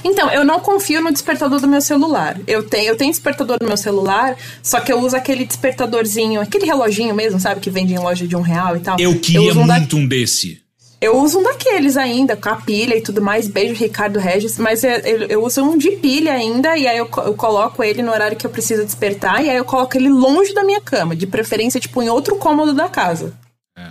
Então, 0.04 0.30
eu 0.30 0.44
não 0.44 0.60
confio 0.60 1.00
no 1.00 1.10
despertador 1.10 1.58
do 1.58 1.66
meu 1.66 1.80
celular. 1.80 2.38
Eu 2.46 2.62
tenho, 2.64 2.88
eu 2.90 2.96
tenho 2.96 3.10
despertador 3.10 3.56
no 3.62 3.66
meu 3.68 3.76
celular, 3.78 4.36
só 4.62 4.80
que 4.80 4.92
eu 4.92 4.98
uso 5.00 5.16
aquele 5.16 5.46
despertadorzinho, 5.46 6.40
aquele 6.40 6.66
reloginho 6.66 7.14
mesmo, 7.14 7.40
sabe? 7.40 7.60
Que 7.60 7.70
vende 7.70 7.94
em 7.94 7.98
loja 7.98 8.26
de 8.26 8.36
um 8.36 8.42
real 8.42 8.76
e 8.76 8.80
tal. 8.80 8.98
Eu 9.00 9.18
queria 9.18 9.50
uso 9.50 9.60
um 9.60 9.66
da- 9.66 9.78
muito 9.78 9.96
um 9.96 10.06
desse. 10.06 10.60
Eu 11.02 11.18
uso 11.18 11.40
um 11.40 11.42
daqueles 11.42 11.96
ainda, 11.96 12.36
com 12.36 12.48
a 12.48 12.56
pilha 12.56 12.96
e 12.96 13.02
tudo 13.02 13.20
mais. 13.20 13.48
Beijo, 13.48 13.74
Ricardo 13.74 14.20
Regis. 14.20 14.56
Mas 14.56 14.84
eu, 14.84 14.90
eu- 14.92 15.26
eu 15.28 15.44
uso 15.44 15.60
um 15.62 15.76
de 15.76 15.90
pilha 15.96 16.32
ainda, 16.32 16.76
e 16.78 16.86
aí 16.86 16.96
eu, 16.96 17.10
eu 17.24 17.34
coloco 17.34 17.82
ele 17.82 18.02
no 18.02 18.12
horário 18.12 18.36
que 18.36 18.46
eu 18.46 18.50
preciso 18.50 18.84
despertar, 18.84 19.44
e 19.44 19.50
aí 19.50 19.56
eu 19.56 19.64
coloco 19.64 19.96
ele 19.96 20.08
longe 20.08 20.54
da 20.54 20.62
minha 20.62 20.80
cama, 20.80 21.16
de 21.16 21.26
preferência, 21.26 21.80
tipo, 21.80 22.00
em 22.02 22.08
outro 22.08 22.36
cômodo 22.36 22.72
da 22.72 22.88
casa. 22.88 23.34
É. 23.76 23.88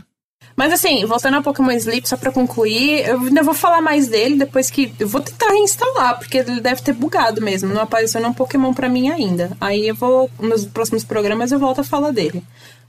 Mas 0.55 0.71
assim, 0.71 1.03
voltando 1.05 1.35
ao 1.35 1.43
Pokémon 1.43 1.71
Sleep, 1.71 2.07
só 2.07 2.15
pra 2.15 2.31
concluir, 2.31 3.05
eu 3.05 3.19
ainda 3.19 3.43
vou 3.43 3.53
falar 3.53 3.81
mais 3.81 4.07
dele 4.07 4.35
depois 4.37 4.69
que. 4.69 4.93
Eu 4.97 5.07
vou 5.09 5.19
tentar 5.19 5.49
reinstalar, 5.49 6.17
porque 6.17 6.37
ele 6.37 6.61
deve 6.61 6.81
ter 6.81 6.93
bugado 6.93 7.41
mesmo. 7.41 7.73
Não 7.73 7.81
apareceu 7.81 8.21
nenhum 8.21 8.33
Pokémon 8.33 8.73
pra 8.73 8.87
mim 8.87 9.09
ainda. 9.09 9.51
Aí 9.59 9.85
eu 9.87 9.95
vou. 9.95 10.29
Nos 10.39 10.65
próximos 10.65 11.03
programas 11.03 11.51
eu 11.51 11.59
volto 11.59 11.81
a 11.81 11.83
falar 11.83 12.11
dele. 12.11 12.41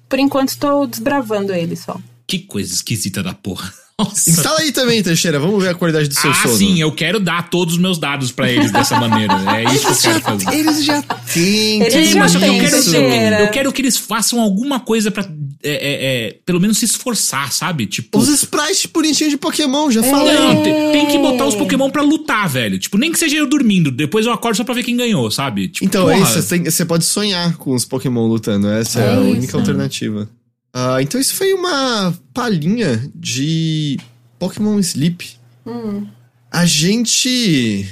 Por 0.09 0.18
enquanto, 0.20 0.57
tô 0.59 0.87
desbravando 0.87 1.53
ele 1.53 1.75
só. 1.75 1.97
Que 2.27 2.39
coisa 2.39 2.73
esquisita 2.73 3.20
da 3.23 3.33
porra. 3.35 3.73
Nossa. 3.99 4.30
Instala 4.30 4.59
aí 4.61 4.72
também, 4.72 5.03
Teixeira. 5.03 5.38
Vamos 5.38 5.62
ver 5.62 5.70
a 5.70 5.74
qualidade 5.74 6.09
do 6.09 6.14
seu 6.14 6.30
Ah, 6.30 6.34
sono. 6.34 6.57
sim, 6.57 6.80
eu 6.80 6.90
quero 6.93 7.20
dar 7.20 7.49
todos 7.51 7.74
os 7.74 7.80
meus 7.80 7.99
dados 7.99 8.32
pra 8.32 8.51
eles 8.51 8.70
dessa 8.72 8.99
maneira. 8.99 9.32
É 9.57 9.64
isso 9.74 9.86
que 9.86 10.09
eu 10.09 10.12
quero 10.12 10.20
fazer. 10.20 10.55
Eles 10.59 10.84
já 10.84 11.03
têm. 11.03 11.82
Eles 11.82 11.95
tudo 11.95 12.05
já 12.14 12.18
Mas 12.20 12.32
que 12.36 12.45
eu 12.45 12.55
quero, 12.55 12.70
Teixeira. 12.82 13.40
eu 13.40 13.49
quero 13.51 13.72
que 13.72 13.82
eles 13.82 13.97
façam 13.97 14.40
alguma 14.40 14.80
coisa 14.80 15.11
pra. 15.11 15.24
é, 15.62 15.70
é, 15.70 16.26
é, 16.28 16.36
pelo 16.45 16.59
menos 16.61 16.78
se 16.78 16.84
esforçar, 16.86 17.53
sabe? 17.53 17.86
Tipo. 17.86 18.18
Os 18.18 18.28
sprites 18.28 18.86
bonitinhos 18.86 19.30
de 19.30 19.36
Pokémon, 19.36 19.90
já 19.90 20.03
falei. 20.03 20.34
Não, 20.34 20.62
tem, 20.62 20.93
tem 20.93 21.07
que 21.07 21.18
botar 21.18 21.47
os 21.47 21.55
Pokémon 21.55 21.88
pra 21.90 22.03
lutar, 22.03 22.49
velho. 22.49 22.78
Tipo, 22.78 22.99
nem 22.99 23.12
que 23.12 23.18
seja 23.18 23.36
eu 23.36 23.47
dormindo. 23.49 23.90
Depois 23.93 24.26
eu 24.26 24.32
acordo 24.32 24.57
só 24.57 24.64
pra 24.64 24.74
ver 24.74 24.82
quem 24.82 24.97
ganhou, 24.97 25.30
sabe? 25.30 25.68
Tipo, 25.68 25.84
Então, 25.84 26.11
é 26.11 26.14
porra, 26.18 26.28
isso. 26.30 26.43
Você, 26.43 26.59
tem- 26.59 26.64
você 26.70 26.84
pode 26.84 27.05
sonhar 27.05 27.57
com 27.57 27.72
os 27.74 27.84
Pokémon 27.84 28.26
lutando. 28.26 28.68
Essa 28.68 29.01
é, 29.01 29.05
É 29.05 29.09
a 29.11 29.12
isso. 29.20 29.30
única 29.30 29.57
alternativa. 29.59 30.28
Ah, 30.75 31.03
então, 31.03 31.20
isso 31.20 31.35
foi 31.35 31.53
uma 31.53 32.14
palhinha 32.33 33.11
de 33.14 33.99
Pokémon 34.39 34.79
Sleep. 34.79 35.37
Hum. 35.66 36.07
A 36.51 36.64
gente 36.64 37.87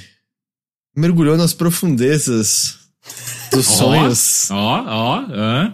mergulhou 0.97 1.37
nas 1.37 1.53
profundezas 1.53 2.79
dos 3.53 3.67
sonhos. 3.67 4.51
Ó, 4.51 4.85
ó, 4.87 5.27
hã? 5.31 5.73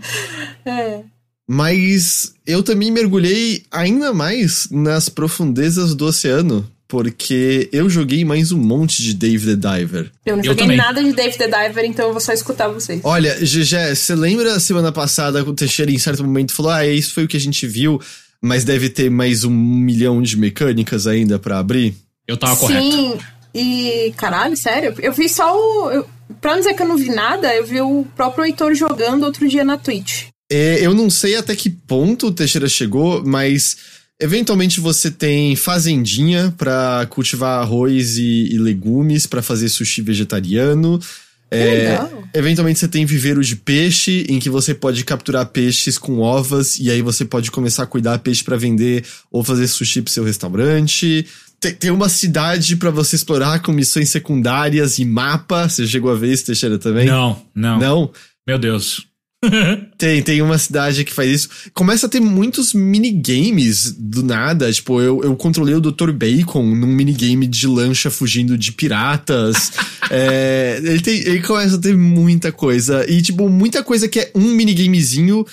É. 0.65 1.05
Mas 1.49 2.35
eu 2.45 2.63
também 2.63 2.91
mergulhei 2.91 3.65
ainda 3.71 4.13
mais 4.13 4.69
nas 4.71 5.09
profundezas 5.09 5.95
do 5.95 6.07
oceano. 6.07 6.69
Porque 6.89 7.69
eu 7.73 7.91
joguei 7.91 8.25
mais 8.25 8.53
um 8.53 8.59
monte 8.59 9.03
de 9.03 9.13
Dave 9.15 9.57
the 9.57 9.77
Diver. 9.79 10.11
Eu 10.25 10.37
não 10.37 10.45
Eu 10.45 10.51
joguei 10.51 10.65
também. 10.65 10.77
nada 10.77 11.03
de 11.03 11.13
Dave 11.13 11.37
the 11.37 11.47
Diver, 11.49 11.85
então 11.85 12.07
eu 12.07 12.13
vou 12.13 12.21
só 12.21 12.33
escutar 12.33 12.69
vocês. 12.69 13.01
Olha, 13.03 13.45
Gegé, 13.45 13.93
você 13.95 14.15
lembra 14.15 14.61
semana 14.61 14.93
passada 14.93 15.43
que 15.43 15.51
o 15.51 15.55
Teixeira 15.55 15.91
em 15.91 15.99
certo 15.99 16.23
momento 16.23 16.53
falou: 16.53 16.71
Ah, 16.71 16.87
isso 16.87 17.13
foi 17.13 17.25
o 17.25 17.29
que 17.29 17.37
a 17.37 17.41
gente 17.41 17.67
viu, 17.67 18.01
mas 18.41 18.63
deve 18.65 18.89
ter 18.89 19.11
mais 19.11 19.43
um 19.43 19.51
milhão 19.51 20.23
de 20.23 20.37
mecânicas 20.37 21.07
ainda 21.09 21.39
pra 21.41 21.59
abrir? 21.59 21.95
Eu 22.27 22.37
tava 22.37 22.57
correto. 22.57 22.81
Sim, 22.85 23.19
e 23.53 24.13
caralho, 24.17 24.57
sério, 24.57 24.95
eu 24.99 25.13
vi 25.13 25.29
só 25.29 25.57
o. 25.57 25.91
Eu, 25.91 26.07
pra 26.41 26.53
não 26.53 26.59
dizer 26.61 26.75
que 26.75 26.83
eu 26.83 26.89
não 26.89 26.97
vi 26.97 27.09
nada, 27.09 27.53
eu 27.55 27.67
vi 27.67 27.81
o 27.81 28.07
próprio 28.15 28.45
Heitor 28.45 28.75
jogando 28.75 29.25
outro 29.25 29.49
dia 29.49 29.65
na 29.65 29.77
Twitch. 29.77 30.27
É, 30.51 30.79
eu 30.87 30.95
não 30.95 31.11
sei 31.11 31.35
até 31.35 31.57
que 31.57 31.69
ponto 31.69 32.29
o 32.29 32.33
Teixeira 32.33 32.69
chegou, 32.69 33.25
mas 33.27 33.77
eventualmente 34.21 34.81
você 34.81 35.11
tem 35.11 35.55
fazendinha 35.57 36.55
pra 36.57 37.07
cultivar 37.11 37.61
arroz 37.61 38.17
e, 38.19 38.49
e 38.53 38.59
legumes 38.59 39.27
pra 39.27 39.43
fazer 39.43 39.69
sushi 39.69 40.03
vegetariano. 40.03 41.01
É, 41.49 41.65
legal. 41.65 42.25
eventualmente 42.35 42.79
você 42.79 42.89
tem 42.89 43.07
viveiro 43.07 43.43
de 43.43 43.55
peixe, 43.55 44.27
em 44.29 44.39
que 44.41 44.51
você 44.51 44.75
pode 44.75 45.05
capturar 45.05 45.47
peixes 45.47 45.97
com 45.97 46.19
ovas, 46.19 46.77
e 46.81 46.91
aí 46.91 47.01
você 47.01 47.25
pode 47.25 47.53
começar 47.53 47.85
a 47.85 47.87
cuidar 47.87 48.19
peixe 48.19 48.43
pra 48.43 48.57
vender 48.57 49.05
ou 49.31 49.45
fazer 49.45 49.69
sushi 49.69 50.03
pro 50.03 50.13
seu 50.13 50.25
restaurante. 50.25 51.25
Tem, 51.61 51.73
tem 51.73 51.91
uma 51.91 52.09
cidade 52.09 52.77
pra 52.77 52.91
você 52.91 53.17
explorar 53.17 53.61
com 53.61 53.73
missões 53.73 54.11
secundárias 54.11 54.99
e 54.99 55.05
mapa. 55.05 55.69
Você 55.69 55.87
chegou 55.87 56.11
a 56.11 56.17
ver 56.17 56.33
isso, 56.33 56.47
Teixeira, 56.47 56.79
também? 56.79 57.07
Não, 57.07 57.41
não, 57.55 57.79
Não? 57.79 58.13
Meu 58.47 58.59
Deus. 58.59 59.07
Tem, 59.99 60.23
tem 60.23 60.43
uma 60.43 60.59
cidade 60.59 61.05
que 61.05 61.13
faz 61.13 61.31
isso. 61.31 61.49
Começa 61.73 62.07
a 62.07 62.09
ter 62.09 62.21
muitos 62.21 62.73
minigames 62.73 63.93
do 63.93 64.23
nada. 64.23 64.73
Tipo, 64.73 65.01
eu, 65.01 65.23
eu 65.23 65.37
controlei 65.37 65.75
o 65.75 65.81
Dr. 65.81 66.11
Bacon 66.11 66.63
num 66.63 66.87
minigame 66.87 67.47
de 67.47 67.67
lancha 67.67 68.11
fugindo 68.11 68.57
de 68.57 68.73
piratas. 68.73 69.73
É, 70.09 70.81
ele, 70.85 71.01
tem, 71.01 71.19
ele 71.19 71.43
começa 71.43 71.75
a 71.75 71.81
ter 71.81 71.97
muita 71.97 72.53
coisa. 72.53 73.05
E, 73.11 73.21
tipo, 73.21 73.49
muita 73.49 73.83
coisa 73.83 74.07
que 74.07 74.21
é 74.21 74.31
um 74.37 74.53
minigamezinho 74.53 75.45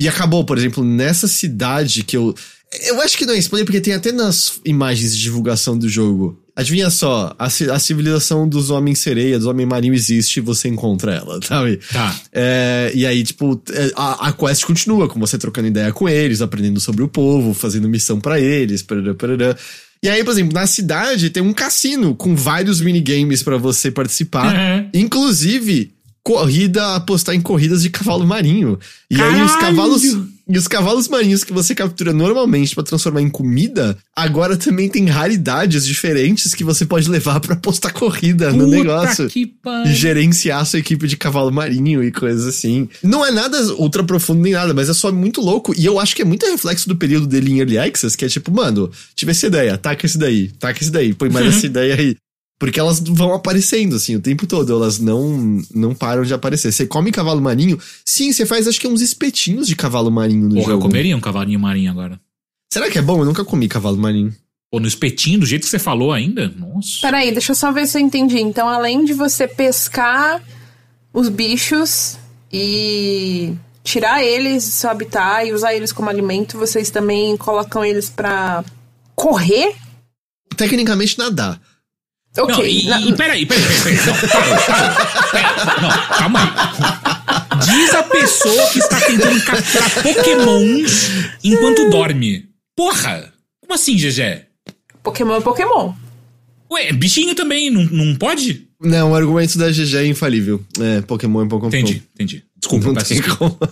e 0.00 0.08
acabou. 0.08 0.46
Por 0.46 0.56
exemplo, 0.56 0.82
nessa 0.82 1.28
cidade 1.28 2.02
que 2.02 2.16
eu. 2.16 2.34
Eu 2.86 3.02
acho 3.02 3.18
que 3.18 3.26
não 3.26 3.34
é 3.34 3.38
spoiler, 3.38 3.66
porque 3.66 3.82
tem 3.82 3.92
até 3.92 4.10
nas 4.10 4.60
imagens 4.64 5.14
de 5.14 5.20
divulgação 5.20 5.76
do 5.76 5.90
jogo. 5.90 6.42
Adivinha 6.58 6.90
só, 6.90 7.36
a, 7.38 7.44
a 7.46 7.78
civilização 7.78 8.48
dos 8.48 8.68
homens 8.68 8.98
sereia, 8.98 9.38
dos 9.38 9.46
homens 9.46 9.68
marinho 9.68 9.94
existe 9.94 10.38
e 10.38 10.40
você 10.40 10.66
encontra 10.66 11.14
ela, 11.14 11.38
sabe? 11.46 11.78
Tá. 11.92 12.20
É, 12.32 12.90
e 12.92 13.06
aí, 13.06 13.22
tipo, 13.22 13.62
é, 13.70 13.92
a, 13.94 14.26
a 14.26 14.32
quest 14.32 14.64
continua, 14.64 15.06
com 15.06 15.20
você 15.20 15.38
trocando 15.38 15.68
ideia 15.68 15.92
com 15.92 16.08
eles, 16.08 16.42
aprendendo 16.42 16.80
sobre 16.80 17.04
o 17.04 17.06
povo, 17.06 17.54
fazendo 17.54 17.88
missão 17.88 18.18
pra 18.18 18.40
eles, 18.40 18.82
parará, 18.82 19.14
parará. 19.14 19.56
E 20.02 20.08
aí, 20.08 20.24
por 20.24 20.32
exemplo, 20.32 20.52
na 20.52 20.66
cidade 20.66 21.30
tem 21.30 21.40
um 21.40 21.52
cassino 21.52 22.12
com 22.16 22.34
vários 22.34 22.80
minigames 22.80 23.40
pra 23.40 23.56
você 23.56 23.92
participar. 23.92 24.52
Uhum. 24.52 24.90
Inclusive, 24.94 25.92
corrida, 26.24 26.96
apostar 26.96 27.36
em 27.36 27.40
corridas 27.40 27.82
de 27.82 27.90
cavalo 27.90 28.26
marinho. 28.26 28.80
E 29.08 29.14
aí 29.22 29.42
os 29.42 29.52
Caralho! 29.52 29.76
cavalos. 29.76 30.02
E 30.48 30.56
os 30.56 30.66
cavalos 30.66 31.08
marinhos 31.08 31.44
que 31.44 31.52
você 31.52 31.74
captura 31.74 32.12
normalmente 32.12 32.74
para 32.74 32.82
transformar 32.82 33.20
em 33.20 33.28
comida, 33.28 33.98
agora 34.16 34.56
também 34.56 34.88
tem 34.88 35.04
raridades 35.04 35.84
diferentes 35.84 36.54
que 36.54 36.64
você 36.64 36.86
pode 36.86 37.10
levar 37.10 37.38
para 37.38 37.54
postar 37.54 37.92
corrida 37.92 38.50
no 38.50 38.64
Puta 38.64 38.76
negócio. 38.76 39.28
que 39.28 39.52
E 39.86 39.92
gerenciar 39.92 40.64
sua 40.64 40.78
equipe 40.78 41.06
de 41.06 41.18
cavalo 41.18 41.52
marinho 41.52 42.02
e 42.02 42.10
coisas 42.10 42.46
assim. 42.46 42.88
Não 43.02 43.24
é 43.24 43.30
nada 43.30 43.58
ultra 43.74 44.02
profundo 44.02 44.40
nem 44.40 44.54
nada, 44.54 44.72
mas 44.72 44.88
é 44.88 44.94
só 44.94 45.12
muito 45.12 45.42
louco. 45.42 45.74
E 45.76 45.84
eu 45.84 46.00
acho 46.00 46.16
que 46.16 46.22
é 46.22 46.24
muito 46.24 46.46
reflexo 46.46 46.88
do 46.88 46.96
período 46.96 47.26
dele 47.26 47.52
em 47.52 47.58
Early 47.58 47.78
Access, 47.78 48.16
que 48.16 48.24
é 48.24 48.28
tipo, 48.28 48.50
mano, 48.50 48.90
tive 49.14 49.32
essa 49.32 49.46
ideia, 49.46 49.76
taca 49.76 50.06
esse 50.06 50.16
daí, 50.16 50.48
taca 50.58 50.80
esse 50.80 50.90
daí, 50.90 51.12
põe 51.12 51.28
mais 51.28 51.46
essa 51.54 51.66
ideia 51.66 51.94
aí. 51.94 52.16
Porque 52.58 52.80
elas 52.80 52.98
vão 53.00 53.32
aparecendo, 53.34 53.94
assim, 53.94 54.16
o 54.16 54.20
tempo 54.20 54.46
todo. 54.46 54.72
Elas 54.72 54.98
não 54.98 55.62
não 55.72 55.94
param 55.94 56.24
de 56.24 56.34
aparecer. 56.34 56.72
Você 56.72 56.86
come 56.86 57.12
cavalo 57.12 57.40
marinho? 57.40 57.78
Sim, 58.04 58.32
você 58.32 58.44
faz 58.44 58.66
acho 58.66 58.80
que 58.80 58.88
uns 58.88 59.00
espetinhos 59.00 59.68
de 59.68 59.76
cavalo 59.76 60.10
marinho 60.10 60.48
no 60.48 60.54
Porra, 60.56 60.60
eu 60.60 60.70
jogo. 60.72 60.82
comeria 60.82 61.16
um 61.16 61.20
cavalinho 61.20 61.60
marinho 61.60 61.90
agora. 61.90 62.20
Será 62.72 62.90
que 62.90 62.98
é 62.98 63.02
bom? 63.02 63.20
Eu 63.20 63.24
nunca 63.24 63.44
comi 63.44 63.68
cavalo 63.68 63.96
marinho. 63.96 64.34
Pô, 64.70 64.80
no 64.80 64.88
espetinho, 64.88 65.38
do 65.40 65.46
jeito 65.46 65.62
que 65.62 65.68
você 65.70 65.78
falou 65.78 66.12
ainda? 66.12 66.48
Nossa. 66.48 66.98
Peraí, 67.00 67.30
deixa 67.32 67.52
eu 67.52 67.56
só 67.56 67.72
ver 67.72 67.86
se 67.86 67.96
eu 67.96 68.02
entendi. 68.02 68.38
Então, 68.40 68.68
além 68.68 69.04
de 69.04 69.14
você 69.14 69.46
pescar 69.48 70.42
os 71.14 71.28
bichos 71.28 72.18
e 72.52 73.54
tirar 73.84 74.22
eles 74.22 74.66
do 74.66 74.70
seu 74.72 74.90
habitat 74.90 75.48
e 75.48 75.52
usar 75.54 75.74
eles 75.74 75.92
como 75.92 76.10
alimento, 76.10 76.58
vocês 76.58 76.90
também 76.90 77.36
colocam 77.36 77.82
eles 77.84 78.10
pra 78.10 78.62
correr? 79.14 79.74
Tecnicamente 80.56 81.16
nadar. 81.18 81.60
Ok. 82.38 82.54
Não, 82.56 82.64
e, 82.66 82.84
na- 82.86 83.00
e 83.00 83.12
peraí, 83.16 83.46
peraí, 83.46 83.64
peraí, 83.64 83.80
peraí. 83.82 84.06
Não, 84.06 84.28
parou, 84.28 84.56
parou. 84.66 85.30
Pera, 85.32 85.80
não, 85.82 86.18
calma 86.18 86.40
aí. 86.42 87.58
Diz 87.66 87.94
a 87.94 88.02
pessoa 88.04 88.66
que 88.70 88.78
está 88.78 89.00
tentando 89.00 89.40
capturar 89.42 90.02
pokémons 90.02 91.08
enquanto 91.42 91.90
dorme. 91.90 92.46
Porra! 92.76 93.32
Como 93.60 93.74
assim, 93.74 93.96
GG? 93.96 94.42
Pokémon 95.02 95.36
é 95.36 95.40
Pokémon. 95.40 95.92
Ué, 96.70 96.92
bichinho 96.92 97.34
também, 97.34 97.70
não, 97.70 97.82
não 97.84 98.14
pode? 98.14 98.66
Não, 98.80 99.10
o 99.10 99.14
argumento 99.16 99.58
da 99.58 99.70
GG 99.70 99.96
é 99.96 100.06
infalível. 100.06 100.62
É, 100.80 101.00
Pokémon 101.00 101.42
é 101.44 101.48
Pokémon. 101.48 101.68
Entendi, 101.68 102.02
entendi. 102.14 102.44
Desculpa, 102.60 102.86
Não 102.86 102.94
peço 102.94 103.08
tem 103.08 103.22
como. 103.22 103.58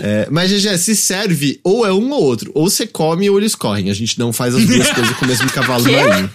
É, 0.00 0.28
mas, 0.30 0.50
GG, 0.52 0.78
se 0.78 0.94
serve, 0.94 1.58
ou 1.64 1.84
é 1.84 1.92
um 1.92 2.10
ou 2.12 2.22
outro. 2.22 2.52
Ou 2.54 2.70
você 2.70 2.86
come 2.86 3.28
ou 3.28 3.38
eles 3.38 3.54
correm. 3.56 3.90
A 3.90 3.94
gente 3.94 4.16
não 4.18 4.32
faz 4.32 4.54
as 4.54 4.64
duas 4.64 4.88
coisas 4.92 5.16
com 5.16 5.24
o 5.24 5.28
mesmo 5.28 5.50
cavalo 5.50 5.82
marinho. 5.84 6.30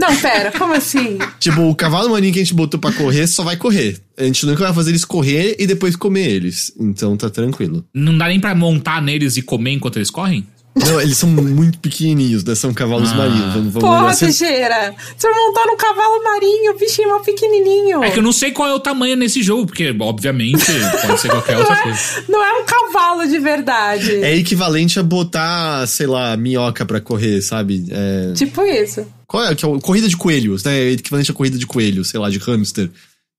Não, 0.00 0.16
pera, 0.16 0.50
como 0.56 0.72
assim? 0.72 1.18
Tipo, 1.38 1.62
o 1.62 1.74
cavalo 1.74 2.08
marinho 2.10 2.32
que 2.32 2.38
a 2.38 2.42
gente 2.42 2.54
botou 2.54 2.80
pra 2.80 2.90
correr 2.92 3.26
só 3.26 3.42
vai 3.44 3.56
correr. 3.56 3.98
A 4.16 4.24
gente 4.24 4.46
nunca 4.46 4.64
vai 4.64 4.72
fazer 4.72 4.90
eles 4.90 5.04
correr 5.04 5.56
e 5.58 5.66
depois 5.66 5.94
comer 5.94 6.26
eles. 6.28 6.72
Então 6.80 7.16
tá 7.16 7.28
tranquilo. 7.28 7.84
Não 7.92 8.16
dá 8.16 8.28
nem 8.28 8.40
pra 8.40 8.54
montar 8.54 9.02
neles 9.02 9.36
e 9.36 9.42
comer 9.42 9.72
enquanto 9.72 9.96
eles 9.96 10.10
correm? 10.10 10.46
Não, 10.72 11.00
eles 11.00 11.18
são 11.18 11.28
muito 11.28 11.78
pequenininhos, 11.80 12.44
né? 12.44 12.54
São 12.54 12.72
cavalos 12.72 13.10
Ah. 13.10 13.16
marinhos. 13.16 13.52
Vamos, 13.54 13.72
vamos 13.74 13.80
Porra, 13.80 14.16
Teixeira! 14.16 14.94
Você 15.18 15.28
vai 15.28 15.36
montar 15.36 15.66
no 15.66 15.76
cavalo 15.76 16.22
marinho, 16.22 16.72
o 16.72 16.78
bichinho 16.78 17.08
é 17.08 17.12
mó 17.12 17.18
pequenininho. 17.18 18.04
É 18.04 18.10
que 18.10 18.18
eu 18.20 18.22
não 18.22 18.32
sei 18.32 18.52
qual 18.52 18.68
é 18.68 18.74
o 18.74 18.78
tamanho 18.78 19.16
nesse 19.16 19.42
jogo, 19.42 19.66
porque, 19.66 19.94
obviamente, 20.00 20.64
pode 21.06 21.20
ser 21.20 21.28
qualquer 21.28 21.54
não, 21.58 21.60
outra 21.60 21.76
é, 21.76 21.82
coisa. 21.82 22.24
não 22.28 22.42
é 22.44 22.52
um 22.62 22.64
cavalo 22.64 23.26
de 23.28 23.38
verdade. 23.40 24.14
É 24.24 24.36
equivalente 24.36 24.98
a 25.00 25.02
botar, 25.02 25.86
sei 25.88 26.06
lá, 26.06 26.36
minhoca 26.36 26.86
pra 26.86 27.00
correr, 27.00 27.42
sabe? 27.42 27.86
É... 27.90 28.32
Tipo 28.34 28.62
isso. 28.62 29.04
Qual 29.30 29.44
é? 29.44 29.54
Que 29.54 29.64
é 29.64 29.68
o- 29.68 29.78
corrida 29.80 30.08
de 30.08 30.16
coelhos, 30.16 30.64
né? 30.64 30.76
É 30.76 30.90
equivalente 30.90 31.30
a 31.30 31.34
corrida 31.34 31.56
de 31.56 31.64
coelhos, 31.66 32.08
sei 32.08 32.18
lá, 32.18 32.28
de 32.28 32.38
hamster, 32.38 32.90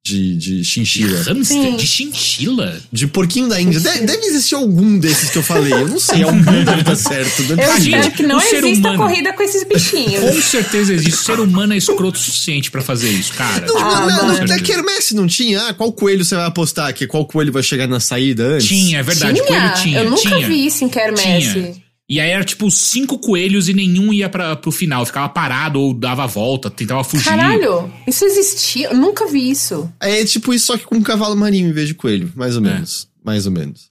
de, 0.06 0.36
de 0.38 0.64
chinchila. 0.64 1.18
Hamster 1.22 1.46
Sim. 1.62 1.76
de 1.76 1.86
chinchila? 1.86 2.82
De 2.92 3.08
porquinho 3.08 3.50
da 3.50 3.60
Índia. 3.62 3.78
De- 3.80 4.06
deve 4.06 4.26
existir 4.26 4.56
algum 4.56 4.98
desses 4.98 5.30
que 5.30 5.38
eu 5.38 5.44
falei. 5.44 5.74
Eu 5.74 5.88
não 5.90 6.00
sei, 6.00 6.24
algum 6.24 6.42
deve 6.64 6.80
estar 6.80 6.96
certo. 6.96 7.44
Deve 7.44 7.62
Eu. 7.62 7.74
Gente, 7.78 7.88
espero 7.98 8.12
que 8.14 8.24
não 8.24 8.40
exista 8.42 8.88
humano- 8.90 8.98
corrida 9.04 9.34
com 9.34 9.44
esses 9.44 9.64
bichinhos. 9.66 10.22
Com 10.24 10.42
certeza 10.42 10.94
existe. 10.94 11.14
O 11.20 11.24
ser 11.26 11.40
humano 11.42 11.74
é 11.74 11.78
escroto 11.78 12.18
o 12.18 12.22
suficiente 12.22 12.72
pra 12.72 12.82
fazer 12.82 13.10
isso, 13.12 13.34
cara. 13.34 13.66
Não, 13.68 13.78
Ah, 13.78 14.00
não, 14.00 14.08
não, 14.18 14.28
na 14.30 14.36
certeza. 14.38 14.60
Quermesse 14.62 15.14
não 15.14 15.28
tinha? 15.28 15.68
Ah, 15.68 15.74
qual 15.74 15.92
coelho 15.92 16.24
você 16.26 16.36
vai 16.36 16.46
apostar 16.46 16.88
aqui? 16.88 17.06
Qual 17.06 17.26
coelho 17.28 17.52
vai 17.52 17.62
chegar 17.62 17.86
na 17.86 18.00
saída 18.00 18.44
antes? 18.56 18.68
Tinha, 18.70 19.00
é 19.00 19.04
verdade. 19.04 19.34
tinha? 19.42 19.46
Coelho 19.46 19.74
tinha. 19.84 20.00
Eu 20.00 20.10
nunca 20.10 20.22
tinha. 20.22 20.48
vi 20.48 20.66
isso 20.66 20.84
em 20.86 20.90
Kermesse. 20.90 21.54
Tinha. 21.54 21.91
E 22.12 22.20
aí 22.20 22.30
era 22.30 22.44
tipo 22.44 22.70
cinco 22.70 23.18
coelhos 23.18 23.70
e 23.70 23.74
nenhum 23.74 24.12
ia 24.12 24.28
pra, 24.28 24.54
pro 24.54 24.70
final. 24.70 25.06
Ficava 25.06 25.30
parado 25.30 25.80
ou 25.80 25.94
dava 25.94 26.26
a 26.26 26.28
volta, 26.28 26.70
tentava 26.70 27.06
fugir. 27.06 27.24
Caralho, 27.24 27.90
isso 28.06 28.26
existia? 28.26 28.90
Eu 28.90 28.98
nunca 28.98 29.28
vi 29.28 29.50
isso. 29.50 29.90
É 29.98 30.26
tipo 30.26 30.54
isso, 30.54 30.66
só 30.66 30.78
que 30.78 30.84
com 30.84 30.96
um 30.96 31.02
cavalo 31.02 31.38
marinho 31.38 31.70
em 31.70 31.72
vez 31.72 31.88
de 31.88 31.94
coelho. 31.94 32.30
Mais 32.36 32.58
ou 32.58 32.66
É. 32.66 32.74
menos. 32.74 33.08
Mais 33.24 33.46
ou 33.46 33.52
menos. 33.54 33.91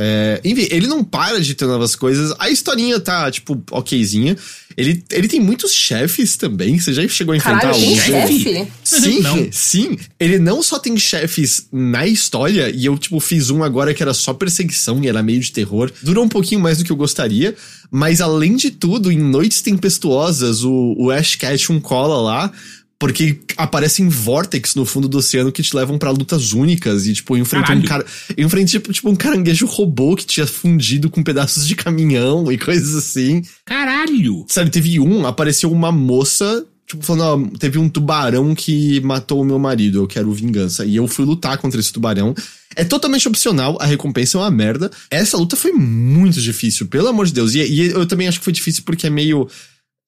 É, 0.00 0.40
enfim, 0.44 0.68
ele 0.70 0.86
não 0.86 1.02
para 1.02 1.40
de 1.40 1.54
ter 1.54 1.66
novas 1.66 1.96
coisas. 1.96 2.32
A 2.38 2.48
historinha 2.48 3.00
tá, 3.00 3.28
tipo, 3.32 3.60
okzinha. 3.72 4.36
Ele, 4.76 5.02
ele 5.10 5.26
tem 5.26 5.40
muitos 5.40 5.72
chefes 5.72 6.36
também. 6.36 6.78
Você 6.78 6.92
já 6.92 7.06
chegou 7.08 7.32
a 7.32 7.36
enfrentar 7.36 7.62
Caralho, 7.62 7.80
tem 7.80 7.98
algum? 7.98 8.00
chefe? 8.28 8.42
chefe? 8.44 8.72
Sim, 8.84 9.20
Não. 9.20 9.48
sim. 9.50 9.98
Ele 10.20 10.38
não 10.38 10.62
só 10.62 10.78
tem 10.78 10.96
chefes 10.96 11.66
na 11.72 12.06
história, 12.06 12.70
e 12.70 12.86
eu, 12.86 12.96
tipo, 12.96 13.18
fiz 13.18 13.50
um 13.50 13.64
agora 13.64 13.92
que 13.92 14.00
era 14.00 14.14
só 14.14 14.32
perseguição 14.32 15.02
e 15.02 15.08
era 15.08 15.20
meio 15.20 15.40
de 15.40 15.50
terror. 15.50 15.90
Durou 16.00 16.24
um 16.24 16.28
pouquinho 16.28 16.60
mais 16.60 16.78
do 16.78 16.84
que 16.84 16.92
eu 16.92 16.96
gostaria, 16.96 17.56
mas 17.90 18.20
além 18.20 18.54
de 18.54 18.70
tudo, 18.70 19.10
em 19.10 19.18
Noites 19.18 19.62
Tempestuosas, 19.62 20.62
o, 20.62 20.94
o 20.96 21.10
Ash 21.10 21.34
Ketchum 21.34 21.80
cola 21.80 22.20
lá. 22.20 22.52
Porque 22.98 23.38
aparecem 23.56 24.08
vórtex 24.08 24.74
no 24.74 24.84
fundo 24.84 25.08
do 25.08 25.18
oceano 25.18 25.52
que 25.52 25.62
te 25.62 25.74
levam 25.74 25.96
pra 25.96 26.10
lutas 26.10 26.52
únicas. 26.52 27.06
E, 27.06 27.12
tipo, 27.12 27.36
eu 27.36 27.42
enfrentei 27.42 27.76
um 27.76 27.82
cara. 27.82 28.04
Eu 28.36 28.44
enfrentei, 28.44 28.80
tipo, 28.80 28.92
tipo, 28.92 29.08
um 29.08 29.14
caranguejo 29.14 29.66
robô 29.66 30.16
que 30.16 30.26
tinha 30.26 30.46
fundido 30.46 31.08
com 31.08 31.22
pedaços 31.22 31.66
de 31.66 31.76
caminhão 31.76 32.50
e 32.50 32.58
coisas 32.58 32.96
assim. 32.96 33.42
Caralho! 33.64 34.44
Sabe, 34.48 34.70
teve 34.70 34.98
um, 34.98 35.26
apareceu 35.26 35.70
uma 35.70 35.92
moça, 35.92 36.66
tipo, 36.88 37.04
falando, 37.04 37.52
ó, 37.52 37.58
teve 37.58 37.78
um 37.78 37.88
tubarão 37.88 38.52
que 38.52 39.00
matou 39.02 39.42
o 39.42 39.44
meu 39.44 39.60
marido, 39.60 40.00
eu 40.00 40.06
quero 40.08 40.32
vingança. 40.32 40.84
E 40.84 40.96
eu 40.96 41.06
fui 41.06 41.24
lutar 41.24 41.56
contra 41.58 41.78
esse 41.78 41.92
tubarão. 41.92 42.34
É 42.74 42.82
totalmente 42.84 43.28
opcional, 43.28 43.78
a 43.80 43.86
recompensa 43.86 44.38
é 44.38 44.40
uma 44.40 44.50
merda. 44.50 44.90
Essa 45.10 45.36
luta 45.36 45.56
foi 45.56 45.70
muito 45.72 46.40
difícil, 46.40 46.88
pelo 46.88 47.08
amor 47.08 47.26
de 47.26 47.32
Deus. 47.32 47.54
E, 47.54 47.60
e 47.60 47.90
eu 47.90 48.06
também 48.06 48.26
acho 48.26 48.38
que 48.38 48.44
foi 48.44 48.52
difícil 48.52 48.82
porque 48.84 49.06
é 49.06 49.10
meio. 49.10 49.48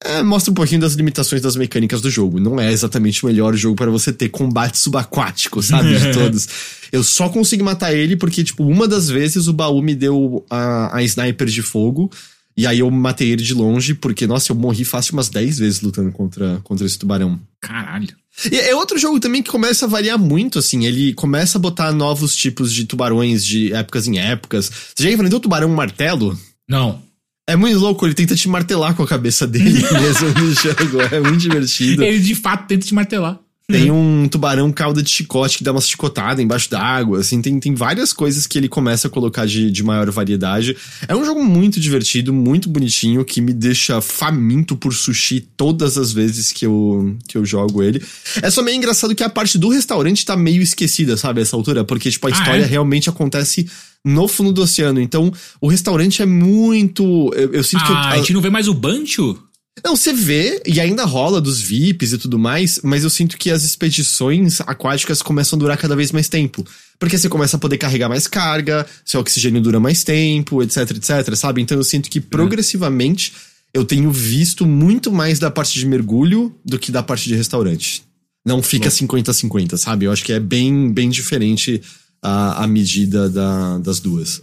É, 0.03 0.23
mostra 0.23 0.51
um 0.51 0.55
pouquinho 0.55 0.81
das 0.81 0.93
limitações 0.93 1.41
das 1.41 1.55
mecânicas 1.55 2.01
do 2.01 2.09
jogo. 2.09 2.39
Não 2.39 2.59
é 2.59 2.71
exatamente 2.71 3.23
o 3.23 3.27
melhor 3.27 3.55
jogo 3.55 3.75
para 3.75 3.91
você 3.91 4.11
ter 4.11 4.29
combate 4.29 4.77
subaquático, 4.77 5.61
sabe? 5.61 5.97
De 5.97 6.11
todos. 6.13 6.47
Eu 6.91 7.03
só 7.03 7.29
consegui 7.29 7.63
matar 7.63 7.93
ele 7.93 8.15
porque, 8.15 8.43
tipo, 8.43 8.65
uma 8.65 8.87
das 8.87 9.09
vezes 9.09 9.47
o 9.47 9.53
baú 9.53 9.81
me 9.81 9.93
deu 9.93 10.43
a, 10.49 10.97
a 10.97 11.03
sniper 11.03 11.47
de 11.47 11.61
fogo. 11.61 12.11
E 12.57 12.67
aí 12.67 12.79
eu 12.79 12.91
matei 12.91 13.29
ele 13.29 13.43
de 13.43 13.53
longe, 13.53 13.93
porque, 13.93 14.27
nossa, 14.27 14.51
eu 14.51 14.55
morri 14.55 14.83
fácil 14.83 15.13
umas 15.13 15.29
10 15.29 15.59
vezes 15.59 15.81
lutando 15.81 16.11
contra, 16.11 16.59
contra 16.63 16.85
esse 16.85 16.97
tubarão. 16.97 17.39
Caralho. 17.61 18.13
E 18.51 18.57
é 18.57 18.75
outro 18.75 18.97
jogo 18.97 19.19
também 19.19 19.43
que 19.43 19.51
começa 19.51 19.85
a 19.85 19.87
variar 19.89 20.17
muito, 20.17 20.59
assim. 20.59 20.85
Ele 20.85 21.13
começa 21.13 21.57
a 21.57 21.61
botar 21.61 21.91
novos 21.91 22.35
tipos 22.35 22.73
de 22.73 22.85
tubarões 22.85 23.45
de 23.45 23.71
épocas 23.73 24.07
em 24.07 24.19
épocas. 24.19 24.71
Você 24.95 25.03
já 25.03 25.11
enfrentou 25.11 25.37
o 25.37 25.41
tubarão 25.41 25.69
martelo? 25.69 26.37
Não. 26.67 27.01
É 27.51 27.55
muito 27.57 27.77
louco, 27.77 28.05
ele 28.05 28.13
tenta 28.13 28.33
te 28.33 28.47
martelar 28.47 28.95
com 28.95 29.03
a 29.03 29.07
cabeça 29.07 29.45
dele 29.45 29.83
mesmo 29.91 30.29
no 30.29 30.53
jogo. 30.53 31.01
É 31.11 31.19
muito 31.19 31.37
divertido. 31.37 32.01
Ele 32.01 32.19
de 32.19 32.33
fato 32.33 32.65
tenta 32.65 32.85
te 32.85 32.93
martelar. 32.93 33.37
Tem 33.79 33.91
um 33.91 34.27
tubarão 34.29 34.71
cauda 34.71 35.01
de 35.01 35.09
chicote 35.09 35.57
que 35.57 35.63
dá 35.63 35.71
umas 35.71 35.87
chicotadas 35.87 36.43
embaixo 36.43 36.69
d'água, 36.69 37.19
assim, 37.19 37.41
tem, 37.41 37.59
tem 37.59 37.73
várias 37.75 38.13
coisas 38.13 38.45
que 38.47 38.57
ele 38.57 38.67
começa 38.67 39.07
a 39.07 39.09
colocar 39.11 39.45
de, 39.45 39.69
de 39.71 39.83
maior 39.83 40.09
variedade. 40.11 40.75
É 41.07 41.15
um 41.15 41.25
jogo 41.25 41.43
muito 41.43 41.79
divertido, 41.79 42.33
muito 42.33 42.69
bonitinho, 42.69 43.23
que 43.25 43.41
me 43.41 43.53
deixa 43.53 43.99
faminto 44.01 44.75
por 44.75 44.93
sushi 44.93 45.41
todas 45.55 45.97
as 45.97 46.11
vezes 46.11 46.51
que 46.51 46.65
eu, 46.65 47.15
que 47.27 47.37
eu 47.37 47.45
jogo 47.45 47.81
ele. 47.83 48.01
É 48.41 48.49
só 48.49 48.61
meio 48.61 48.77
engraçado 48.77 49.15
que 49.15 49.23
a 49.23 49.29
parte 49.29 49.57
do 49.57 49.69
restaurante 49.69 50.25
tá 50.25 50.35
meio 50.35 50.61
esquecida, 50.61 51.17
sabe, 51.17 51.39
a 51.39 51.43
essa 51.43 51.55
altura, 51.55 51.83
porque, 51.83 52.09
tipo, 52.11 52.27
a 52.27 52.29
Ah, 52.29 52.33
história 52.33 52.63
é? 52.63 52.65
realmente 52.65 53.09
acontece 53.09 53.67
no 54.03 54.27
fundo 54.27 54.51
do 54.51 54.61
oceano. 54.63 54.99
Então, 54.99 55.31
o 55.59 55.67
restaurante 55.67 56.21
é 56.21 56.25
muito. 56.25 57.31
Eu, 57.35 57.53
eu 57.53 57.63
sinto 57.63 57.83
que. 57.85 57.91
eu- 57.91 57.95
Ah, 57.95 58.09
a 58.11 58.17
gente 58.17 58.33
não 58.33 58.41
vê 58.41 58.49
mais 58.49 58.67
o 58.67 58.73
Bancho? 58.73 59.37
Não, 59.83 59.95
você 59.95 60.11
vê, 60.13 60.61
e 60.65 60.79
ainda 60.79 61.05
rola 61.05 61.39
dos 61.39 61.61
VIPs 61.61 62.13
e 62.13 62.17
tudo 62.17 62.37
mais, 62.37 62.79
mas 62.83 63.03
eu 63.03 63.09
sinto 63.09 63.37
que 63.37 63.49
as 63.49 63.63
expedições 63.63 64.59
aquáticas 64.61 65.21
começam 65.21 65.57
a 65.57 65.59
durar 65.59 65.77
cada 65.77 65.95
vez 65.95 66.11
mais 66.11 66.27
tempo. 66.27 66.65
Porque 66.99 67.17
você 67.17 67.29
começa 67.29 67.55
a 67.57 67.59
poder 67.59 67.77
carregar 67.77 68.09
mais 68.09 68.27
carga, 68.27 68.85
seu 69.05 69.19
oxigênio 69.21 69.61
dura 69.61 69.79
mais 69.79 70.03
tempo, 70.03 70.61
etc, 70.61 70.91
etc, 70.91 71.35
sabe? 71.35 71.61
Então 71.61 71.77
eu 71.77 71.83
sinto 71.83 72.09
que 72.09 72.19
progressivamente 72.21 73.33
eu 73.73 73.85
tenho 73.85 74.11
visto 74.11 74.65
muito 74.65 75.11
mais 75.11 75.39
da 75.39 75.49
parte 75.49 75.79
de 75.79 75.85
mergulho 75.85 76.53
do 76.65 76.77
que 76.77 76.91
da 76.91 77.01
parte 77.01 77.27
de 77.27 77.35
restaurante. 77.35 78.03
Não 78.45 78.61
fica 78.61 78.89
50-50, 78.89 79.77
sabe? 79.77 80.05
Eu 80.05 80.11
acho 80.11 80.23
que 80.25 80.33
é 80.33 80.39
bem, 80.39 80.91
bem 80.91 81.09
diferente 81.09 81.81
a, 82.21 82.63
a 82.63 82.67
medida 82.67 83.29
da- 83.29 83.77
das 83.79 83.99
duas. 83.99 84.41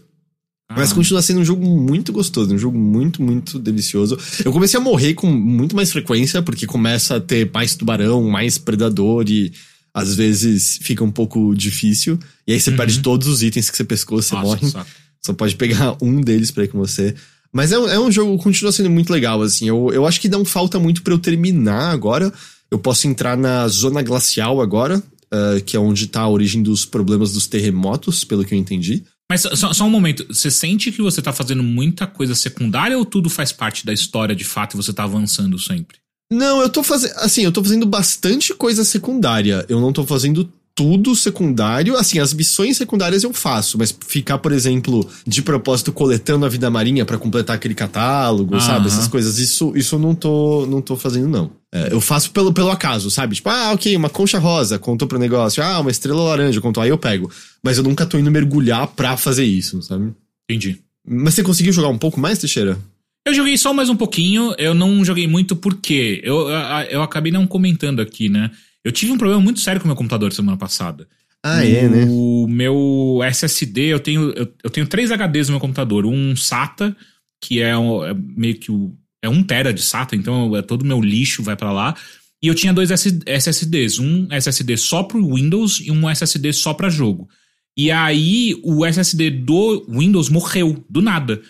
Mas 0.70 0.92
Ah. 0.92 0.94
continua 0.94 1.22
sendo 1.22 1.40
um 1.40 1.44
jogo 1.44 1.64
muito 1.66 2.12
gostoso, 2.12 2.54
um 2.54 2.58
jogo 2.58 2.78
muito, 2.78 3.22
muito 3.22 3.58
delicioso. 3.58 4.18
Eu 4.44 4.52
comecei 4.52 4.78
a 4.78 4.82
morrer 4.82 5.14
com 5.14 5.26
muito 5.26 5.74
mais 5.74 5.90
frequência, 5.90 6.42
porque 6.42 6.66
começa 6.66 7.16
a 7.16 7.20
ter 7.20 7.50
mais 7.52 7.74
tubarão, 7.74 8.22
mais 8.28 8.58
predador 8.58 9.24
e 9.30 9.50
às 9.94 10.14
vezes 10.14 10.78
fica 10.82 11.02
um 11.02 11.10
pouco 11.10 11.54
difícil. 11.54 12.18
E 12.46 12.52
aí 12.52 12.60
você 12.60 12.70
Uhum. 12.70 12.76
perde 12.76 13.00
todos 13.00 13.26
os 13.28 13.42
itens 13.42 13.70
que 13.70 13.76
você 13.76 13.84
pescou, 13.84 14.20
você 14.20 14.34
Nossa, 14.34 14.46
morre. 14.46 14.66
saco. 14.70 14.90
Só 15.24 15.32
pode 15.32 15.56
pegar 15.56 15.96
um 16.02 16.20
deles 16.20 16.50
pra 16.50 16.64
ir 16.64 16.68
com 16.68 16.78
você. 16.78 17.14
Mas 17.50 17.72
é 17.72 17.78
um, 17.78 17.88
é 17.88 17.98
um 17.98 18.12
jogo, 18.12 18.36
continua 18.42 18.70
sendo 18.70 18.90
muito 18.90 19.10
legal, 19.10 19.40
assim. 19.40 19.66
Eu, 19.68 19.90
eu 19.90 20.06
acho 20.06 20.20
que 20.20 20.28
não 20.28 20.44
falta 20.44 20.78
muito 20.78 21.02
para 21.02 21.14
eu 21.14 21.18
terminar 21.18 21.90
agora. 21.90 22.30
Eu 22.70 22.78
posso 22.78 23.08
entrar 23.08 23.38
na 23.38 23.66
zona 23.68 24.02
glacial 24.02 24.60
agora, 24.60 24.98
uh, 25.32 25.64
que 25.64 25.74
é 25.74 25.80
onde 25.80 26.06
tá 26.08 26.20
a 26.20 26.28
origem 26.28 26.62
dos 26.62 26.84
problemas 26.84 27.32
dos 27.32 27.46
terremotos, 27.46 28.22
pelo 28.22 28.44
que 28.44 28.54
eu 28.54 28.58
entendi. 28.58 29.02
Mas 29.30 29.42
só, 29.42 29.72
só, 29.72 29.84
um 29.84 29.90
momento, 29.90 30.26
você 30.28 30.50
sente 30.50 30.90
que 30.90 31.02
você 31.02 31.20
tá 31.20 31.32
fazendo 31.32 31.62
muita 31.62 32.06
coisa 32.06 32.34
secundária 32.34 32.96
ou 32.96 33.04
tudo 33.04 33.28
faz 33.28 33.52
parte 33.52 33.84
da 33.84 33.92
história 33.92 34.34
de 34.34 34.44
fato 34.44 34.74
e 34.74 34.76
você 34.76 34.92
tá 34.92 35.04
avançando 35.04 35.58
sempre? 35.58 35.98
Não, 36.32 36.60
eu 36.60 36.68
tô 36.68 36.82
fazendo. 36.82 37.12
Assim, 37.16 37.42
eu 37.42 37.52
tô 37.52 37.62
fazendo 37.62 37.86
bastante 37.86 38.54
coisa 38.54 38.84
secundária. 38.84 39.64
Eu 39.68 39.80
não 39.80 39.92
tô 39.92 40.04
fazendo 40.04 40.50
tudo 40.78 41.16
secundário. 41.16 41.96
Assim, 41.96 42.20
as 42.20 42.32
missões 42.32 42.76
secundárias 42.76 43.24
eu 43.24 43.32
faço, 43.32 43.76
mas 43.76 43.92
ficar, 44.06 44.38
por 44.38 44.52
exemplo, 44.52 45.04
de 45.26 45.42
propósito 45.42 45.90
coletando 45.90 46.46
a 46.46 46.48
vida 46.48 46.70
marinha 46.70 47.04
para 47.04 47.18
completar 47.18 47.56
aquele 47.56 47.74
catálogo, 47.74 48.60
sabe? 48.60 48.86
Essas 48.86 49.08
coisas, 49.08 49.40
isso, 49.40 49.72
isso 49.74 49.96
eu 49.96 49.98
não 49.98 50.14
tô, 50.14 50.66
não 50.66 50.80
tô 50.80 50.96
fazendo, 50.96 51.26
não. 51.26 51.50
É, 51.74 51.92
eu 51.92 52.00
faço 52.00 52.30
pelo, 52.30 52.52
pelo 52.52 52.70
acaso, 52.70 53.10
sabe? 53.10 53.34
Tipo, 53.34 53.48
ah, 53.48 53.72
ok, 53.72 53.96
uma 53.96 54.08
concha 54.08 54.38
rosa, 54.38 54.78
contou 54.78 55.08
pro 55.08 55.18
negócio. 55.18 55.60
Ah, 55.64 55.80
uma 55.80 55.90
estrela 55.90 56.22
laranja, 56.22 56.60
contou. 56.60 56.80
Aí 56.80 56.90
eu 56.90 56.96
pego. 56.96 57.28
Mas 57.60 57.76
eu 57.76 57.82
nunca 57.82 58.06
tô 58.06 58.16
indo 58.16 58.30
mergulhar 58.30 58.86
pra 58.86 59.16
fazer 59.16 59.44
isso, 59.44 59.82
sabe? 59.82 60.12
Entendi. 60.48 60.78
Mas 61.04 61.34
você 61.34 61.42
conseguiu 61.42 61.72
jogar 61.72 61.88
um 61.88 61.98
pouco 61.98 62.20
mais, 62.20 62.38
Teixeira? 62.38 62.78
Eu 63.26 63.34
joguei 63.34 63.58
só 63.58 63.74
mais 63.74 63.90
um 63.90 63.96
pouquinho, 63.96 64.54
eu 64.56 64.74
não 64.74 65.04
joguei 65.04 65.26
muito 65.26 65.56
porque 65.56 66.20
eu, 66.22 66.48
eu, 66.48 66.58
eu 66.88 67.02
acabei 67.02 67.32
não 67.32 67.48
comentando 67.48 68.00
aqui, 68.00 68.28
né? 68.28 68.52
Eu 68.88 68.92
tive 68.92 69.12
um 69.12 69.18
problema 69.18 69.42
muito 69.42 69.60
sério 69.60 69.78
com 69.78 69.84
o 69.84 69.88
meu 69.88 69.96
computador 69.96 70.32
semana 70.32 70.56
passada. 70.56 71.06
Ah, 71.44 71.62
é, 71.62 71.86
né? 71.86 72.06
O 72.08 72.46
meu 72.48 73.20
SSD, 73.22 73.82
eu 73.82 74.00
tenho, 74.00 74.30
eu, 74.30 74.50
eu, 74.64 74.70
tenho 74.70 74.86
três 74.86 75.10
HDs 75.10 75.48
no 75.48 75.52
meu 75.52 75.60
computador. 75.60 76.06
Um 76.06 76.34
SATA, 76.34 76.96
que 77.38 77.60
é, 77.60 77.76
um, 77.76 78.02
é 78.02 78.14
meio 78.14 78.54
que 78.54 78.72
o. 78.72 78.96
É 79.20 79.28
um 79.28 79.42
tera 79.42 79.74
de 79.74 79.82
SATA, 79.82 80.16
então 80.16 80.56
é 80.56 80.62
todo 80.62 80.82
o 80.82 80.86
meu 80.86 81.02
lixo 81.02 81.42
vai 81.42 81.54
para 81.54 81.70
lá. 81.70 81.94
E 82.42 82.46
eu 82.46 82.54
tinha 82.54 82.72
dois 82.72 82.90
SSDs, 82.90 83.98
um 83.98 84.26
SSD 84.30 84.78
só 84.78 85.02
pro 85.02 85.34
Windows 85.34 85.82
e 85.84 85.90
um 85.90 86.08
SSD 86.08 86.54
só 86.54 86.72
para 86.72 86.88
jogo. 86.88 87.28
E 87.76 87.90
aí 87.90 88.58
o 88.64 88.86
SSD 88.86 89.30
do 89.30 89.84
Windows 89.86 90.30
morreu, 90.30 90.82
do 90.88 91.02
nada. 91.02 91.42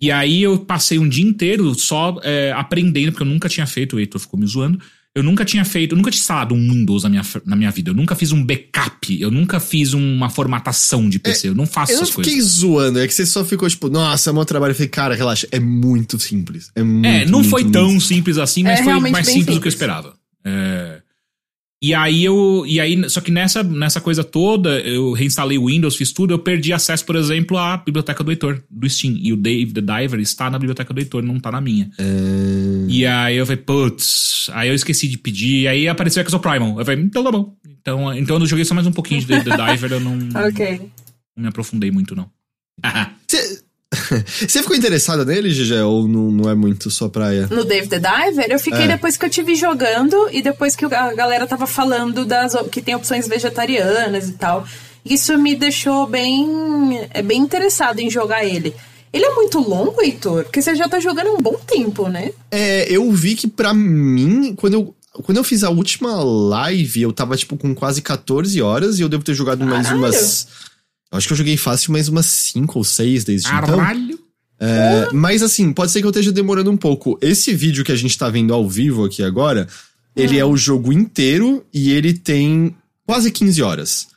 E 0.00 0.10
aí 0.10 0.42
eu 0.42 0.60
passei 0.60 0.98
um 0.98 1.08
dia 1.08 1.26
inteiro 1.26 1.74
só 1.74 2.18
é, 2.22 2.52
aprendendo, 2.52 3.12
porque 3.12 3.22
eu 3.22 3.28
nunca 3.28 3.50
tinha 3.50 3.66
feito, 3.66 3.96
o 3.96 4.00
Heitor 4.00 4.18
ficou 4.18 4.40
me 4.40 4.46
zoando, 4.46 4.80
eu 5.16 5.22
nunca 5.22 5.46
tinha 5.46 5.64
feito, 5.64 5.92
eu 5.92 5.96
nunca 5.96 6.10
tinha 6.10 6.20
instalado 6.20 6.54
um 6.54 6.58
Windows 6.58 7.02
na 7.04 7.08
minha, 7.08 7.22
na 7.46 7.56
minha 7.56 7.70
vida. 7.70 7.88
Eu 7.88 7.94
nunca 7.94 8.14
fiz 8.14 8.32
um 8.32 8.44
backup. 8.44 9.18
Eu 9.18 9.30
nunca 9.30 9.58
fiz 9.58 9.94
uma 9.94 10.28
formatação 10.28 11.08
de 11.08 11.18
PC. 11.18 11.46
É, 11.46 11.50
eu 11.50 11.54
não 11.54 11.64
faço 11.64 11.92
essas 11.92 12.10
coisas. 12.10 12.34
Eu 12.34 12.38
fiquei 12.38 12.40
zoando. 12.42 12.98
É 12.98 13.06
que 13.06 13.14
você 13.14 13.24
só 13.24 13.42
ficou 13.42 13.66
tipo, 13.66 13.88
nossa, 13.88 14.28
é 14.28 14.32
meu 14.34 14.44
trabalho. 14.44 14.72
Eu 14.72 14.74
falei, 14.74 14.90
cara, 14.90 15.14
relaxa. 15.14 15.48
É 15.50 15.58
muito 15.58 16.18
simples. 16.18 16.70
É, 16.74 16.82
muito, 16.82 17.06
é 17.06 17.24
não 17.24 17.38
muito, 17.38 17.48
foi 17.48 17.62
muito, 17.62 17.72
tão 17.72 17.98
simples 17.98 18.36
assim, 18.36 18.62
mas 18.62 18.80
é 18.80 18.84
foi 18.84 18.92
mais 18.92 19.04
simples, 19.04 19.26
simples 19.32 19.56
do 19.56 19.60
que 19.62 19.68
eu 19.68 19.70
esperava. 19.70 20.14
É. 20.44 21.00
E 21.82 21.94
aí 21.94 22.22
eu. 22.22 22.64
E 22.66 22.78
aí, 22.78 23.08
só 23.08 23.22
que 23.22 23.30
nessa, 23.30 23.62
nessa 23.62 24.02
coisa 24.02 24.22
toda, 24.22 24.80
eu 24.80 25.12
reinstalei 25.12 25.56
o 25.56 25.68
Windows, 25.68 25.96
fiz 25.96 26.12
tudo, 26.12 26.34
eu 26.34 26.38
perdi 26.38 26.74
acesso, 26.74 27.06
por 27.06 27.16
exemplo, 27.16 27.56
à 27.56 27.78
biblioteca 27.78 28.22
do 28.22 28.30
Heitor, 28.30 28.62
do 28.70 28.88
Steam. 28.88 29.14
E 29.16 29.32
o 29.32 29.36
Dave 29.36 29.72
the 29.72 29.80
Diver 29.80 30.20
está 30.20 30.50
na 30.50 30.58
biblioteca 30.58 30.92
do 30.92 31.00
Heitor, 31.00 31.22
não 31.22 31.40
tá 31.40 31.50
na 31.50 31.60
minha. 31.60 31.90
É... 31.98 32.75
E 32.88 33.06
aí 33.06 33.36
eu 33.36 33.46
falei, 33.46 33.62
putz, 33.62 34.50
aí 34.52 34.68
eu 34.68 34.74
esqueci 34.74 35.08
de 35.08 35.18
pedir, 35.18 35.62
e 35.62 35.68
aí 35.68 35.88
apareceu 35.88 36.22
Exo 36.22 36.38
Primal. 36.38 36.78
Eu 36.78 36.84
falei, 36.84 37.02
então 37.02 37.24
tá 37.24 37.30
bom. 37.30 37.54
Então, 37.80 38.14
então 38.14 38.38
eu 38.38 38.46
joguei 38.46 38.64
só 38.64 38.74
mais 38.74 38.86
um 38.86 38.92
pouquinho 38.92 39.20
de 39.20 39.26
Dave 39.26 39.44
the 39.44 39.56
Diver, 39.56 39.92
eu 39.92 40.00
não. 40.00 40.18
ok. 40.48 40.80
Não 41.36 41.42
me 41.42 41.48
aprofundei 41.48 41.90
muito, 41.90 42.14
não. 42.14 42.30
Cê, 43.28 43.60
Você 44.48 44.62
ficou 44.62 44.76
interessada 44.76 45.24
nele, 45.24 45.50
Gigi? 45.50 45.74
Ou 45.74 46.08
não, 46.08 46.30
não 46.30 46.50
é 46.50 46.54
muito 46.54 46.90
sua 46.90 47.08
praia? 47.08 47.46
No 47.50 47.64
Dave 47.64 47.88
the 47.88 47.98
Diver? 47.98 48.46
Eu 48.50 48.58
fiquei 48.58 48.84
é. 48.84 48.88
depois 48.88 49.16
que 49.16 49.24
eu 49.24 49.30
te 49.30 49.42
vi 49.42 49.54
jogando 49.54 50.28
e 50.32 50.42
depois 50.42 50.74
que 50.74 50.84
a 50.84 51.14
galera 51.14 51.46
tava 51.46 51.66
falando 51.66 52.24
das 52.24 52.54
que 52.70 52.82
tem 52.82 52.94
opções 52.94 53.28
vegetarianas 53.28 54.28
e 54.28 54.32
tal. 54.32 54.66
Isso 55.04 55.38
me 55.38 55.54
deixou 55.54 56.06
bem, 56.06 57.06
é 57.10 57.22
bem 57.22 57.40
interessado 57.40 58.00
em 58.00 58.10
jogar 58.10 58.44
ele. 58.44 58.74
Ele 59.16 59.24
é 59.24 59.34
muito 59.34 59.58
longo, 59.58 60.02
Heitor? 60.02 60.44
Porque 60.44 60.60
você 60.60 60.74
já 60.74 60.88
tá 60.88 61.00
jogando 61.00 61.28
há 61.28 61.32
um 61.32 61.40
bom 61.40 61.58
tempo, 61.66 62.08
né? 62.08 62.32
É, 62.50 62.86
eu 62.94 63.10
vi 63.12 63.34
que 63.34 63.48
para 63.48 63.72
mim, 63.72 64.54
quando 64.54 64.74
eu, 64.74 64.94
quando 65.24 65.38
eu 65.38 65.44
fiz 65.44 65.64
a 65.64 65.70
última 65.70 66.22
live, 66.22 67.02
eu 67.02 67.12
tava, 67.12 67.36
tipo, 67.36 67.56
com 67.56 67.74
quase 67.74 68.02
14 68.02 68.60
horas 68.60 68.98
e 68.98 69.02
eu 69.02 69.08
devo 69.08 69.24
ter 69.24 69.34
jogado 69.34 69.60
Caralho. 69.60 69.74
mais 69.74 69.90
umas 69.90 70.46
Acho 71.10 71.28
que 71.28 71.32
eu 71.32 71.36
joguei 71.36 71.56
fácil 71.56 71.92
mais 71.92 72.08
umas 72.08 72.26
5 72.26 72.78
ou 72.78 72.84
6 72.84 73.24
desde 73.24 73.48
Caralho. 73.48 74.04
então. 74.12 74.26
É, 74.58 75.08
mas 75.12 75.42
assim, 75.42 75.72
pode 75.72 75.92
ser 75.92 76.00
que 76.00 76.06
eu 76.06 76.10
esteja 76.10 76.32
demorando 76.32 76.70
um 76.70 76.76
pouco. 76.76 77.18
Esse 77.20 77.54
vídeo 77.54 77.84
que 77.84 77.92
a 77.92 77.96
gente 77.96 78.16
tá 78.16 78.28
vendo 78.28 78.52
ao 78.52 78.68
vivo 78.68 79.04
aqui 79.04 79.22
agora, 79.22 79.66
ele 80.14 80.38
é 80.38 80.44
o 80.44 80.56
jogo 80.56 80.92
inteiro 80.92 81.64
e 81.72 81.90
ele 81.90 82.14
tem 82.14 82.74
quase 83.06 83.30
15 83.30 83.62
horas. 83.62 84.08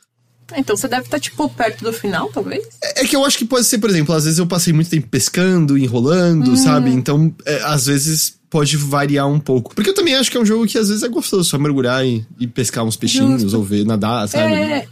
Então 0.56 0.76
você 0.76 0.88
deve 0.88 1.02
estar, 1.02 1.16
tá, 1.16 1.20
tipo, 1.20 1.48
perto 1.48 1.84
do 1.84 1.92
final, 1.92 2.28
talvez? 2.28 2.64
É, 2.82 3.02
é, 3.02 3.06
que 3.06 3.14
eu 3.14 3.24
acho 3.24 3.38
que 3.38 3.44
pode 3.44 3.66
ser, 3.66 3.78
por 3.78 3.90
exemplo, 3.90 4.14
às 4.14 4.24
vezes 4.24 4.38
eu 4.38 4.46
passei 4.46 4.72
muito 4.72 4.90
tempo 4.90 5.08
pescando, 5.08 5.76
enrolando, 5.76 6.52
hum. 6.52 6.56
sabe? 6.56 6.90
Então, 6.90 7.34
é, 7.44 7.62
às 7.64 7.86
vezes 7.86 8.38
pode 8.48 8.76
variar 8.76 9.28
um 9.28 9.38
pouco. 9.38 9.74
Porque 9.74 9.90
eu 9.90 9.94
também 9.94 10.14
acho 10.16 10.30
que 10.30 10.36
é 10.36 10.40
um 10.40 10.46
jogo 10.46 10.66
que 10.66 10.76
às 10.76 10.88
vezes 10.88 11.02
é 11.02 11.08
gostoso, 11.08 11.44
só 11.44 11.58
mergulhar 11.58 12.04
e, 12.04 12.26
e 12.38 12.46
pescar 12.46 12.84
uns 12.84 12.96
peixinhos 12.96 13.42
Justo. 13.42 13.56
ou 13.56 13.64
ver, 13.64 13.86
nadar, 13.86 14.28
sabe? 14.28 14.54
É. 14.54 14.86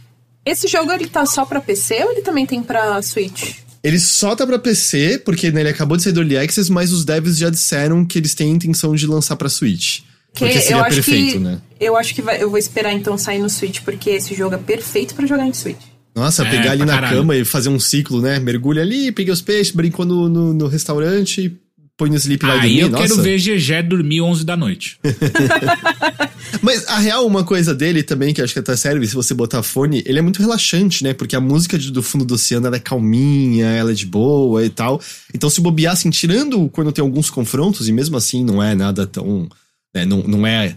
Esse 0.45 0.67
jogo 0.67 0.91
ele 0.91 1.07
tá 1.07 1.25
só 1.25 1.45
pra 1.45 1.59
PC 1.59 2.03
ou 2.05 2.11
ele 2.11 2.21
também 2.21 2.45
tem 2.45 2.63
pra 2.63 3.01
Switch? 3.01 3.55
Ele 3.83 3.99
só 3.99 4.35
tá 4.35 4.45
pra 4.45 4.59
PC, 4.59 5.21
porque 5.23 5.51
né, 5.51 5.61
ele 5.61 5.69
acabou 5.69 5.95
de 5.95 6.03
sair 6.03 6.11
do 6.11 6.21
Early 6.21 6.37
Access, 6.37 6.71
mas 6.71 6.91
os 6.91 7.05
devs 7.05 7.37
já 7.37 7.49
disseram 7.49 8.05
que 8.05 8.17
eles 8.17 8.33
têm 8.33 8.51
a 8.51 8.55
intenção 8.55 8.93
de 8.95 9.07
lançar 9.07 9.35
pra 9.35 9.47
Switch. 9.47 9.99
Que 10.33 10.45
porque 10.45 10.61
seria 10.61 10.83
perfeito, 10.83 11.33
que, 11.33 11.39
né? 11.39 11.61
Eu 11.79 11.95
acho 11.95 12.13
que 12.13 12.21
vai, 12.21 12.41
eu 12.41 12.49
vou 12.49 12.59
esperar 12.59 12.93
então 12.93 13.17
sair 13.17 13.39
no 13.39 13.49
Switch, 13.49 13.81
porque 13.81 14.09
esse 14.09 14.35
jogo 14.35 14.55
é 14.55 14.57
perfeito 14.57 15.15
para 15.15 15.25
jogar 15.25 15.47
em 15.47 15.53
Switch. 15.53 15.79
Nossa, 16.13 16.43
é, 16.43 16.49
pegar 16.49 16.71
ali 16.71 16.83
na 16.83 16.95
caralho. 16.95 17.17
cama 17.17 17.35
e 17.35 17.45
fazer 17.45 17.69
um 17.69 17.79
ciclo, 17.79 18.21
né? 18.21 18.39
Mergulha 18.39 18.81
ali, 18.81 19.11
pega 19.11 19.31
os 19.31 19.41
peixes, 19.41 19.73
brincou 19.73 20.05
no, 20.05 20.27
no, 20.27 20.53
no 20.53 20.67
restaurante, 20.67 21.57
põe 21.95 22.09
no 22.09 22.15
sleep 22.15 22.43
e 22.43 22.47
vai 22.47 22.55
Aí 22.57 22.61
dormir. 22.61 22.79
eu 22.79 22.89
Nossa. 22.89 23.03
quero 23.03 23.21
ver 23.21 23.37
GG 23.39 23.83
dormir 23.87 24.21
11 24.21 24.45
da 24.45 24.57
noite. 24.57 24.99
Mas 26.61 26.87
a 26.87 26.97
real, 26.97 27.25
uma 27.25 27.43
coisa 27.43 27.75
dele 27.75 28.03
também, 28.03 28.33
que 28.33 28.41
acho 28.41 28.53
que 28.53 28.59
até 28.59 28.75
serve 28.75 29.05
se 29.07 29.13
você 29.13 29.33
botar 29.33 29.61
fone, 29.63 30.01
ele 30.05 30.19
é 30.19 30.21
muito 30.21 30.41
relaxante, 30.41 31.03
né? 31.03 31.13
Porque 31.13 31.35
a 31.35 31.41
música 31.41 31.77
de, 31.77 31.91
do 31.91 32.01
fundo 32.01 32.25
do 32.25 32.33
oceano 32.33 32.67
ela 32.67 32.77
é 32.77 32.79
calminha, 32.79 33.67
ela 33.67 33.91
é 33.91 33.93
de 33.93 34.05
boa 34.05 34.65
e 34.65 34.69
tal. 34.69 35.01
Então, 35.33 35.49
se 35.49 35.61
bobear, 35.61 35.93
assim, 35.93 36.09
tirando 36.09 36.69
quando 36.69 36.91
tem 36.91 37.01
alguns 37.01 37.29
confrontos, 37.29 37.87
e 37.87 37.91
mesmo 37.91 38.17
assim 38.17 38.43
não 38.43 38.61
é 38.61 38.75
nada 38.75 39.05
tão. 39.05 39.47
Né, 39.93 40.05
não, 40.05 40.23
não 40.23 40.47
é 40.47 40.75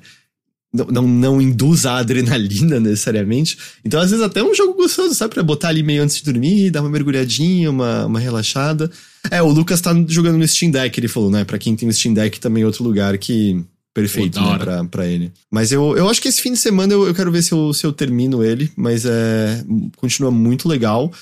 não, 0.73 0.87
não, 0.87 1.07
não 1.07 1.43
induz 1.43 1.85
a 1.85 1.99
adrenalina 1.99 2.81
necessariamente. 2.81 3.59
Então, 3.85 4.01
às 4.01 4.11
vezes, 4.11 4.25
até 4.25 4.41
é 4.41 4.45
um 4.45 4.55
jogo 4.55 4.75
gostoso, 4.75 5.15
sabe? 5.15 5.35
Pra 5.35 5.43
botar 5.43 5.69
ali 5.69 5.83
meio 5.83 6.03
antes 6.03 6.17
de 6.17 6.25
dormir, 6.25 6.71
dar 6.71 6.81
uma 6.81 6.89
mergulhadinha, 6.89 7.71
uma, 7.71 8.07
uma 8.07 8.19
relaxada. 8.19 8.91
É, 9.31 9.43
o 9.43 9.49
Lucas 9.49 9.81
tá 9.81 9.95
jogando 10.09 10.39
no 10.39 10.49
Steam 10.49 10.71
Deck, 10.71 10.99
ele 10.99 11.09
falou, 11.09 11.31
né? 11.31 11.45
Pra 11.45 11.59
quem 11.59 11.77
tem 11.77 11.89
o 11.89 11.93
Steam 11.93 12.15
Deck 12.15 12.41
também 12.41 12.63
é 12.63 12.67
outro 12.67 12.83
lugar 12.83 13.17
que. 13.19 13.63
Perfeito, 13.95 14.41
Pô, 14.41 14.51
né, 14.51 14.59
pra, 14.59 14.85
pra 14.85 15.07
ele. 15.07 15.31
Mas 15.51 15.71
eu, 15.71 15.95
eu 15.99 16.09
acho 16.09 16.23
que 16.23 16.27
esse 16.27 16.41
fim 16.41 16.53
de 16.53 16.59
semana 16.59 16.95
eu, 16.95 17.07
eu 17.07 17.15
quero 17.15 17.31
ver 17.31 17.43
se 17.43 17.53
eu, 17.53 17.75
se 17.75 17.85
eu 17.85 17.93
termino 17.93 18.43
ele, 18.43 18.73
mas 18.75 19.05
é. 19.05 19.63
Continua 19.99 20.31
muito 20.31 20.67
legal. 20.67 21.13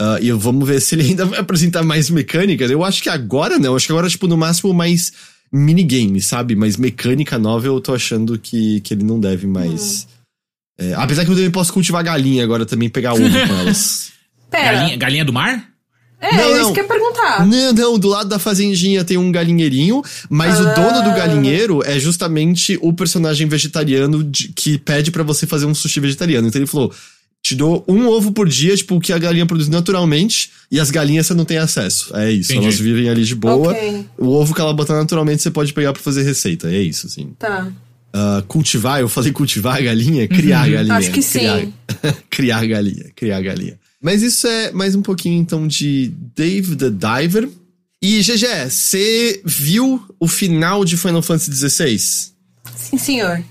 Uh, 0.00 0.22
e 0.22 0.32
vamos 0.32 0.66
ver 0.66 0.80
se 0.80 0.94
ele 0.94 1.02
ainda 1.02 1.26
vai 1.26 1.40
apresentar 1.40 1.82
mais 1.82 2.08
mecânicas. 2.08 2.70
Eu 2.70 2.84
acho 2.84 3.02
que 3.02 3.08
agora 3.08 3.58
não. 3.58 3.74
Acho 3.74 3.86
que 3.86 3.92
agora, 3.92 4.08
tipo, 4.08 4.28
no 4.28 4.36
máximo 4.36 4.72
mais 4.72 5.12
minigame, 5.52 6.20
sabe? 6.20 6.56
Mas 6.56 6.76
mecânica 6.76 7.38
nova 7.38 7.66
eu 7.66 7.80
tô 7.80 7.94
achando 7.94 8.38
que, 8.38 8.80
que 8.80 8.94
ele 8.94 9.04
não 9.04 9.20
deve 9.20 9.46
mais. 9.46 10.06
Uhum. 10.78 10.86
É, 10.86 10.94
apesar 10.94 11.24
que 11.24 11.30
eu 11.30 11.34
também 11.34 11.50
posso 11.50 11.72
cultivar 11.72 12.02
galinha 12.02 12.42
agora 12.42 12.64
também, 12.64 12.88
pegar 12.88 13.12
ovo 13.12 13.22
com 13.22 13.54
elas. 13.60 14.12
Pera. 14.50 14.72
Galinha, 14.72 14.96
galinha 14.96 15.24
do 15.24 15.32
mar? 15.32 15.72
É, 16.20 16.36
não, 16.36 16.62
isso 16.62 16.72
que 16.72 16.78
eu 16.78 16.84
ia 16.84 16.88
perguntar. 16.88 17.44
Não, 17.44 17.72
não, 17.72 17.98
do 17.98 18.08
lado 18.08 18.28
da 18.28 18.38
fazendinha 18.38 19.04
tem 19.04 19.16
um 19.16 19.32
galinheirinho, 19.32 20.02
mas 20.30 20.60
ah. 20.60 20.62
o 20.62 20.74
dono 20.74 21.02
do 21.02 21.10
ah. 21.10 21.14
galinheiro 21.14 21.82
é 21.84 21.98
justamente 21.98 22.78
o 22.80 22.92
personagem 22.92 23.48
vegetariano 23.48 24.22
de, 24.22 24.48
que 24.48 24.78
pede 24.78 25.10
para 25.10 25.24
você 25.24 25.48
fazer 25.48 25.66
um 25.66 25.74
sushi 25.74 25.98
vegetariano. 25.98 26.46
Então 26.46 26.60
ele 26.60 26.68
falou: 26.68 26.94
te 27.42 27.56
dou 27.56 27.84
um 27.88 28.06
ovo 28.06 28.30
por 28.30 28.48
dia, 28.48 28.76
tipo, 28.76 28.94
o 28.94 29.00
que 29.00 29.12
a 29.12 29.18
galinha 29.18 29.44
produz 29.44 29.68
naturalmente, 29.68 30.50
e 30.70 30.78
as 30.78 30.90
galinhas 30.90 31.26
você 31.26 31.34
não 31.34 31.44
tem 31.44 31.58
acesso. 31.58 32.16
É 32.16 32.30
isso, 32.30 32.52
Entendi. 32.52 32.66
elas 32.66 32.78
vivem 32.78 33.08
ali 33.08 33.24
de 33.24 33.34
boa. 33.34 33.72
Okay. 33.72 34.06
O 34.16 34.28
ovo 34.28 34.54
que 34.54 34.60
ela 34.60 34.72
botar 34.72 34.94
naturalmente 34.94 35.42
você 35.42 35.50
pode 35.50 35.72
pegar 35.72 35.92
para 35.92 36.00
fazer 36.00 36.22
receita. 36.22 36.72
É 36.72 36.80
isso, 36.80 37.08
assim. 37.08 37.34
Tá. 37.38 37.70
Uh, 38.14 38.42
cultivar, 38.46 39.00
eu 39.00 39.08
falei 39.08 39.32
cultivar 39.32 39.78
a 39.78 39.80
galinha, 39.80 40.28
criar 40.28 40.66
uhum. 40.66 40.72
galinha. 40.72 40.94
Acho 40.94 41.10
que 41.10 41.22
criar, 41.22 41.60
sim. 41.60 41.72
criar 42.30 42.66
galinha, 42.66 43.06
criar 43.16 43.42
galinha. 43.42 43.78
Mas 44.00 44.22
isso 44.22 44.46
é 44.46 44.70
mais 44.70 44.94
um 44.94 45.02
pouquinho 45.02 45.40
então 45.40 45.66
de 45.66 46.12
Dave 46.36 46.76
the 46.76 46.90
Diver. 46.90 47.48
E 48.00 48.20
GG, 48.20 48.68
você 48.68 49.40
viu 49.44 50.04
o 50.18 50.28
final 50.28 50.84
de 50.84 50.96
Final 50.96 51.22
Fantasy 51.22 51.52
XVI? 51.52 51.98
Sim, 51.98 52.98
senhor. 52.98 53.42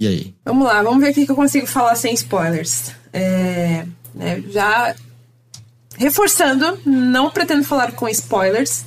E 0.00 0.06
aí? 0.06 0.34
Vamos 0.44 0.66
lá, 0.66 0.82
vamos 0.82 1.00
ver 1.00 1.10
o 1.10 1.14
que 1.14 1.30
eu 1.30 1.36
consigo 1.36 1.66
falar 1.66 1.94
sem 1.94 2.12
spoilers. 2.14 2.92
É, 3.12 3.86
né, 4.14 4.42
já 4.48 4.94
reforçando, 5.96 6.78
não 6.84 7.30
pretendo 7.30 7.64
falar 7.64 7.92
com 7.92 8.08
spoilers, 8.08 8.84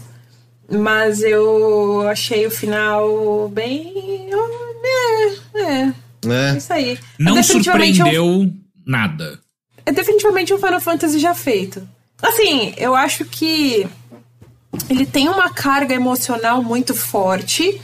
mas 0.69 1.22
eu 1.22 2.07
achei 2.07 2.45
o 2.45 2.52
final 2.52 3.49
bem. 3.49 4.30
É, 5.53 5.61
é. 5.61 5.94
É, 6.27 6.53
é 6.53 6.57
isso 6.57 6.73
aí. 6.73 6.99
Não 7.19 7.38
é 7.38 7.44
surpreendeu 7.44 8.26
um, 8.26 8.53
nada. 8.86 9.40
É 9.86 9.91
definitivamente 9.91 10.53
um 10.53 10.57
Final 10.57 10.82
Fantasy 10.82 11.19
já 11.19 11.34
feito. 11.34 11.88
Assim, 12.22 12.73
eu 12.77 12.95
acho 12.95 13.26
que 13.26 13.88
ele 14.90 15.06
tem 15.06 15.30
uma 15.30 15.49
carga 15.52 15.94
emocional 15.94 16.64
muito 16.64 16.94
forte 16.95 17.80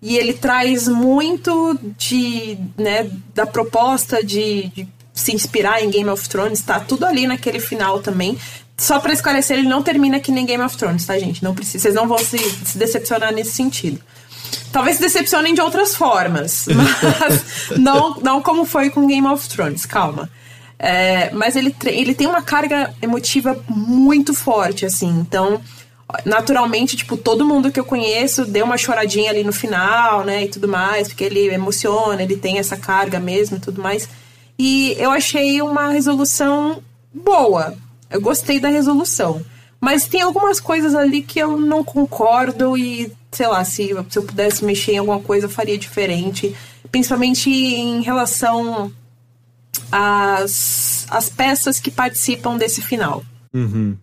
e 0.00 0.16
ele 0.16 0.32
traz 0.34 0.86
muito 0.86 1.78
de, 1.96 2.58
né, 2.76 3.10
da 3.34 3.46
proposta 3.46 4.22
de, 4.22 4.68
de 4.68 4.88
se 5.12 5.34
inspirar 5.34 5.82
em 5.82 5.90
Game 5.90 6.08
of 6.10 6.28
Thrones, 6.28 6.60
tá 6.60 6.78
tudo 6.78 7.06
ali 7.06 7.26
naquele 7.26 7.58
final 7.58 8.00
também. 8.00 8.38
Só 8.76 9.00
para 9.00 9.12
esclarecer, 9.12 9.58
ele 9.58 9.68
não 9.68 9.82
termina 9.82 10.20
que 10.20 10.30
nem 10.30 10.44
Game 10.44 10.62
of 10.62 10.76
Thrones, 10.76 11.06
tá, 11.06 11.18
gente? 11.18 11.42
Não 11.42 11.54
precisa, 11.54 11.82
vocês 11.82 11.94
não 11.94 12.06
vão 12.06 12.18
se, 12.18 12.38
se 12.38 12.76
decepcionar 12.76 13.32
nesse 13.32 13.52
sentido. 13.52 13.98
Talvez 14.70 14.96
se 14.96 15.02
decepcionem 15.02 15.54
de 15.54 15.60
outras 15.62 15.94
formas, 15.94 16.66
mas 16.76 17.78
não, 17.78 18.16
não 18.20 18.42
como 18.42 18.66
foi 18.66 18.90
com 18.90 19.06
Game 19.06 19.26
of 19.26 19.48
Thrones, 19.48 19.86
calma. 19.86 20.28
É, 20.78 21.30
mas 21.32 21.56
ele, 21.56 21.74
ele 21.86 22.14
tem 22.14 22.26
uma 22.26 22.42
carga 22.42 22.94
emotiva 23.00 23.58
muito 23.66 24.34
forte, 24.34 24.84
assim. 24.84 25.08
Então, 25.08 25.62
naturalmente, 26.24 26.96
tipo, 26.96 27.16
todo 27.16 27.44
mundo 27.44 27.70
que 27.70 27.80
eu 27.80 27.84
conheço 27.84 28.44
deu 28.44 28.64
uma 28.64 28.78
choradinha 28.78 29.30
ali 29.30 29.42
no 29.42 29.52
final, 29.52 30.24
né? 30.24 30.44
E 30.44 30.48
tudo 30.48 30.68
mais, 30.68 31.08
porque 31.08 31.24
ele 31.24 31.48
emociona, 31.52 32.22
ele 32.22 32.36
tem 32.36 32.58
essa 32.58 32.76
carga 32.76 33.18
mesmo 33.18 33.56
e 33.56 33.60
tudo 33.60 33.82
mais. 33.82 34.08
E 34.58 34.94
eu 34.98 35.10
achei 35.10 35.60
uma 35.60 35.88
resolução 35.88 36.82
boa. 37.12 37.76
Eu 38.08 38.20
gostei 38.20 38.60
da 38.60 38.68
resolução. 38.68 39.44
Mas 39.80 40.06
tem 40.06 40.22
algumas 40.22 40.60
coisas 40.60 40.94
ali 40.94 41.22
que 41.22 41.38
eu 41.38 41.58
não 41.58 41.84
concordo 41.84 42.76
e, 42.76 43.12
sei 43.30 43.46
lá, 43.46 43.62
se, 43.64 43.94
se 44.08 44.18
eu 44.18 44.22
pudesse 44.22 44.64
mexer 44.64 44.92
em 44.92 44.98
alguma 44.98 45.20
coisa, 45.20 45.46
eu 45.46 45.50
faria 45.50 45.76
diferente. 45.76 46.54
Principalmente 46.90 47.50
em 47.50 48.00
relação 48.00 48.90
às, 49.90 51.06
às 51.10 51.28
peças 51.28 51.78
que 51.78 51.90
participam 51.90 52.56
desse 52.56 52.80
final. 52.80 53.22
Uhum. 53.52 53.96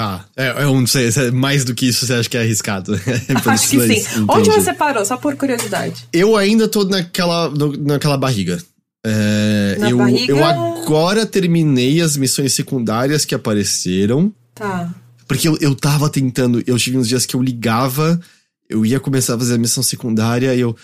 Tá. 0.00 0.24
É, 0.34 0.62
eu 0.62 0.72
não 0.72 0.86
sei, 0.86 1.10
é 1.14 1.30
mais 1.30 1.62
do 1.62 1.74
que 1.74 1.86
isso 1.86 2.06
você 2.06 2.14
acha 2.14 2.26
que 2.26 2.34
é 2.38 2.40
arriscado? 2.40 2.98
É 3.06 3.50
Acho 3.50 3.68
que 3.68 3.80
sim. 3.80 4.00
Entendi. 4.00 4.24
Onde 4.26 4.50
você 4.50 4.72
parou? 4.72 5.04
Só 5.04 5.18
por 5.18 5.36
curiosidade. 5.36 6.08
Eu 6.10 6.38
ainda 6.38 6.66
tô 6.66 6.84
naquela, 6.84 7.52
naquela 7.78 8.16
barriga. 8.16 8.58
É, 9.04 9.76
Na 9.78 9.90
eu, 9.90 9.98
barriga... 9.98 10.32
eu 10.32 10.42
agora 10.42 11.26
terminei 11.26 12.00
as 12.00 12.16
missões 12.16 12.54
secundárias 12.54 13.26
que 13.26 13.34
apareceram. 13.34 14.32
Tá. 14.54 14.90
Porque 15.28 15.46
eu, 15.46 15.58
eu 15.60 15.74
tava 15.74 16.08
tentando, 16.08 16.62
eu 16.66 16.78
tive 16.78 16.96
uns 16.96 17.06
dias 17.06 17.26
que 17.26 17.36
eu 17.36 17.42
ligava, 17.42 18.18
eu 18.70 18.86
ia 18.86 18.98
começar 18.98 19.34
a 19.34 19.38
fazer 19.38 19.56
a 19.56 19.58
missão 19.58 19.82
secundária 19.82 20.54
e 20.54 20.60
eu. 20.60 20.74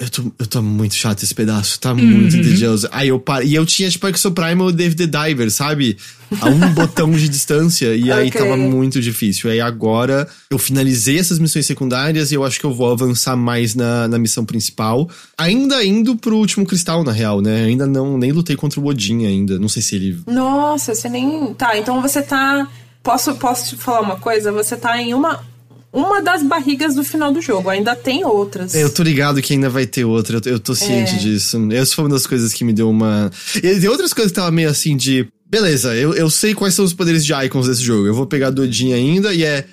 Eu 0.00 0.08
tô, 0.08 0.22
eu 0.38 0.46
tô 0.46 0.62
muito 0.62 0.94
chato 0.94 1.22
esse 1.22 1.34
pedaço, 1.34 1.78
tá 1.78 1.94
muito 1.94 2.34
uhum. 2.34 2.42
tedioso. 2.42 2.88
Aí 2.90 3.08
eu 3.08 3.20
paro. 3.20 3.44
E 3.44 3.54
eu 3.54 3.66
tinha, 3.66 3.90
tipo, 3.90 4.08
Exo 4.08 4.32
Primal 4.32 4.70
e 4.70 4.72
David 4.72 5.06
the 5.06 5.28
Diver, 5.28 5.50
sabe? 5.50 5.98
A 6.40 6.48
um 6.48 6.58
botão 6.72 7.10
de 7.10 7.28
distância. 7.28 7.94
E 7.94 8.10
aí 8.10 8.28
okay. 8.28 8.40
tava 8.40 8.56
muito 8.56 8.98
difícil. 8.98 9.50
Aí 9.50 9.60
agora 9.60 10.26
eu 10.50 10.58
finalizei 10.58 11.18
essas 11.18 11.38
missões 11.38 11.66
secundárias 11.66 12.32
e 12.32 12.34
eu 12.34 12.42
acho 12.42 12.58
que 12.58 12.64
eu 12.64 12.72
vou 12.72 12.90
avançar 12.90 13.36
mais 13.36 13.74
na, 13.74 14.08
na 14.08 14.18
missão 14.18 14.42
principal. 14.42 15.06
Ainda 15.36 15.84
indo 15.84 16.16
pro 16.16 16.34
último 16.34 16.64
cristal, 16.64 17.04
na 17.04 17.12
real, 17.12 17.42
né? 17.42 17.66
Ainda 17.66 17.86
não, 17.86 18.16
nem 18.16 18.32
lutei 18.32 18.56
contra 18.56 18.80
o 18.80 18.86
Odin 18.86 19.26
ainda. 19.26 19.58
Não 19.58 19.68
sei 19.68 19.82
se 19.82 19.96
ele. 19.96 20.18
Nossa, 20.26 20.94
você 20.94 21.10
nem. 21.10 21.52
Tá, 21.52 21.76
então 21.76 22.00
você 22.00 22.22
tá. 22.22 22.66
Posso, 23.02 23.34
posso 23.34 23.68
te 23.68 23.76
falar 23.76 24.00
uma 24.00 24.16
coisa? 24.16 24.50
Você 24.50 24.78
tá 24.78 24.96
em 24.96 25.12
uma 25.12 25.44
uma 25.92 26.22
das 26.22 26.42
barrigas 26.42 26.94
do 26.94 27.02
final 27.02 27.32
do 27.32 27.40
jogo. 27.40 27.68
Ainda 27.68 27.96
tem 27.96 28.24
outras. 28.24 28.74
É, 28.74 28.82
eu 28.82 28.90
tô 28.90 29.02
ligado 29.02 29.42
que 29.42 29.54
ainda 29.54 29.68
vai 29.68 29.86
ter 29.86 30.04
outra. 30.04 30.40
Eu, 30.44 30.52
eu 30.52 30.60
tô 30.60 30.74
ciente 30.74 31.14
é. 31.14 31.18
disso. 31.18 31.58
Essa 31.72 31.94
foi 31.94 32.04
uma 32.04 32.10
das 32.10 32.26
coisas 32.26 32.52
que 32.52 32.64
me 32.64 32.72
deu 32.72 32.88
uma. 32.88 33.30
E 33.62 33.88
outras 33.88 34.12
coisas 34.12 34.30
que 34.30 34.36
tava 34.36 34.50
meio 34.50 34.70
assim 34.70 34.96
de. 34.96 35.28
Beleza, 35.48 35.96
eu, 35.96 36.14
eu 36.14 36.30
sei 36.30 36.54
quais 36.54 36.74
são 36.74 36.84
os 36.84 36.94
poderes 36.94 37.24
de 37.24 37.32
Icons 37.32 37.66
desse 37.66 37.82
jogo. 37.82 38.06
Eu 38.06 38.14
vou 38.14 38.26
pegar 38.26 38.50
do 38.50 38.62
Odin 38.62 38.92
ainda 38.92 39.34
e 39.34 39.44
é. 39.44 39.66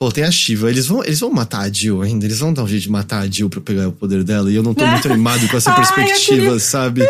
Pô, 0.00 0.10
tem 0.10 0.24
a 0.24 0.32
Shiva. 0.32 0.68
Eles 0.68 0.88
vão, 0.88 1.04
eles 1.04 1.20
vão 1.20 1.30
matar 1.30 1.60
a 1.60 1.70
Jill 1.70 2.02
ainda. 2.02 2.26
Eles 2.26 2.40
vão 2.40 2.52
dar 2.52 2.64
um 2.64 2.66
jeito 2.66 2.82
de 2.82 2.90
matar 2.90 3.20
a 3.20 3.26
Jill 3.28 3.48
pra 3.48 3.60
pegar 3.60 3.86
o 3.86 3.92
poder 3.92 4.24
dela. 4.24 4.50
E 4.50 4.56
eu 4.56 4.62
não 4.62 4.74
tô 4.74 4.84
muito 4.84 5.06
animado 5.12 5.46
com 5.48 5.56
essa 5.56 5.70
Ai, 5.70 5.76
perspectiva, 5.76 6.40
queria... 6.40 6.58
sabe? 6.58 7.02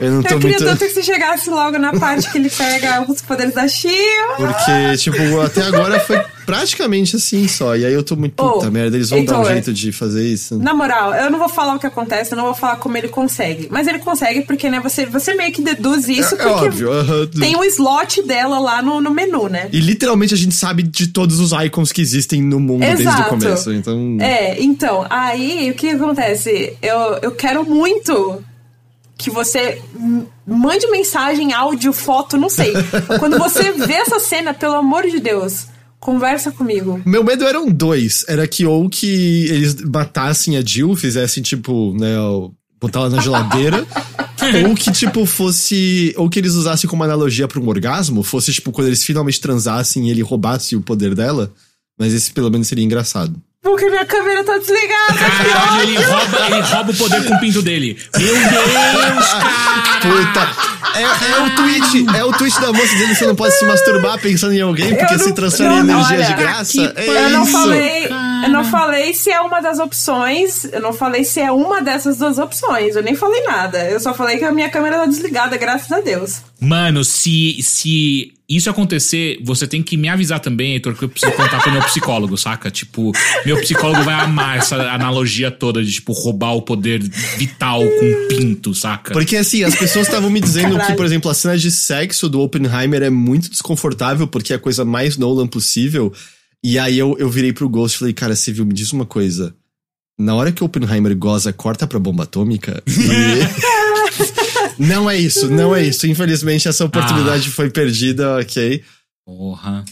Eu 0.00 0.12
não 0.12 0.22
tô 0.22 0.36
eu 0.36 0.38
queria 0.38 0.56
muito... 0.56 0.64
tanto 0.64 0.86
que 0.86 0.88
você 0.94 1.02
chegasse 1.02 1.50
logo 1.50 1.78
na 1.78 1.92
parte 1.92 2.30
que 2.30 2.38
ele 2.38 2.48
pega 2.48 3.04
os 3.06 3.20
poderes 3.20 3.52
da 3.52 3.68
Shiva. 3.68 4.36
Porque, 4.38 4.96
tipo, 4.96 5.40
até 5.40 5.66
agora 5.66 6.00
foi 6.00 6.18
praticamente 6.46 7.16
assim 7.16 7.46
só. 7.48 7.76
E 7.76 7.84
aí 7.84 7.92
eu 7.92 8.02
tô 8.02 8.16
muito, 8.16 8.34
puta 8.34 8.68
oh, 8.68 8.70
merda, 8.70 8.96
eles 8.96 9.10
vão 9.10 9.24
dar 9.24 9.40
um 9.40 9.44
jeito 9.44 9.72
de 9.72 9.92
fazer 9.92 10.26
isso. 10.26 10.58
Na 10.58 10.74
moral, 10.74 11.14
eu 11.14 11.30
não 11.30 11.38
vou 11.38 11.48
falar 11.48 11.74
o 11.74 11.78
que 11.78 11.86
acontece, 11.86 12.32
eu 12.32 12.36
não 12.36 12.44
vou 12.44 12.54
falar 12.54 12.76
como 12.76 12.96
ele 12.96 13.08
consegue. 13.08 13.68
Mas 13.70 13.86
ele 13.86 13.98
consegue 13.98 14.42
porque, 14.42 14.68
né, 14.70 14.80
você, 14.80 15.06
você 15.06 15.34
meio 15.34 15.52
que 15.52 15.62
deduz 15.62 16.08
isso 16.08 16.34
é, 16.34 16.38
é 16.38 16.42
porque 16.42 16.48
é 16.48 16.66
óbvio, 16.66 16.90
-huh. 16.90 17.40
tem 17.40 17.56
o 17.56 17.64
slot 17.64 18.22
dela 18.22 18.58
lá 18.58 18.82
no, 18.82 19.00
no 19.00 19.10
menu, 19.10 19.48
né? 19.48 19.68
E 19.72 19.80
literalmente 19.80 20.34
a 20.34 20.36
gente 20.36 20.54
sabe 20.54 20.82
de 20.82 21.08
todos 21.08 21.40
os 21.40 21.52
icons 21.52 21.92
que 21.92 22.00
existem 22.00 22.42
no 22.42 22.60
mundo 22.60 22.82
Exato. 22.82 23.02
desde 23.04 23.22
o 23.22 23.24
começo, 23.24 23.72
então... 23.72 24.16
É, 24.20 24.60
então, 24.62 25.06
aí 25.08 25.70
o 25.70 25.74
que 25.74 25.90
acontece? 25.90 26.74
Eu, 26.82 27.18
eu 27.22 27.32
quero 27.32 27.64
muito 27.64 28.42
que 29.20 29.30
você 29.30 29.80
mande 30.46 30.86
mensagem, 30.90 31.52
áudio, 31.52 31.92
foto, 31.92 32.38
não 32.38 32.48
sei. 32.48 32.72
Quando 33.20 33.38
você 33.38 33.70
vê 33.72 33.94
essa 33.94 34.18
cena, 34.18 34.54
pelo 34.54 34.74
amor 34.74 35.06
de 35.06 35.20
Deus, 35.20 35.66
Conversa 36.00 36.50
comigo. 36.50 37.00
Meu 37.04 37.22
medo 37.22 37.44
eram 37.44 37.70
dois. 37.70 38.24
Era 38.26 38.48
que 38.48 38.64
ou 38.64 38.88
que 38.88 39.44
eles 39.48 39.74
matassem 39.82 40.56
a 40.56 40.62
Jill, 40.62 40.96
fizessem 40.96 41.42
tipo, 41.42 41.94
né, 41.94 42.16
botar 42.80 43.00
ela 43.00 43.10
na 43.10 43.20
geladeira. 43.20 43.86
ou 44.66 44.74
que, 44.74 44.90
tipo, 44.90 45.26
fosse. 45.26 46.14
Ou 46.16 46.30
que 46.30 46.38
eles 46.38 46.54
usassem 46.54 46.88
como 46.88 47.04
analogia 47.04 47.46
para 47.46 47.60
um 47.60 47.68
orgasmo. 47.68 48.22
Fosse, 48.22 48.50
tipo, 48.50 48.72
quando 48.72 48.86
eles 48.86 49.04
finalmente 49.04 49.40
transassem 49.40 50.08
e 50.08 50.10
ele 50.10 50.22
roubasse 50.22 50.74
o 50.74 50.80
poder 50.80 51.14
dela. 51.14 51.52
Mas 51.98 52.14
esse 52.14 52.32
pelo 52.32 52.50
menos 52.50 52.66
seria 52.66 52.84
engraçado. 52.84 53.38
Porque 53.62 53.90
minha 53.90 54.06
câmera 54.06 54.42
tá 54.42 54.56
desligada. 54.56 55.14
Caralho, 55.18 55.82
ele 55.82 55.96
rouba, 55.96 56.46
ele 56.46 56.60
rouba 56.60 56.92
o 56.92 56.96
poder 56.96 57.24
com 57.24 57.34
o 57.34 57.40
pinto 57.40 57.60
dele. 57.60 57.98
Meu 58.16 58.34
Deus, 58.34 59.28
cara! 59.28 59.60
Puta. 60.00 60.80
É, 60.94 61.02
é, 61.02 61.42
o 61.42 61.50
tweet, 61.54 62.16
é 62.16 62.24
o 62.24 62.32
tweet 62.32 62.60
da 62.60 62.72
moça 62.72 62.88
dizendo 62.88 63.08
que 63.10 63.14
você 63.16 63.26
não 63.26 63.36
pode 63.36 63.54
se 63.54 63.64
masturbar 63.64 64.18
pensando 64.18 64.54
em 64.54 64.60
alguém 64.60 64.96
porque 64.96 65.16
não, 65.16 65.24
se 65.24 65.32
transfere 65.34 65.68
não, 65.68 65.78
energia 65.80 66.16
olha, 66.16 66.26
de 66.26 66.34
graça. 66.34 66.94
É 66.96 67.08
eu 67.08 67.30
não 67.30 67.46
falei, 67.46 68.08
eu 68.44 68.48
não 68.50 68.64
falei 68.64 69.14
se 69.14 69.30
é 69.30 69.40
uma 69.40 69.60
das 69.60 69.78
opções. 69.78 70.64
Eu 70.64 70.80
não 70.80 70.92
falei 70.92 71.24
se 71.24 71.40
é 71.40 71.50
uma 71.50 71.80
dessas 71.80 72.18
duas 72.18 72.38
opções. 72.38 72.96
Eu 72.96 73.02
nem 73.02 73.14
falei 73.14 73.42
nada. 73.42 73.84
Eu 73.88 74.00
só 74.00 74.14
falei 74.14 74.38
que 74.38 74.44
a 74.44 74.52
minha 74.52 74.68
câmera 74.68 74.98
tá 74.98 75.06
desligada, 75.06 75.56
graças 75.56 75.90
a 75.90 76.00
Deus. 76.00 76.42
Mano, 76.60 77.02
se, 77.04 77.62
se 77.62 78.34
isso 78.50 78.68
acontecer, 78.68 79.38
você 79.44 79.64
tem 79.64 79.80
que 79.80 79.96
me 79.96 80.08
avisar 80.08 80.40
também, 80.40 80.72
Heitor, 80.72 80.96
que 80.96 81.04
eu 81.04 81.08
preciso 81.08 81.32
contar 81.32 81.62
pro 81.62 81.70
meu 81.70 81.82
psicólogo, 81.82 82.36
saca? 82.36 82.68
Tipo, 82.68 83.12
meu 83.46 83.60
psicólogo 83.60 84.02
vai 84.02 84.14
amar 84.14 84.58
essa 84.58 84.76
analogia 84.90 85.52
toda 85.52 85.84
de, 85.84 85.92
tipo, 85.92 86.12
roubar 86.12 86.54
o 86.54 86.62
poder 86.62 87.00
vital 87.38 87.80
com 87.80 88.28
pinto, 88.28 88.74
saca? 88.74 89.12
Porque, 89.12 89.36
assim, 89.36 89.62
as 89.62 89.76
pessoas 89.76 90.06
estavam 90.06 90.28
me 90.28 90.40
dizendo 90.40 90.72
Caralho. 90.72 90.90
que, 90.90 90.96
por 90.96 91.06
exemplo, 91.06 91.30
a 91.30 91.34
cena 91.34 91.56
de 91.56 91.70
sexo 91.70 92.28
do 92.28 92.40
Oppenheimer 92.40 93.02
é 93.02 93.10
muito 93.10 93.48
desconfortável 93.48 94.26
porque 94.26 94.52
é 94.52 94.56
a 94.56 94.58
coisa 94.58 94.84
mais 94.84 95.16
Nolan 95.16 95.46
possível. 95.46 96.12
E 96.62 96.78
aí 96.78 96.98
eu, 96.98 97.16
eu 97.18 97.30
virei 97.30 97.52
pro 97.52 97.68
Ghost 97.68 97.96
e 97.96 97.98
falei, 97.98 98.14
cara, 98.14 98.36
você 98.36 98.52
viu, 98.52 98.64
me 98.64 98.74
diz 98.74 98.92
uma 98.92 99.06
coisa. 99.06 99.54
Na 100.18 100.34
hora 100.34 100.52
que 100.52 100.62
o 100.62 100.66
Oppenheimer 100.66 101.16
goza, 101.16 101.52
corta 101.52 101.86
pra 101.86 101.98
bomba 101.98 102.24
atômica. 102.24 102.82
E... 102.86 103.80
Não 104.80 105.10
é 105.10 105.16
isso, 105.16 105.50
não 105.50 105.76
é 105.76 105.82
isso. 105.82 106.06
Infelizmente, 106.06 106.66
essa 106.66 106.86
oportunidade 106.86 107.48
ah. 107.48 107.52
foi 107.52 107.68
perdida, 107.68 108.38
ok. 108.38 108.82
Porra. 109.26 109.84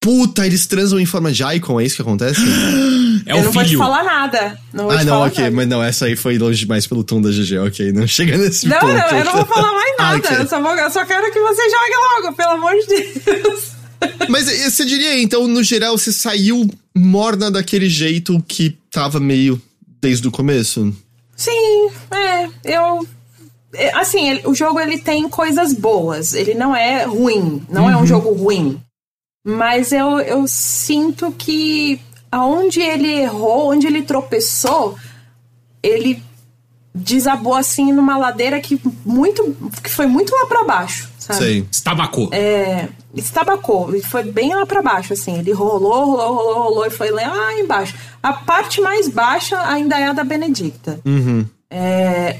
Puta, 0.00 0.46
eles 0.46 0.66
transam 0.66 0.98
em 0.98 1.04
forma 1.04 1.30
de 1.30 1.44
icon, 1.44 1.78
é 1.78 1.84
isso 1.84 1.96
que 1.96 2.02
acontece? 2.02 2.40
É 3.24 3.34
eu 3.34 3.36
não 3.36 3.52
filho. 3.52 3.52
vou 3.52 3.64
te 3.64 3.76
falar 3.76 4.02
nada. 4.02 4.58
Não 4.72 4.90
ah, 4.90 5.04
não, 5.04 5.20
ok, 5.20 5.44
nada. 5.44 5.54
mas 5.54 5.68
não, 5.68 5.80
essa 5.80 6.06
aí 6.06 6.16
foi 6.16 6.36
longe 6.38 6.58
demais 6.58 6.88
pelo 6.88 7.04
tom 7.04 7.20
da 7.20 7.30
GG, 7.30 7.58
ok. 7.68 7.92
Não 7.92 8.04
chega 8.04 8.36
nesse 8.36 8.66
não, 8.66 8.80
ponto. 8.80 8.94
Não, 8.94 9.16
eu 9.16 9.24
não 9.24 9.32
vou 9.32 9.46
falar 9.46 9.72
mais 9.72 9.94
nada. 9.96 10.14
ah, 10.14 10.16
okay. 10.16 10.36
eu, 10.38 10.48
só 10.48 10.60
vou, 10.60 10.74
eu 10.74 10.90
só 10.90 11.04
quero 11.04 11.32
que 11.32 11.38
você 11.38 11.62
jogue 11.62 12.22
logo, 12.24 12.36
pelo 12.36 12.50
amor 12.50 12.72
de 12.72 13.20
Deus. 13.20 13.72
Mas 14.28 14.48
eh, 14.48 14.70
você 14.70 14.84
diria, 14.84 15.20
então, 15.20 15.46
no 15.46 15.62
geral, 15.62 15.96
você 15.96 16.12
saiu 16.12 16.68
morna 16.94 17.50
daquele 17.50 17.88
jeito 17.88 18.42
que 18.46 18.76
tava 18.90 19.18
meio 19.20 19.60
desde 20.00 20.26
o 20.28 20.30
começo? 20.30 20.94
Sim, 21.36 21.90
é. 22.10 22.48
Eu 22.64 23.06
é, 23.74 23.94
assim, 23.96 24.40
o 24.44 24.54
jogo 24.54 24.78
ele 24.78 24.98
tem 24.98 25.28
coisas 25.28 25.72
boas. 25.72 26.34
Ele 26.34 26.54
não 26.54 26.74
é 26.74 27.04
ruim. 27.04 27.62
Não 27.68 27.84
uhum. 27.84 27.90
é 27.90 27.96
um 27.96 28.00
uhum. 28.00 28.06
jogo 28.06 28.32
ruim. 28.32 28.80
Mas 29.44 29.92
eu, 29.92 30.20
eu 30.20 30.46
sinto 30.46 31.32
que 31.32 32.00
aonde 32.30 32.80
ele 32.80 33.08
errou, 33.08 33.72
onde 33.72 33.86
ele 33.86 34.02
tropeçou, 34.02 34.96
ele 35.82 36.22
desabou 36.94 37.54
assim 37.54 37.92
numa 37.92 38.18
ladeira 38.18 38.60
que 38.60 38.80
muito 39.04 39.56
que 39.82 39.90
foi 39.90 40.06
muito 40.06 40.34
lá 40.34 40.46
para 40.46 40.64
baixo, 40.64 41.10
sabe? 41.18 41.38
Sei. 41.38 41.66
Estabacou. 41.70 42.28
É, 42.32 42.88
estabacou 43.14 43.94
e 43.94 44.02
foi 44.02 44.24
bem 44.24 44.54
lá 44.54 44.66
para 44.66 44.82
baixo 44.82 45.12
assim. 45.12 45.38
Ele 45.38 45.52
rolou, 45.52 46.04
rolou, 46.04 46.34
rolou, 46.34 46.62
rolou 46.64 46.86
e 46.86 46.90
foi 46.90 47.10
lá 47.10 47.54
embaixo. 47.58 47.94
A 48.22 48.32
parte 48.32 48.80
mais 48.80 49.08
baixa 49.08 49.58
ainda 49.66 49.98
é 49.98 50.08
a 50.08 50.12
da 50.12 50.24
Benedicta. 50.24 51.00
Uhum. 51.04 51.46
É, 51.70 52.36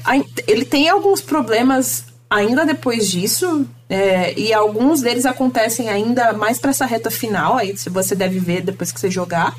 ele 0.47 0.63
tem 0.63 0.87
alguns 0.87 1.19
problemas 1.19 2.05
ainda 2.29 2.65
depois 2.65 3.09
disso, 3.09 3.65
é, 3.89 4.37
e 4.39 4.51
alguns 4.53 5.01
deles 5.01 5.25
acontecem 5.25 5.89
ainda 5.89 6.33
mais 6.33 6.57
para 6.57 6.71
essa 6.71 6.85
reta 6.85 7.11
final, 7.11 7.57
aí 7.57 7.75
você 7.91 8.15
deve 8.15 8.39
ver 8.39 8.61
depois 8.61 8.91
que 8.91 8.99
você 8.99 9.09
jogar. 9.09 9.55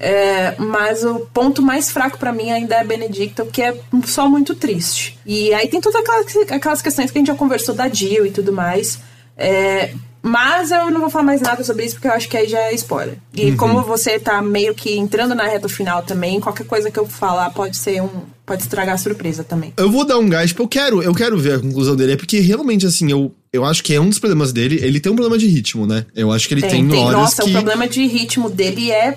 É, 0.00 0.54
mas 0.58 1.04
o 1.04 1.20
ponto 1.34 1.60
mais 1.60 1.90
fraco 1.90 2.18
para 2.18 2.32
mim 2.32 2.50
ainda 2.50 2.76
é 2.76 2.84
Benedicta, 2.84 3.42
o 3.42 3.46
que 3.46 3.62
é 3.62 3.76
só 4.04 4.28
muito 4.28 4.54
triste. 4.54 5.18
E 5.26 5.52
aí 5.52 5.66
tem 5.68 5.80
todas 5.80 6.00
aquelas, 6.00 6.36
aquelas 6.52 6.80
questões 6.80 7.10
que 7.10 7.18
a 7.18 7.20
gente 7.20 7.28
já 7.28 7.34
conversou 7.34 7.74
da 7.74 7.88
Jill 7.88 8.26
e 8.26 8.30
tudo 8.30 8.52
mais. 8.52 9.00
É, 9.36 9.92
mas 10.22 10.70
eu 10.70 10.90
não 10.90 11.00
vou 11.00 11.10
falar 11.10 11.24
mais 11.24 11.40
nada 11.40 11.64
sobre 11.64 11.84
isso 11.84 11.94
porque 11.94 12.08
eu 12.08 12.12
acho 12.12 12.28
que 12.28 12.36
aí 12.36 12.48
já 12.48 12.58
é 12.58 12.74
spoiler. 12.74 13.16
E 13.34 13.50
uhum. 13.50 13.56
como 13.56 13.82
você 13.82 14.18
tá 14.18 14.42
meio 14.42 14.74
que 14.74 14.96
entrando 14.96 15.34
na 15.34 15.44
reta 15.44 15.68
final 15.68 16.02
também, 16.02 16.40
qualquer 16.40 16.66
coisa 16.66 16.90
que 16.90 16.98
eu 16.98 17.06
falar 17.06 17.50
pode 17.50 17.76
ser 17.76 18.02
um. 18.02 18.08
pode 18.44 18.62
estragar 18.62 18.94
a 18.94 18.98
surpresa 18.98 19.42
também. 19.42 19.72
Eu 19.76 19.90
vou 19.90 20.04
dar 20.04 20.18
um 20.18 20.28
gás, 20.28 20.52
porque 20.52 20.78
eu 20.78 20.82
quero, 20.82 21.02
eu 21.02 21.14
quero 21.14 21.38
ver 21.38 21.54
a 21.54 21.58
conclusão 21.60 21.96
dele, 21.96 22.12
é 22.12 22.16
porque 22.16 22.40
realmente, 22.40 22.86
assim, 22.86 23.10
eu, 23.10 23.34
eu 23.52 23.64
acho 23.64 23.82
que 23.82 23.94
é 23.94 24.00
um 24.00 24.08
dos 24.08 24.18
problemas 24.18 24.52
dele. 24.52 24.78
Ele 24.82 25.00
tem 25.00 25.10
um 25.10 25.16
problema 25.16 25.38
de 25.38 25.46
ritmo, 25.46 25.86
né? 25.86 26.04
Eu 26.14 26.32
acho 26.32 26.46
que 26.46 26.54
ele 26.54 26.62
tem, 26.62 26.70
tem, 26.70 26.88
tem 26.88 27.04
horas. 27.04 27.20
Nossa, 27.20 27.42
que... 27.44 27.50
o 27.50 27.52
problema 27.52 27.88
de 27.88 28.06
ritmo 28.06 28.50
dele 28.50 28.90
é 28.90 29.16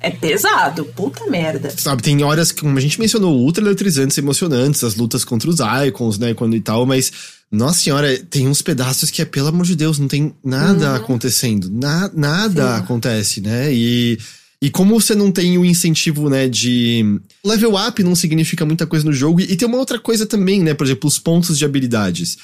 é 0.00 0.10
pesado, 0.10 0.84
puta 0.84 1.26
merda. 1.26 1.72
Sabe, 1.76 2.02
tem 2.02 2.22
horas 2.22 2.52
que, 2.52 2.60
como 2.60 2.76
a 2.76 2.80
gente 2.80 3.00
mencionou, 3.00 3.38
ultra 3.38 3.64
eletrizantes, 3.64 4.18
emocionantes, 4.18 4.84
as 4.84 4.94
lutas 4.94 5.24
contra 5.24 5.48
os 5.48 5.58
Icons, 5.88 6.18
né, 6.18 6.34
quando 6.34 6.54
e 6.56 6.60
tal, 6.60 6.84
mas, 6.86 7.12
nossa 7.50 7.80
senhora, 7.80 8.18
tem 8.30 8.48
uns 8.48 8.62
pedaços 8.62 9.10
que 9.10 9.22
é, 9.22 9.24
pelo 9.24 9.48
amor 9.48 9.66
de 9.66 9.76
Deus, 9.76 9.98
não 9.98 10.08
tem 10.08 10.34
nada 10.44 10.90
uhum. 10.90 10.96
acontecendo. 10.96 11.70
Na, 11.70 12.10
nada 12.14 12.76
Sim. 12.76 12.82
acontece, 12.82 13.40
né? 13.40 13.72
E. 13.72 14.18
E 14.64 14.70
como 14.70 15.00
você 15.00 15.12
não 15.12 15.32
tem 15.32 15.58
o 15.58 15.64
incentivo, 15.64 16.30
né, 16.30 16.48
de 16.48 17.20
level 17.44 17.74
up 17.74 18.00
não 18.04 18.14
significa 18.14 18.64
muita 18.64 18.86
coisa 18.86 19.04
no 19.04 19.12
jogo. 19.12 19.40
E, 19.40 19.50
e 19.50 19.56
tem 19.56 19.66
uma 19.66 19.76
outra 19.76 19.98
coisa 19.98 20.24
também, 20.24 20.62
né, 20.62 20.72
por 20.72 20.86
exemplo, 20.86 21.08
os 21.08 21.18
pontos 21.18 21.58
de 21.58 21.64
habilidades. 21.64 22.38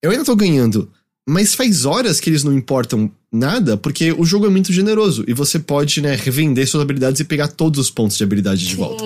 Eu 0.00 0.12
ainda 0.12 0.24
tô 0.24 0.36
ganhando, 0.36 0.88
mas 1.28 1.52
faz 1.52 1.84
horas 1.84 2.20
que 2.20 2.30
eles 2.30 2.44
não 2.44 2.52
importam 2.52 3.10
nada, 3.34 3.76
porque 3.76 4.12
o 4.12 4.24
jogo 4.24 4.46
é 4.46 4.48
muito 4.48 4.72
generoso 4.72 5.24
e 5.26 5.34
você 5.34 5.58
pode, 5.58 6.00
né, 6.00 6.14
revender 6.14 6.68
suas 6.68 6.82
habilidades 6.82 7.20
e 7.20 7.24
pegar 7.24 7.48
todos 7.48 7.80
os 7.80 7.90
pontos 7.90 8.16
de 8.16 8.22
habilidade 8.22 8.66
de 8.66 8.76
volta. 8.76 9.04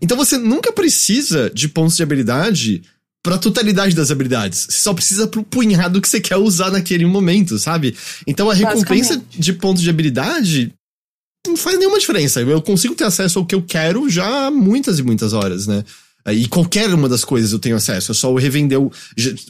Então 0.00 0.16
você 0.16 0.36
nunca 0.36 0.72
precisa 0.72 1.50
de 1.50 1.68
pontos 1.68 1.96
de 1.96 2.02
habilidade 2.02 2.82
pra 3.22 3.38
totalidade 3.38 3.94
das 3.94 4.10
habilidades. 4.10 4.66
Você 4.68 4.78
só 4.78 4.94
precisa 4.94 5.26
pro 5.26 5.42
punhado 5.42 6.00
que 6.00 6.08
você 6.08 6.20
quer 6.20 6.36
usar 6.36 6.70
naquele 6.70 7.04
momento, 7.04 7.58
sabe? 7.58 7.96
Então 8.26 8.50
a 8.50 8.54
recompensa 8.54 9.22
de 9.30 9.52
pontos 9.52 9.82
de 9.82 9.90
habilidade 9.90 10.72
não 11.46 11.56
faz 11.56 11.78
nenhuma 11.78 11.98
diferença. 11.98 12.40
Eu 12.40 12.62
consigo 12.62 12.94
ter 12.94 13.04
acesso 13.04 13.38
ao 13.38 13.46
que 13.46 13.54
eu 13.54 13.62
quero 13.62 14.08
já 14.08 14.46
há 14.46 14.50
muitas 14.50 14.98
e 14.98 15.02
muitas 15.02 15.32
horas, 15.32 15.66
né? 15.66 15.84
E 16.26 16.46
qualquer 16.48 16.92
uma 16.92 17.08
das 17.08 17.24
coisas 17.24 17.52
eu 17.52 17.58
tenho 17.58 17.76
acesso. 17.76 18.12
É 18.12 18.14
só 18.14 18.30
eu 18.30 18.34
revender 18.36 18.78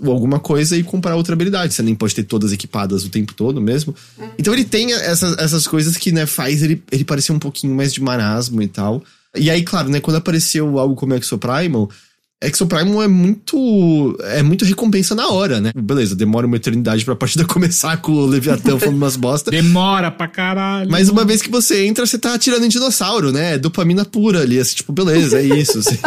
alguma 0.04 0.38
coisa 0.38 0.76
e 0.76 0.82
comprar 0.82 1.16
outra 1.16 1.34
habilidade. 1.34 1.74
Você 1.74 1.82
nem 1.82 1.94
pode 1.94 2.14
ter 2.14 2.22
todas 2.22 2.52
equipadas 2.52 3.04
o 3.04 3.08
tempo 3.08 3.34
todo 3.34 3.60
mesmo. 3.60 3.94
Uhum. 4.16 4.30
Então 4.38 4.54
ele 4.54 4.64
tem 4.64 4.92
essas, 4.92 5.36
essas 5.38 5.66
coisas 5.66 5.96
que, 5.96 6.12
né, 6.12 6.26
faz 6.26 6.62
ele, 6.62 6.82
ele 6.90 7.04
parecer 7.04 7.32
um 7.32 7.38
pouquinho 7.38 7.74
mais 7.74 7.92
de 7.92 8.00
marasmo 8.00 8.62
e 8.62 8.68
tal. 8.68 9.02
E 9.34 9.50
aí, 9.50 9.62
claro, 9.62 9.88
né, 9.88 10.00
quando 10.00 10.16
apareceu 10.16 10.78
algo 10.78 10.94
como 10.94 11.14
Exoprimal, 12.42 13.02
Exoprimal 13.02 13.02
é 13.02 13.08
muito. 13.08 14.18
É 14.22 14.42
muito 14.42 14.64
recompensa 14.64 15.14
na 15.14 15.28
hora, 15.28 15.60
né? 15.60 15.72
Beleza, 15.76 16.16
demora 16.16 16.46
uma 16.46 16.56
eternidade 16.56 17.04
pra 17.04 17.14
partida 17.14 17.44
começar 17.46 17.98
com 17.98 18.12
o 18.12 18.26
Leviatã 18.26 18.78
falando 18.78 18.96
umas 18.96 19.16
bosta. 19.16 19.50
Demora 19.50 20.10
pra 20.10 20.26
caralho. 20.26 20.90
Mas 20.90 21.10
uma 21.10 21.24
vez 21.24 21.42
que 21.42 21.50
você 21.50 21.84
entra, 21.84 22.06
você 22.06 22.18
tá 22.18 22.34
atirando 22.34 22.64
em 22.64 22.68
dinossauro, 22.68 23.30
né? 23.30 23.54
É 23.54 23.58
dopamina 23.58 24.04
pura 24.04 24.40
ali, 24.40 24.58
assim, 24.58 24.76
tipo, 24.76 24.92
beleza, 24.92 25.38
é 25.38 25.44
isso. 25.44 25.80
Assim. 25.80 25.98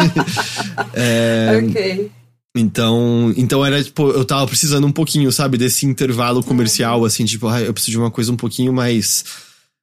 é... 0.92 1.62
Ok. 1.62 2.10
Então, 2.56 3.32
então 3.36 3.66
era 3.66 3.82
tipo, 3.82 4.10
eu 4.10 4.24
tava 4.24 4.46
precisando 4.46 4.86
um 4.86 4.92
pouquinho, 4.92 5.30
sabe, 5.32 5.58
desse 5.58 5.86
intervalo 5.86 6.42
comercial, 6.42 7.00
uhum. 7.00 7.04
assim, 7.04 7.24
tipo, 7.24 7.48
ah, 7.48 7.60
eu 7.60 7.72
preciso 7.72 7.92
de 7.92 7.98
uma 7.98 8.10
coisa 8.10 8.32
um 8.32 8.36
pouquinho 8.36 8.72
mais. 8.72 9.24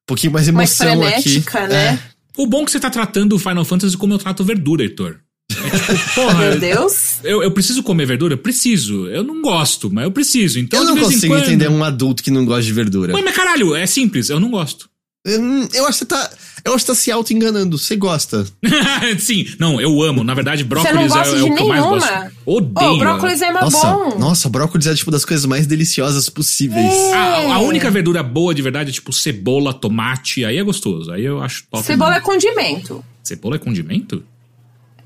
Um 0.04 0.06
pouquinho 0.06 0.32
mais 0.32 0.48
emoção 0.48 0.96
mais 0.96 1.22
frenética, 1.22 1.60
aqui. 1.60 1.72
Né? 1.72 1.84
É. 1.86 1.98
O 2.36 2.46
bom 2.46 2.62
é 2.62 2.64
que 2.64 2.70
você 2.70 2.80
tá 2.80 2.90
tratando 2.90 3.34
o 3.34 3.38
Final 3.38 3.64
Fantasy 3.64 3.96
como 3.96 4.14
eu 4.14 4.18
trato 4.18 4.42
verdura, 4.42 4.82
Heitor. 4.82 5.18
É 5.64 5.94
tipo, 5.94 6.14
porra, 6.14 6.34
Meu 6.34 6.58
Deus. 6.58 7.18
Eu, 7.22 7.42
eu 7.42 7.50
preciso 7.50 7.82
comer 7.82 8.06
verdura? 8.06 8.36
Preciso. 8.36 9.06
Eu 9.08 9.22
não 9.22 9.40
gosto, 9.42 9.90
mas 9.90 10.04
eu 10.04 10.10
preciso. 10.10 10.58
Então, 10.58 10.80
eu 10.80 10.86
não 10.86 10.96
consigo 10.96 11.34
quando... 11.34 11.44
entender 11.44 11.68
um 11.68 11.84
adulto 11.84 12.22
que 12.22 12.30
não 12.30 12.44
gosta 12.44 12.62
de 12.62 12.72
verdura. 12.72 13.14
Ué, 13.14 13.22
mas 13.22 13.34
caralho, 13.34 13.74
é 13.74 13.86
simples, 13.86 14.30
eu 14.30 14.40
não 14.40 14.50
gosto. 14.50 14.90
Eu, 15.24 15.40
eu 15.72 15.86
acho 15.86 15.98
que 16.00 16.04
você 16.04 16.06
tá. 16.06 16.30
Eu 16.64 16.74
acho 16.74 16.84
que 16.84 16.90
tá 16.90 16.94
se 16.94 17.10
auto-enganando. 17.10 17.78
Você 17.78 17.94
gosta. 17.94 18.44
Sim, 19.18 19.46
não, 19.58 19.80
eu 19.80 20.02
amo. 20.02 20.24
Na 20.24 20.34
verdade, 20.34 20.64
brócolis 20.64 21.14
é, 21.14 21.18
é, 21.18 21.42
o 21.42 21.54
que 21.54 21.62
eu 21.62 21.68
mais 21.68 21.84
gosto. 21.84 22.32
Odeio. 22.44 22.90
Oh, 22.90 22.98
brócolis 22.98 23.40
é 23.40 23.52
nossa, 23.52 23.86
bom. 23.86 24.18
Nossa, 24.18 24.48
brócolis 24.48 24.86
é 24.86 24.94
tipo 24.94 25.10
das 25.10 25.24
coisas 25.24 25.46
mais 25.46 25.66
deliciosas 25.66 26.28
possíveis. 26.28 26.92
É. 26.92 27.14
A, 27.14 27.54
a, 27.54 27.58
única 27.60 27.90
verdura 27.90 28.22
boa 28.22 28.52
de 28.52 28.62
verdade 28.62 28.90
é 28.90 28.92
tipo 28.92 29.12
cebola, 29.12 29.72
tomate. 29.72 30.44
Aí 30.44 30.56
é 30.56 30.62
gostoso. 30.62 31.12
Aí 31.12 31.24
eu 31.24 31.40
acho 31.40 31.64
top. 31.70 31.84
Cebola 31.84 32.16
é 32.16 32.20
condimento. 32.20 33.04
Cebola 33.22 33.56
é 33.56 33.58
condimento? 33.58 34.24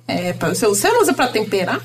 É, 0.09 0.33
você, 0.33 0.67
você 0.67 0.89
não 0.89 1.03
usa 1.03 1.15
pra 1.15 1.29
temperar? 1.29 1.81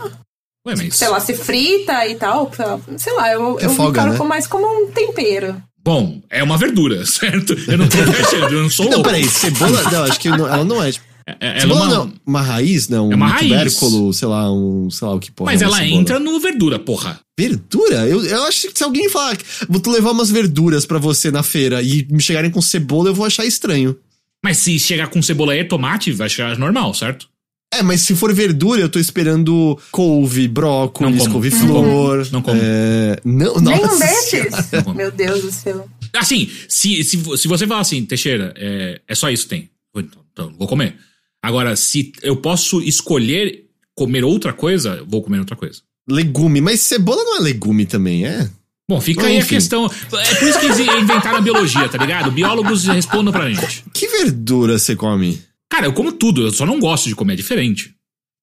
Ué, 0.65 0.75
mas... 0.77 0.95
Sei 0.95 1.07
lá, 1.07 1.19
se 1.19 1.33
frita 1.33 2.07
e 2.07 2.15
tal. 2.15 2.51
Sei 2.97 3.13
lá, 3.13 3.31
eu, 3.31 3.59
é 3.59 3.65
eu 3.65 3.69
foga, 3.71 4.05
né? 4.05 4.17
mais 4.19 4.45
como 4.45 4.65
um 4.65 4.91
tempero. 4.91 5.61
Bom, 5.83 6.21
é 6.29 6.43
uma 6.43 6.57
verdura, 6.57 7.03
certo? 7.07 7.53
Eu 7.67 7.77
não 7.77 7.87
tô 7.87 7.97
viajando, 8.03 8.55
eu 8.55 8.63
não 8.63 8.69
sou 8.69 8.89
Não, 8.89 9.01
peraí, 9.01 9.27
cebola. 9.27 9.83
Não, 9.91 10.03
acho 10.03 10.19
que 10.19 10.29
não, 10.29 10.47
ela 10.47 10.63
não 10.63 10.83
é. 10.83 10.91
Tipo, 10.91 11.05
é, 11.27 11.57
é, 11.57 11.59
cebola 11.61 11.81
uma... 11.81 11.95
não, 11.95 12.13
uma 12.25 12.41
raiz, 12.41 12.87
não. 12.87 13.11
É 13.11 13.15
uma 13.15 13.25
um 13.25 13.29
raiz. 13.29 13.47
tubérculo, 13.47 14.13
sei 14.13 14.27
lá, 14.27 14.51
um. 14.51 14.89
Sei 14.89 15.07
lá 15.07 15.15
o 15.15 15.19
que 15.19 15.31
porra. 15.31 15.51
Mas 15.51 15.61
é 15.61 15.65
ela 15.65 15.77
cebola. 15.77 16.01
entra 16.01 16.19
no 16.19 16.39
verdura, 16.39 16.77
porra. 16.77 17.19
Verdura? 17.37 18.07
Eu, 18.07 18.23
eu 18.23 18.43
acho 18.43 18.67
que 18.67 18.77
se 18.77 18.83
alguém 18.83 19.09
falar, 19.09 19.37
vou 19.67 19.81
levar 19.93 20.11
umas 20.11 20.29
verduras 20.29 20.85
para 20.85 20.99
você 20.99 21.31
na 21.31 21.41
feira 21.41 21.81
e 21.81 22.05
me 22.11 22.21
chegarem 22.21 22.51
com 22.51 22.61
cebola, 22.61 23.09
eu 23.09 23.15
vou 23.15 23.25
achar 23.25 23.45
estranho. 23.45 23.97
Mas 24.43 24.57
se 24.57 24.77
chegar 24.79 25.07
com 25.07 25.21
cebola 25.21 25.55
e 25.55 25.63
tomate, 25.63 26.11
vai 26.11 26.29
chegar 26.29 26.57
normal, 26.57 26.93
certo? 26.93 27.30
É, 27.73 27.81
mas 27.81 28.01
se 28.01 28.13
for 28.15 28.33
verdura, 28.33 28.81
eu 28.81 28.89
tô 28.89 28.99
esperando 28.99 29.79
couve, 29.91 30.47
brócolis, 30.47 31.25
couve-flor. 31.27 32.27
Não 32.31 32.41
como. 32.41 32.59
É... 32.61 33.17
Não, 33.23 33.55
Nem 33.55 33.85
um 33.85 33.99
desses? 33.99 34.53
Meu 34.93 35.09
Deus 35.09 35.41
do 35.41 35.51
céu. 35.51 35.87
Assim, 36.13 36.49
se, 36.67 37.01
se, 37.03 37.37
se 37.37 37.47
você 37.47 37.65
falar 37.65 37.81
assim, 37.81 38.03
Teixeira, 38.05 38.53
é, 38.57 38.99
é 39.07 39.15
só 39.15 39.29
isso 39.29 39.43
que 39.43 39.49
tem. 39.49 39.69
Então, 39.95 40.21
então, 40.31 40.53
vou 40.57 40.67
comer. 40.67 40.95
Agora, 41.41 41.75
se 41.75 42.11
eu 42.21 42.35
posso 42.35 42.81
escolher 42.81 43.65
comer 43.95 44.23
outra 44.23 44.51
coisa, 44.51 45.03
vou 45.07 45.21
comer 45.21 45.39
outra 45.39 45.55
coisa. 45.55 45.81
Legume, 46.09 46.59
mas 46.59 46.81
cebola 46.81 47.23
não 47.23 47.37
é 47.37 47.39
legume 47.39 47.85
também, 47.85 48.25
é? 48.25 48.49
Bom, 48.89 48.99
fica 48.99 49.25
aí 49.25 49.37
a 49.37 49.45
questão. 49.45 49.85
É 49.85 50.35
por 50.35 50.47
isso 50.49 50.59
que 50.59 50.67
inventaram 50.99 51.37
a 51.37 51.41
biologia, 51.41 51.87
tá 51.87 51.97
ligado? 51.97 52.29
Biólogos 52.31 52.85
respondam 52.87 53.31
pra 53.31 53.49
gente. 53.49 53.85
Que 53.93 54.07
verdura 54.07 54.77
você 54.77 54.95
come? 54.95 55.41
Cara, 55.81 55.89
eu 55.89 55.93
como 55.93 56.11
tudo, 56.11 56.43
eu 56.43 56.51
só 56.51 56.63
não 56.63 56.79
gosto 56.79 57.09
de 57.09 57.15
comer 57.15 57.35
diferente. 57.35 57.95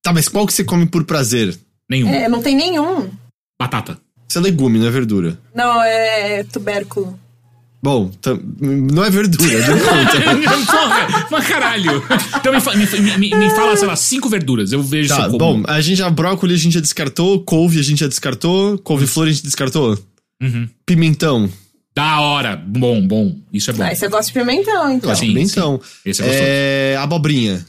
Tá, 0.03 0.13
mas 0.13 0.29
qual 0.29 0.45
que 0.45 0.53
você 0.53 0.65
come 0.65 0.87
por 0.87 1.05
prazer? 1.05 1.57
Nenhum. 1.89 2.09
É, 2.09 2.29
não 2.29 2.43
tem 2.43 2.57
nenhum. 2.57 3.09
Batata. 3.57 3.97
Isso 4.29 4.39
é 4.39 4.41
legume, 4.41 4.77
não 4.81 4.89
é 4.89 4.91
verdura. 4.91 5.39
Não, 5.55 5.81
é 5.81 6.43
tubérculo. 6.43 7.17
Bom, 7.81 8.11
não 8.61 9.05
é 9.05 9.11
verdura, 9.11 9.69
não 9.69 9.79
conta. 9.79 10.67
Porra, 10.67 11.29
mas 11.31 11.47
caralho. 11.47 12.03
Então 12.41 12.53
me, 12.53 13.01
me, 13.01 13.19
me, 13.19 13.35
me, 13.37 13.51
fala, 13.51 13.77
sei 13.77 13.87
lá, 13.87 13.95
cinco 13.95 14.29
verduras, 14.29 14.73
eu 14.73 14.83
vejo 14.83 15.09
tá, 15.09 15.29
Bom, 15.29 15.63
a 15.69 15.81
gente 15.81 15.99
já, 15.99 16.11
brócolis 16.11 16.59
a 16.61 16.63
gente 16.65 16.75
já 16.75 16.81
descartou, 16.81 17.41
couve 17.45 17.79
a 17.79 17.83
gente 17.83 18.01
já 18.01 18.09
descartou, 18.09 18.79
couve-flor 18.79 19.29
a 19.29 19.31
gente 19.31 19.45
descartou. 19.45 19.97
Uhum. 20.43 20.69
Pimentão. 20.85 21.49
Da 21.99 22.21
hora. 22.21 22.55
Bom, 22.55 23.05
bom. 23.05 23.37
Isso 23.53 23.71
é 23.71 23.75
bom. 23.75 23.83
Ah, 23.83 23.93
você 23.93 24.07
gosta 24.07 24.33
de 24.33 24.39
pimentão, 24.39 24.93
então. 24.93 25.13
Sim, 25.17 25.27
pimentão. 25.27 25.81
Sim. 25.83 26.11
Esse 26.11 26.23
é, 26.23 26.93
é 26.93 26.97
abobrinha. 26.97 27.67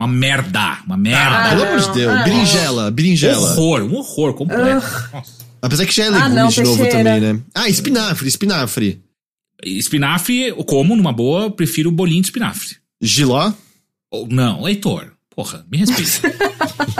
Uma 0.00 0.06
merda. 0.06 0.78
Uma 0.86 0.96
merda. 0.96 1.36
Ah, 1.36 1.48
pelo 1.50 1.62
amor 1.64 1.80
de 1.80 1.92
Deus. 1.92 2.12
Ah, 2.12 2.22
berinjela, 2.22 2.90
berinjela. 2.92 3.50
Horror, 3.50 3.82
um 3.82 3.96
horror 3.96 4.34
completo. 4.34 4.86
Uh. 4.86 5.22
Apesar 5.60 5.84
que 5.84 5.92
já 5.92 6.04
é 6.04 6.10
legume 6.10 6.26
ah, 6.26 6.28
não, 6.28 6.48
de 6.48 6.62
novo 6.62 6.88
também, 6.88 7.20
né? 7.20 7.40
Ah, 7.52 7.68
espinafre, 7.68 8.28
espinafre. 8.28 9.02
Espinafre, 9.64 10.42
eu 10.50 10.62
como 10.62 10.94
numa 10.94 11.12
boa, 11.12 11.50
prefiro 11.50 11.90
bolinho 11.90 12.22
de 12.22 12.28
espinafre. 12.28 12.76
Giló? 13.00 13.52
Oh, 14.12 14.28
não, 14.30 14.68
Heitor. 14.68 15.10
Porra, 15.34 15.66
me 15.68 15.78
respeita. 15.78 16.36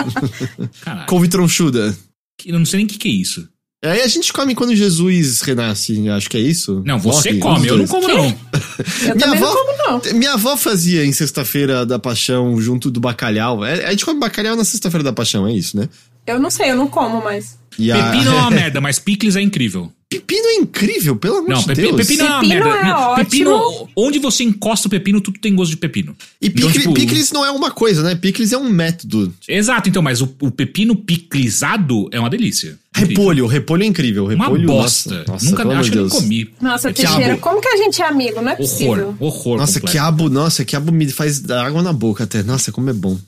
Caralho. 0.82 1.06
Couve 1.06 1.28
tronchuda. 1.28 1.96
Eu 2.44 2.59
não 2.59 2.66
sei 2.66 2.78
nem 2.78 2.86
o 2.86 2.88
que, 2.88 2.98
que 2.98 3.09
é 3.09 3.12
isso. 3.12 3.48
Aí 3.84 4.00
a 4.00 4.06
gente 4.06 4.32
come 4.32 4.54
quando 4.54 4.76
Jesus 4.76 5.40
renasce, 5.40 6.09
acho 6.10 6.30
que 6.30 6.36
é 6.36 6.40
isso. 6.40 6.82
Não, 6.86 7.00
você 7.00 7.32
Morre, 7.32 7.40
come, 7.40 7.66
eu 7.68 7.78
não 7.78 7.86
como 7.88 8.06
não. 8.06 8.24
Eu 9.02 9.14
Minha 9.14 9.16
também 9.18 9.38
avó- 9.42 9.54
não 9.54 9.54
como, 9.54 10.02
não. 10.06 10.18
Minha 10.18 10.32
avó 10.34 10.56
fazia 10.56 11.04
em 11.04 11.12
sexta-feira 11.12 11.84
da 11.84 11.98
paixão 11.98 12.60
junto 12.60 12.90
do 12.90 13.00
bacalhau. 13.00 13.64
É, 13.64 13.84
A 13.86 13.90
gente 13.90 14.04
come 14.04 14.20
bacalhau 14.20 14.54
na 14.56 14.64
sexta-feira 14.64 15.02
da 15.02 15.12
paixão, 15.12 15.46
é 15.48 15.52
isso, 15.52 15.76
né? 15.76 15.88
Eu 16.26 16.38
não 16.38 16.48
sei, 16.50 16.70
eu 16.70 16.76
não 16.76 16.86
como 16.86 17.22
mais. 17.22 17.59
E 17.78 17.90
a- 17.90 18.10
Pepino 18.10 18.30
é 18.30 18.34
uma 18.34 18.50
merda, 18.50 18.80
mas 18.80 18.98
picles 19.00 19.34
é 19.34 19.40
incrível. 19.40 19.90
Pepino 20.18 20.47
é 20.48 20.55
incrível, 20.56 21.16
pelo 21.16 21.36
amor 21.39 21.48
Não, 21.51 21.60
de 21.60 21.66
pepino, 21.66 21.97
Deus. 21.97 22.06
pepino 22.09 22.26
é 22.26 22.30
uma 22.30 22.40
Pepino 22.40 22.64
merda. 22.64 22.89
é 22.89 22.93
ótimo. 22.94 23.16
Pepino, 23.24 23.89
onde 23.97 24.18
você 24.18 24.44
encosta 24.44 24.89
o 24.89 24.90
pepino, 24.90 25.20
tudo 25.20 25.39
tem 25.39 25.55
gosto 25.55 25.70
de 25.70 25.76
pepino. 25.76 26.16
E 26.40 26.48
Então, 26.48 26.70
tipo, 26.70 26.93
picles 26.94 27.30
não 27.32 27.44
é 27.44 27.51
uma 27.51 27.70
coisa, 27.70 28.02
né? 28.02 28.14
Picles 28.14 28.52
é 28.52 28.59
um 28.59 28.68
método. 28.68 29.32
Exato, 29.48 29.89
então, 29.89 30.02
mas 30.02 30.20
o, 30.20 30.34
o 30.40 30.51
pepino 30.51 30.94
piclizado 30.97 32.09
é 32.12 32.18
uma 32.20 32.28
delícia. 32.30 32.78
Repolho, 32.94 33.47
repolho 33.47 33.82
é 33.82 33.86
incrível. 33.86 34.26
Uma 34.26 34.44
Repolho, 34.44 34.66
bosta. 34.66 35.14
Nossa, 35.20 35.32
nossa, 35.32 35.44
Nunca, 35.47 35.62
pelo 35.62 35.74
acho 35.80 35.90
que 35.90 35.98
eu 35.98 36.02
Deus. 36.09 36.12
comi. 36.12 36.51
Nossa, 36.60 36.90
É 36.90 36.93
Teixeira, 36.93 37.24
quiabo. 37.24 37.40
como 37.40 37.60
que 37.60 37.68
a 37.68 37.76
gente 37.76 38.02
é 38.02 38.06
amigo? 38.06 38.40
Não 38.43 38.52
é 38.52 38.56
possível. 38.56 39.16
Horror, 39.18 39.22
horror 39.39 39.59
Nossa, 39.59 39.72
completo. 39.80 39.93
quiabo, 39.93 40.28
nossa, 40.28 40.64
quiabo 40.64 40.93
me 40.93 41.09
faz 41.10 41.48
água 41.51 41.82
na 41.82 41.93
boca 41.93 42.24
até. 42.24 42.43
Nossa, 42.43 42.70
como 42.70 42.90
é 42.90 42.93
bom. 42.93 43.18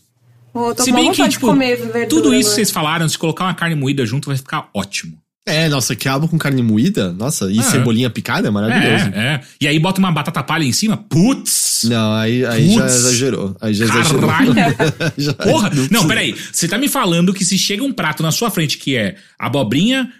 Tô 0.76 0.84
Se 0.84 0.92
bem 0.92 1.06
uma 1.06 1.14
que, 1.14 1.28
tipo, 1.30 1.48
tudo 1.48 1.58
isso 1.58 2.08
que 2.08 2.28
agora. 2.28 2.42
vocês 2.42 2.70
falaram, 2.70 3.08
se 3.08 3.18
colocar 3.18 3.44
uma 3.44 3.54
carne 3.54 3.74
moída 3.74 4.06
junto, 4.06 4.26
vai 4.28 4.36
ficar 4.36 4.68
ótimo. 4.72 5.18
É, 5.46 5.68
nossa, 5.68 5.94
quiabo 5.94 6.26
com 6.26 6.38
carne 6.38 6.62
moída, 6.62 7.12
nossa, 7.12 7.52
e 7.52 7.58
Ah, 7.58 7.62
cebolinha 7.62 8.08
picada 8.08 8.48
é 8.48 8.50
maravilhoso. 8.50 9.10
É, 9.14 9.18
é. 9.34 9.40
E 9.60 9.68
aí 9.68 9.78
bota 9.78 9.98
uma 9.98 10.10
batata 10.10 10.42
palha 10.42 10.64
em 10.64 10.72
cima, 10.72 10.96
putz! 10.96 11.82
Não, 11.84 12.14
aí, 12.14 12.46
aí 12.46 12.72
já 12.74 12.86
exagerou. 12.86 13.54
Aí 13.60 13.74
já 13.74 13.84
exagerou. 13.84 14.26
Caralho! 14.26 14.54
Já- 15.18 15.34
Porra! 15.34 15.70
Não, 15.90 16.08
peraí. 16.08 16.34
Você 16.50 16.66
tá 16.66 16.78
me 16.78 16.88
falando 16.88 17.34
que 17.34 17.44
se 17.44 17.58
chega 17.58 17.84
um 17.84 17.92
prato 17.92 18.22
na 18.22 18.32
sua 18.32 18.50
frente 18.50 18.78
que 18.78 18.96
é 18.96 19.16
abobrinha, 19.38 20.10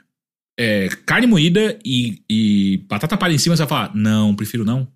é, 0.60 0.90
carne 1.06 1.26
moída 1.26 1.78
e, 1.82 2.18
e 2.28 2.84
batata 2.86 3.16
palha 3.16 3.32
em 3.32 3.38
cima, 3.38 3.56
você 3.56 3.62
vai 3.62 3.68
falar, 3.68 3.92
não, 3.94 4.34
prefiro 4.36 4.62
não. 4.62 4.86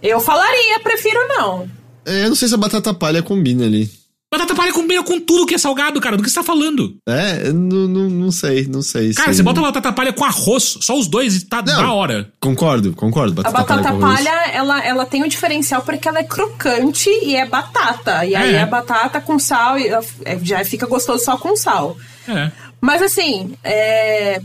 Eu 0.00 0.20
falaria, 0.20 0.78
prefiro 0.84 1.18
não. 1.28 1.68
É, 2.06 2.24
eu 2.24 2.28
não 2.28 2.36
sei 2.36 2.46
se 2.46 2.54
a 2.54 2.58
batata 2.58 2.94
palha 2.94 3.24
combina 3.24 3.64
ali. 3.66 3.90
Batata 4.30 4.54
palha 4.54 4.72
combina 4.74 5.02
com 5.02 5.18
tudo 5.18 5.46
que 5.46 5.54
é 5.54 5.58
salgado, 5.58 5.98
cara. 6.02 6.14
Do 6.14 6.22
que 6.22 6.28
você 6.28 6.34
tá 6.34 6.42
falando? 6.42 6.94
É, 7.08 7.48
eu 7.48 7.54
não, 7.54 7.88
não, 7.88 8.10
não 8.10 8.30
sei, 8.30 8.66
não 8.66 8.82
sei. 8.82 9.14
Cara, 9.14 9.32
se- 9.32 9.38
você 9.38 9.42
bota 9.42 9.60
batata 9.62 9.90
palha 9.90 10.12
com 10.12 10.22
arroz, 10.22 10.76
só 10.82 10.98
os 10.98 11.06
dois 11.08 11.34
e 11.36 11.46
tá 11.46 11.62
Não. 11.62 11.64
da 11.64 11.92
hora. 11.92 12.30
Concordo, 12.38 12.92
concordo. 12.92 13.40
A 13.42 13.50
batata 13.50 13.90
com 13.90 14.04
arroz. 14.04 14.22
palha, 14.22 14.50
ela, 14.52 14.84
ela 14.84 15.06
tem 15.06 15.24
um 15.24 15.28
diferencial 15.28 15.80
porque 15.80 16.06
ela 16.06 16.18
é 16.18 16.24
crocante 16.24 17.08
e 17.08 17.36
é 17.36 17.46
batata. 17.46 18.26
E 18.26 18.34
aí 18.34 18.54
É. 18.54 18.62
a 18.62 18.66
batata 18.66 19.18
com 19.18 19.38
sal, 19.38 19.78
e, 19.78 19.88
é, 19.88 20.38
já 20.42 20.62
fica 20.62 20.86
gostoso 20.86 21.24
só 21.24 21.38
com 21.38 21.56
sal. 21.56 21.96
É. 22.28 22.52
Mas 22.82 23.00
assim, 23.00 23.54
é... 23.64 24.42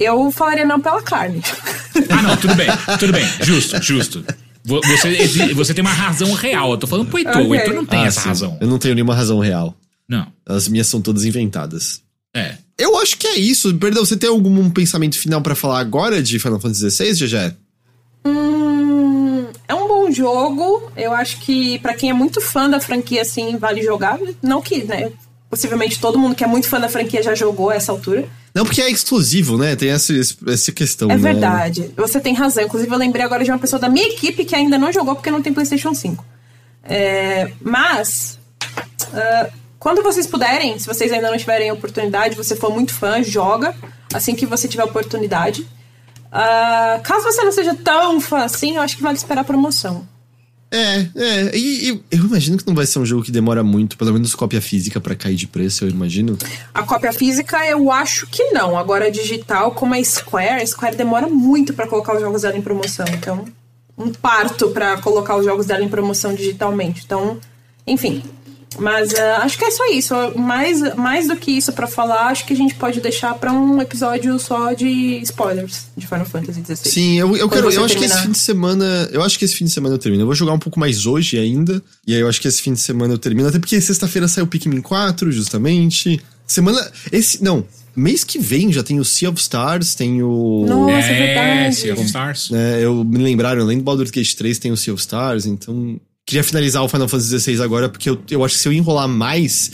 eu 0.00 0.32
falaria 0.32 0.64
não 0.64 0.80
pela 0.80 1.00
carne. 1.00 1.40
Ah, 2.08 2.22
não, 2.22 2.36
tudo 2.36 2.56
bem, 2.56 2.66
tudo 2.98 3.12
bem. 3.12 3.24
Justo, 3.40 3.80
justo. 3.80 4.24
Vo- 4.70 4.80
Você, 4.82 5.52
você 5.54 5.74
tem 5.74 5.82
uma 5.82 5.92
razão 5.92 6.32
real. 6.32 6.70
Eu 6.70 6.78
tô 6.78 6.86
falando 6.86 7.08
pro 7.08 7.18
Heitor. 7.18 7.36
O 7.42 7.46
Ok. 7.46 7.58
Heitor 7.58 7.74
não 7.74 7.84
tem 7.84 8.00
Ah, 8.04 8.06
essa 8.06 8.20
sim. 8.20 8.28
razão. 8.28 8.56
Eu 8.60 8.68
não 8.68 8.78
tenho 8.78 8.94
nenhuma 8.94 9.14
razão 9.14 9.38
real. 9.40 9.74
Não. 10.08 10.26
As 10.46 10.68
minhas 10.68 10.86
são 10.86 11.00
todas 11.00 11.24
inventadas. 11.24 12.00
É. 12.34 12.54
Eu 12.78 12.96
acho 12.98 13.18
que 13.18 13.26
é 13.26 13.36
isso. 13.36 13.74
Perdão, 13.74 14.04
você 14.04 14.16
tem 14.16 14.30
algum 14.30 14.70
pensamento 14.70 15.18
final 15.18 15.42
pra 15.42 15.54
falar 15.56 15.80
agora 15.80 16.22
de 16.22 16.38
Final 16.38 16.60
Fantasy 16.60 16.88
XVI, 16.90 17.12
GG? 17.26 17.54
Hum, 18.24 19.46
é 19.68 19.74
um 19.74 19.88
bom 19.88 20.10
jogo. 20.10 20.90
Eu 20.96 21.12
acho 21.12 21.40
que 21.40 21.78
pra 21.80 21.94
quem 21.94 22.10
é 22.10 22.12
muito 22.14 22.40
fã 22.40 22.68
da 22.70 22.80
franquia, 22.80 23.22
assim, 23.22 23.56
vale 23.56 23.82
jogar. 23.82 24.18
Não 24.42 24.62
que, 24.62 24.84
né? 24.84 25.10
Possivelmente 25.48 25.98
todo 25.98 26.18
mundo 26.18 26.34
que 26.34 26.44
é 26.44 26.46
muito 26.46 26.68
fã 26.68 26.78
da 26.78 26.88
franquia 26.88 27.22
já 27.22 27.34
jogou 27.34 27.70
a 27.70 27.74
essa 27.74 27.90
altura. 27.92 28.28
Não, 28.54 28.64
porque 28.64 28.82
é 28.82 28.90
exclusivo, 28.90 29.56
né? 29.56 29.76
Tem 29.76 29.90
essa, 29.90 30.12
essa 30.48 30.72
questão, 30.72 31.10
É 31.10 31.16
né? 31.16 31.22
verdade. 31.22 31.90
Você 31.96 32.20
tem 32.20 32.34
razão. 32.34 32.64
Inclusive, 32.64 32.92
eu 32.92 32.98
lembrei 32.98 33.24
agora 33.24 33.44
de 33.44 33.50
uma 33.50 33.58
pessoa 33.58 33.78
da 33.78 33.88
minha 33.88 34.08
equipe 34.08 34.44
que 34.44 34.54
ainda 34.56 34.76
não 34.78 34.92
jogou 34.92 35.14
porque 35.14 35.30
não 35.30 35.40
tem 35.40 35.52
PlayStation 35.52 35.94
5. 35.94 36.24
É, 36.82 37.52
mas, 37.60 38.38
ah, 39.14 39.50
quando 39.78 40.02
vocês 40.02 40.26
puderem, 40.26 40.78
se 40.78 40.86
vocês 40.86 41.12
ainda 41.12 41.30
não 41.30 41.38
tiverem 41.38 41.70
oportunidade, 41.70 42.34
você 42.34 42.56
for 42.56 42.72
muito 42.72 42.92
fã, 42.92 43.22
joga 43.22 43.74
assim 44.12 44.34
que 44.34 44.46
você 44.46 44.66
tiver 44.66 44.84
oportunidade. 44.84 45.66
Ah, 46.32 47.00
caso 47.02 47.24
você 47.24 47.42
não 47.42 47.52
seja 47.52 47.74
tão 47.74 48.20
fã 48.20 48.38
assim, 48.44 48.76
eu 48.76 48.82
acho 48.82 48.96
que 48.96 49.02
vale 49.02 49.16
esperar 49.16 49.42
a 49.42 49.44
promoção. 49.44 50.06
É, 50.70 51.06
é. 51.16 51.56
E, 51.56 51.90
e 51.90 52.02
eu 52.12 52.24
imagino 52.24 52.56
que 52.56 52.66
não 52.66 52.74
vai 52.74 52.86
ser 52.86 53.00
um 53.00 53.06
jogo 53.06 53.24
que 53.24 53.32
demora 53.32 53.62
muito, 53.64 53.96
pelo 53.96 54.12
menos 54.12 54.34
cópia 54.34 54.60
física 54.60 55.00
pra 55.00 55.16
cair 55.16 55.34
de 55.34 55.46
preço, 55.46 55.84
eu 55.84 55.90
imagino. 55.90 56.38
A 56.72 56.82
cópia 56.84 57.12
física, 57.12 57.66
eu 57.66 57.90
acho 57.90 58.26
que 58.28 58.50
não. 58.50 58.78
Agora, 58.78 59.10
digital, 59.10 59.72
como 59.72 59.94
a 59.94 60.04
Square, 60.04 60.62
a 60.62 60.66
Square 60.66 60.96
demora 60.96 61.26
muito 61.26 61.74
pra 61.74 61.88
colocar 61.88 62.14
os 62.14 62.20
jogos 62.20 62.42
dela 62.42 62.56
em 62.56 62.62
promoção. 62.62 63.06
Então, 63.12 63.44
um 63.98 64.12
parto 64.12 64.70
pra 64.70 64.96
colocar 64.98 65.36
os 65.36 65.44
jogos 65.44 65.66
dela 65.66 65.82
em 65.82 65.88
promoção 65.88 66.34
digitalmente. 66.34 67.02
Então, 67.04 67.38
enfim. 67.86 68.22
Mas 68.78 69.14
ah, 69.14 69.38
acho 69.42 69.58
que 69.58 69.64
é 69.64 69.70
só 69.70 69.86
isso. 69.90 70.14
Mais, 70.36 70.94
mais 70.94 71.26
do 71.26 71.36
que 71.36 71.50
isso 71.50 71.72
pra 71.72 71.86
falar, 71.86 72.28
acho 72.28 72.46
que 72.46 72.52
a 72.52 72.56
gente 72.56 72.74
pode 72.74 73.00
deixar 73.00 73.34
pra 73.34 73.52
um 73.52 73.80
episódio 73.80 74.38
só 74.38 74.72
de 74.72 75.20
spoilers 75.22 75.86
de 75.96 76.06
Final 76.06 76.24
Fantasy 76.24 76.62
XVI. 76.62 76.76
Sim, 76.76 77.18
eu, 77.18 77.36
eu 77.36 77.48
quero. 77.48 77.70
Eu 77.70 77.84
acho 77.84 77.96
que 77.96 78.04
esse 78.04 78.22
fim 78.22 78.30
de 78.30 78.38
semana. 78.38 79.08
Eu 79.12 79.22
acho 79.22 79.38
que 79.38 79.44
esse 79.44 79.56
fim 79.56 79.64
de 79.64 79.70
semana 79.70 79.94
eu 79.94 79.98
termino. 79.98 80.22
Eu 80.22 80.26
vou 80.26 80.34
jogar 80.34 80.52
um 80.52 80.58
pouco 80.58 80.78
mais 80.78 81.06
hoje 81.06 81.38
ainda. 81.38 81.82
E 82.06 82.14
aí 82.14 82.20
eu 82.20 82.28
acho 82.28 82.40
que 82.40 82.48
esse 82.48 82.62
fim 82.62 82.72
de 82.72 82.80
semana 82.80 83.12
eu 83.14 83.18
termino. 83.18 83.48
Até 83.48 83.58
porque 83.58 83.80
sexta-feira 83.80 84.28
sai 84.28 84.44
o 84.44 84.46
Pikmin 84.46 84.80
4, 84.80 85.30
justamente. 85.32 86.20
Semana. 86.46 86.90
Esse. 87.10 87.42
Não. 87.42 87.64
Mês 87.94 88.22
que 88.22 88.38
vem 88.38 88.72
já 88.72 88.84
tem 88.84 89.00
o 89.00 89.04
Sea 89.04 89.28
of 89.28 89.40
Stars, 89.40 89.96
tem 89.96 90.22
o. 90.22 90.64
Nossa, 90.66 91.08
é 91.08 91.12
é, 91.12 91.26
verdade. 91.26 91.74
Sea 91.76 91.92
of 91.92 92.04
Stars. 92.04 92.50
né, 92.50 92.82
eu 92.82 93.04
me 93.04 93.18
lembraram, 93.18 93.62
além 93.62 93.78
do 93.78 93.84
Baldur's 93.84 94.12
Gate 94.12 94.34
3, 94.34 94.58
tem 94.60 94.70
o 94.70 94.76
Sea 94.76 94.94
of 94.94 95.00
Stars, 95.00 95.44
então. 95.44 96.00
Queria 96.26 96.44
finalizar 96.44 96.82
o 96.82 96.88
Final 96.88 97.08
Fantasy 97.08 97.40
XVI 97.40 97.62
agora, 97.62 97.88
porque 97.88 98.08
eu, 98.08 98.22
eu 98.30 98.44
acho 98.44 98.54
que 98.54 98.60
se 98.60 98.68
eu 98.68 98.72
enrolar 98.72 99.08
mais, 99.08 99.70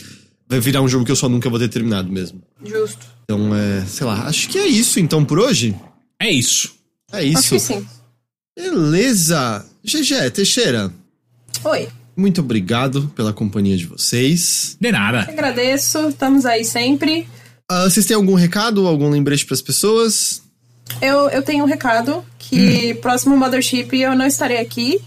vai 0.49 0.59
virar 0.59 0.81
um 0.81 0.87
jogo 0.87 1.05
que 1.05 1.11
eu 1.11 1.15
só 1.15 1.29
nunca 1.29 1.49
vou 1.49 1.59
ter 1.59 1.67
terminado 1.67 2.11
mesmo. 2.11 2.41
Justo. 2.65 3.05
Então, 3.23 3.53
é. 3.55 3.85
Sei 3.85 4.05
lá, 4.07 4.25
acho 4.27 4.47
que 4.49 4.57
é 4.57 4.65
isso 4.65 4.99
então 4.99 5.23
por 5.23 5.39
hoje. 5.39 5.75
É 6.19 6.31
isso. 6.31 6.73
É 7.11 7.19
Acho 7.19 7.25
isso. 7.27 7.49
que 7.49 7.59
sim. 7.59 7.87
Beleza. 8.57 9.65
GG, 9.83 10.31
Teixeira. 10.31 10.91
Oi. 11.63 11.87
Muito 12.15 12.41
obrigado 12.41 13.11
pela 13.15 13.31
companhia 13.31 13.77
de 13.77 13.85
vocês. 13.85 14.75
De 14.81 14.91
nada. 14.91 15.19
Agradeço. 15.21 16.09
Estamos 16.09 16.45
aí 16.45 16.65
sempre. 16.65 17.27
Ah, 17.69 17.83
vocês 17.83 18.05
têm 18.05 18.15
algum 18.15 18.33
recado, 18.33 18.87
algum 18.87 19.09
lembrete 19.09 19.45
pras 19.45 19.61
pessoas? 19.61 20.41
Eu, 21.01 21.29
eu 21.29 21.43
tenho 21.43 21.63
um 21.63 21.67
recado 21.67 22.25
que 22.39 22.93
próximo 22.95 23.37
Mothership 23.37 23.89
eu 23.93 24.15
não 24.15 24.25
estarei 24.25 24.57
aqui, 24.57 24.99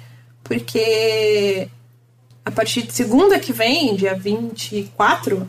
porque 0.51 1.69
a 2.45 2.51
partir 2.51 2.83
de 2.83 2.93
segunda 2.93 3.39
que 3.39 3.53
vem, 3.53 3.95
dia 3.95 4.17
24 4.17 5.47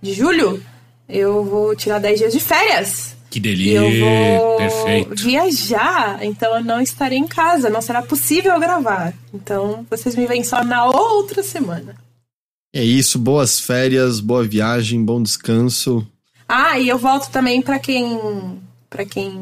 de 0.00 0.14
julho, 0.14 0.62
eu 1.08 1.44
vou 1.44 1.74
tirar 1.74 1.98
10 1.98 2.20
dias 2.20 2.32
de 2.32 2.38
férias. 2.38 3.16
Que 3.28 3.40
delícia. 3.40 3.78
eu 3.78 4.06
vou 4.06 4.56
Perfeito. 4.58 5.24
viajar, 5.24 6.24
então 6.24 6.54
eu 6.56 6.62
não 6.62 6.80
estarei 6.80 7.18
em 7.18 7.26
casa, 7.26 7.68
não 7.68 7.82
será 7.82 8.00
possível 8.00 8.60
gravar. 8.60 9.12
Então 9.34 9.84
vocês 9.90 10.14
me 10.14 10.24
veem 10.24 10.44
só 10.44 10.62
na 10.62 10.84
outra 10.86 11.42
semana. 11.42 11.96
É 12.72 12.84
isso, 12.84 13.18
boas 13.18 13.58
férias, 13.58 14.20
boa 14.20 14.44
viagem, 14.44 15.04
bom 15.04 15.20
descanso. 15.20 16.06
Ah, 16.48 16.78
e 16.78 16.88
eu 16.88 16.98
volto 16.98 17.28
também 17.28 17.60
pra 17.60 17.80
quem. 17.80 18.20
para 18.88 19.04
quem. 19.04 19.36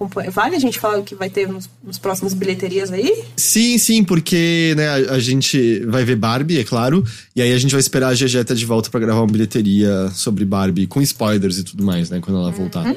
Acompanha. 0.00 0.30
Vale 0.30 0.56
a 0.56 0.58
gente 0.58 0.78
falar 0.78 0.98
o 0.98 1.04
que 1.04 1.14
vai 1.14 1.28
ter 1.28 1.46
nos, 1.46 1.68
nos 1.84 1.98
próximos 1.98 2.32
bilheterias 2.32 2.90
aí? 2.90 3.24
Sim, 3.36 3.76
sim, 3.76 4.02
porque 4.02 4.74
né, 4.76 4.88
a, 4.88 5.14
a 5.14 5.18
gente 5.18 5.80
vai 5.86 6.04
ver 6.04 6.16
Barbie, 6.16 6.58
é 6.58 6.64
claro, 6.64 7.04
e 7.36 7.42
aí 7.42 7.52
a 7.52 7.58
gente 7.58 7.72
vai 7.72 7.80
esperar 7.80 8.08
a 8.08 8.14
GG 8.14 8.38
estar 8.38 8.54
de 8.54 8.64
volta 8.64 8.88
pra 8.88 8.98
gravar 8.98 9.20
uma 9.20 9.26
bilheteria 9.26 10.08
sobre 10.14 10.44
Barbie, 10.44 10.86
com 10.86 11.02
spoilers 11.02 11.58
e 11.58 11.64
tudo 11.64 11.84
mais, 11.84 12.08
né, 12.08 12.20
quando 12.20 12.38
ela 12.38 12.50
voltar. 12.50 12.96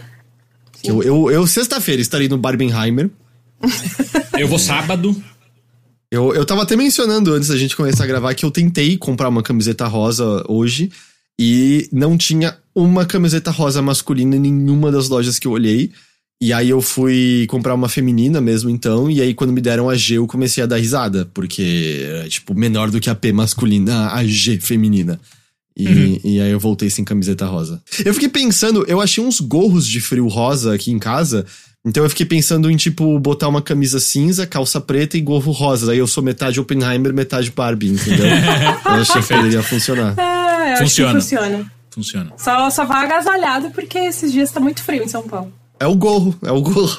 Eu, 0.84 1.04
eu, 1.04 1.32
eu 1.32 1.46
sexta-feira, 1.46 2.02
estarei 2.02 2.28
no 2.28 2.38
Barbenheimer. 2.38 3.10
Eu 4.38 4.48
vou 4.48 4.60
sábado. 4.60 5.16
Eu, 6.12 6.34
eu 6.34 6.44
tava 6.44 6.64
até 6.64 6.76
mencionando 6.76 7.34
antes 7.34 7.48
da 7.50 7.56
gente 7.56 7.76
começar 7.76 8.04
a 8.04 8.08
gravar 8.08 8.34
que 8.34 8.44
eu 8.44 8.52
tentei 8.52 8.98
comprar 8.98 9.30
uma 9.30 9.42
camiseta 9.42 9.88
rosa 9.88 10.44
hoje 10.50 10.92
e 11.40 11.88
não 11.92 12.18
tinha 12.18 12.58
uma 12.76 13.06
camiseta 13.06 13.52
rosa 13.52 13.82
masculina 13.82 14.36
em 14.36 14.40
nenhuma 14.40 14.92
das 14.92 15.08
lojas 15.08 15.40
que 15.40 15.48
eu 15.48 15.52
olhei. 15.52 15.92
E 16.44 16.52
aí 16.52 16.72
eu 16.72 16.82
fui 16.82 17.46
comprar 17.48 17.74
uma 17.74 17.88
feminina 17.88 18.42
mesmo, 18.42 18.70
então, 18.70 19.10
e 19.10 19.22
aí 19.22 19.34
quando 19.34 19.54
me 19.54 19.62
deram 19.62 19.90
a 19.90 19.96
G 19.96 20.18
eu 20.18 20.28
comecei 20.28 20.62
a 20.62 20.68
dar 20.68 20.76
risada, 20.76 21.26
porque 21.34 22.06
é, 22.06 22.28
tipo, 22.28 22.54
menor 22.54 22.92
do 22.92 23.00
que 23.00 23.10
a 23.10 23.16
P 23.16 23.32
masculina, 23.32 24.12
a 24.12 24.26
G 24.26 24.60
feminina. 24.60 25.18
E, 25.74 26.20
e 26.22 26.42
aí 26.42 26.52
eu 26.52 26.60
voltei 26.60 26.90
sem 26.90 27.06
camiseta 27.06 27.46
rosa. 27.46 27.82
Eu 28.04 28.14
fiquei 28.14 28.28
pensando, 28.28 28.84
eu 28.90 29.00
achei 29.00 29.24
uns 29.24 29.40
gorros 29.40 29.88
de 29.88 30.02
frio 30.02 30.28
rosa 30.28 30.76
aqui 30.76 30.92
em 30.92 31.00
casa, 31.00 31.46
então 31.86 32.04
eu 32.04 32.10
fiquei 32.10 32.26
pensando 32.26 32.70
em, 32.70 32.76
tipo, 32.76 33.18
botar 33.20 33.48
uma 33.48 33.62
camisa 33.62 34.02
cinza, 34.02 34.46
calça 34.46 34.82
preta 34.82 35.18
e 35.18 35.22
gorro 35.22 35.54
rosa. 35.54 35.86
Daí 35.86 36.00
eu 36.00 36.08
sou 36.08 36.22
metade 36.22 36.60
Oppenheimer, 36.60 37.14
metade 37.14 37.52
Barbie, 37.52 37.88
entendeu? 37.88 38.26
eu 38.86 38.92
achei 38.92 39.22
que 39.22 39.34
poderia 39.34 39.64
funcionar. 39.64 40.14
Eu 40.72 40.78
Funciona. 40.80 41.18
acho 41.18 41.30
que 41.30 41.36
funciona. 41.38 41.72
funciona. 41.90 42.34
Só, 42.38 42.70
só 42.70 42.84
vai 42.84 43.06
agasalhado 43.06 43.72
porque 43.72 43.98
esses 43.98 44.30
dias 44.34 44.52
tá 44.52 44.60
muito 44.60 44.84
frio 44.84 45.04
em 45.04 45.08
São 45.08 45.24
Paulo. 45.26 45.63
É 45.80 45.88
o 45.88 45.96
gorro, 45.96 46.36
é 46.44 46.52
o 46.52 46.62
gorro. 46.62 46.98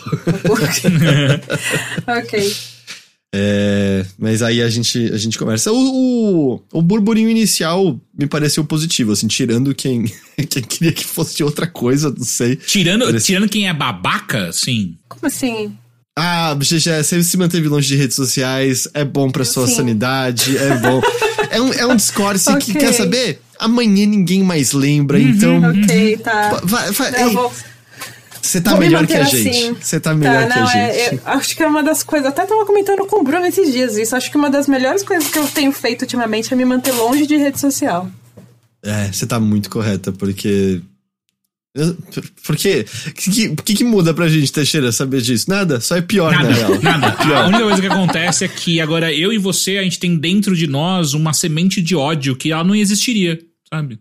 ok. 2.06 2.54
É, 3.36 4.06
mas 4.16 4.42
aí 4.42 4.62
a 4.62 4.70
gente, 4.70 5.10
a 5.12 5.16
gente 5.16 5.36
conversa. 5.36 5.72
O, 5.72 5.76
o, 5.76 6.62
o, 6.72 6.80
burburinho 6.80 7.28
inicial 7.28 7.98
me 8.16 8.28
pareceu 8.28 8.64
positivo, 8.64 9.10
assim, 9.10 9.26
tirando 9.26 9.74
quem, 9.74 10.04
quem 10.48 10.62
queria 10.62 10.92
que 10.92 11.04
fosse 11.04 11.42
outra 11.42 11.66
coisa, 11.66 12.14
não 12.16 12.24
sei. 12.24 12.54
Tirando, 12.54 13.06
Parece... 13.06 13.26
tirando 13.26 13.48
quem 13.48 13.68
é 13.68 13.74
babaca, 13.74 14.52
sim. 14.52 14.96
Como 15.08 15.26
assim? 15.26 15.76
Ah, 16.16 16.54
GG, 16.54 17.02
você 17.02 17.24
se 17.24 17.36
manteve 17.36 17.66
longe 17.66 17.88
de 17.88 17.96
redes 17.96 18.14
sociais, 18.14 18.86
é 18.94 19.04
bom 19.04 19.28
pra 19.28 19.44
sua 19.44 19.66
sim. 19.66 19.74
sanidade, 19.74 20.56
é 20.56 20.76
bom. 20.78 21.02
é, 21.50 21.60
um, 21.60 21.72
é 21.72 21.86
um 21.86 21.96
discurso 21.96 22.52
okay. 22.52 22.72
que 22.72 22.78
quer 22.78 22.92
saber? 22.92 23.40
Amanhã 23.58 24.06
ninguém 24.06 24.44
mais 24.44 24.70
lembra, 24.70 25.18
uhum, 25.18 25.28
então. 25.28 25.60
Ok, 25.70 26.18
tá. 26.18 26.60
Vai, 26.62 26.92
vai, 26.92 27.22
eu 27.24 27.32
vou 27.32 27.52
você 28.44 28.60
tá 28.60 28.76
melhor 28.76 29.06
que 29.06 29.14
a 29.14 29.24
gente. 29.24 29.48
Assim. 29.48 29.76
Você 29.80 29.98
tá 29.98 30.14
melhor 30.14 30.46
tá, 30.46 30.56
não, 30.56 30.66
que 30.66 30.76
a 30.76 30.78
é, 30.78 30.92
gente. 30.92 31.14
É, 31.14 31.30
acho 31.30 31.56
que 31.56 31.62
é 31.62 31.66
uma 31.66 31.82
das 31.82 32.02
coisas. 32.02 32.28
Até 32.28 32.44
tava 32.44 32.66
comentando 32.66 33.06
com 33.06 33.20
o 33.20 33.24
Bruno 33.24 33.46
esses 33.46 33.72
dias 33.72 33.96
isso. 33.96 34.14
Acho 34.14 34.30
que 34.30 34.36
uma 34.36 34.50
das 34.50 34.68
melhores 34.68 35.02
coisas 35.02 35.30
que 35.30 35.38
eu 35.38 35.46
tenho 35.46 35.72
feito 35.72 36.02
ultimamente 36.02 36.52
é 36.52 36.56
me 36.56 36.64
manter 36.64 36.92
longe 36.92 37.26
de 37.26 37.36
rede 37.36 37.58
social. 37.58 38.10
É, 38.82 39.10
você 39.10 39.26
tá 39.26 39.40
muito 39.40 39.70
correta, 39.70 40.12
porque. 40.12 40.82
Por 42.46 42.54
quê? 42.54 42.84
O 43.08 43.12
que, 43.14 43.56
que, 43.56 43.74
que, 43.76 43.84
muda 43.84 44.12
pra 44.12 44.28
gente, 44.28 44.52
Teixeira, 44.52 44.92
saber 44.92 45.22
disso? 45.22 45.46
Nada, 45.48 45.80
só 45.80 45.96
é 45.96 46.02
pior, 46.02 46.30
nada, 46.30 46.48
na 46.50 46.54
real. 46.54 46.78
Nada. 46.82 47.12
Pior. 47.12 47.36
A 47.36 47.46
única 47.46 47.64
coisa 47.64 47.80
que 47.80 47.86
acontece 47.88 48.44
é 48.44 48.48
que 48.48 48.80
agora 48.80 49.12
eu 49.12 49.32
e 49.32 49.38
você, 49.38 49.78
a 49.78 49.82
gente 49.82 49.98
tem 49.98 50.16
dentro 50.16 50.54
de 50.54 50.66
nós 50.66 51.14
uma 51.14 51.32
semente 51.32 51.80
de 51.80 51.96
ódio 51.96 52.36
que 52.36 52.52
ela 52.52 52.62
não 52.62 52.74
existiria, 52.74 53.40
sabe? 53.72 53.98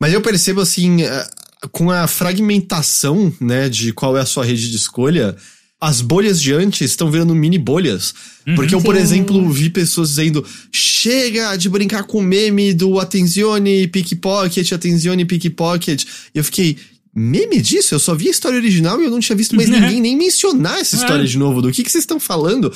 Mas 0.00 0.12
eu 0.12 0.20
percebo 0.20 0.60
assim, 0.60 0.98
com 1.72 1.90
a 1.90 2.06
fragmentação, 2.06 3.32
né, 3.40 3.68
de 3.68 3.92
qual 3.92 4.16
é 4.16 4.20
a 4.20 4.26
sua 4.26 4.44
rede 4.44 4.70
de 4.70 4.76
escolha, 4.76 5.36
as 5.80 6.00
bolhas 6.00 6.40
de 6.40 6.52
antes 6.52 6.90
estão 6.90 7.10
virando 7.10 7.34
mini 7.34 7.58
bolhas. 7.58 8.12
Uhum, 8.46 8.56
Porque 8.56 8.74
eu, 8.74 8.82
por 8.82 8.96
sim. 8.96 9.02
exemplo, 9.02 9.50
vi 9.50 9.70
pessoas 9.70 10.10
dizendo: 10.10 10.44
chega 10.72 11.56
de 11.56 11.68
brincar 11.68 12.02
com 12.02 12.18
o 12.18 12.22
meme 12.22 12.74
do 12.74 12.98
Attenzione 12.98 13.86
Pickpocket, 13.86 14.72
Attenzione 14.72 15.24
Pickpocket. 15.24 16.04
E 16.34 16.38
eu 16.38 16.44
fiquei, 16.44 16.76
meme 17.18 17.60
disso? 17.60 17.94
Eu 17.94 17.98
só 17.98 18.14
vi 18.14 18.28
a 18.28 18.30
história 18.30 18.56
original 18.56 19.00
e 19.00 19.04
eu 19.04 19.10
não 19.10 19.20
tinha 19.20 19.36
visto 19.36 19.56
mais 19.56 19.68
ninguém 19.68 20.00
nem 20.00 20.16
mencionar 20.16 20.78
essa 20.78 20.96
história 20.96 21.22
é. 21.22 21.26
de 21.26 21.36
novo. 21.36 21.60
Do 21.60 21.70
que, 21.70 21.82
que 21.82 21.90
vocês 21.90 22.02
estão 22.02 22.20
falando? 22.20 22.72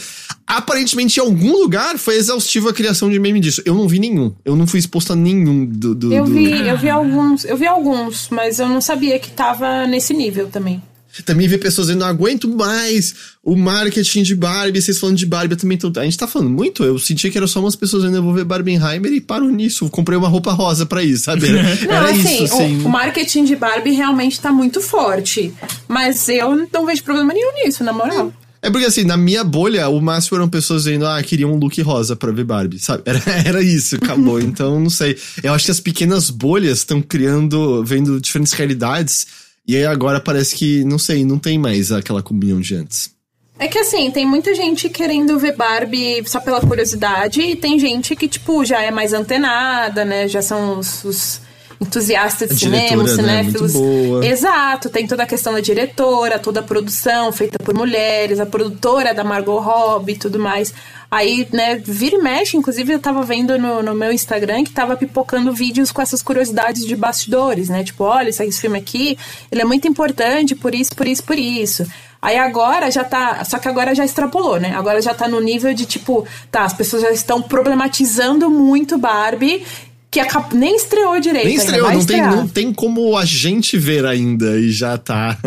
Aparentemente, 0.47 1.19
em 1.19 1.23
algum 1.23 1.53
lugar 1.53 1.99
foi 1.99 2.17
exaustiva 2.17 2.71
a 2.71 2.73
criação 2.73 3.11
de 3.11 3.19
meme 3.19 3.41
disso. 3.41 3.63
Eu 3.65 3.75
não 3.75 3.89
vi 3.89 3.99
nenhum. 3.99 4.35
Eu 4.45 4.57
não 4.57 4.67
fui 4.67 4.79
exposto 4.79 5.13
a 5.13 5.17
nenhum 5.17 5.65
do. 5.65 5.95
do 5.95 6.13
eu 6.13 6.25
do... 6.25 6.33
vi, 6.33 6.67
eu 6.67 6.77
vi 6.77 6.91
alguns, 6.91 7.45
eu 7.45 7.57
vi 7.57 7.67
alguns, 7.67 8.29
mas 8.31 8.59
eu 8.59 8.69
não 8.69 8.81
sabia 8.81 9.19
que 9.19 9.31
tava 9.31 9.87
nesse 9.87 10.13
nível 10.13 10.49
também. 10.49 10.83
Também 11.25 11.47
vi 11.47 11.59
pessoas 11.59 11.89
dizendo, 11.89 12.01
não 12.01 12.07
aguento 12.07 12.49
mais 12.49 13.15
o 13.45 13.55
marketing 13.55 14.23
de 14.23 14.35
Barbie, 14.35 14.81
vocês 14.81 14.99
falando 14.99 15.17
de 15.17 15.27
Barbie, 15.27 15.55
eu 15.55 15.59
também 15.59 15.77
tô... 15.77 15.93
A 15.97 16.05
gente 16.05 16.17
tá 16.17 16.27
falando 16.27 16.51
muito, 16.51 16.83
eu 16.85 16.99
senti 16.99 17.31
que 17.31 17.37
era 17.37 17.47
só 17.47 17.61
umas 17.61 17.77
pessoas 17.77 18.03
dizendo, 18.03 18.19
eu 18.19 18.23
vou 18.23 18.33
ver 18.33 18.45
Barbenheimer 18.45 19.13
e 19.13 19.21
paro 19.21 19.49
nisso. 19.51 19.91
Comprei 19.91 20.17
uma 20.17 20.29
roupa 20.29 20.53
rosa 20.53 20.87
pra 20.87 21.03
isso, 21.03 21.25
sabe? 21.25 21.49
Era, 21.53 21.63
não, 21.63 21.93
era 21.93 22.11
assim, 22.11 22.45
isso, 22.45 22.55
assim. 22.55 22.83
O, 22.83 22.87
o, 22.87 22.89
marketing 22.89 23.45
de 23.45 23.57
Barbie 23.57 23.93
realmente 23.93 24.41
tá 24.41 24.51
muito 24.51 24.81
forte. 24.81 25.53
Mas 25.87 26.29
eu 26.29 26.69
não 26.73 26.87
vejo 26.87 27.03
problema 27.03 27.33
nenhum 27.33 27.53
nisso, 27.63 27.85
na 27.85 27.93
moral. 27.93 28.33
É 28.63 28.71
porque 28.71 28.87
assim, 28.87 29.03
na 29.03 29.17
minha 29.17 29.43
bolha, 29.43 29.89
o 29.89 30.01
máximo 30.01 30.39
eram 30.39 30.49
pessoas 30.49 30.85
dizendo, 30.85 31.05
ah, 31.05 31.21
queriam 31.23 31.53
um 31.53 31.57
look 31.57 31.81
rosa 31.83 32.15
pra 32.15 32.31
ver 32.31 32.45
Barbie, 32.45 32.79
sabe? 32.79 33.03
Era, 33.05 33.21
era 33.45 33.63
isso, 33.63 33.97
acabou. 33.97 34.41
então, 34.41 34.79
não 34.79 34.91
sei. 34.91 35.19
Eu 35.43 35.53
acho 35.53 35.65
que 35.65 35.73
as 35.73 35.81
pequenas 35.81 36.31
bolhas 36.31 36.79
estão 36.79 37.03
criando, 37.03 37.85
vendo 37.85 38.21
diferentes 38.21 38.53
realidades 38.53 39.27
e 39.67 39.77
aí 39.77 39.87
agora 39.87 40.21
parece 40.21 40.55
que, 40.55 40.85
não 40.85 40.99
sei, 40.99 41.25
não 41.25 41.39
tem 41.39 41.59
mais 41.59 41.93
aquela 41.93 42.23
comunhão 42.23 42.61
de 42.61 42.75
antes. 42.75 43.13
É 43.59 43.69
que 43.69 43.79
assim, 43.79 44.11
tem 44.11 44.27
muita 44.27 44.55
gente 44.55 44.89
querendo 44.89 45.39
ver 45.39 45.55
Barbie 45.55 46.23
só 46.27 46.41
pela 46.41 46.61
curiosidade, 46.61 47.41
e 47.41 47.55
tem 47.55 47.79
gente 47.79 48.17
que, 48.17 48.27
tipo, 48.27 48.65
já 48.65 48.83
é 48.83 48.91
mais 48.91 49.13
antenada, 49.13 50.05
né? 50.05 50.27
Já 50.27 50.43
são 50.43 50.79
os, 50.79 51.05
os 51.05 51.41
entusiastas 51.83 52.49
de 52.49 52.57
cinema, 52.57 53.03
os 53.03 53.17
né? 53.17 53.23
cinéfilos. 53.23 53.75
Né? 53.75 54.29
Exato, 54.29 54.89
tem 54.89 55.07
toda 55.07 55.25
a 55.25 55.27
questão 55.27 55.53
da 55.53 55.61
diretora, 55.61 56.39
toda 56.39 56.61
a 56.61 56.63
produção 56.63 57.31
feita 57.33 57.59
por 57.59 57.75
mulheres, 57.75 58.41
a 58.41 58.47
produtora 58.47 59.13
da 59.13 59.25
Margot 59.25 59.59
Robbie 59.59 60.13
e 60.13 60.19
tudo 60.19 60.39
mais. 60.39 60.73
Aí, 61.11 61.47
né, 61.53 61.75
vira 61.77 62.17
e 62.17 62.23
mexe, 62.23 62.57
inclusive 62.57 62.95
eu 62.95 62.99
tava 62.99 63.23
vendo 63.23 63.59
no, 63.59 63.83
no 63.83 63.95
meu 63.95 64.11
Instagram 64.11 64.65
que 64.65 64.71
tava 64.71 64.97
pipocando 64.97 65.53
vídeos 65.53 65.93
com 65.93 66.01
essas 66.01 66.23
curiosidades 66.23 66.87
de 66.87 66.97
bastidores, 66.97 67.69
né? 67.69 67.85
Tipo, 67.85 68.05
olha, 68.05 68.31
esse 68.31 68.59
filme 68.59 68.79
aqui, 68.79 69.19
ele 69.51 69.61
é 69.61 69.65
muito 69.65 69.87
importante 69.87 70.55
por 70.55 70.75
isso, 70.75 70.97
por 70.97 71.07
isso, 71.07 71.23
por 71.23 71.39
isso. 71.39 71.87
Aí 72.23 72.39
agora 72.39 72.91
já 72.91 73.05
tá. 73.05 73.45
Só 73.45 73.59
que 73.59 73.69
agora 73.69 73.95
já 73.95 74.05
extrapolou, 74.05 74.59
né? 74.59 74.73
Agora 74.75 75.03
já 75.03 75.13
tá 75.13 75.27
no 75.27 75.41
nível 75.41 75.75
de 75.75 75.85
tipo, 75.85 76.25
tá, 76.51 76.65
as 76.65 76.73
pessoas 76.73 77.03
já 77.03 77.11
estão 77.11 77.43
problematizando 77.43 78.49
muito 78.49 78.97
Barbie 78.97 79.67
que 80.13 80.55
nem 80.55 80.77
estreou 80.77 81.19
direito. 81.19 81.47
Nem 81.47 81.57
estreou, 81.57 81.91
não 81.91 82.05
tem, 82.05 82.21
não 82.21 82.47
tem 82.47 82.73
como 82.73 83.17
a 83.17 83.25
gente 83.25 83.79
ver 83.79 84.05
ainda 84.05 84.59
e 84.59 84.71
já 84.71 84.99
tá. 84.99 85.39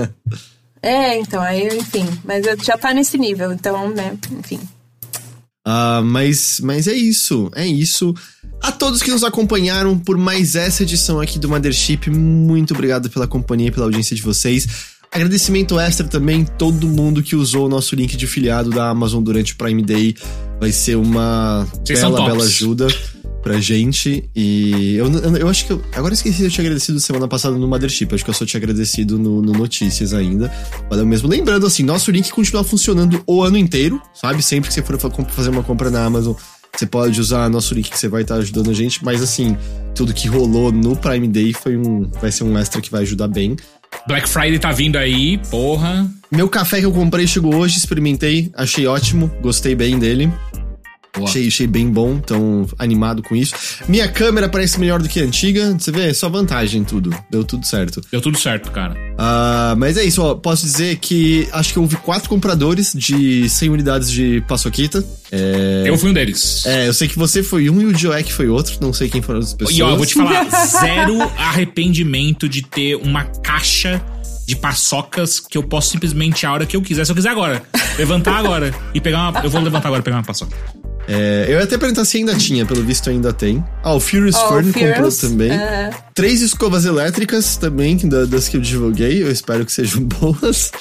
É, 0.81 1.17
então, 1.17 1.41
aí, 1.41 1.67
enfim, 1.77 2.05
mas 2.23 2.43
já 2.63 2.77
tá 2.77 2.93
nesse 2.93 3.17
nível, 3.17 3.51
então, 3.51 3.89
né, 3.89 4.17
enfim. 4.39 4.59
Uh, 5.67 6.03
mas, 6.03 6.59
mas 6.63 6.87
é 6.87 6.93
isso, 6.93 7.49
é 7.55 7.65
isso. 7.65 8.13
A 8.61 8.71
todos 8.71 9.01
que 9.01 9.11
nos 9.11 9.23
acompanharam 9.23 9.97
por 9.97 10.17
mais 10.17 10.55
essa 10.55 10.83
edição 10.83 11.19
aqui 11.19 11.39
do 11.39 11.49
Mothership, 11.49 12.09
muito 12.09 12.73
obrigado 12.73 13.09
pela 13.09 13.27
companhia 13.27 13.67
e 13.67 13.71
pela 13.71 13.85
audiência 13.85 14.15
de 14.15 14.21
vocês. 14.21 14.67
Agradecimento 15.11 15.79
extra 15.79 16.07
também 16.07 16.43
todo 16.43 16.87
mundo 16.87 17.23
que 17.23 17.35
usou 17.35 17.65
o 17.65 17.69
nosso 17.69 17.95
link 17.95 18.17
de 18.17 18.27
filiado 18.27 18.69
da 18.69 18.89
Amazon 18.89 19.23
durante 19.23 19.53
o 19.53 19.55
Prime 19.55 19.81
Day. 19.81 20.15
Vai 20.59 20.71
ser 20.71 20.97
uma 20.97 21.67
Vocês 21.83 22.01
bela, 22.01 22.25
bela 22.25 22.43
ajuda 22.43 22.87
pra 23.45 23.61
gente. 23.61 24.27
E 24.35 24.95
eu, 24.95 25.05
eu, 25.05 25.37
eu, 25.37 25.47
acho 25.47 25.67
que. 25.67 25.71
Eu, 25.71 25.81
agora 25.93 26.11
eu 26.11 26.15
esqueci 26.15 26.39
de 26.39 26.45
eu 26.45 26.49
te 26.49 26.59
agradecido 26.59 26.99
semana 26.99 27.27
passada 27.27 27.55
no 27.55 27.67
Mothership. 27.67 28.07
Acho 28.11 28.23
que 28.23 28.29
eu 28.31 28.33
só 28.33 28.43
te 28.43 28.57
agradecido 28.57 29.19
no, 29.19 29.39
no 29.39 29.53
Notícias 29.53 30.15
ainda. 30.15 30.51
Valeu 30.89 31.05
mesmo. 31.05 31.29
Lembrando, 31.29 31.67
assim, 31.67 31.83
nosso 31.83 32.09
link 32.09 32.31
continua 32.31 32.63
funcionando 32.63 33.21
o 33.27 33.43
ano 33.43 33.55
inteiro, 33.55 34.01
sabe? 34.15 34.41
Sempre 34.41 34.69
que 34.69 34.73
você 34.73 34.81
for 34.81 34.99
fazer 35.27 35.51
uma 35.51 35.61
compra 35.61 35.91
na 35.91 36.03
Amazon, 36.03 36.33
você 36.75 36.87
pode 36.87 37.21
usar 37.21 37.47
nosso 37.47 37.75
link 37.75 37.91
que 37.91 37.99
você 37.99 38.07
vai 38.07 38.23
estar 38.23 38.37
ajudando 38.37 38.71
a 38.71 38.73
gente. 38.73 39.05
Mas, 39.05 39.21
assim, 39.21 39.55
tudo 39.93 40.11
que 40.11 40.27
rolou 40.27 40.71
no 40.71 40.95
Prime 40.95 41.27
Day 41.27 41.53
foi 41.53 41.77
um, 41.77 42.09
vai 42.19 42.31
ser 42.31 42.45
um 42.45 42.57
extra 42.57 42.81
que 42.81 42.89
vai 42.89 43.03
ajudar 43.03 43.27
bem. 43.27 43.55
Black 44.07 44.27
Friday 44.27 44.57
tá 44.57 44.71
vindo 44.71 44.97
aí, 44.97 45.37
porra. 45.51 46.09
Meu 46.31 46.49
café 46.49 46.79
que 46.79 46.85
eu 46.87 46.91
comprei 46.91 47.27
chegou 47.27 47.53
hoje, 47.53 47.77
experimentei, 47.77 48.51
achei 48.55 48.87
ótimo, 48.87 49.31
gostei 49.39 49.75
bem 49.75 49.99
dele. 49.99 50.33
Achei, 51.23 51.47
achei 51.47 51.67
bem 51.67 51.89
bom, 51.89 52.19
tão 52.19 52.67
animado 52.77 53.23
com 53.23 53.35
isso. 53.35 53.55
Minha 53.87 54.07
câmera 54.07 54.49
parece 54.49 54.79
melhor 54.79 55.01
do 55.01 55.07
que 55.07 55.19
a 55.19 55.23
antiga. 55.23 55.75
Você 55.77 55.91
vê, 55.91 56.09
é 56.09 56.13
só 56.13 56.29
vantagem 56.29 56.83
tudo. 56.83 57.15
Deu 57.29 57.43
tudo 57.43 57.65
certo. 57.65 58.01
Deu 58.11 58.21
tudo 58.21 58.37
certo, 58.37 58.71
cara. 58.71 58.93
Uh, 58.93 59.77
mas 59.77 59.97
é 59.97 60.03
isso, 60.03 60.21
ó. 60.21 60.35
Posso 60.35 60.65
dizer 60.65 60.97
que 60.97 61.47
acho 61.51 61.73
que 61.73 61.79
houve 61.79 61.95
quatro 61.97 62.29
compradores 62.29 62.93
de 62.93 63.47
100 63.49 63.69
unidades 63.69 64.11
de 64.11 64.43
paçoquita. 64.47 65.05
É... 65.31 65.83
Eu 65.85 65.97
fui 65.97 66.09
um 66.09 66.13
deles. 66.13 66.65
É, 66.65 66.87
eu 66.87 66.93
sei 66.93 67.07
que 67.07 67.17
você 67.17 67.41
foi 67.41 67.69
um 67.69 67.81
e 67.81 67.85
o 67.85 67.97
Joek 67.97 68.31
foi 68.31 68.47
outro. 68.47 68.77
Não 68.81 68.93
sei 68.93 69.09
quem 69.09 69.21
foram 69.21 69.39
as 69.39 69.53
pessoas. 69.53 69.77
E 69.77 69.81
ó, 69.81 69.91
eu 69.91 69.97
vou 69.97 70.05
te 70.05 70.13
falar, 70.13 70.45
zero 70.67 71.21
arrependimento 71.37 72.47
de 72.47 72.61
ter 72.61 72.95
uma 72.95 73.23
caixa 73.23 74.01
de 74.45 74.55
paçocas 74.55 75.39
que 75.39 75.57
eu 75.57 75.63
posso 75.63 75.89
simplesmente 75.89 76.45
a 76.45 76.53
hora 76.53 76.65
que 76.65 76.77
eu 76.77 76.81
quiser. 76.81 77.05
Se 77.05 77.11
eu 77.11 77.15
quiser 77.15 77.29
agora, 77.29 77.63
levantar 77.97 78.37
agora 78.37 78.73
e 78.93 79.01
pegar 79.01 79.29
uma. 79.29 79.41
Eu 79.41 79.49
vou 79.49 79.61
levantar 79.61 79.87
agora 79.87 80.01
e 80.01 80.03
pegar 80.03 80.17
uma 80.17 80.23
paçoca. 80.23 80.55
É, 81.07 81.45
eu 81.47 81.57
ia 81.57 81.63
até 81.63 81.77
perguntar 81.77 82.03
se 82.05 82.17
ainda 82.17 82.35
tinha, 82.35 82.65
pelo 82.65 82.83
visto 82.83 83.09
ainda 83.09 83.31
tem. 83.31 83.63
Ah, 83.83 83.93
o 83.93 83.99
Furious 83.99 84.35
oh, 84.35 84.47
Fern 84.49 84.71
Furious, 84.71 84.95
comprou 84.95 85.11
também. 85.11 85.51
Uh... 85.51 85.95
Três 86.13 86.41
escovas 86.41 86.85
elétricas 86.85 87.57
também, 87.57 87.97
das 88.29 88.47
que 88.47 88.57
eu 88.57 88.61
divulguei. 88.61 89.21
Eu 89.21 89.31
espero 89.31 89.65
que 89.65 89.71
sejam 89.71 90.01
boas. 90.19 90.71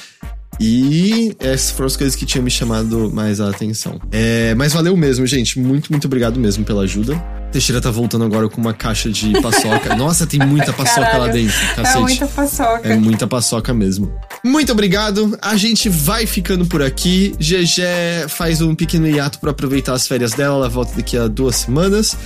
E 0.61 1.37
essas 1.41 1.73
foram 1.73 1.87
as 1.87 1.97
coisas 1.97 2.15
que 2.15 2.25
tinham 2.25 2.45
me 2.45 2.51
chamado 2.51 3.11
mais 3.13 3.41
a 3.41 3.51
atenção. 3.51 4.01
É, 4.13 4.55
mas 4.55 4.73
valeu 4.73 4.97
mesmo, 4.97 5.27
gente. 5.27 5.59
Muito, 5.59 5.91
muito 5.91 6.07
obrigado 6.07 6.39
mesmo 6.39 6.65
pela 6.65 6.83
ajuda. 6.83 7.21
Teixeira 7.55 7.81
tá 7.81 7.89
voltando 7.89 8.25
agora 8.25 8.49
com 8.49 8.61
uma 8.61 8.75
caixa 8.75 9.09
de 9.09 9.31
paçoca. 9.41 9.95
Nossa, 9.95 10.27
tem 10.27 10.41
muita 10.41 10.73
paçoca 10.73 11.03
Caralho, 11.03 11.21
lá 11.21 11.29
dentro. 11.29 11.57
É 11.57 11.75
cacete. 11.77 11.97
É 11.97 12.01
muita 12.01 12.27
paçoca. 12.27 12.89
É 12.89 12.97
muita 12.97 13.27
paçoca 13.29 13.73
mesmo. 13.73 14.13
Muito 14.45 14.73
obrigado. 14.73 15.39
A 15.41 15.57
gente 15.57 15.89
vai 15.89 16.27
ficando 16.27 16.67
por 16.67 16.83
aqui. 16.83 17.33
GG 17.39 18.29
faz 18.29 18.61
um 18.61 18.75
pequeno 18.75 19.07
hiato 19.07 19.39
para 19.39 19.53
aproveitar 19.53 19.93
as 19.93 20.05
férias 20.05 20.33
dela. 20.33 20.57
Ela 20.57 20.69
volta 20.69 20.97
daqui 20.97 21.17
a 21.17 21.29
duas 21.29 21.55
semanas. 21.55 22.17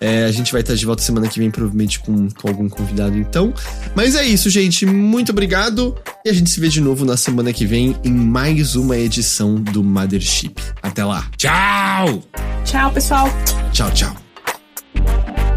É, 0.00 0.24
a 0.24 0.32
gente 0.32 0.52
vai 0.52 0.62
estar 0.62 0.74
de 0.74 0.86
volta 0.86 1.02
semana 1.02 1.28
que 1.28 1.38
vem, 1.38 1.50
provavelmente 1.50 2.00
com, 2.00 2.30
com 2.30 2.48
algum 2.48 2.66
convidado, 2.66 3.18
então. 3.18 3.52
Mas 3.94 4.14
é 4.14 4.24
isso, 4.24 4.48
gente. 4.48 4.86
Muito 4.86 5.32
obrigado. 5.32 5.94
E 6.24 6.30
a 6.30 6.32
gente 6.32 6.48
se 6.48 6.58
vê 6.58 6.68
de 6.68 6.80
novo 6.80 7.04
na 7.04 7.18
semana 7.18 7.52
que 7.52 7.66
vem 7.66 7.94
em 8.02 8.10
mais 8.10 8.74
uma 8.74 8.96
edição 8.96 9.56
do 9.56 9.84
Mothership. 9.84 10.54
Até 10.82 11.04
lá. 11.04 11.26
Tchau! 11.36 12.22
Tchau, 12.64 12.90
pessoal. 12.90 13.28
Tchau, 13.70 13.90
tchau. 13.90 14.27
Bye. 15.04 15.47